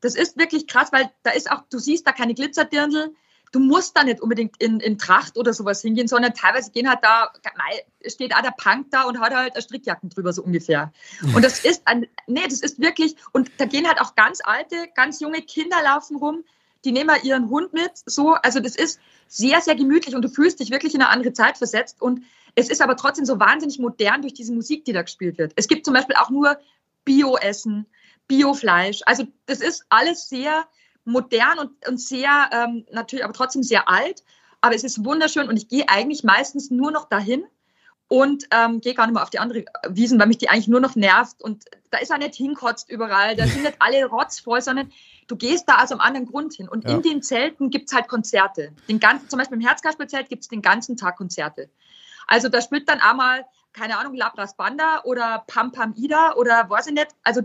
das 0.00 0.14
ist 0.14 0.36
wirklich 0.36 0.66
krass, 0.66 0.92
weil 0.92 1.10
da 1.22 1.30
ist 1.30 1.50
auch, 1.50 1.62
du 1.70 1.78
siehst 1.78 2.06
da 2.06 2.12
keine 2.12 2.34
Glitzerdirndl, 2.34 3.14
du 3.52 3.60
musst 3.60 3.96
da 3.96 4.04
nicht 4.04 4.20
unbedingt 4.20 4.56
in, 4.58 4.80
in 4.80 4.98
Tracht 4.98 5.38
oder 5.38 5.54
sowas 5.54 5.80
hingehen, 5.80 6.08
sondern 6.08 6.34
teilweise 6.34 6.70
gehen 6.70 6.88
halt 6.88 6.98
da, 7.02 7.32
steht 8.06 8.34
auch 8.34 8.42
der 8.42 8.54
Punk 8.56 8.90
da 8.90 9.04
und 9.04 9.20
hat 9.20 9.34
halt 9.34 9.54
eine 9.54 9.62
Strickjacken 9.62 10.10
drüber, 10.10 10.32
so 10.32 10.42
ungefähr. 10.42 10.92
Und 11.34 11.44
das 11.44 11.64
ist 11.64 11.82
ein, 11.86 12.06
nee, 12.26 12.44
das 12.44 12.60
ist 12.60 12.80
wirklich, 12.80 13.16
und 13.32 13.50
da 13.58 13.64
gehen 13.64 13.86
halt 13.86 14.00
auch 14.00 14.14
ganz 14.14 14.40
alte, 14.44 14.88
ganz 14.94 15.20
junge 15.20 15.42
Kinder 15.42 15.76
laufen 15.82 16.16
rum, 16.16 16.44
die 16.84 16.92
nehmen 16.92 17.06
mal 17.06 17.24
ihren 17.24 17.48
Hund 17.48 17.72
mit, 17.72 17.92
so, 18.04 18.34
also 18.34 18.60
das 18.60 18.76
ist 18.76 19.00
sehr, 19.28 19.60
sehr 19.60 19.74
gemütlich 19.74 20.14
und 20.14 20.22
du 20.22 20.28
fühlst 20.28 20.60
dich 20.60 20.70
wirklich 20.70 20.94
in 20.94 21.02
eine 21.02 21.10
andere 21.10 21.32
Zeit 21.32 21.58
versetzt 21.58 22.00
und 22.00 22.22
es 22.54 22.70
ist 22.70 22.80
aber 22.80 22.96
trotzdem 22.96 23.24
so 23.24 23.38
wahnsinnig 23.38 23.78
modern 23.78 24.22
durch 24.22 24.34
diese 24.34 24.52
Musik, 24.52 24.84
die 24.84 24.92
da 24.92 25.02
gespielt 25.02 25.36
wird. 25.36 25.52
Es 25.56 25.68
gibt 25.68 25.84
zum 25.84 25.94
Beispiel 25.94 26.16
auch 26.16 26.30
nur 26.30 26.58
Bio-Essen, 27.06 27.86
Bio-Fleisch, 28.28 29.00
also 29.06 29.24
das 29.46 29.60
ist 29.60 29.86
alles 29.88 30.28
sehr 30.28 30.66
modern 31.06 31.58
und, 31.58 31.88
und 31.88 31.98
sehr, 31.98 32.50
ähm, 32.52 32.84
natürlich 32.92 33.24
aber 33.24 33.32
trotzdem 33.32 33.62
sehr 33.62 33.88
alt. 33.88 34.22
Aber 34.60 34.74
es 34.74 34.84
ist 34.84 35.04
wunderschön 35.04 35.48
und 35.48 35.56
ich 35.56 35.68
gehe 35.68 35.88
eigentlich 35.88 36.24
meistens 36.24 36.70
nur 36.70 36.90
noch 36.90 37.08
dahin 37.08 37.44
und 38.08 38.44
ähm, 38.50 38.80
gehe 38.80 38.94
gar 38.94 39.06
nicht 39.06 39.14
mehr 39.14 39.22
auf 39.22 39.30
die 39.30 39.38
andere 39.38 39.64
Wiesen, 39.88 40.18
weil 40.18 40.26
mich 40.28 40.38
die 40.38 40.48
eigentlich 40.48 40.68
nur 40.68 40.80
noch 40.80 40.96
nervt. 40.96 41.42
Und 41.42 41.64
da 41.90 41.98
ist 41.98 42.12
auch 42.12 42.18
nicht 42.18 42.34
hinkotzt 42.34 42.90
überall, 42.90 43.36
da 43.36 43.46
sind 43.46 43.62
nicht 43.62 43.76
alle 43.80 44.04
rotzvoll, 44.06 44.60
sondern 44.60 44.92
du 45.28 45.36
gehst 45.36 45.68
da 45.68 45.82
aus 45.82 45.90
einem 45.90 46.00
anderen 46.00 46.26
Grund 46.26 46.54
hin. 46.54 46.68
Und 46.68 46.84
ja. 46.84 46.90
in 46.90 47.02
den 47.02 47.22
Zelten 47.22 47.70
gibt 47.70 47.88
es 47.88 47.94
halt 47.94 48.08
Konzerte. 48.08 48.72
Den 48.88 49.00
ganzen, 49.00 49.28
zum 49.28 49.38
Beispiel 49.38 49.58
im 49.58 49.66
Herzkasperzelt 49.66 50.28
gibt 50.28 50.42
es 50.42 50.48
den 50.48 50.62
ganzen 50.62 50.96
Tag 50.96 51.16
Konzerte. 51.16 51.68
Also 52.26 52.48
da 52.48 52.60
spielt 52.60 52.88
dann 52.88 53.00
einmal, 53.00 53.44
keine 53.76 53.98
Ahnung, 53.98 54.14
Labras 54.14 54.56
Banda 54.56 55.02
oder 55.04 55.44
Pam 55.46 55.70
Pam 55.70 55.94
Ida 55.96 56.34
oder 56.34 56.68
weiß 56.68 56.88
ich 56.88 56.94
nicht. 56.94 57.08
Also 57.22 57.42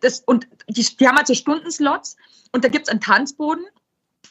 das, 0.00 0.20
und 0.20 0.46
die, 0.68 0.84
die 0.84 1.08
haben 1.08 1.16
halt 1.16 1.26
so 1.26 1.34
Stundenslots 1.34 2.16
und 2.52 2.64
da 2.64 2.68
gibt 2.68 2.86
es 2.86 2.90
einen 2.90 3.00
Tanzboden, 3.00 3.64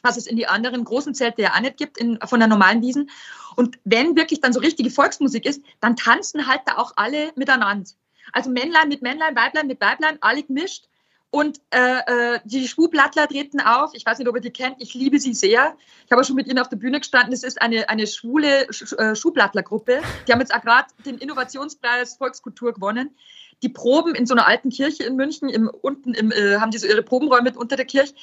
was 0.01 0.15
es 0.15 0.27
in 0.27 0.37
die 0.37 0.47
anderen 0.47 0.83
großen 0.83 1.13
Zelte 1.13 1.41
ja 1.41 1.53
auch 1.53 1.59
nicht 1.59 1.77
gibt, 1.77 1.97
in, 1.97 2.19
von 2.23 2.39
der 2.39 2.47
normalen 2.47 2.81
Wiesen. 2.81 3.09
Und 3.55 3.79
wenn 3.83 4.15
wirklich 4.15 4.41
dann 4.41 4.53
so 4.53 4.59
richtige 4.59 4.89
Volksmusik 4.89 5.45
ist, 5.45 5.61
dann 5.81 5.95
tanzen 5.95 6.47
halt 6.47 6.61
da 6.65 6.77
auch 6.77 6.93
alle 6.95 7.31
miteinander. 7.35 7.89
Also 8.31 8.49
Männlein 8.51 8.87
mit 8.87 9.01
Männlein, 9.01 9.35
Weiblein 9.35 9.67
mit 9.67 9.81
Weiblein, 9.81 10.17
alle 10.21 10.43
gemischt. 10.43 10.87
Und 11.31 11.61
äh, 11.69 12.35
äh, 12.35 12.39
die 12.43 12.67
Schwublattler 12.67 13.27
treten 13.27 13.61
auf. 13.61 13.91
Ich 13.93 14.05
weiß 14.05 14.17
nicht, 14.17 14.27
ob 14.27 14.35
ihr 14.35 14.41
die 14.41 14.51
kennt. 14.51 14.77
Ich 14.79 14.95
liebe 14.95 15.19
sie 15.19 15.33
sehr. 15.33 15.75
Ich 16.05 16.11
habe 16.11 16.23
schon 16.23 16.35
mit 16.35 16.47
ihnen 16.47 16.57
auf 16.57 16.69
der 16.69 16.77
Bühne 16.77 16.99
gestanden. 16.99 17.33
Es 17.33 17.43
ist 17.43 17.61
eine, 17.61 17.87
eine 17.87 18.07
schwule 18.07 18.67
Sch 18.73 18.93
äh, 18.93 19.15
Schwublattlergruppe. 19.15 20.01
Die 20.27 20.31
haben 20.31 20.39
jetzt 20.39 20.53
auch 20.53 20.61
gerade 20.61 20.87
den 21.05 21.19
Innovationspreis 21.19 22.15
Volkskultur 22.15 22.73
gewonnen 22.73 23.15
die 23.61 23.69
proben 23.69 24.15
in 24.15 24.25
so 24.25 24.33
einer 24.33 24.47
alten 24.47 24.69
Kirche 24.69 25.03
in 25.03 25.15
München, 25.15 25.49
im, 25.49 25.69
unten 25.69 26.13
im, 26.13 26.31
äh, 26.31 26.57
haben 26.57 26.71
die 26.71 26.77
so 26.77 26.87
ihre 26.87 27.03
Probenräume 27.03 27.51
unter 27.55 27.75
der 27.75 27.85
Kirche. 27.85 28.13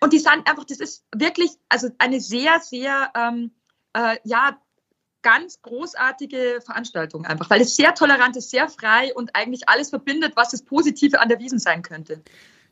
Und 0.00 0.12
die 0.12 0.18
sagen 0.18 0.42
einfach, 0.46 0.64
das 0.64 0.80
ist 0.80 1.04
wirklich 1.14 1.50
also 1.68 1.88
eine 1.98 2.20
sehr, 2.20 2.60
sehr, 2.60 3.10
ähm, 3.14 3.50
äh, 3.92 4.16
ja, 4.24 4.58
ganz 5.22 5.60
großartige 5.62 6.60
Veranstaltung 6.64 7.26
einfach, 7.26 7.50
weil 7.50 7.60
es 7.60 7.76
sehr 7.76 7.94
tolerant 7.94 8.36
ist, 8.36 8.50
sehr 8.50 8.68
frei 8.68 9.12
und 9.14 9.34
eigentlich 9.34 9.68
alles 9.68 9.90
verbindet, 9.90 10.32
was 10.36 10.50
das 10.50 10.62
Positive 10.62 11.20
an 11.20 11.28
der 11.28 11.38
Wiesen 11.38 11.58
sein 11.58 11.82
könnte. 11.82 12.22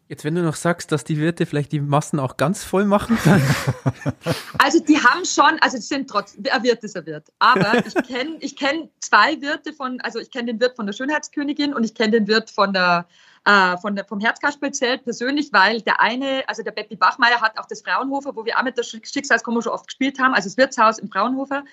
Jetzt, 0.08 0.24
wenn 0.24 0.34
du 0.34 0.42
noch 0.42 0.54
sagst, 0.54 0.90
dass 0.90 1.04
die 1.04 1.18
Wirte 1.18 1.44
vielleicht 1.44 1.70
die 1.70 1.80
Massen 1.80 2.18
auch 2.18 2.38
ganz 2.38 2.64
voll 2.64 2.86
machen, 2.86 3.18
dann. 3.24 3.42
Also 4.58 4.80
die 4.80 4.96
haben 4.96 5.24
schon, 5.26 5.58
also 5.60 5.76
die 5.76 5.82
sind 5.82 6.08
trotzdem, 6.08 6.44
ein 6.50 6.62
Wirt 6.62 6.82
ist 6.82 6.96
ein 6.96 7.04
Wirt. 7.04 7.30
Aber 7.38 7.74
ich 7.86 7.94
kenne 7.94 8.36
ich 8.40 8.56
kenn 8.56 8.88
zwei 9.00 9.40
Wirte 9.42 9.74
von, 9.74 10.00
also 10.00 10.18
ich 10.18 10.30
kenne 10.30 10.46
den 10.46 10.60
Wirt 10.60 10.76
von 10.76 10.86
der 10.86 10.94
Schönheitskönigin 10.94 11.74
und 11.74 11.84
ich 11.84 11.94
kenne 11.94 12.12
den 12.12 12.26
Wirt 12.26 12.50
von 12.50 12.72
der, 12.72 13.06
äh, 13.44 13.76
von 13.76 13.96
der, 13.96 14.06
vom 14.06 14.18
Herzkasperlzelt 14.18 15.04
persönlich, 15.04 15.52
weil 15.52 15.82
der 15.82 16.00
eine, 16.00 16.42
also 16.48 16.62
der 16.62 16.72
Betty 16.72 16.96
Bachmeier 16.96 17.42
hat 17.42 17.58
auch 17.58 17.66
das 17.66 17.82
Fraunhofer, 17.82 18.34
wo 18.34 18.46
wir 18.46 18.58
auch 18.58 18.62
mit 18.62 18.78
der 18.78 18.84
Schicksalskombo 18.84 19.60
schon 19.60 19.72
oft 19.72 19.88
gespielt 19.88 20.18
haben, 20.18 20.32
also 20.32 20.48
das 20.48 20.56
Wirtshaus 20.56 20.98
im 20.98 21.10
Fraunhofer. 21.10 21.64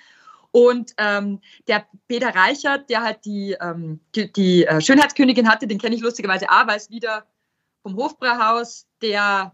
Und 0.56 0.94
ähm, 0.98 1.42
der 1.68 1.86
Peter 2.08 2.34
Reichert, 2.34 2.90
der 2.90 3.02
halt 3.02 3.26
die, 3.26 3.58
ähm, 3.60 4.00
die, 4.16 4.66
äh, 4.66 4.80
Schönheitskönigin 4.80 5.50
hatte, 5.50 5.68
den 5.68 5.80
kenne 5.80 5.98
ich 5.98 6.02
lustigerweise 6.02 6.50
auch, 6.50 6.66
weil 6.66 6.78
es 6.78 6.90
wieder 6.90 7.26
vom 7.84 7.98
Hofbräuhaus, 7.98 8.88
der 9.02 9.54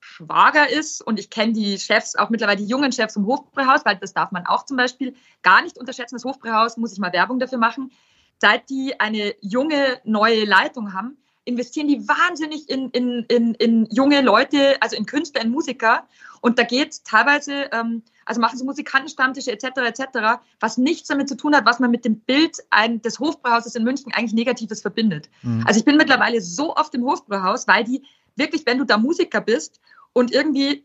Schwager 0.00 0.68
ist. 0.68 1.02
Und 1.02 1.20
ich 1.20 1.30
kenne 1.30 1.52
die 1.52 1.78
Chefs, 1.78 2.16
auch 2.16 2.30
mittlerweile 2.30 2.56
die 2.56 2.66
jungen 2.66 2.90
Chefs 2.90 3.14
vom 3.14 3.26
Hofbräuhaus, 3.26 3.84
weil 3.84 3.98
das 3.98 4.12
darf 4.12 4.32
man 4.32 4.44
auch 4.44 4.64
zum 4.64 4.76
Beispiel 4.76 5.14
gar 5.42 5.62
nicht 5.62 5.78
unterschätzen. 5.78 6.16
Das 6.16 6.24
Hofbräuhaus 6.24 6.76
muss 6.78 6.92
ich 6.92 6.98
mal 6.98 7.12
Werbung 7.12 7.38
dafür 7.38 7.58
machen. 7.58 7.92
Seit 8.38 8.68
die 8.70 8.98
eine 8.98 9.36
junge 9.40 10.00
neue 10.02 10.44
Leitung 10.46 10.94
haben, 10.94 11.16
investieren 11.50 11.88
die 11.88 12.08
wahnsinnig 12.08 12.68
in, 12.68 12.90
in, 12.90 13.24
in, 13.28 13.54
in 13.54 13.86
junge 13.90 14.20
Leute, 14.22 14.76
also 14.80 14.96
in 14.96 15.06
Künstler, 15.06 15.42
in 15.42 15.50
Musiker. 15.50 16.06
Und 16.40 16.58
da 16.58 16.62
geht 16.62 17.04
teilweise, 17.04 17.68
ähm, 17.72 18.02
also 18.24 18.40
machen 18.40 18.56
sie 18.58 18.64
Musikantenstammtische 18.64 19.52
etc. 19.52 19.64
etc., 19.84 20.40
was 20.58 20.78
nichts 20.78 21.08
damit 21.08 21.28
zu 21.28 21.36
tun 21.36 21.54
hat, 21.54 21.66
was 21.66 21.80
man 21.80 21.90
mit 21.90 22.04
dem 22.04 22.20
Bild 22.20 22.56
ein, 22.70 23.02
des 23.02 23.18
Hofbrauhauses 23.18 23.74
in 23.74 23.84
München 23.84 24.12
eigentlich 24.12 24.32
Negatives 24.32 24.80
verbindet. 24.80 25.28
Mhm. 25.42 25.64
Also 25.66 25.78
ich 25.78 25.84
bin 25.84 25.96
mittlerweile 25.96 26.40
so 26.40 26.74
oft 26.74 26.94
im 26.94 27.04
Hofbrauhaus, 27.04 27.68
weil 27.68 27.84
die 27.84 28.02
wirklich, 28.36 28.64
wenn 28.64 28.78
du 28.78 28.84
da 28.84 28.96
Musiker 28.96 29.40
bist 29.40 29.80
und 30.12 30.32
irgendwie 30.32 30.84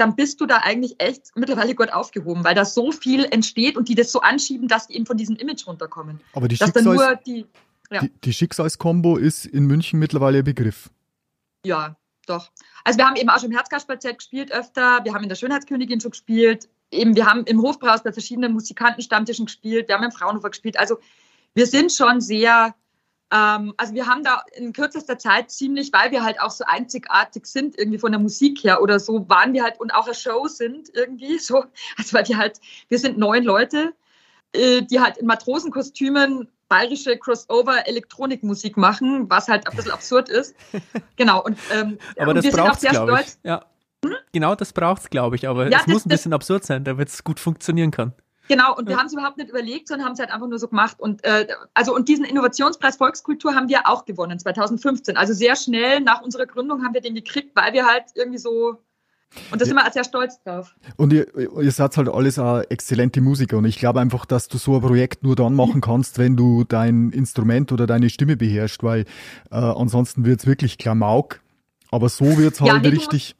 dann 0.00 0.16
bist 0.16 0.40
du 0.40 0.46
da 0.46 0.58
eigentlich 0.58 0.94
echt 0.98 1.36
mittlerweile 1.36 1.74
gut 1.74 1.92
aufgehoben, 1.92 2.42
weil 2.42 2.54
da 2.54 2.64
so 2.64 2.90
viel 2.90 3.26
entsteht 3.30 3.76
und 3.76 3.88
die 3.88 3.94
das 3.94 4.10
so 4.10 4.22
anschieben, 4.22 4.66
dass 4.66 4.86
die 4.86 4.94
eben 4.94 5.04
von 5.04 5.18
diesem 5.18 5.36
Image 5.36 5.66
runterkommen. 5.66 6.20
Aber 6.32 6.48
die, 6.48 6.56
Schicksals 6.56 7.18
die, 7.26 7.44
ja. 7.90 8.00
die, 8.00 8.10
die 8.20 8.32
Schicksalskombo 8.32 9.16
ist 9.16 9.46
in 9.46 9.64
München 9.66 9.98
mittlerweile 9.98 10.38
ein 10.38 10.44
Begriff. 10.44 10.90
Ja, 11.64 11.96
doch. 12.26 12.50
Also 12.84 12.98
wir 12.98 13.06
haben 13.06 13.16
eben 13.16 13.28
auch 13.28 13.38
schon 13.38 13.50
im 13.50 13.56
Herzkasperzelt 13.56 14.18
gespielt 14.18 14.52
öfter, 14.52 15.04
wir 15.04 15.12
haben 15.14 15.22
in 15.22 15.28
der 15.28 15.36
Schönheitskönigin 15.36 16.00
schon 16.00 16.12
gespielt, 16.12 16.68
eben 16.90 17.16
wir 17.16 17.26
haben 17.26 17.44
im 17.44 17.60
Hofbrauhaus 17.60 18.02
bei 18.02 18.12
verschiedenen 18.12 18.52
Musikantenstammtischen 18.52 19.46
gespielt, 19.46 19.88
wir 19.88 19.96
haben 19.96 20.04
im 20.04 20.12
Fraunhofer 20.12 20.50
gespielt. 20.50 20.78
Also 20.78 20.98
wir 21.54 21.66
sind 21.66 21.92
schon 21.92 22.20
sehr, 22.20 22.74
ähm, 23.32 23.74
also 23.76 23.94
wir 23.94 24.06
haben 24.06 24.22
da 24.22 24.44
in 24.54 24.72
kürzester 24.72 25.18
Zeit 25.18 25.50
ziemlich, 25.50 25.92
weil 25.92 26.10
wir 26.12 26.22
halt 26.22 26.40
auch 26.40 26.50
so 26.50 26.64
einzigartig 26.66 27.46
sind, 27.46 27.78
irgendwie 27.78 27.98
von 27.98 28.12
der 28.12 28.20
Musik 28.20 28.62
her 28.62 28.82
oder 28.82 29.00
so, 29.00 29.28
waren 29.28 29.52
wir 29.52 29.64
halt 29.64 29.80
und 29.80 29.92
auch 29.92 30.06
eine 30.06 30.14
Show 30.14 30.46
sind 30.46 30.88
irgendwie 30.94 31.38
so. 31.38 31.64
Also 31.96 32.16
weil 32.16 32.28
wir 32.28 32.38
halt, 32.38 32.60
wir 32.88 32.98
sind 32.98 33.18
neun 33.18 33.42
Leute, 33.42 33.92
äh, 34.52 34.82
die 34.82 35.00
halt 35.00 35.18
in 35.18 35.26
Matrosenkostümen 35.26 36.48
bayerische 36.70 37.18
Crossover-Elektronikmusik 37.18 38.78
machen, 38.78 39.28
was 39.28 39.48
halt 39.48 39.68
ein 39.68 39.76
bisschen 39.76 39.92
absurd 39.92 40.30
ist. 40.30 40.54
Genau. 41.16 41.42
Und, 41.42 41.58
ähm, 41.72 41.98
aber 42.18 42.32
das 42.32 42.48
braucht 42.48 42.82
es, 42.82 42.88
glaube 42.88 43.20
ich. 43.20 43.26
Ja. 43.42 43.66
Hm? 44.02 44.14
Genau 44.32 44.54
das 44.54 44.72
braucht 44.72 45.02
es, 45.02 45.10
glaube 45.10 45.36
ich. 45.36 45.46
Aber 45.46 45.68
ja, 45.68 45.78
es 45.78 45.84
das, 45.84 45.92
muss 45.92 46.06
ein 46.06 46.08
bisschen 46.08 46.32
absurd 46.32 46.64
sein, 46.64 46.84
damit 46.84 47.08
es 47.08 47.22
gut 47.24 47.38
funktionieren 47.40 47.90
kann. 47.90 48.14
Genau, 48.48 48.74
und 48.74 48.88
wir 48.88 48.96
haben 48.96 49.06
es 49.06 49.12
überhaupt 49.12 49.36
nicht 49.36 49.48
überlegt, 49.48 49.86
sondern 49.86 50.06
haben 50.06 50.14
es 50.14 50.18
halt 50.18 50.32
einfach 50.32 50.48
nur 50.48 50.58
so 50.58 50.66
gemacht. 50.66 50.98
Und 50.98 51.22
äh, 51.24 51.46
also 51.74 51.94
und 51.94 52.08
diesen 52.08 52.24
Innovationspreis 52.24 52.96
Volkskultur 52.96 53.54
haben 53.54 53.68
wir 53.68 53.86
auch 53.86 54.06
gewonnen 54.06 54.38
2015. 54.40 55.16
Also 55.16 55.34
sehr 55.34 55.54
schnell 55.54 56.00
nach 56.00 56.22
unserer 56.22 56.46
Gründung 56.46 56.82
haben 56.82 56.94
wir 56.94 57.00
den 57.00 57.14
gekriegt, 57.14 57.54
weil 57.54 57.72
wir 57.72 57.86
halt 57.86 58.06
irgendwie 58.14 58.38
so 58.38 58.82
und 59.52 59.60
da 59.60 59.64
sind 59.64 59.76
wir 59.76 59.90
sehr 59.92 60.04
stolz 60.04 60.42
drauf. 60.42 60.74
Und 60.96 61.12
ihr, 61.12 61.26
ihr 61.36 61.70
seid 61.70 61.96
halt 61.96 62.08
alles 62.08 62.38
auch 62.38 62.62
exzellente 62.68 63.20
Musiker. 63.20 63.58
Und 63.58 63.64
ich 63.64 63.78
glaube 63.78 64.00
einfach, 64.00 64.26
dass 64.26 64.48
du 64.48 64.58
so 64.58 64.74
ein 64.74 64.80
Projekt 64.80 65.22
nur 65.22 65.36
dann 65.36 65.54
machen 65.54 65.80
kannst, 65.80 66.18
wenn 66.18 66.36
du 66.36 66.64
dein 66.64 67.10
Instrument 67.10 67.70
oder 67.70 67.86
deine 67.86 68.10
Stimme 68.10 68.36
beherrschst, 68.36 68.82
weil 68.82 69.02
äh, 69.50 69.56
ansonsten 69.56 70.24
wird's 70.24 70.46
wirklich 70.46 70.78
Klamauk. 70.78 71.40
Aber 71.90 72.08
so 72.08 72.38
wird's 72.38 72.60
halt 72.60 72.72
ja, 72.72 72.78
nee, 72.78 72.88
richtig. 72.88 73.36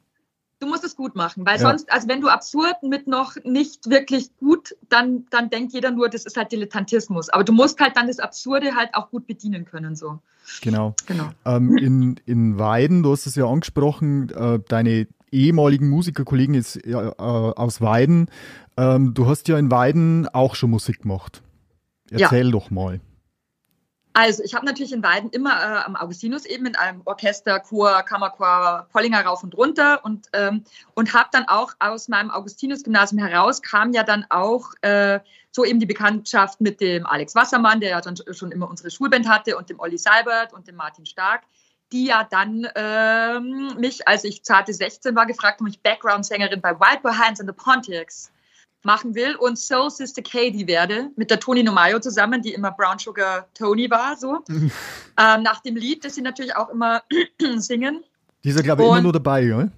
Du 0.60 0.66
musst, 0.66 0.82
du 0.82 0.84
musst 0.84 0.84
es 0.84 0.96
gut 0.96 1.16
machen, 1.16 1.44
weil 1.44 1.60
ja. 1.60 1.68
sonst, 1.68 1.90
also 1.92 2.06
wenn 2.06 2.20
du 2.20 2.28
absurd 2.28 2.82
mit 2.82 3.08
noch 3.08 3.36
nicht 3.44 3.90
wirklich 3.90 4.36
gut, 4.36 4.76
dann, 4.88 5.26
dann 5.30 5.50
denkt 5.50 5.72
jeder 5.72 5.90
nur, 5.90 6.08
das 6.08 6.24
ist 6.24 6.36
halt 6.36 6.52
Dilettantismus. 6.52 7.30
Aber 7.30 7.42
du 7.42 7.52
musst 7.52 7.80
halt 7.80 7.96
dann 7.96 8.06
das 8.06 8.20
Absurde 8.20 8.76
halt 8.76 8.90
auch 8.94 9.10
gut 9.10 9.26
bedienen 9.26 9.64
können. 9.64 9.96
so. 9.96 10.20
Genau. 10.62 10.94
genau. 11.06 11.30
Ähm, 11.44 11.76
in, 11.76 12.20
in 12.26 12.58
Weiden, 12.58 13.02
du 13.02 13.12
hast 13.12 13.26
es 13.26 13.34
ja 13.34 13.46
angesprochen, 13.46 14.30
äh, 14.30 14.58
deine 14.68 15.06
ehemaligen 15.32 15.88
Musikerkollegen 15.88 16.54
ist, 16.54 16.76
äh, 16.86 16.94
aus 16.94 17.80
Weiden. 17.80 18.30
Ähm, 18.76 19.14
du 19.14 19.26
hast 19.26 19.48
ja 19.48 19.58
in 19.58 19.70
Weiden 19.70 20.28
auch 20.28 20.54
schon 20.54 20.70
Musik 20.70 21.02
gemacht. 21.02 21.42
Erzähl 22.10 22.46
ja. 22.46 22.52
doch 22.52 22.70
mal. 22.70 23.00
Also 24.12 24.42
ich 24.42 24.54
habe 24.54 24.66
natürlich 24.66 24.92
in 24.92 25.04
Weiden 25.04 25.30
immer 25.30 25.52
äh, 25.52 25.84
am 25.84 25.94
Augustinus 25.94 26.44
eben 26.44 26.66
in 26.66 26.74
einem 26.74 27.02
Orchester, 27.04 27.60
Chor, 27.60 28.02
Kammerchor, 28.02 28.88
Pollinger 28.90 29.24
rauf 29.24 29.44
und 29.44 29.56
runter 29.56 30.04
und, 30.04 30.26
ähm, 30.32 30.64
und 30.94 31.14
habe 31.14 31.28
dann 31.30 31.46
auch 31.46 31.74
aus 31.78 32.08
meinem 32.08 32.30
Augustinus-Gymnasium 32.30 33.24
heraus 33.24 33.62
kam 33.62 33.92
ja 33.92 34.02
dann 34.02 34.26
auch 34.28 34.72
äh, 34.82 35.20
so 35.52 35.64
eben 35.64 35.78
die 35.78 35.86
Bekanntschaft 35.86 36.60
mit 36.60 36.80
dem 36.80 37.06
Alex 37.06 37.36
Wassermann, 37.36 37.80
der 37.80 37.90
ja 37.90 38.00
dann 38.00 38.16
schon 38.32 38.50
immer 38.50 38.68
unsere 38.68 38.90
Schulband 38.90 39.28
hatte 39.28 39.56
und 39.56 39.70
dem 39.70 39.78
Olli 39.78 39.98
Seibert 39.98 40.52
und 40.52 40.66
dem 40.66 40.74
Martin 40.74 41.06
Stark 41.06 41.42
die 41.92 42.06
ja 42.06 42.26
dann 42.30 42.66
ähm, 42.74 43.74
mich, 43.78 44.06
als 44.06 44.24
ich 44.24 44.42
zarte 44.42 44.72
16 44.72 45.14
war, 45.14 45.26
gefragt, 45.26 45.60
ob 45.60 45.68
ich 45.68 45.80
Background-Sängerin 45.80 46.60
bei 46.60 46.78
Wild 46.78 47.02
Boy 47.02 47.12
Hands 47.12 47.40
and 47.40 47.48
the 47.48 47.54
Pontiacs 47.56 48.30
machen 48.82 49.14
will 49.14 49.34
und 49.36 49.58
Soul 49.58 49.90
Sister 49.90 50.22
Katie 50.22 50.66
werde, 50.66 51.10
mit 51.16 51.30
der 51.30 51.40
Toni 51.40 51.62
Nomayo 51.62 51.98
zusammen, 51.98 52.42
die 52.42 52.54
immer 52.54 52.70
Brown 52.70 52.98
Sugar 52.98 53.46
Tony 53.54 53.90
war, 53.90 54.16
so. 54.16 54.42
ähm, 54.48 55.42
nach 55.42 55.60
dem 55.60 55.76
Lied, 55.76 56.04
das 56.04 56.14
sie 56.14 56.22
natürlich 56.22 56.56
auch 56.56 56.70
immer 56.70 57.02
singen. 57.56 58.02
Die 58.44 58.50
ist 58.50 58.62
glaube 58.62 58.82
ich, 58.82 58.88
immer 58.88 59.02
nur 59.02 59.12
dabei, 59.12 59.42
ja? 59.42 59.68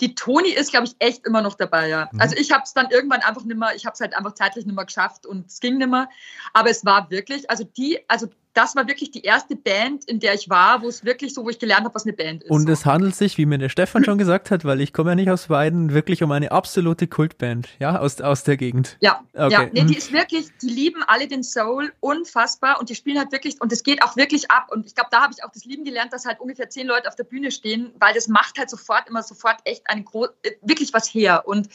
Die 0.00 0.14
Toni 0.14 0.50
ist, 0.50 0.70
glaube 0.70 0.86
ich, 0.86 0.94
echt 0.98 1.26
immer 1.26 1.42
noch 1.42 1.54
dabei, 1.54 1.88
ja. 1.88 2.08
Mhm. 2.12 2.20
Also 2.20 2.36
ich 2.36 2.52
habe 2.52 2.62
es 2.64 2.72
dann 2.72 2.90
irgendwann 2.90 3.20
einfach 3.22 3.44
nicht 3.44 3.58
mehr, 3.58 3.74
ich 3.74 3.84
habe 3.86 3.94
es 3.94 4.00
halt 4.00 4.14
einfach 4.14 4.34
zeitlich 4.34 4.66
nicht 4.66 4.76
mehr 4.76 4.84
geschafft 4.84 5.26
und 5.26 5.46
es 5.46 5.58
ging 5.58 5.78
nicht 5.78 5.90
mehr. 5.90 6.08
Aber 6.52 6.70
es 6.70 6.84
war 6.84 7.10
wirklich, 7.10 7.50
also 7.50 7.64
die, 7.64 7.98
also 8.08 8.28
das 8.56 8.74
war 8.74 8.88
wirklich 8.88 9.10
die 9.10 9.20
erste 9.20 9.54
Band, 9.54 10.06
in 10.06 10.18
der 10.18 10.34
ich 10.34 10.48
war, 10.48 10.80
wo 10.80 10.88
es 10.88 11.04
wirklich 11.04 11.34
so, 11.34 11.44
wo 11.44 11.50
ich 11.50 11.58
gelernt 11.58 11.84
habe, 11.84 11.94
was 11.94 12.04
eine 12.04 12.14
Band 12.14 12.42
ist. 12.42 12.50
Und 12.50 12.66
es 12.68 12.86
handelt 12.86 13.14
sich, 13.14 13.36
wie 13.36 13.44
mir 13.44 13.58
der 13.58 13.68
Stefan 13.68 14.02
schon 14.02 14.16
gesagt 14.16 14.50
hat, 14.50 14.64
weil 14.64 14.80
ich 14.80 14.94
komme 14.94 15.10
ja 15.10 15.14
nicht 15.14 15.30
aus 15.30 15.50
Weiden, 15.50 15.92
wirklich 15.92 16.22
um 16.22 16.32
eine 16.32 16.50
absolute 16.50 17.06
Kultband, 17.06 17.68
ja, 17.78 17.98
aus, 17.98 18.20
aus 18.22 18.44
der 18.44 18.56
Gegend. 18.56 18.96
Ja, 19.00 19.20
okay. 19.34 19.52
ja, 19.52 19.62
nee, 19.64 19.70
die 19.72 19.82
mhm. 19.82 19.92
ist 19.92 20.12
wirklich, 20.12 20.48
die 20.62 20.70
lieben 20.70 21.02
alle 21.06 21.28
den 21.28 21.42
Soul, 21.42 21.92
unfassbar 22.00 22.80
und 22.80 22.88
die 22.88 22.94
spielen 22.94 23.18
halt 23.18 23.30
wirklich, 23.30 23.60
und 23.60 23.72
es 23.72 23.82
geht 23.82 24.02
auch 24.02 24.16
wirklich 24.16 24.50
ab 24.50 24.68
und 24.70 24.86
ich 24.86 24.94
glaube, 24.94 25.10
da 25.12 25.22
habe 25.22 25.34
ich 25.36 25.44
auch 25.44 25.52
das 25.52 25.66
Lieben 25.66 25.84
gelernt, 25.84 26.14
dass 26.14 26.24
halt 26.24 26.40
ungefähr 26.40 26.70
zehn 26.70 26.86
Leute 26.86 27.08
auf 27.08 27.16
der 27.16 27.24
Bühne 27.24 27.50
stehen, 27.50 27.92
weil 28.00 28.14
das 28.14 28.26
macht 28.28 28.58
halt 28.58 28.70
sofort 28.70 29.08
immer 29.08 29.22
sofort 29.22 29.58
echt 29.64 29.82
eine 29.84 30.02
große, 30.02 30.32
äh, 30.42 30.52
wirklich 30.62 30.94
was 30.94 31.12
her 31.12 31.46
und 31.46 31.68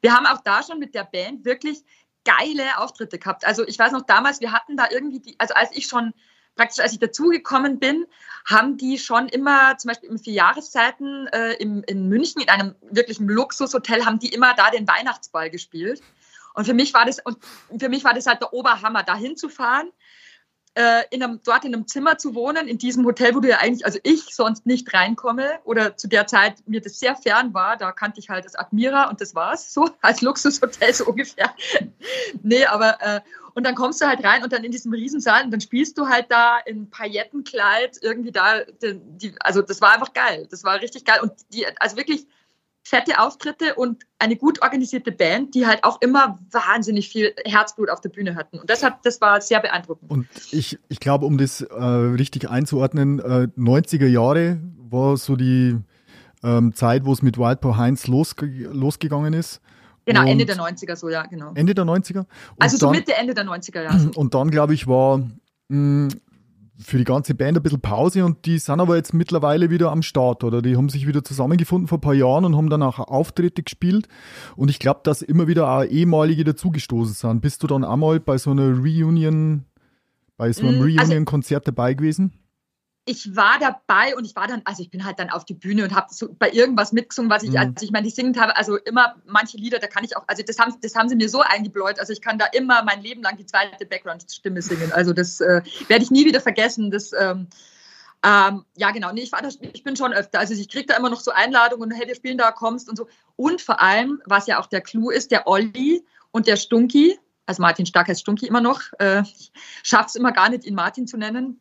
wir 0.00 0.14
haben 0.14 0.26
auch 0.26 0.40
da 0.42 0.62
schon 0.62 0.78
mit 0.78 0.94
der 0.94 1.04
Band 1.04 1.44
wirklich 1.44 1.84
geile 2.24 2.78
Auftritte 2.78 3.18
gehabt. 3.18 3.44
Also 3.44 3.66
ich 3.66 3.78
weiß 3.78 3.92
noch 3.92 4.06
damals, 4.06 4.40
wir 4.40 4.52
hatten 4.52 4.76
da 4.76 4.86
irgendwie 4.90 5.20
die, 5.20 5.34
also 5.38 5.54
als 5.54 5.70
ich 5.72 5.86
schon 5.86 6.12
praktisch 6.56 6.80
als 6.80 6.92
ich 6.92 6.98
dazugekommen 6.98 7.78
bin, 7.78 8.06
haben 8.44 8.76
die 8.76 8.98
schon 8.98 9.28
immer, 9.28 9.76
zum 9.78 9.88
Beispiel 9.88 10.10
in 10.10 10.18
vier 10.18 10.34
Jahreszeiten 10.34 11.26
äh, 11.28 11.54
im, 11.54 11.82
in 11.86 12.08
München, 12.08 12.42
in 12.42 12.48
einem 12.48 12.74
wirklichen 12.82 13.28
Luxushotel, 13.28 14.04
haben 14.04 14.18
die 14.18 14.28
immer 14.28 14.54
da 14.54 14.70
den 14.70 14.86
Weihnachtsball 14.86 15.50
gespielt. 15.50 16.02
Und 16.54 16.66
für 16.66 16.74
mich 16.74 16.92
war 16.92 17.06
das, 17.06 17.20
und 17.20 17.38
für 17.78 17.88
mich 17.88 18.04
war 18.04 18.12
das 18.12 18.26
halt 18.26 18.42
der 18.42 18.52
Oberhammer, 18.52 19.02
da 19.02 19.16
hinzufahren 19.16 19.90
äh, 20.74 21.02
in 21.10 21.22
einem, 21.22 21.40
dort 21.44 21.64
in 21.64 21.74
einem 21.74 21.86
Zimmer 21.86 22.18
zu 22.18 22.34
wohnen, 22.34 22.66
in 22.66 22.78
diesem 22.78 23.04
Hotel, 23.04 23.34
wo 23.34 23.40
du 23.40 23.48
ja 23.48 23.58
eigentlich, 23.58 23.84
also 23.84 23.98
ich 24.02 24.34
sonst 24.34 24.66
nicht 24.66 24.92
reinkomme 24.94 25.60
oder 25.64 25.96
zu 25.96 26.08
der 26.08 26.26
Zeit 26.26 26.66
mir 26.66 26.80
das 26.80 26.98
sehr 26.98 27.14
fern 27.14 27.52
war, 27.52 27.76
da 27.76 27.92
kannte 27.92 28.20
ich 28.20 28.30
halt 28.30 28.44
das 28.44 28.54
Admira 28.54 29.10
und 29.10 29.20
das 29.20 29.34
war's 29.34 29.72
so, 29.72 29.88
als 30.02 30.22
Luxushotel 30.22 30.94
so 30.94 31.06
ungefähr. 31.06 31.54
nee, 32.42 32.64
aber 32.64 33.00
äh, 33.00 33.20
und 33.54 33.64
dann 33.64 33.74
kommst 33.74 34.00
du 34.00 34.06
halt 34.06 34.24
rein 34.24 34.42
und 34.42 34.52
dann 34.52 34.64
in 34.64 34.72
diesem 34.72 34.92
Riesensaal 34.92 35.44
und 35.44 35.50
dann 35.50 35.60
spielst 35.60 35.98
du 35.98 36.08
halt 36.08 36.26
da 36.30 36.58
in 36.64 36.88
Paillettenkleid 36.88 37.98
irgendwie 38.00 38.32
da, 38.32 38.62
die, 38.80 39.34
also 39.40 39.60
das 39.60 39.82
war 39.82 39.92
einfach 39.92 40.14
geil, 40.14 40.48
das 40.50 40.64
war 40.64 40.80
richtig 40.80 41.04
geil 41.04 41.20
und 41.20 41.32
die, 41.52 41.66
also 41.78 41.98
wirklich 41.98 42.26
fette 42.84 43.20
Auftritte 43.20 43.74
und 43.74 44.04
eine 44.18 44.36
gut 44.36 44.60
organisierte 44.62 45.12
Band, 45.12 45.54
die 45.54 45.66
halt 45.66 45.84
auch 45.84 46.00
immer 46.00 46.38
wahnsinnig 46.50 47.08
viel 47.08 47.32
Herzblut 47.44 47.90
auf 47.90 48.00
der 48.00 48.08
Bühne 48.08 48.34
hatten. 48.34 48.58
Und 48.58 48.68
deshalb, 48.68 49.02
das 49.02 49.20
war 49.20 49.40
sehr 49.40 49.60
beeindruckend. 49.60 50.10
Und 50.10 50.26
ich, 50.50 50.78
ich 50.88 51.00
glaube, 51.00 51.26
um 51.26 51.38
das 51.38 51.60
äh, 51.60 51.74
richtig 51.74 52.50
einzuordnen, 52.50 53.20
äh, 53.20 53.48
90er 53.56 54.06
Jahre 54.06 54.60
war 54.90 55.16
so 55.16 55.36
die 55.36 55.78
ähm, 56.42 56.74
Zeit, 56.74 57.04
wo 57.04 57.12
es 57.12 57.22
mit 57.22 57.38
Wildpaw 57.38 57.76
Heinz 57.76 58.06
losge 58.08 58.46
losgegangen 58.46 59.32
ist. 59.32 59.60
Genau, 60.04 60.22
und 60.22 60.26
Ende 60.26 60.44
der 60.44 60.56
90er 60.56 60.96
so, 60.96 61.08
ja, 61.08 61.24
genau. 61.26 61.52
Ende 61.54 61.74
der 61.74 61.84
90er? 61.84 62.18
Und 62.18 62.26
also 62.58 62.76
so 62.76 62.86
dann, 62.86 62.96
Mitte, 62.96 63.14
Ende 63.14 63.34
der 63.34 63.44
90er, 63.44 63.82
ja. 63.82 64.10
Und 64.16 64.34
dann, 64.34 64.50
glaube 64.50 64.74
ich, 64.74 64.88
war 64.88 65.22
mh, 65.68 66.08
für 66.84 66.98
die 66.98 67.04
ganze 67.04 67.34
Band 67.34 67.56
ein 67.56 67.62
bisschen 67.62 67.80
Pause 67.80 68.24
und 68.24 68.44
die 68.46 68.58
sind 68.58 68.80
aber 68.80 68.96
jetzt 68.96 69.14
mittlerweile 69.14 69.70
wieder 69.70 69.90
am 69.90 70.02
Start 70.02 70.44
oder 70.44 70.62
die 70.62 70.76
haben 70.76 70.88
sich 70.88 71.06
wieder 71.06 71.24
zusammengefunden 71.24 71.88
vor 71.88 71.98
ein 71.98 72.02
paar 72.02 72.14
Jahren 72.14 72.44
und 72.44 72.56
haben 72.56 72.70
dann 72.70 72.82
auch 72.82 72.98
Auftritte 72.98 73.62
gespielt 73.62 74.08
und 74.56 74.70
ich 74.70 74.78
glaube, 74.78 75.00
dass 75.04 75.22
immer 75.22 75.46
wieder 75.48 75.70
auch 75.70 75.84
ehemalige 75.84 76.44
dazugestoßen 76.44 77.14
sind. 77.14 77.40
Bist 77.40 77.62
du 77.62 77.66
dann 77.66 77.84
einmal 77.84 78.20
bei 78.20 78.38
so 78.38 78.50
einer 78.50 78.76
Reunion, 78.76 79.64
bei 80.36 80.52
so 80.52 80.66
einem 80.66 80.78
mm, 80.78 80.82
also 80.82 81.00
Reunion-Konzert 81.00 81.68
dabei 81.68 81.94
gewesen? 81.94 82.32
Ich 83.04 83.34
war 83.34 83.58
dabei 83.58 84.14
und 84.16 84.24
ich 84.24 84.36
war 84.36 84.46
dann, 84.46 84.62
also 84.64 84.82
ich 84.82 84.90
bin 84.90 85.04
halt 85.04 85.18
dann 85.18 85.28
auf 85.28 85.44
die 85.44 85.54
Bühne 85.54 85.82
und 85.84 85.94
habe 85.94 86.06
so 86.10 86.32
bei 86.38 86.50
irgendwas 86.52 86.92
mitgesungen, 86.92 87.30
was 87.30 87.42
ich, 87.42 87.50
mhm. 87.50 87.56
also 87.56 87.72
ich 87.80 87.90
meine, 87.90 88.06
ich 88.06 88.14
singen 88.14 88.38
habe, 88.40 88.56
also 88.56 88.76
immer 88.76 89.16
manche 89.26 89.56
Lieder, 89.56 89.80
da 89.80 89.88
kann 89.88 90.04
ich 90.04 90.16
auch, 90.16 90.22
also 90.28 90.42
das 90.46 90.58
haben, 90.58 90.74
das 90.80 90.94
haben 90.94 91.08
sie 91.08 91.16
mir 91.16 91.28
so 91.28 91.40
eingebläut, 91.40 91.98
also 91.98 92.12
ich 92.12 92.20
kann 92.20 92.38
da 92.38 92.46
immer 92.46 92.84
mein 92.84 93.02
Leben 93.02 93.22
lang 93.22 93.36
die 93.36 93.46
zweite 93.46 93.86
Background-Stimme 93.86 94.62
singen. 94.62 94.92
Also 94.92 95.12
das 95.12 95.40
äh, 95.40 95.62
werde 95.88 96.04
ich 96.04 96.12
nie 96.12 96.24
wieder 96.24 96.40
vergessen. 96.40 96.92
Das, 96.92 97.12
ähm, 97.12 97.48
ähm, 98.24 98.64
ja, 98.76 98.92
genau, 98.92 99.12
nee, 99.12 99.22
ich, 99.22 99.32
war 99.32 99.42
da, 99.42 99.48
ich 99.48 99.82
bin 99.82 99.96
schon 99.96 100.12
öfter. 100.12 100.38
Also 100.38 100.54
ich 100.54 100.68
kriege 100.68 100.86
da 100.86 100.96
immer 100.96 101.10
noch 101.10 101.20
so 101.20 101.32
Einladungen, 101.32 101.90
hey, 101.90 102.06
wir 102.06 102.14
spielen 102.14 102.38
da, 102.38 102.52
kommst 102.52 102.88
und 102.88 102.96
so. 102.96 103.08
Und 103.34 103.60
vor 103.60 103.80
allem, 103.80 104.22
was 104.26 104.46
ja 104.46 104.60
auch 104.60 104.66
der 104.66 104.80
Clou 104.80 105.10
ist, 105.10 105.32
der 105.32 105.48
Olli 105.48 106.04
und 106.30 106.46
der 106.46 106.56
Stunki, 106.56 107.18
also 107.46 107.60
Martin 107.60 107.86
Stark 107.86 108.08
heißt 108.08 108.20
Stunki 108.20 108.46
immer 108.46 108.60
noch. 108.60 108.82
Äh, 108.98 109.22
ich 109.22 109.52
schaffe 109.82 110.06
es 110.08 110.14
immer 110.14 110.32
gar 110.32 110.48
nicht, 110.48 110.64
ihn 110.64 110.74
Martin 110.74 111.06
zu 111.06 111.16
nennen. 111.16 111.60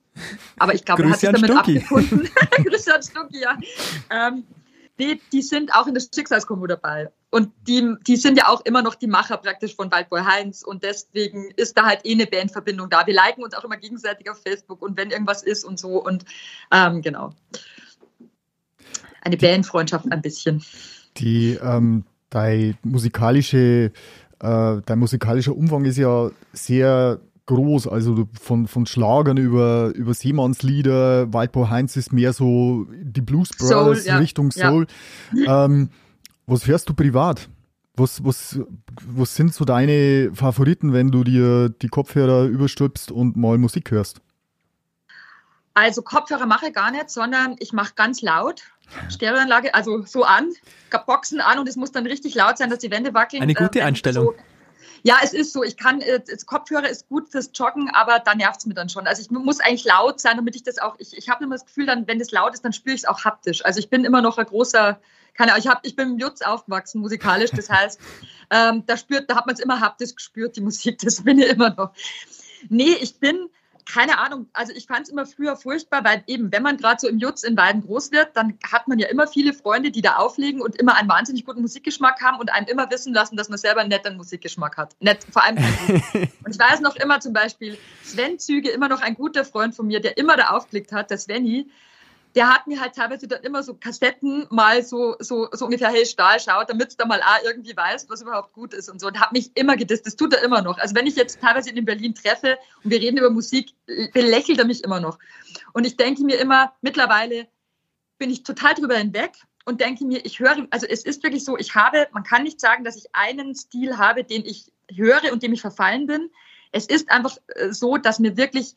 Aber 0.59 0.73
ich 0.73 0.85
glaube, 0.85 1.03
er 1.03 1.11
hat 1.11 1.19
sich 1.19 1.29
damit 1.29 1.51
Stunki. 1.51 1.77
abgefunden. 1.77 2.29
Grüße 2.65 2.93
an 2.93 3.03
Stunki, 3.03 3.41
ja. 3.41 3.57
Ähm, 4.09 4.43
die, 4.99 5.19
die, 5.31 5.41
sind 5.41 5.73
auch 5.73 5.87
in 5.87 5.95
der 5.95 6.01
Schicksalskombo 6.01 6.67
dabei. 6.67 7.09
Und 7.31 7.51
die, 7.67 7.95
die 8.05 8.17
sind 8.17 8.37
ja 8.37 8.49
auch 8.49 8.61
immer 8.65 8.83
noch 8.83 8.93
die 8.93 9.07
Macher 9.07 9.37
praktisch 9.37 9.75
von 9.75 9.91
Waldboy 9.91 10.21
Heinz. 10.21 10.61
Und 10.63 10.83
deswegen 10.83 11.49
ist 11.55 11.77
da 11.77 11.85
halt 11.85 12.01
eh 12.03 12.11
eine 12.11 12.27
Bandverbindung 12.27 12.89
da. 12.89 13.07
Wir 13.07 13.15
liken 13.15 13.43
uns 13.43 13.55
auch 13.55 13.63
immer 13.63 13.77
gegenseitig 13.77 14.29
auf 14.29 14.41
Facebook 14.43 14.81
und 14.81 14.97
wenn 14.97 15.09
irgendwas 15.09 15.41
ist 15.41 15.63
und 15.63 15.79
so. 15.79 16.03
Und 16.03 16.25
ähm, 16.71 17.01
genau. 17.01 17.31
Eine 19.21 19.37
Bandfreundschaft 19.37 20.11
ein 20.11 20.21
bisschen. 20.21 20.63
Die, 21.17 21.57
ähm, 21.61 22.05
deine 22.29 22.75
musikalische 22.83 23.91
äh, 24.41 24.81
dein 24.85 24.99
musikalischer 24.99 25.55
Umfang 25.55 25.85
ist 25.85 25.97
ja 25.97 26.31
sehr 26.53 27.19
groß, 27.45 27.87
also 27.87 28.27
von, 28.39 28.67
von 28.67 28.85
Schlagern 28.85 29.37
über, 29.37 29.91
über 29.95 30.13
Seemannslieder, 30.13 31.33
Waldbau 31.33 31.69
Heinz 31.69 31.95
ist 31.97 32.13
mehr 32.13 32.33
so 32.33 32.87
die 32.91 33.21
Blues 33.21 33.49
Brothers 33.49 34.03
Soul, 34.03 34.07
ja. 34.07 34.17
Richtung 34.17 34.51
Soul. 34.51 34.87
Ja. 35.33 35.65
Ähm, 35.65 35.89
was 36.45 36.67
hörst 36.67 36.89
du 36.89 36.93
privat? 36.93 37.49
Was, 37.95 38.23
was, 38.23 38.59
was 39.05 39.35
sind 39.35 39.53
so 39.53 39.65
deine 39.65 40.31
Favoriten, 40.33 40.93
wenn 40.93 41.11
du 41.11 41.23
dir 41.23 41.69
die 41.69 41.87
Kopfhörer 41.87 42.45
überstülpst 42.45 43.11
und 43.11 43.35
mal 43.35 43.57
Musik 43.57 43.91
hörst? 43.91 44.21
Also 45.73 46.01
Kopfhörer 46.01 46.45
mache 46.45 46.67
ich 46.67 46.73
gar 46.73 46.91
nicht, 46.91 47.09
sondern 47.09 47.55
ich 47.59 47.73
mache 47.73 47.93
ganz 47.95 48.21
laut. 48.21 48.63
Stereoanlage, 49.09 49.73
also 49.73 50.03
so 50.05 50.23
an, 50.23 50.49
Boxen 51.05 51.39
an 51.39 51.59
und 51.59 51.69
es 51.69 51.77
muss 51.77 51.93
dann 51.93 52.05
richtig 52.05 52.35
laut 52.35 52.57
sein, 52.57 52.69
dass 52.69 52.79
die 52.79 52.91
Wände 52.91 53.13
wackeln. 53.13 53.41
Eine 53.41 53.53
gute 53.53 53.79
äh, 53.79 53.83
Einstellung. 53.83 54.25
So, 54.25 54.35
ja, 55.03 55.17
es 55.23 55.33
ist 55.33 55.53
so. 55.53 55.63
Ich 55.63 55.77
kann, 55.77 56.01
äh, 56.01 56.21
Kopfhörer 56.45 56.89
ist 56.89 57.07
gut 57.07 57.29
fürs 57.29 57.51
Joggen, 57.53 57.89
aber 57.89 58.19
da 58.19 58.35
nervt 58.35 58.59
es 58.59 58.65
mir 58.65 58.73
dann 58.73 58.89
schon. 58.89 59.07
Also 59.07 59.21
ich 59.21 59.31
muss 59.31 59.59
eigentlich 59.59 59.85
laut 59.85 60.19
sein, 60.19 60.37
damit 60.37 60.55
ich 60.55 60.63
das 60.63 60.77
auch, 60.77 60.95
ich, 60.99 61.17
ich 61.17 61.29
habe 61.29 61.43
immer 61.43 61.55
das 61.55 61.65
Gefühl, 61.65 61.85
dann, 61.85 62.07
wenn 62.07 62.19
das 62.19 62.31
laut 62.31 62.53
ist, 62.53 62.63
dann 62.63 62.73
spüre 62.73 62.95
ich 62.95 63.01
es 63.01 63.07
auch 63.07 63.23
haptisch. 63.25 63.65
Also 63.65 63.79
ich 63.79 63.89
bin 63.89 64.05
immer 64.05 64.21
noch 64.21 64.37
ein 64.37 64.45
großer, 64.45 64.99
keine 65.33 65.53
Ahnung, 65.53 65.63
ich, 65.63 65.69
hab, 65.69 65.85
ich 65.85 65.95
bin 65.95 66.11
im 66.11 66.19
Jutz 66.19 66.41
aufgewachsen, 66.41 67.01
musikalisch. 67.01 67.51
Das 67.51 67.69
heißt, 67.69 67.99
ähm, 68.51 68.83
da, 68.85 68.97
spürt, 68.97 69.29
da 69.29 69.35
hat 69.35 69.47
man 69.47 69.55
es 69.55 69.61
immer 69.61 69.79
haptisch 69.79 70.15
gespürt, 70.15 70.55
die 70.55 70.61
Musik, 70.61 70.99
das 71.03 71.23
bin 71.23 71.39
ich 71.39 71.49
immer 71.49 71.71
noch. 71.71 71.93
Nee, 72.69 72.95
ich 73.01 73.19
bin, 73.19 73.49
keine 73.85 74.17
Ahnung, 74.17 74.47
also 74.53 74.73
ich 74.73 74.87
fand 74.87 75.01
es 75.01 75.09
immer 75.09 75.25
früher 75.25 75.55
furchtbar, 75.55 76.03
weil 76.03 76.23
eben, 76.27 76.51
wenn 76.51 76.63
man 76.63 76.77
gerade 76.77 76.99
so 76.99 77.07
im 77.07 77.17
Jutz 77.19 77.43
in 77.43 77.57
Weiden 77.57 77.81
groß 77.81 78.11
wird, 78.11 78.35
dann 78.35 78.57
hat 78.71 78.87
man 78.87 78.99
ja 78.99 79.07
immer 79.07 79.27
viele 79.27 79.53
Freunde, 79.53 79.91
die 79.91 80.01
da 80.01 80.15
auflegen 80.15 80.61
und 80.61 80.75
immer 80.75 80.95
einen 80.95 81.09
wahnsinnig 81.09 81.45
guten 81.45 81.61
Musikgeschmack 81.61 82.21
haben 82.21 82.39
und 82.39 82.51
einem 82.51 82.67
immer 82.67 82.89
wissen 82.89 83.13
lassen, 83.13 83.35
dass 83.35 83.49
man 83.49 83.57
selber 83.57 83.81
einen 83.81 83.89
netten 83.89 84.17
Musikgeschmack 84.17 84.77
hat. 84.77 84.95
Nett, 84.99 85.25
vor 85.31 85.43
allem. 85.43 85.57
und 86.13 86.49
ich 86.49 86.59
weiß 86.59 86.81
noch 86.81 86.95
immer 86.95 87.19
zum 87.19 87.33
Beispiel, 87.33 87.77
Sven 88.03 88.39
Züge, 88.39 88.69
immer 88.69 88.89
noch 88.89 89.01
ein 89.01 89.15
guter 89.15 89.45
Freund 89.45 89.75
von 89.75 89.87
mir, 89.87 89.99
der 89.99 90.17
immer 90.17 90.37
da 90.37 90.49
aufgelegt 90.49 90.91
hat, 90.91 91.09
der 91.09 91.17
Sveni, 91.17 91.69
der 92.35 92.49
hat 92.49 92.67
mir 92.67 92.79
halt 92.79 92.95
teilweise 92.95 93.27
dann 93.27 93.43
immer 93.43 93.63
so 93.63 93.73
Kassetten 93.73 94.47
mal 94.49 94.83
so, 94.83 95.15
so, 95.19 95.49
so 95.51 95.65
ungefähr, 95.65 95.89
hey 95.89 96.05
Stahl, 96.05 96.39
schaut, 96.39 96.69
damit 96.69 96.93
du 96.93 96.95
da 96.97 97.05
mal 97.05 97.21
auch 97.21 97.43
irgendwie 97.43 97.75
weißt, 97.75 98.09
was 98.09 98.21
überhaupt 98.21 98.53
gut 98.53 98.73
ist 98.73 98.89
und 98.89 98.99
so. 98.99 99.07
Und 99.07 99.19
hat 99.19 99.33
mich 99.33 99.51
immer 99.55 99.75
gedisst. 99.75 100.05
Das 100.05 100.15
tut 100.15 100.33
er 100.33 100.43
immer 100.43 100.61
noch. 100.61 100.77
Also 100.77 100.95
wenn 100.95 101.07
ich 101.07 101.15
jetzt 101.15 101.41
teilweise 101.41 101.71
in 101.71 101.85
Berlin 101.85 102.15
treffe 102.15 102.57
und 102.83 102.91
wir 102.91 102.99
reden 102.99 103.17
über 103.17 103.29
Musik, 103.29 103.73
belächelt 104.13 104.59
er 104.59 104.65
mich 104.65 104.83
immer 104.83 104.99
noch. 104.99 105.19
Und 105.73 105.85
ich 105.85 105.97
denke 105.97 106.23
mir 106.23 106.39
immer, 106.39 106.73
mittlerweile 106.81 107.47
bin 108.17 108.29
ich 108.29 108.43
total 108.43 108.75
drüber 108.75 108.95
hinweg 108.95 109.33
und 109.65 109.81
denke 109.81 110.05
mir, 110.05 110.25
ich 110.25 110.39
höre, 110.39 110.67
also 110.69 110.87
es 110.87 111.03
ist 111.03 111.23
wirklich 111.23 111.43
so, 111.43 111.57
ich 111.57 111.75
habe, 111.75 112.07
man 112.13 112.23
kann 112.23 112.43
nicht 112.43 112.59
sagen, 112.59 112.83
dass 112.83 112.95
ich 112.95 113.13
einen 113.13 113.55
Stil 113.55 113.97
habe, 113.97 114.23
den 114.23 114.45
ich 114.45 114.71
höre 114.93 115.31
und 115.31 115.43
dem 115.43 115.53
ich 115.53 115.61
verfallen 115.61 116.07
bin. 116.07 116.29
Es 116.71 116.85
ist 116.85 117.11
einfach 117.11 117.37
äh, 117.47 117.71
so, 117.71 117.97
dass 117.97 118.19
mir 118.19 118.37
wirklich 118.37 118.75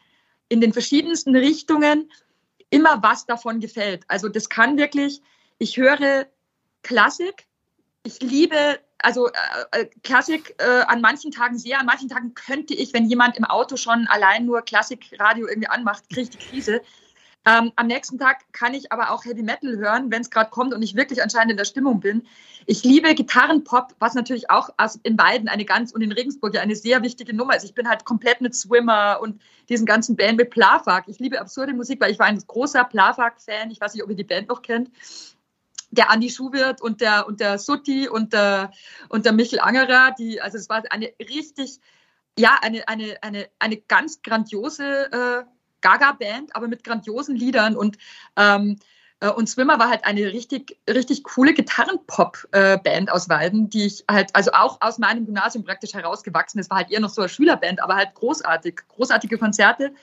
in 0.49 0.61
den 0.61 0.73
verschiedensten 0.73 1.35
Richtungen 1.37 2.11
immer 2.75 3.03
was 3.03 3.27
davon 3.27 3.61
gefällt. 3.61 4.05
Also 4.09 4.29
das 4.29 4.49
kann 4.49 4.77
wirklich, 4.77 5.23
ich 5.59 5.77
höre 5.77 6.27
Klassik, 6.83 7.47
ich 8.03 8.21
liebe 8.21 8.81
also 8.99 9.29
äh, 9.29 9.81
äh, 9.81 9.87
Klassik 10.03 10.55
äh, 10.59 10.83
an 10.87 11.01
manchen 11.01 11.31
Tagen 11.31 11.59
sehr, 11.59 11.79
an 11.79 11.87
manchen 11.87 12.09
Tagen 12.09 12.35
könnte 12.35 12.75
ich, 12.75 12.93
wenn 12.95 13.07
jemand 13.07 13.37
im 13.37 13.45
Auto 13.45 13.77
schon 13.77 14.07
allein 14.09 14.47
nur 14.47 14.63
Klassikradio 14.63 15.47
irgendwie 15.47 15.69
anmacht, 15.69 16.09
kriege 16.09 16.23
ich 16.23 16.31
die 16.31 16.39
Krise. 16.39 16.81
Ähm, 17.47 17.73
am 17.77 17.87
nächsten 17.87 18.19
Tag 18.19 18.41
kann 18.53 18.73
ich 18.73 18.91
aber 18.91 19.11
auch 19.11 19.25
Heavy 19.25 19.43
Metal 19.43 19.77
hören, 19.77 20.11
wenn 20.11 20.23
es 20.23 20.31
gerade 20.31 20.51
kommt 20.51 20.73
und 20.73 20.83
ich 20.83 20.95
wirklich 20.95 21.23
anscheinend 21.23 21.51
in 21.51 21.57
der 21.59 21.67
Stimmung 21.67 22.01
bin. 22.01 22.27
Ich 22.65 22.85
liebe 22.85 23.15
Gitarrenpop, 23.15 23.95
was 23.99 24.15
natürlich 24.15 24.49
auch 24.49 24.71
in 25.03 25.19
Weiden 25.19 25.49
eine 25.49 25.67
ganz 25.67 25.93
und 25.93 26.01
in 26.01 26.13
Regensburg 26.13 26.55
ja 26.55 26.63
eine 26.63 26.75
sehr 26.75 27.03
wichtige 27.03 27.37
Nummer 27.37 27.55
ist. 27.55 27.65
Ich 27.65 27.75
bin 27.75 27.89
halt 27.89 28.07
komplett 28.07 28.41
mit 28.41 28.55
Swimmer 28.55 29.19
und 29.21 29.43
diesen 29.69 29.85
ganzen 29.85 30.17
Band 30.17 30.39
mit 30.39 30.51
Plavak. 30.51 31.05
Ich 31.07 31.19
liebe 31.19 31.39
absurde 31.39 31.75
Musik, 31.75 32.01
weil 32.01 32.13
ich 32.13 32.19
war 32.19 32.27
ein 32.27 32.43
großer 32.47 32.85
Plavak-Fan. 32.85 33.71
Ich 33.71 33.81
weiß 33.81 33.93
nicht, 33.93 34.03
ob 34.03 34.09
ihr 34.09 34.17
die 34.17 34.25
Band 34.25 34.49
noch 34.49 34.63
kennt 34.63 34.91
der 35.91 36.11
Andi 36.11 36.29
Schuwirt 36.29 36.83
und 36.83 37.01
der, 37.01 37.27
und 37.29 37.39
der 37.39 37.59
Sutti 37.59 38.09
und 38.09 38.33
der, 38.33 38.73
und 39.09 39.25
der 39.25 39.33
Michel 39.33 39.61
Angerer, 39.61 40.13
die, 40.19 40.41
also 40.41 40.59
es 40.59 40.69
war 40.69 40.83
eine 40.91 41.13
richtig, 41.21 41.79
ja, 42.37 42.59
eine, 42.63 42.89
eine, 42.89 43.17
eine, 43.23 43.49
eine 43.61 43.77
ganz 43.77 44.21
grandiose 44.23 45.13
äh, 45.13 45.54
Gaga-Band, 45.85 46.57
aber 46.57 46.67
mit 46.67 46.83
grandiosen 46.83 47.37
Liedern 47.37 47.77
und 47.77 47.99
ähm, 48.37 48.79
äh, 49.21 49.31
und 49.31 49.49
Swimmer 49.49 49.79
war 49.79 49.89
halt 49.89 50.05
eine 50.05 50.33
richtig, 50.33 50.79
richtig 50.89 51.25
coole 51.25 51.55
Gitarrenpop-Band 51.55 53.13
aus 53.13 53.29
Walden, 53.29 53.71
die 53.71 53.87
ich 53.87 54.05
halt, 54.11 54.35
also 54.35 54.53
auch 54.53 54.81
aus 54.81 54.99
meinem 54.99 55.27
Gymnasium 55.27 55.65
praktisch 55.65 55.95
herausgewachsen 55.95 56.59
ist. 56.59 56.71
War 56.71 56.79
halt 56.79 56.91
eher 56.91 57.01
noch 57.01 57.11
so 57.11 57.23
eine 57.23 57.29
Schülerband, 57.29 57.83
aber 57.83 57.97
halt 57.97 58.15
großartig, 58.15 58.81
großartige 58.89 59.39
Konzerte. 59.39 59.95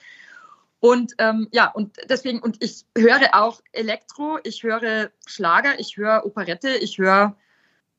Und 0.80 1.14
ähm, 1.18 1.48
ja, 1.52 1.70
und 1.70 1.96
deswegen, 2.08 2.40
und 2.40 2.62
ich 2.62 2.84
höre 2.98 3.20
auch 3.32 3.60
Elektro, 3.70 4.38
ich 4.42 4.64
höre 4.64 5.10
Schlager, 5.26 5.78
ich 5.78 5.96
höre 5.96 6.26
Operette, 6.26 6.70
ich 6.70 6.98
höre 6.98 7.36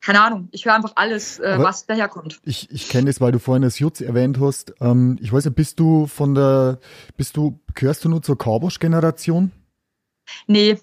keine 0.04 0.20
Ahnung, 0.20 0.48
ich 0.52 0.66
höre 0.66 0.74
einfach 0.74 0.92
alles, 0.96 1.38
äh, 1.38 1.56
was 1.58 1.86
daherkommt. 1.86 2.40
Ich, 2.44 2.70
ich 2.70 2.88
kenne 2.88 3.08
es, 3.08 3.20
weil 3.20 3.32
du 3.32 3.38
vorhin 3.38 3.62
das 3.62 3.78
Jutz 3.78 4.02
erwähnt 4.02 4.38
hast. 4.38 4.74
Ähm, 4.80 5.18
ich 5.20 5.32
weiß 5.32 5.46
nicht, 5.46 5.56
bist 5.56 5.80
du 5.80 6.06
von 6.06 6.34
der, 6.34 6.78
bist 7.16 7.36
du, 7.36 7.58
gehörst 7.74 8.04
du 8.04 8.10
nur 8.10 8.22
zur 8.22 8.36
Karbosch-Generation? 8.36 9.50
Nee. 10.46 10.78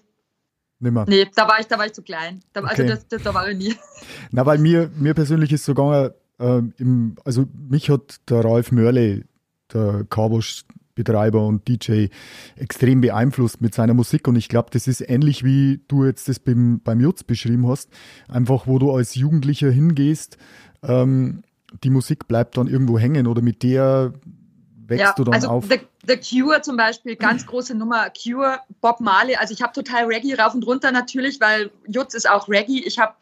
Nimmer. 0.79 1.05
Nee, 1.07 1.29
da 1.35 1.47
war 1.47 1.59
ich, 1.59 1.67
da 1.67 1.77
war 1.77 1.85
ich 1.85 1.93
zu 1.93 2.01
klein. 2.01 2.39
Da, 2.53 2.61
also 2.61 2.73
okay. 2.73 2.91
Also 2.91 2.95
das, 2.95 3.07
das, 3.09 3.23
da 3.23 3.33
war 3.33 3.47
ich 3.47 3.57
nie. 3.57 3.75
Na, 4.31 4.45
weil 4.45 4.57
mir, 4.57 4.89
mir 4.97 5.13
persönlich 5.13 5.51
ist 5.51 5.65
sogar 5.65 6.15
äh, 6.39 6.61
im, 6.77 7.15
also 7.23 7.45
mich 7.69 7.91
hat 7.91 8.21
der 8.27 8.43
Ralf 8.43 8.71
Mörle, 8.71 9.25
der 9.71 10.03
Karbosch 10.09 10.65
Betreiber 10.95 11.45
und 11.45 11.67
DJ 11.67 12.07
extrem 12.55 13.01
beeinflusst 13.01 13.61
mit 13.61 13.73
seiner 13.73 13.93
Musik. 13.93 14.27
Und 14.27 14.35
ich 14.35 14.49
glaube, 14.49 14.69
das 14.71 14.87
ist 14.87 15.01
ähnlich 15.01 15.43
wie 15.43 15.81
du 15.87 16.05
jetzt 16.05 16.29
das 16.29 16.39
beim, 16.39 16.79
beim 16.83 16.99
Jutz 16.99 17.23
beschrieben 17.23 17.67
hast. 17.67 17.89
Einfach, 18.27 18.67
wo 18.67 18.79
du 18.79 18.91
als 18.91 19.15
Jugendlicher 19.15 19.71
hingehst, 19.71 20.37
ähm, 20.83 21.43
die 21.83 21.89
Musik 21.89 22.27
bleibt 22.27 22.57
dann 22.57 22.67
irgendwo 22.67 22.99
hängen 22.99 23.27
oder 23.27 23.41
mit 23.41 23.63
der 23.63 24.13
wächst 24.91 25.05
ja, 25.05 25.13
du 25.15 25.23
dann 25.23 25.33
also 25.33 25.47
auf. 25.47 25.65
The, 25.69 25.79
The 26.05 26.17
Cure 26.17 26.61
zum 26.61 26.77
Beispiel, 26.77 27.15
ganz 27.15 27.45
große 27.45 27.75
Nummer. 27.75 28.09
Cure, 28.09 28.59
Bob 28.81 28.99
Marley. 28.99 29.35
Also 29.35 29.53
ich 29.53 29.61
habe 29.61 29.73
total 29.73 30.05
Reggae 30.05 30.35
rauf 30.35 30.53
und 30.53 30.65
runter 30.65 30.91
natürlich, 30.91 31.39
weil 31.39 31.71
Jutz 31.87 32.13
ist 32.13 32.29
auch 32.29 32.49
Reggae. 32.49 32.83
Ich 32.85 32.99
habe 32.99 33.13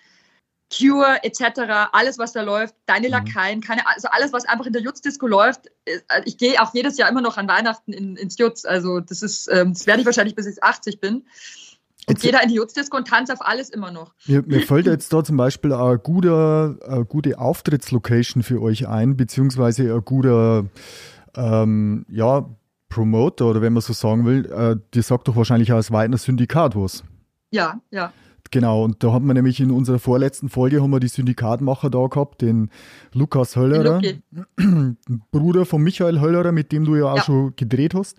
Cure 0.72 1.24
etc., 1.24 1.90
alles, 1.92 2.18
was 2.18 2.34
da 2.34 2.42
läuft, 2.42 2.76
deine 2.86 3.08
mhm. 3.08 3.14
Lakaien, 3.14 3.62
keine, 3.62 3.88
also 3.88 4.08
alles, 4.12 4.34
was 4.34 4.46
einfach 4.46 4.66
in 4.66 4.74
der 4.74 4.82
Jutz-Disco 4.82 5.28
läuft. 5.28 5.68
Äh, 5.86 6.00
ich 6.26 6.38
gehe 6.38 6.62
auch 6.62 6.74
jedes 6.74 6.98
Jahr 6.98 7.10
immer 7.10 7.22
noch 7.22 7.38
an 7.38 7.48
Weihnachten 7.48 7.92
in, 7.94 8.16
ins 8.16 8.38
Jutz. 8.38 8.66
Also 8.66 9.00
das 9.00 9.22
ist, 9.22 9.50
ähm, 9.52 9.74
das 9.74 9.88
werde 9.88 10.02
ich 10.02 10.06
wahrscheinlich 10.06 10.36
bis 10.36 10.46
ich 10.46 10.64
80 10.64 11.00
bin. 11.00 11.26
Und 12.08 12.20
gehe 12.22 12.32
da 12.32 12.40
in 12.40 12.50
die 12.50 12.56
Jutz-Disco 12.56 12.98
und 12.98 13.08
tanze 13.08 13.34
auf 13.34 13.46
alles 13.46 13.70
immer 13.70 13.92
noch. 13.92 14.14
Mir, 14.26 14.42
mir 14.42 14.62
fällt 14.62 14.88
jetzt 14.88 15.14
da 15.14 15.24
zum 15.24 15.38
Beispiel 15.38 15.74
eine 15.74 16.00
gute, 16.00 16.80
eine 16.88 17.06
gute 17.06 17.38
Auftrittslocation 17.38 18.42
für 18.42 18.62
euch 18.62 18.88
ein, 18.88 19.16
beziehungsweise 19.16 19.94
ein 19.94 20.04
guter, 20.04 20.66
ähm, 21.36 22.06
ja, 22.10 22.50
Promoter 22.90 23.46
oder 23.46 23.62
wenn 23.62 23.74
man 23.74 23.82
so 23.82 23.94
sagen 23.94 24.26
will, 24.26 24.46
äh, 24.48 24.76
die 24.94 25.04
sagt 25.04 25.28
doch 25.28 25.36
wahrscheinlich 25.36 25.72
auch 25.72 25.78
das 25.78 25.92
Weidner 25.92 26.18
Syndikat 26.18 26.76
was. 26.76 27.04
Ja, 27.52 27.80
ja. 27.92 28.12
Genau, 28.52 28.84
und 28.84 29.04
da 29.04 29.12
haben 29.12 29.28
wir 29.28 29.34
nämlich 29.34 29.60
in 29.60 29.70
unserer 29.70 30.00
vorletzten 30.00 30.50
Folge 30.50 30.82
haben 30.82 30.89
wir 30.89 31.00
die 31.00 31.08
Syndikatmacher 31.08 31.89
da 31.89 32.08
gehabt, 32.08 32.41
den 32.41 32.72
Lukas 33.14 33.56
Höllerer, 33.56 34.02
Bruder 35.32 35.66
von 35.66 35.84
Michael 35.84 36.20
Höllerer, 36.20 36.52
mit 36.52 36.72
dem 36.72 36.86
du 36.86 36.95
ja 36.95 37.06
auch 37.12 37.18
ja. 37.18 37.24
schon 37.24 37.56
gedreht 37.56 37.93
hast. 37.93 38.18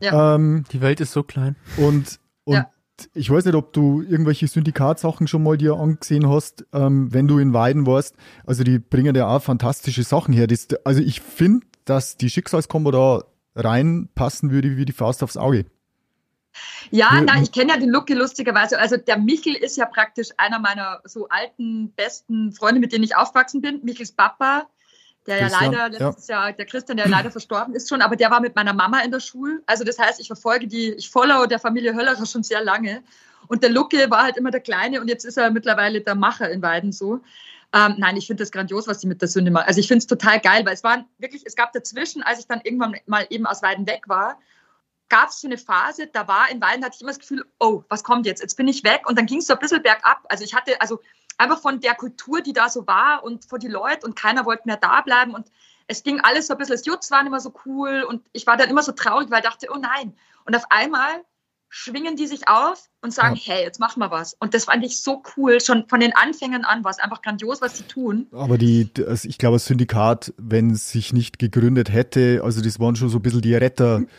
Ja. 0.00 0.34
Ähm, 0.34 0.64
die 0.72 0.80
Welt 0.80 1.00
ist 1.00 1.12
so 1.12 1.22
klein. 1.22 1.56
Und, 1.76 2.20
und 2.44 2.54
ja. 2.54 2.70
ich 3.12 3.28
weiß 3.28 3.44
nicht, 3.44 3.54
ob 3.54 3.74
du 3.74 4.00
irgendwelche 4.00 4.48
Syndikatsachen 4.48 5.26
schon 5.26 5.42
mal 5.42 5.58
dir 5.58 5.74
angesehen 5.74 6.28
hast, 6.28 6.64
ähm, 6.72 7.12
wenn 7.12 7.28
du 7.28 7.38
in 7.38 7.52
Weiden 7.52 7.86
warst. 7.86 8.16
Also 8.46 8.64
die 8.64 8.78
bringen 8.78 9.14
ja 9.14 9.28
auch 9.28 9.42
fantastische 9.42 10.04
Sachen 10.04 10.32
her. 10.32 10.46
Das, 10.46 10.68
also 10.84 11.02
ich 11.02 11.20
finde, 11.20 11.66
dass 11.84 12.16
die 12.16 12.30
Schicksalskombo 12.30 12.90
da 12.90 13.24
reinpassen 13.54 14.50
würde 14.50 14.76
wie 14.76 14.84
die 14.86 14.92
Faust 14.92 15.22
aufs 15.22 15.36
Auge. 15.36 15.66
Ja, 16.90 17.20
nein, 17.20 17.42
ich 17.42 17.52
kenne 17.52 17.72
ja 17.72 17.78
den 17.78 17.90
Lucky 17.90 18.14
lustigerweise. 18.14 18.78
Also 18.78 18.96
der 18.96 19.18
Michel 19.18 19.54
ist 19.54 19.76
ja 19.76 19.86
praktisch 19.86 20.28
einer 20.36 20.58
meiner 20.58 21.00
so 21.04 21.28
alten, 21.28 21.92
besten 21.92 22.52
Freunde, 22.52 22.80
mit 22.80 22.92
denen 22.92 23.04
ich 23.04 23.16
aufgewachsen 23.16 23.60
bin. 23.60 23.80
Michels 23.82 24.12
Papa, 24.12 24.68
der 25.26 25.40
Christian, 25.40 25.72
ja 25.72 25.78
leider 25.86 25.98
letztes 25.98 26.28
ja. 26.28 26.44
Jahr, 26.44 26.52
der 26.52 26.66
Christian, 26.66 26.96
der 26.96 27.08
leider 27.08 27.30
verstorben 27.30 27.74
ist 27.74 27.88
schon, 27.88 28.02
aber 28.02 28.16
der 28.16 28.30
war 28.30 28.40
mit 28.40 28.54
meiner 28.54 28.72
Mama 28.72 29.00
in 29.00 29.10
der 29.10 29.20
Schule. 29.20 29.62
Also 29.66 29.84
das 29.84 29.98
heißt, 29.98 30.20
ich 30.20 30.28
verfolge 30.28 30.68
die, 30.68 30.92
ich 30.92 31.10
follow 31.10 31.46
der 31.46 31.58
Familie 31.58 31.94
Höllerer 31.94 32.26
schon 32.26 32.42
sehr 32.42 32.62
lange. 32.62 33.02
Und 33.48 33.62
der 33.62 33.70
Lucke 33.70 34.10
war 34.10 34.24
halt 34.24 34.36
immer 34.36 34.50
der 34.50 34.60
Kleine 34.60 35.00
und 35.00 35.08
jetzt 35.08 35.24
ist 35.24 35.36
er 35.36 35.50
mittlerweile 35.50 36.00
der 36.00 36.14
Macher 36.14 36.50
in 36.50 36.62
Weiden 36.62 36.92
so. 36.92 37.20
Ähm, 37.72 37.94
nein, 37.98 38.16
ich 38.16 38.26
finde 38.26 38.42
das 38.42 38.52
grandios, 38.52 38.86
was 38.86 38.98
die 38.98 39.06
mit 39.06 39.20
der 39.20 39.28
Sünde 39.28 39.50
machen. 39.50 39.66
Also 39.66 39.80
ich 39.80 39.88
finde 39.88 39.98
es 39.98 40.06
total 40.06 40.40
geil, 40.40 40.64
weil 40.64 40.74
es 40.74 40.84
war 40.84 41.04
wirklich, 41.18 41.42
es 41.44 41.56
gab 41.56 41.72
dazwischen, 41.72 42.22
als 42.22 42.38
ich 42.38 42.46
dann 42.46 42.60
irgendwann 42.62 42.96
mal 43.06 43.26
eben 43.30 43.46
aus 43.46 43.62
Weiden 43.62 43.86
weg 43.86 44.04
war, 44.06 44.38
gab 45.08 45.28
es 45.28 45.40
so 45.40 45.48
eine 45.48 45.58
Phase, 45.58 46.06
da 46.06 46.26
war 46.28 46.50
in 46.50 46.60
Weiden, 46.60 46.84
hatte 46.84 46.96
ich 46.96 47.02
immer 47.02 47.10
das 47.10 47.18
Gefühl, 47.18 47.44
oh, 47.60 47.84
was 47.88 48.02
kommt 48.02 48.26
jetzt? 48.26 48.40
Jetzt 48.40 48.56
bin 48.56 48.68
ich 48.68 48.84
weg. 48.84 49.02
Und 49.08 49.18
dann 49.18 49.26
ging 49.26 49.38
es 49.38 49.46
so 49.46 49.54
ein 49.54 49.58
bisschen 49.58 49.82
bergab. 49.82 50.24
Also 50.28 50.44
ich 50.44 50.54
hatte, 50.54 50.80
also 50.80 51.00
einfach 51.38 51.60
von 51.60 51.80
der 51.80 51.94
Kultur, 51.94 52.40
die 52.40 52.52
da 52.52 52.68
so 52.68 52.86
war 52.86 53.22
und 53.24 53.44
von 53.44 53.60
die 53.60 53.68
Leute 53.68 54.06
und 54.06 54.16
keiner 54.16 54.44
wollte 54.44 54.62
mehr 54.66 54.76
da 54.76 55.00
bleiben. 55.02 55.34
Und 55.34 55.50
es 55.86 56.02
ging 56.02 56.20
alles 56.20 56.48
so 56.48 56.54
ein 56.54 56.58
bisschen, 56.58 56.74
das 56.74 56.86
Jutz 56.86 57.10
war 57.10 57.24
immer 57.24 57.40
so 57.40 57.52
cool 57.64 58.04
und 58.08 58.24
ich 58.32 58.46
war 58.46 58.56
dann 58.56 58.70
immer 58.70 58.82
so 58.82 58.92
traurig, 58.92 59.30
weil 59.30 59.38
ich 59.38 59.44
dachte, 59.44 59.68
oh 59.72 59.78
nein. 59.78 60.14
Und 60.44 60.56
auf 60.56 60.64
einmal 60.70 61.24
schwingen 61.68 62.16
die 62.16 62.26
sich 62.26 62.48
auf 62.48 62.88
und 63.02 63.12
sagen, 63.12 63.36
ja. 63.36 63.54
hey, 63.54 63.64
jetzt 63.64 63.80
machen 63.80 64.00
wir 64.00 64.10
was. 64.10 64.34
Und 64.34 64.54
das 64.54 64.64
fand 64.64 64.84
ich 64.84 65.02
so 65.02 65.22
cool. 65.36 65.60
Schon 65.60 65.88
von 65.88 66.00
den 66.00 66.14
Anfängen 66.14 66.64
an 66.64 66.84
war 66.84 66.90
es 66.90 66.98
einfach 66.98 67.22
grandios, 67.22 67.60
was 67.60 67.76
sie 67.76 67.84
tun. 67.84 68.28
Aber 68.32 68.56
die, 68.56 68.90
also 69.06 69.28
ich 69.28 69.38
glaube, 69.38 69.56
das 69.56 69.66
Syndikat, 69.66 70.32
wenn 70.38 70.70
es 70.70 70.90
sich 70.90 71.12
nicht 71.12 71.38
gegründet 71.38 71.92
hätte, 71.92 72.40
also 72.42 72.62
das 72.62 72.80
waren 72.80 72.96
schon 72.96 73.08
so 73.08 73.18
ein 73.18 73.22
bisschen 73.22 73.42
die 73.42 73.54
Retter. 73.54 74.02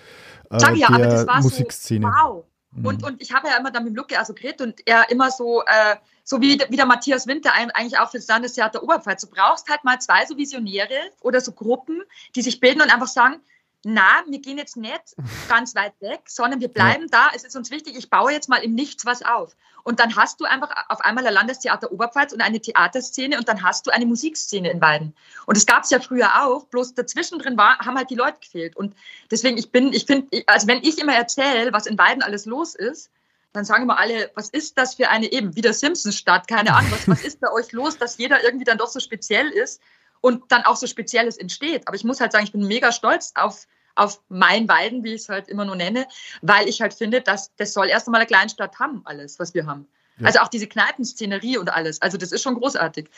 Äh, 0.50 0.60
Sag 0.60 0.76
ja, 0.76 0.88
aber 0.88 1.00
das 1.00 1.28
war 1.28 1.41
Musikszene. 1.41 2.08
So, 2.08 2.12
wow. 2.12 2.45
Mhm. 2.72 2.86
Und, 2.86 3.04
und 3.04 3.22
ich 3.22 3.34
habe 3.34 3.48
ja 3.48 3.58
immer 3.58 3.72
dann 3.72 3.84
mit 3.84 3.93
dem 3.93 3.98
Luke 3.98 4.18
also 4.18 4.34
geredet 4.34 4.62
und 4.62 4.88
er 4.88 5.10
immer 5.10 5.32
so, 5.32 5.64
äh, 5.66 5.95
so 6.24 6.41
wie, 6.41 6.60
wie 6.70 6.76
der 6.76 6.86
Matthias 6.86 7.28
Winter 7.28 7.54
eigentlich 7.54 7.98
auch 7.98 8.12
für 8.12 8.18
das 8.18 8.28
Landestheater 8.28 8.84
Oberpfalz. 8.84 9.22
Du 9.22 9.30
brauchst 9.30 9.70
halt 9.70 9.84
mal 9.84 10.00
zwei 10.00 10.26
so 10.26 10.38
Visionäre 10.38 11.12
oder 11.22 11.41
so 11.41 11.52
Gruppen, 11.52 12.04
die 12.36 12.41
sich 12.41 12.60
bilden 12.60 12.82
und 12.82 12.93
einfach 12.93 13.08
sagen, 13.08 13.41
na, 13.90 14.22
wir 14.28 14.40
gehen 14.40 14.58
jetzt 14.58 14.76
nicht 14.76 15.16
ganz 15.48 15.74
weit 15.74 15.94
weg, 16.02 16.24
sondern 16.26 16.60
wir 16.60 16.68
bleiben 16.68 17.04
ja. 17.04 17.30
da. 17.30 17.30
Es 17.34 17.46
ist 17.46 17.56
uns 17.56 17.72
wichtig, 17.72 17.96
ich 17.98 18.10
baue 18.10 18.34
jetzt 18.34 18.50
mal 18.50 18.58
im 18.58 18.76
Nichts 18.76 19.06
was 19.06 19.24
auf. 19.24 19.56
Und 19.84 20.02
dann 20.02 20.18
hast 20.18 20.42
du 20.42 20.44
einfach 20.44 20.70
auf 20.90 21.00
einmal 21.00 21.26
ein 21.26 21.34
Landestheater 21.34 21.90
Oberpfalz 21.90 22.34
und 22.34 22.42
eine 22.42 22.60
Theaterszene 22.60 23.38
und 23.38 23.48
dann 23.48 23.64
hast 23.64 23.88
du 23.88 23.92
eine 23.92 24.06
Musikszene 24.06 24.70
in 24.70 24.82
beiden. 24.82 25.16
Und 25.46 25.56
das 25.56 25.66
gab 25.66 25.84
es 25.84 25.90
ja 25.90 26.02
früher 26.02 26.44
auch, 26.44 26.66
bloß 26.66 26.96
dazwischen 26.96 27.40
drin 27.40 27.58
war, 27.58 27.80
haben 27.80 27.96
halt 27.96 28.10
die 28.10 28.16
Leute 28.16 28.40
gefehlt. 28.42 28.76
Und 28.76 28.94
deswegen, 29.32 29.58
ich 29.58 29.72
bin, 29.72 29.94
ich 29.94 30.06
finde, 30.06 30.44
also 30.48 30.68
wenn 30.68 30.84
ich 30.84 31.00
immer 31.00 31.16
erzähle, 31.16 31.72
was 31.72 31.86
in 31.86 31.96
beiden 31.96 32.22
alles 32.22 32.46
los 32.46 32.76
ist, 32.76 33.10
dann 33.54 33.64
sagen 33.64 33.84
immer 33.84 34.00
alle, 34.00 34.32
was 34.36 34.50
ist 34.50 34.78
das 34.78 34.96
für 34.96 35.08
eine 35.08 35.32
eben, 35.32 35.56
wie 35.56 35.62
der 35.62 35.74
Simpsons-Stadt, 35.74 36.50
keine 36.50 36.76
Ahnung, 36.76 36.92
was, 36.92 37.08
was 37.08 37.24
ist 37.24 37.40
bei 37.40 37.50
euch 37.54 37.72
los, 37.72 37.98
dass 37.98 38.18
jeder 38.18 38.44
irgendwie 38.44 38.66
dann 38.66 38.78
doch 38.78 38.90
so 38.90 39.00
speziell 39.00 39.48
ist 39.48 39.82
und 40.20 40.52
dann 40.52 40.66
auch 40.66 40.76
so 40.76 40.88
Spezielles 40.88 41.38
entsteht. 41.38 41.88
Aber 41.88 41.96
ich 41.96 42.04
muss 42.04 42.20
halt 42.20 42.34
sagen, 42.34 42.44
ich 42.44 42.52
bin 42.52 42.68
mega 42.68 42.92
stolz 42.92 43.32
auf, 43.36 43.66
auf 43.98 44.22
mein 44.30 44.68
Weiden, 44.68 45.04
wie 45.04 45.14
ich 45.14 45.22
es 45.22 45.30
halt 45.30 45.48
immer 45.48 45.66
nur 45.66 45.76
nenne, 45.76 46.08
weil 46.41 46.68
ich 46.68 46.82
halt 46.82 46.93
finde, 46.93 47.22
dass 47.22 47.56
das 47.56 47.74
soll 47.74 47.88
erst 47.88 48.08
einmal 48.08 48.22
eine 48.22 48.28
Kleinstadt 48.28 48.80
haben, 48.80 49.02
alles, 49.06 49.39
was 49.39 49.54
wir 49.54 49.66
haben. 49.66 49.88
Ja. 50.18 50.28
Also 50.28 50.39
auch 50.39 50.48
diese 50.48 50.68
Kneipenszenerie 50.68 51.58
und 51.58 51.70
alles. 51.70 52.02
Also 52.02 52.18
das 52.18 52.32
ist 52.32 52.41
schon 52.41 52.56
großartig. 52.56 53.10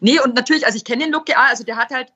Nee, 0.00 0.20
und 0.20 0.34
natürlich, 0.34 0.66
also 0.66 0.76
ich 0.76 0.84
kenne 0.84 1.04
den 1.04 1.12
Luke, 1.12 1.36
also 1.36 1.64
der 1.64 1.76
hat 1.76 1.90
halt, 1.90 2.12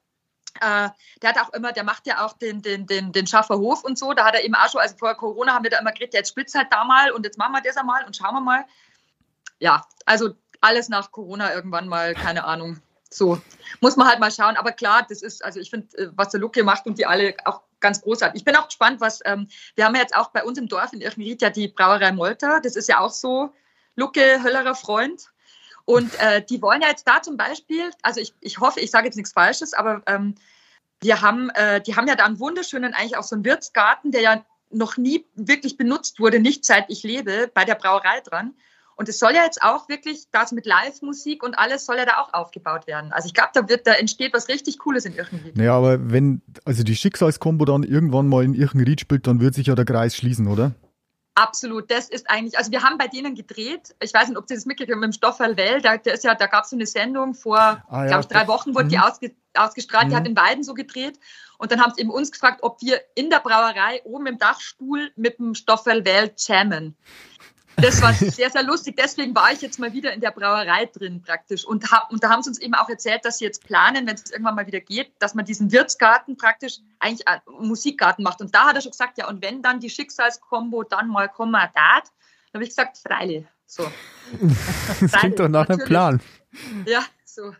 äh, 0.60 0.88
der 1.22 1.30
hat 1.30 1.38
auch 1.38 1.52
immer, 1.52 1.72
der 1.72 1.84
macht 1.84 2.06
ja 2.06 2.24
auch 2.24 2.32
den, 2.32 2.62
den, 2.62 2.86
den, 2.86 3.12
den 3.12 3.26
Schaffer 3.26 3.58
Hof 3.58 3.84
und 3.84 3.98
so. 3.98 4.12
Da 4.14 4.24
hat 4.24 4.34
er 4.34 4.44
eben 4.44 4.54
auch 4.54 4.70
schon, 4.70 4.80
also 4.80 4.96
vor 4.96 5.14
Corona 5.14 5.54
haben 5.54 5.64
wir 5.64 5.70
da 5.70 5.78
immer 5.78 5.92
geredet, 5.92 6.14
jetzt 6.14 6.30
spitzt 6.30 6.54
halt 6.54 6.68
da 6.70 6.84
mal 6.84 7.12
und 7.12 7.24
jetzt 7.24 7.38
machen 7.38 7.52
wir 7.52 7.60
das 7.60 7.76
einmal 7.76 8.04
und 8.04 8.16
schauen 8.16 8.34
wir 8.34 8.40
mal. 8.40 8.64
Ja, 9.58 9.86
also 10.04 10.34
alles 10.60 10.88
nach 10.88 11.12
Corona 11.12 11.54
irgendwann 11.54 11.88
mal, 11.88 12.14
keine 12.14 12.44
Ahnung. 12.44 12.80
So, 13.16 13.40
muss 13.80 13.96
man 13.96 14.08
halt 14.08 14.20
mal 14.20 14.30
schauen. 14.30 14.56
Aber 14.56 14.72
klar, 14.72 15.06
das 15.08 15.22
ist, 15.22 15.42
also 15.42 15.58
ich 15.58 15.70
finde, 15.70 15.96
äh, 15.96 16.08
was 16.14 16.28
der 16.28 16.40
Luke 16.40 16.62
macht 16.62 16.86
und 16.86 16.98
die 16.98 17.06
alle 17.06 17.34
auch 17.46 17.62
ganz 17.80 18.02
großartig. 18.02 18.40
Ich 18.40 18.44
bin 18.44 18.54
auch 18.56 18.66
gespannt, 18.66 19.00
was, 19.00 19.20
ähm, 19.24 19.48
wir 19.74 19.86
haben 19.86 19.94
ja 19.94 20.02
jetzt 20.02 20.14
auch 20.14 20.28
bei 20.28 20.44
uns 20.44 20.58
im 20.58 20.68
Dorf 20.68 20.92
in 20.92 21.00
Irchenried 21.00 21.40
ja 21.40 21.48
die 21.48 21.68
Brauerei 21.68 22.12
Molter. 22.12 22.60
Das 22.60 22.76
ist 22.76 22.88
ja 22.88 23.00
auch 23.00 23.10
so 23.10 23.54
Lucke 23.94 24.42
Höllerer 24.42 24.74
Freund. 24.74 25.30
Und 25.86 26.12
äh, 26.20 26.44
die 26.44 26.60
wollen 26.60 26.82
ja 26.82 26.88
jetzt 26.88 27.08
da 27.08 27.22
zum 27.22 27.38
Beispiel, 27.38 27.90
also 28.02 28.20
ich, 28.20 28.34
ich 28.40 28.58
hoffe, 28.58 28.80
ich 28.80 28.90
sage 28.90 29.06
jetzt 29.06 29.16
nichts 29.16 29.32
Falsches, 29.32 29.72
aber 29.72 30.02
ähm, 30.06 30.34
wir 31.00 31.22
haben, 31.22 31.48
äh, 31.50 31.80
die 31.80 31.96
haben 31.96 32.08
ja 32.08 32.16
da 32.16 32.26
einen 32.26 32.40
wunderschönen, 32.40 32.92
eigentlich 32.92 33.16
auch 33.16 33.22
so 33.22 33.36
einen 33.36 33.44
Wirtsgarten, 33.44 34.10
der 34.10 34.20
ja 34.20 34.44
noch 34.70 34.96
nie 34.96 35.24
wirklich 35.36 35.76
benutzt 35.76 36.18
wurde, 36.18 36.40
nicht 36.40 36.64
seit 36.64 36.90
ich 36.90 37.02
lebe, 37.02 37.50
bei 37.54 37.64
der 37.64 37.76
Brauerei 37.76 38.20
dran. 38.20 38.54
Und 38.98 39.10
es 39.10 39.18
soll 39.18 39.34
ja 39.34 39.44
jetzt 39.44 39.62
auch 39.62 39.90
wirklich, 39.90 40.24
das 40.32 40.52
mit 40.52 40.64
Live-Musik 40.64 41.42
und 41.42 41.54
alles 41.54 41.84
soll 41.84 41.98
ja 41.98 42.06
da 42.06 42.16
auch 42.16 42.32
aufgebaut 42.32 42.86
werden. 42.86 43.12
Also 43.12 43.26
ich 43.26 43.34
glaube, 43.34 43.50
da 43.52 43.68
wird, 43.68 43.86
da 43.86 43.92
entsteht 43.92 44.32
was 44.32 44.48
richtig 44.48 44.78
Cooles 44.78 45.04
in 45.04 45.14
irgendwie. 45.14 45.52
Naja, 45.54 45.74
aber 45.76 46.10
wenn, 46.10 46.40
also 46.64 46.82
die 46.82 46.96
Schicksalskombo 46.96 47.66
dann 47.66 47.82
irgendwann 47.82 48.26
mal 48.26 48.42
in 48.42 48.54
irgendein 48.54 48.88
Ried 48.88 49.02
spielt, 49.02 49.26
dann 49.26 49.40
wird 49.40 49.54
sich 49.54 49.66
ja 49.66 49.74
der 49.74 49.84
Kreis 49.84 50.16
schließen, 50.16 50.46
oder? 50.46 50.72
Absolut, 51.38 51.90
das 51.90 52.08
ist 52.08 52.30
eigentlich, 52.30 52.56
also 52.56 52.70
wir 52.70 52.82
haben 52.82 52.96
bei 52.96 53.08
denen 53.08 53.34
gedreht, 53.34 53.94
ich 54.00 54.14
weiß 54.14 54.28
nicht, 54.28 54.38
ob 54.38 54.48
Sie 54.48 54.54
das 54.54 54.64
mitgekriegt 54.64 54.94
haben, 54.94 55.00
mit 55.00 55.12
dem 55.12 55.12
Stoffel 55.12 55.54
Well, 55.58 55.82
da, 55.82 55.98
der 55.98 56.14
ist 56.14 56.24
ja, 56.24 56.34
da 56.34 56.46
gab 56.46 56.64
es 56.64 56.70
so 56.70 56.76
eine 56.76 56.86
Sendung 56.86 57.34
vor, 57.34 57.58
ah, 57.58 57.84
ja, 57.90 58.06
glaube 58.06 58.20
ich, 58.22 58.28
drei 58.28 58.48
Wochen 58.48 58.74
wurde 58.74 58.86
mhm. 58.86 58.88
die 58.88 58.98
ausge, 58.98 59.36
ausgestrahlt, 59.52 60.06
mhm. 60.06 60.10
die 60.10 60.16
hat 60.16 60.26
in 60.26 60.34
Weiden 60.34 60.64
so 60.64 60.72
gedreht 60.72 61.20
und 61.58 61.70
dann 61.70 61.82
haben 61.82 61.92
sie 61.94 62.00
eben 62.00 62.10
uns 62.10 62.32
gefragt, 62.32 62.62
ob 62.62 62.80
wir 62.80 63.02
in 63.14 63.28
der 63.28 63.40
Brauerei 63.40 64.00
oben 64.04 64.26
im 64.26 64.38
Dachstuhl 64.38 65.10
mit 65.16 65.38
dem 65.38 65.54
Stoffel 65.54 66.06
Well 66.06 66.32
jammen. 66.38 66.96
Das 67.76 68.00
war 68.00 68.12
sehr, 68.14 68.50
sehr 68.50 68.62
lustig. 68.62 68.96
Deswegen 68.96 69.34
war 69.34 69.52
ich 69.52 69.60
jetzt 69.60 69.78
mal 69.78 69.92
wieder 69.92 70.12
in 70.12 70.20
der 70.20 70.30
Brauerei 70.30 70.86
drin 70.86 71.22
praktisch. 71.22 71.64
Und, 71.64 71.90
hab, 71.90 72.10
und 72.10 72.22
da 72.22 72.30
haben 72.30 72.42
sie 72.42 72.50
uns 72.50 72.58
eben 72.58 72.74
auch 72.74 72.88
erzählt, 72.88 73.24
dass 73.24 73.38
sie 73.38 73.44
jetzt 73.44 73.64
planen, 73.64 74.06
wenn 74.06 74.14
es 74.14 74.30
irgendwann 74.30 74.54
mal 74.54 74.66
wieder 74.66 74.80
geht, 74.80 75.12
dass 75.18 75.34
man 75.34 75.44
diesen 75.44 75.72
Wirtsgarten 75.72 76.36
praktisch 76.36 76.78
eigentlich 76.98 77.26
Musikgarten 77.60 78.22
macht. 78.22 78.40
Und 78.40 78.54
da 78.54 78.66
hat 78.66 78.76
er 78.76 78.80
schon 78.80 78.92
gesagt, 78.92 79.18
ja, 79.18 79.28
und 79.28 79.42
wenn 79.42 79.62
dann 79.62 79.80
die 79.80 79.90
Schicksalskombo 79.90 80.84
dann 80.84 81.08
mal 81.08 81.28
kommen, 81.28 81.52
da, 81.52 81.70
dann 81.74 82.02
habe 82.54 82.64
ich 82.64 82.70
gesagt, 82.70 82.98
freilich. 82.98 83.44
So. 83.66 83.90
das 85.00 85.12
klingt 85.12 85.38
doch 85.38 85.48
nach 85.48 85.68
einem 85.68 85.84
Plan. 85.84 86.20
Ja, 86.86 87.04
so. 87.24 87.52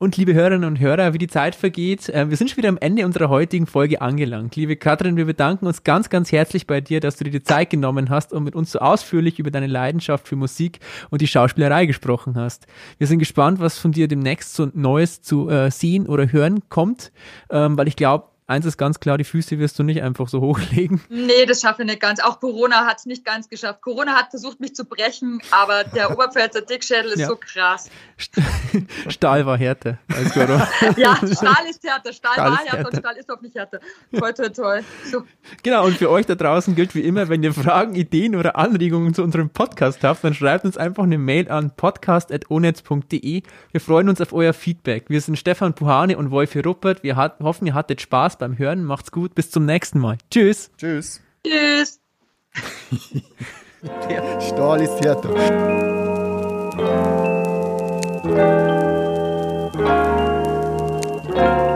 Und 0.00 0.16
liebe 0.16 0.32
Hörerinnen 0.32 0.62
und 0.62 0.78
Hörer, 0.78 1.12
wie 1.12 1.18
die 1.18 1.26
Zeit 1.26 1.56
vergeht, 1.56 2.08
äh, 2.08 2.30
wir 2.30 2.36
sind 2.36 2.48
schon 2.48 2.58
wieder 2.58 2.68
am 2.68 2.78
Ende 2.78 3.04
unserer 3.04 3.30
heutigen 3.30 3.66
Folge 3.66 4.00
angelangt. 4.00 4.54
Liebe 4.54 4.76
Katrin, 4.76 5.16
wir 5.16 5.24
bedanken 5.24 5.66
uns 5.66 5.82
ganz, 5.82 6.08
ganz 6.08 6.30
herzlich 6.30 6.68
bei 6.68 6.80
dir, 6.80 7.00
dass 7.00 7.16
du 7.16 7.24
dir 7.24 7.32
die 7.32 7.42
Zeit 7.42 7.70
genommen 7.70 8.08
hast 8.08 8.32
und 8.32 8.44
mit 8.44 8.54
uns 8.54 8.70
so 8.70 8.78
ausführlich 8.78 9.40
über 9.40 9.50
deine 9.50 9.66
Leidenschaft 9.66 10.28
für 10.28 10.36
Musik 10.36 10.78
und 11.10 11.20
die 11.20 11.26
Schauspielerei 11.26 11.86
gesprochen 11.86 12.36
hast. 12.36 12.68
Wir 12.98 13.08
sind 13.08 13.18
gespannt, 13.18 13.58
was 13.58 13.76
von 13.76 13.90
dir 13.90 14.06
demnächst 14.06 14.54
so 14.54 14.70
Neues 14.72 15.20
zu 15.20 15.50
äh, 15.50 15.68
sehen 15.72 16.06
oder 16.06 16.30
hören 16.30 16.68
kommt, 16.68 17.10
ähm, 17.50 17.76
weil 17.76 17.88
ich 17.88 17.96
glaube, 17.96 18.28
Eins 18.50 18.64
ist 18.64 18.78
ganz 18.78 18.98
klar, 18.98 19.18
die 19.18 19.24
Füße 19.24 19.58
wirst 19.58 19.78
du 19.78 19.82
nicht 19.82 20.02
einfach 20.02 20.26
so 20.26 20.40
hochlegen. 20.40 21.02
Nee, 21.10 21.44
das 21.46 21.60
schaffe 21.60 21.82
ich 21.82 21.86
nicht 21.86 22.00
ganz. 22.00 22.18
Auch 22.18 22.40
Corona 22.40 22.86
hat 22.86 22.96
es 22.96 23.04
nicht 23.04 23.22
ganz 23.22 23.50
geschafft. 23.50 23.82
Corona 23.82 24.14
hat 24.14 24.30
versucht, 24.30 24.58
mich 24.58 24.74
zu 24.74 24.86
brechen, 24.86 25.42
aber 25.50 25.84
der 25.84 26.10
Oberpfälzer 26.12 26.62
Dickschädel 26.62 27.12
ist 27.12 27.20
ja. 27.20 27.26
so 27.28 27.36
krass. 27.36 27.90
Stahl 29.08 29.44
war 29.44 29.58
härter 29.58 29.98
als 30.16 30.32
Corona. 30.32 30.66
ja, 30.96 31.14
Stahl 31.16 31.66
ist 31.68 31.84
härter. 31.84 32.10
Stahl, 32.14 32.32
Stahl 32.32 32.50
war 32.50 32.58
härter 32.64 32.88
und 32.88 32.96
Stahl 32.96 33.16
ist 33.18 33.30
auch 33.30 33.40
nicht 33.42 33.54
härter. 33.54 33.80
Toll, 34.18 34.32
toll, 34.32 34.50
toll. 34.50 34.84
So. 35.10 35.24
Genau, 35.62 35.84
und 35.84 35.98
für 35.98 36.08
euch 36.08 36.24
da 36.24 36.34
draußen 36.34 36.74
gilt 36.74 36.94
wie 36.94 37.02
immer, 37.02 37.28
wenn 37.28 37.42
ihr 37.42 37.52
Fragen, 37.52 37.94
Ideen 37.96 38.34
oder 38.34 38.56
Anregungen 38.56 39.12
zu 39.12 39.22
unserem 39.22 39.50
Podcast 39.50 40.02
habt, 40.02 40.24
dann 40.24 40.32
schreibt 40.32 40.64
uns 40.64 40.78
einfach 40.78 41.02
eine 41.02 41.18
Mail 41.18 41.50
an 41.50 41.72
podcast.onetz.de. 41.76 43.42
Wir 43.72 43.80
freuen 43.80 44.08
uns 44.08 44.22
auf 44.22 44.32
euer 44.32 44.54
Feedback. 44.54 45.04
Wir 45.08 45.20
sind 45.20 45.36
Stefan 45.38 45.74
Puhane 45.74 46.16
und 46.16 46.30
Wolfi 46.30 46.60
Ruppert. 46.60 47.02
Wir 47.02 47.16
hat, 47.16 47.40
hoffen, 47.40 47.66
ihr 47.66 47.74
hattet 47.74 48.00
Spaß 48.00 48.37
Spaß 48.38 48.48
beim 48.48 48.56
Hören, 48.56 48.84
macht's 48.84 49.10
gut, 49.10 49.34
bis 49.34 49.50
zum 49.50 49.66
nächsten 49.66 49.98
Mal. 49.98 50.16
Tschüss. 50.30 50.70
Tschüss. 50.78 51.20
Tschüss. 51.44 52.00
Der 53.82 54.40
Stahl 54.40 54.80
ist 54.80 55.00
härter. 55.04 55.34
Thank 61.34 61.67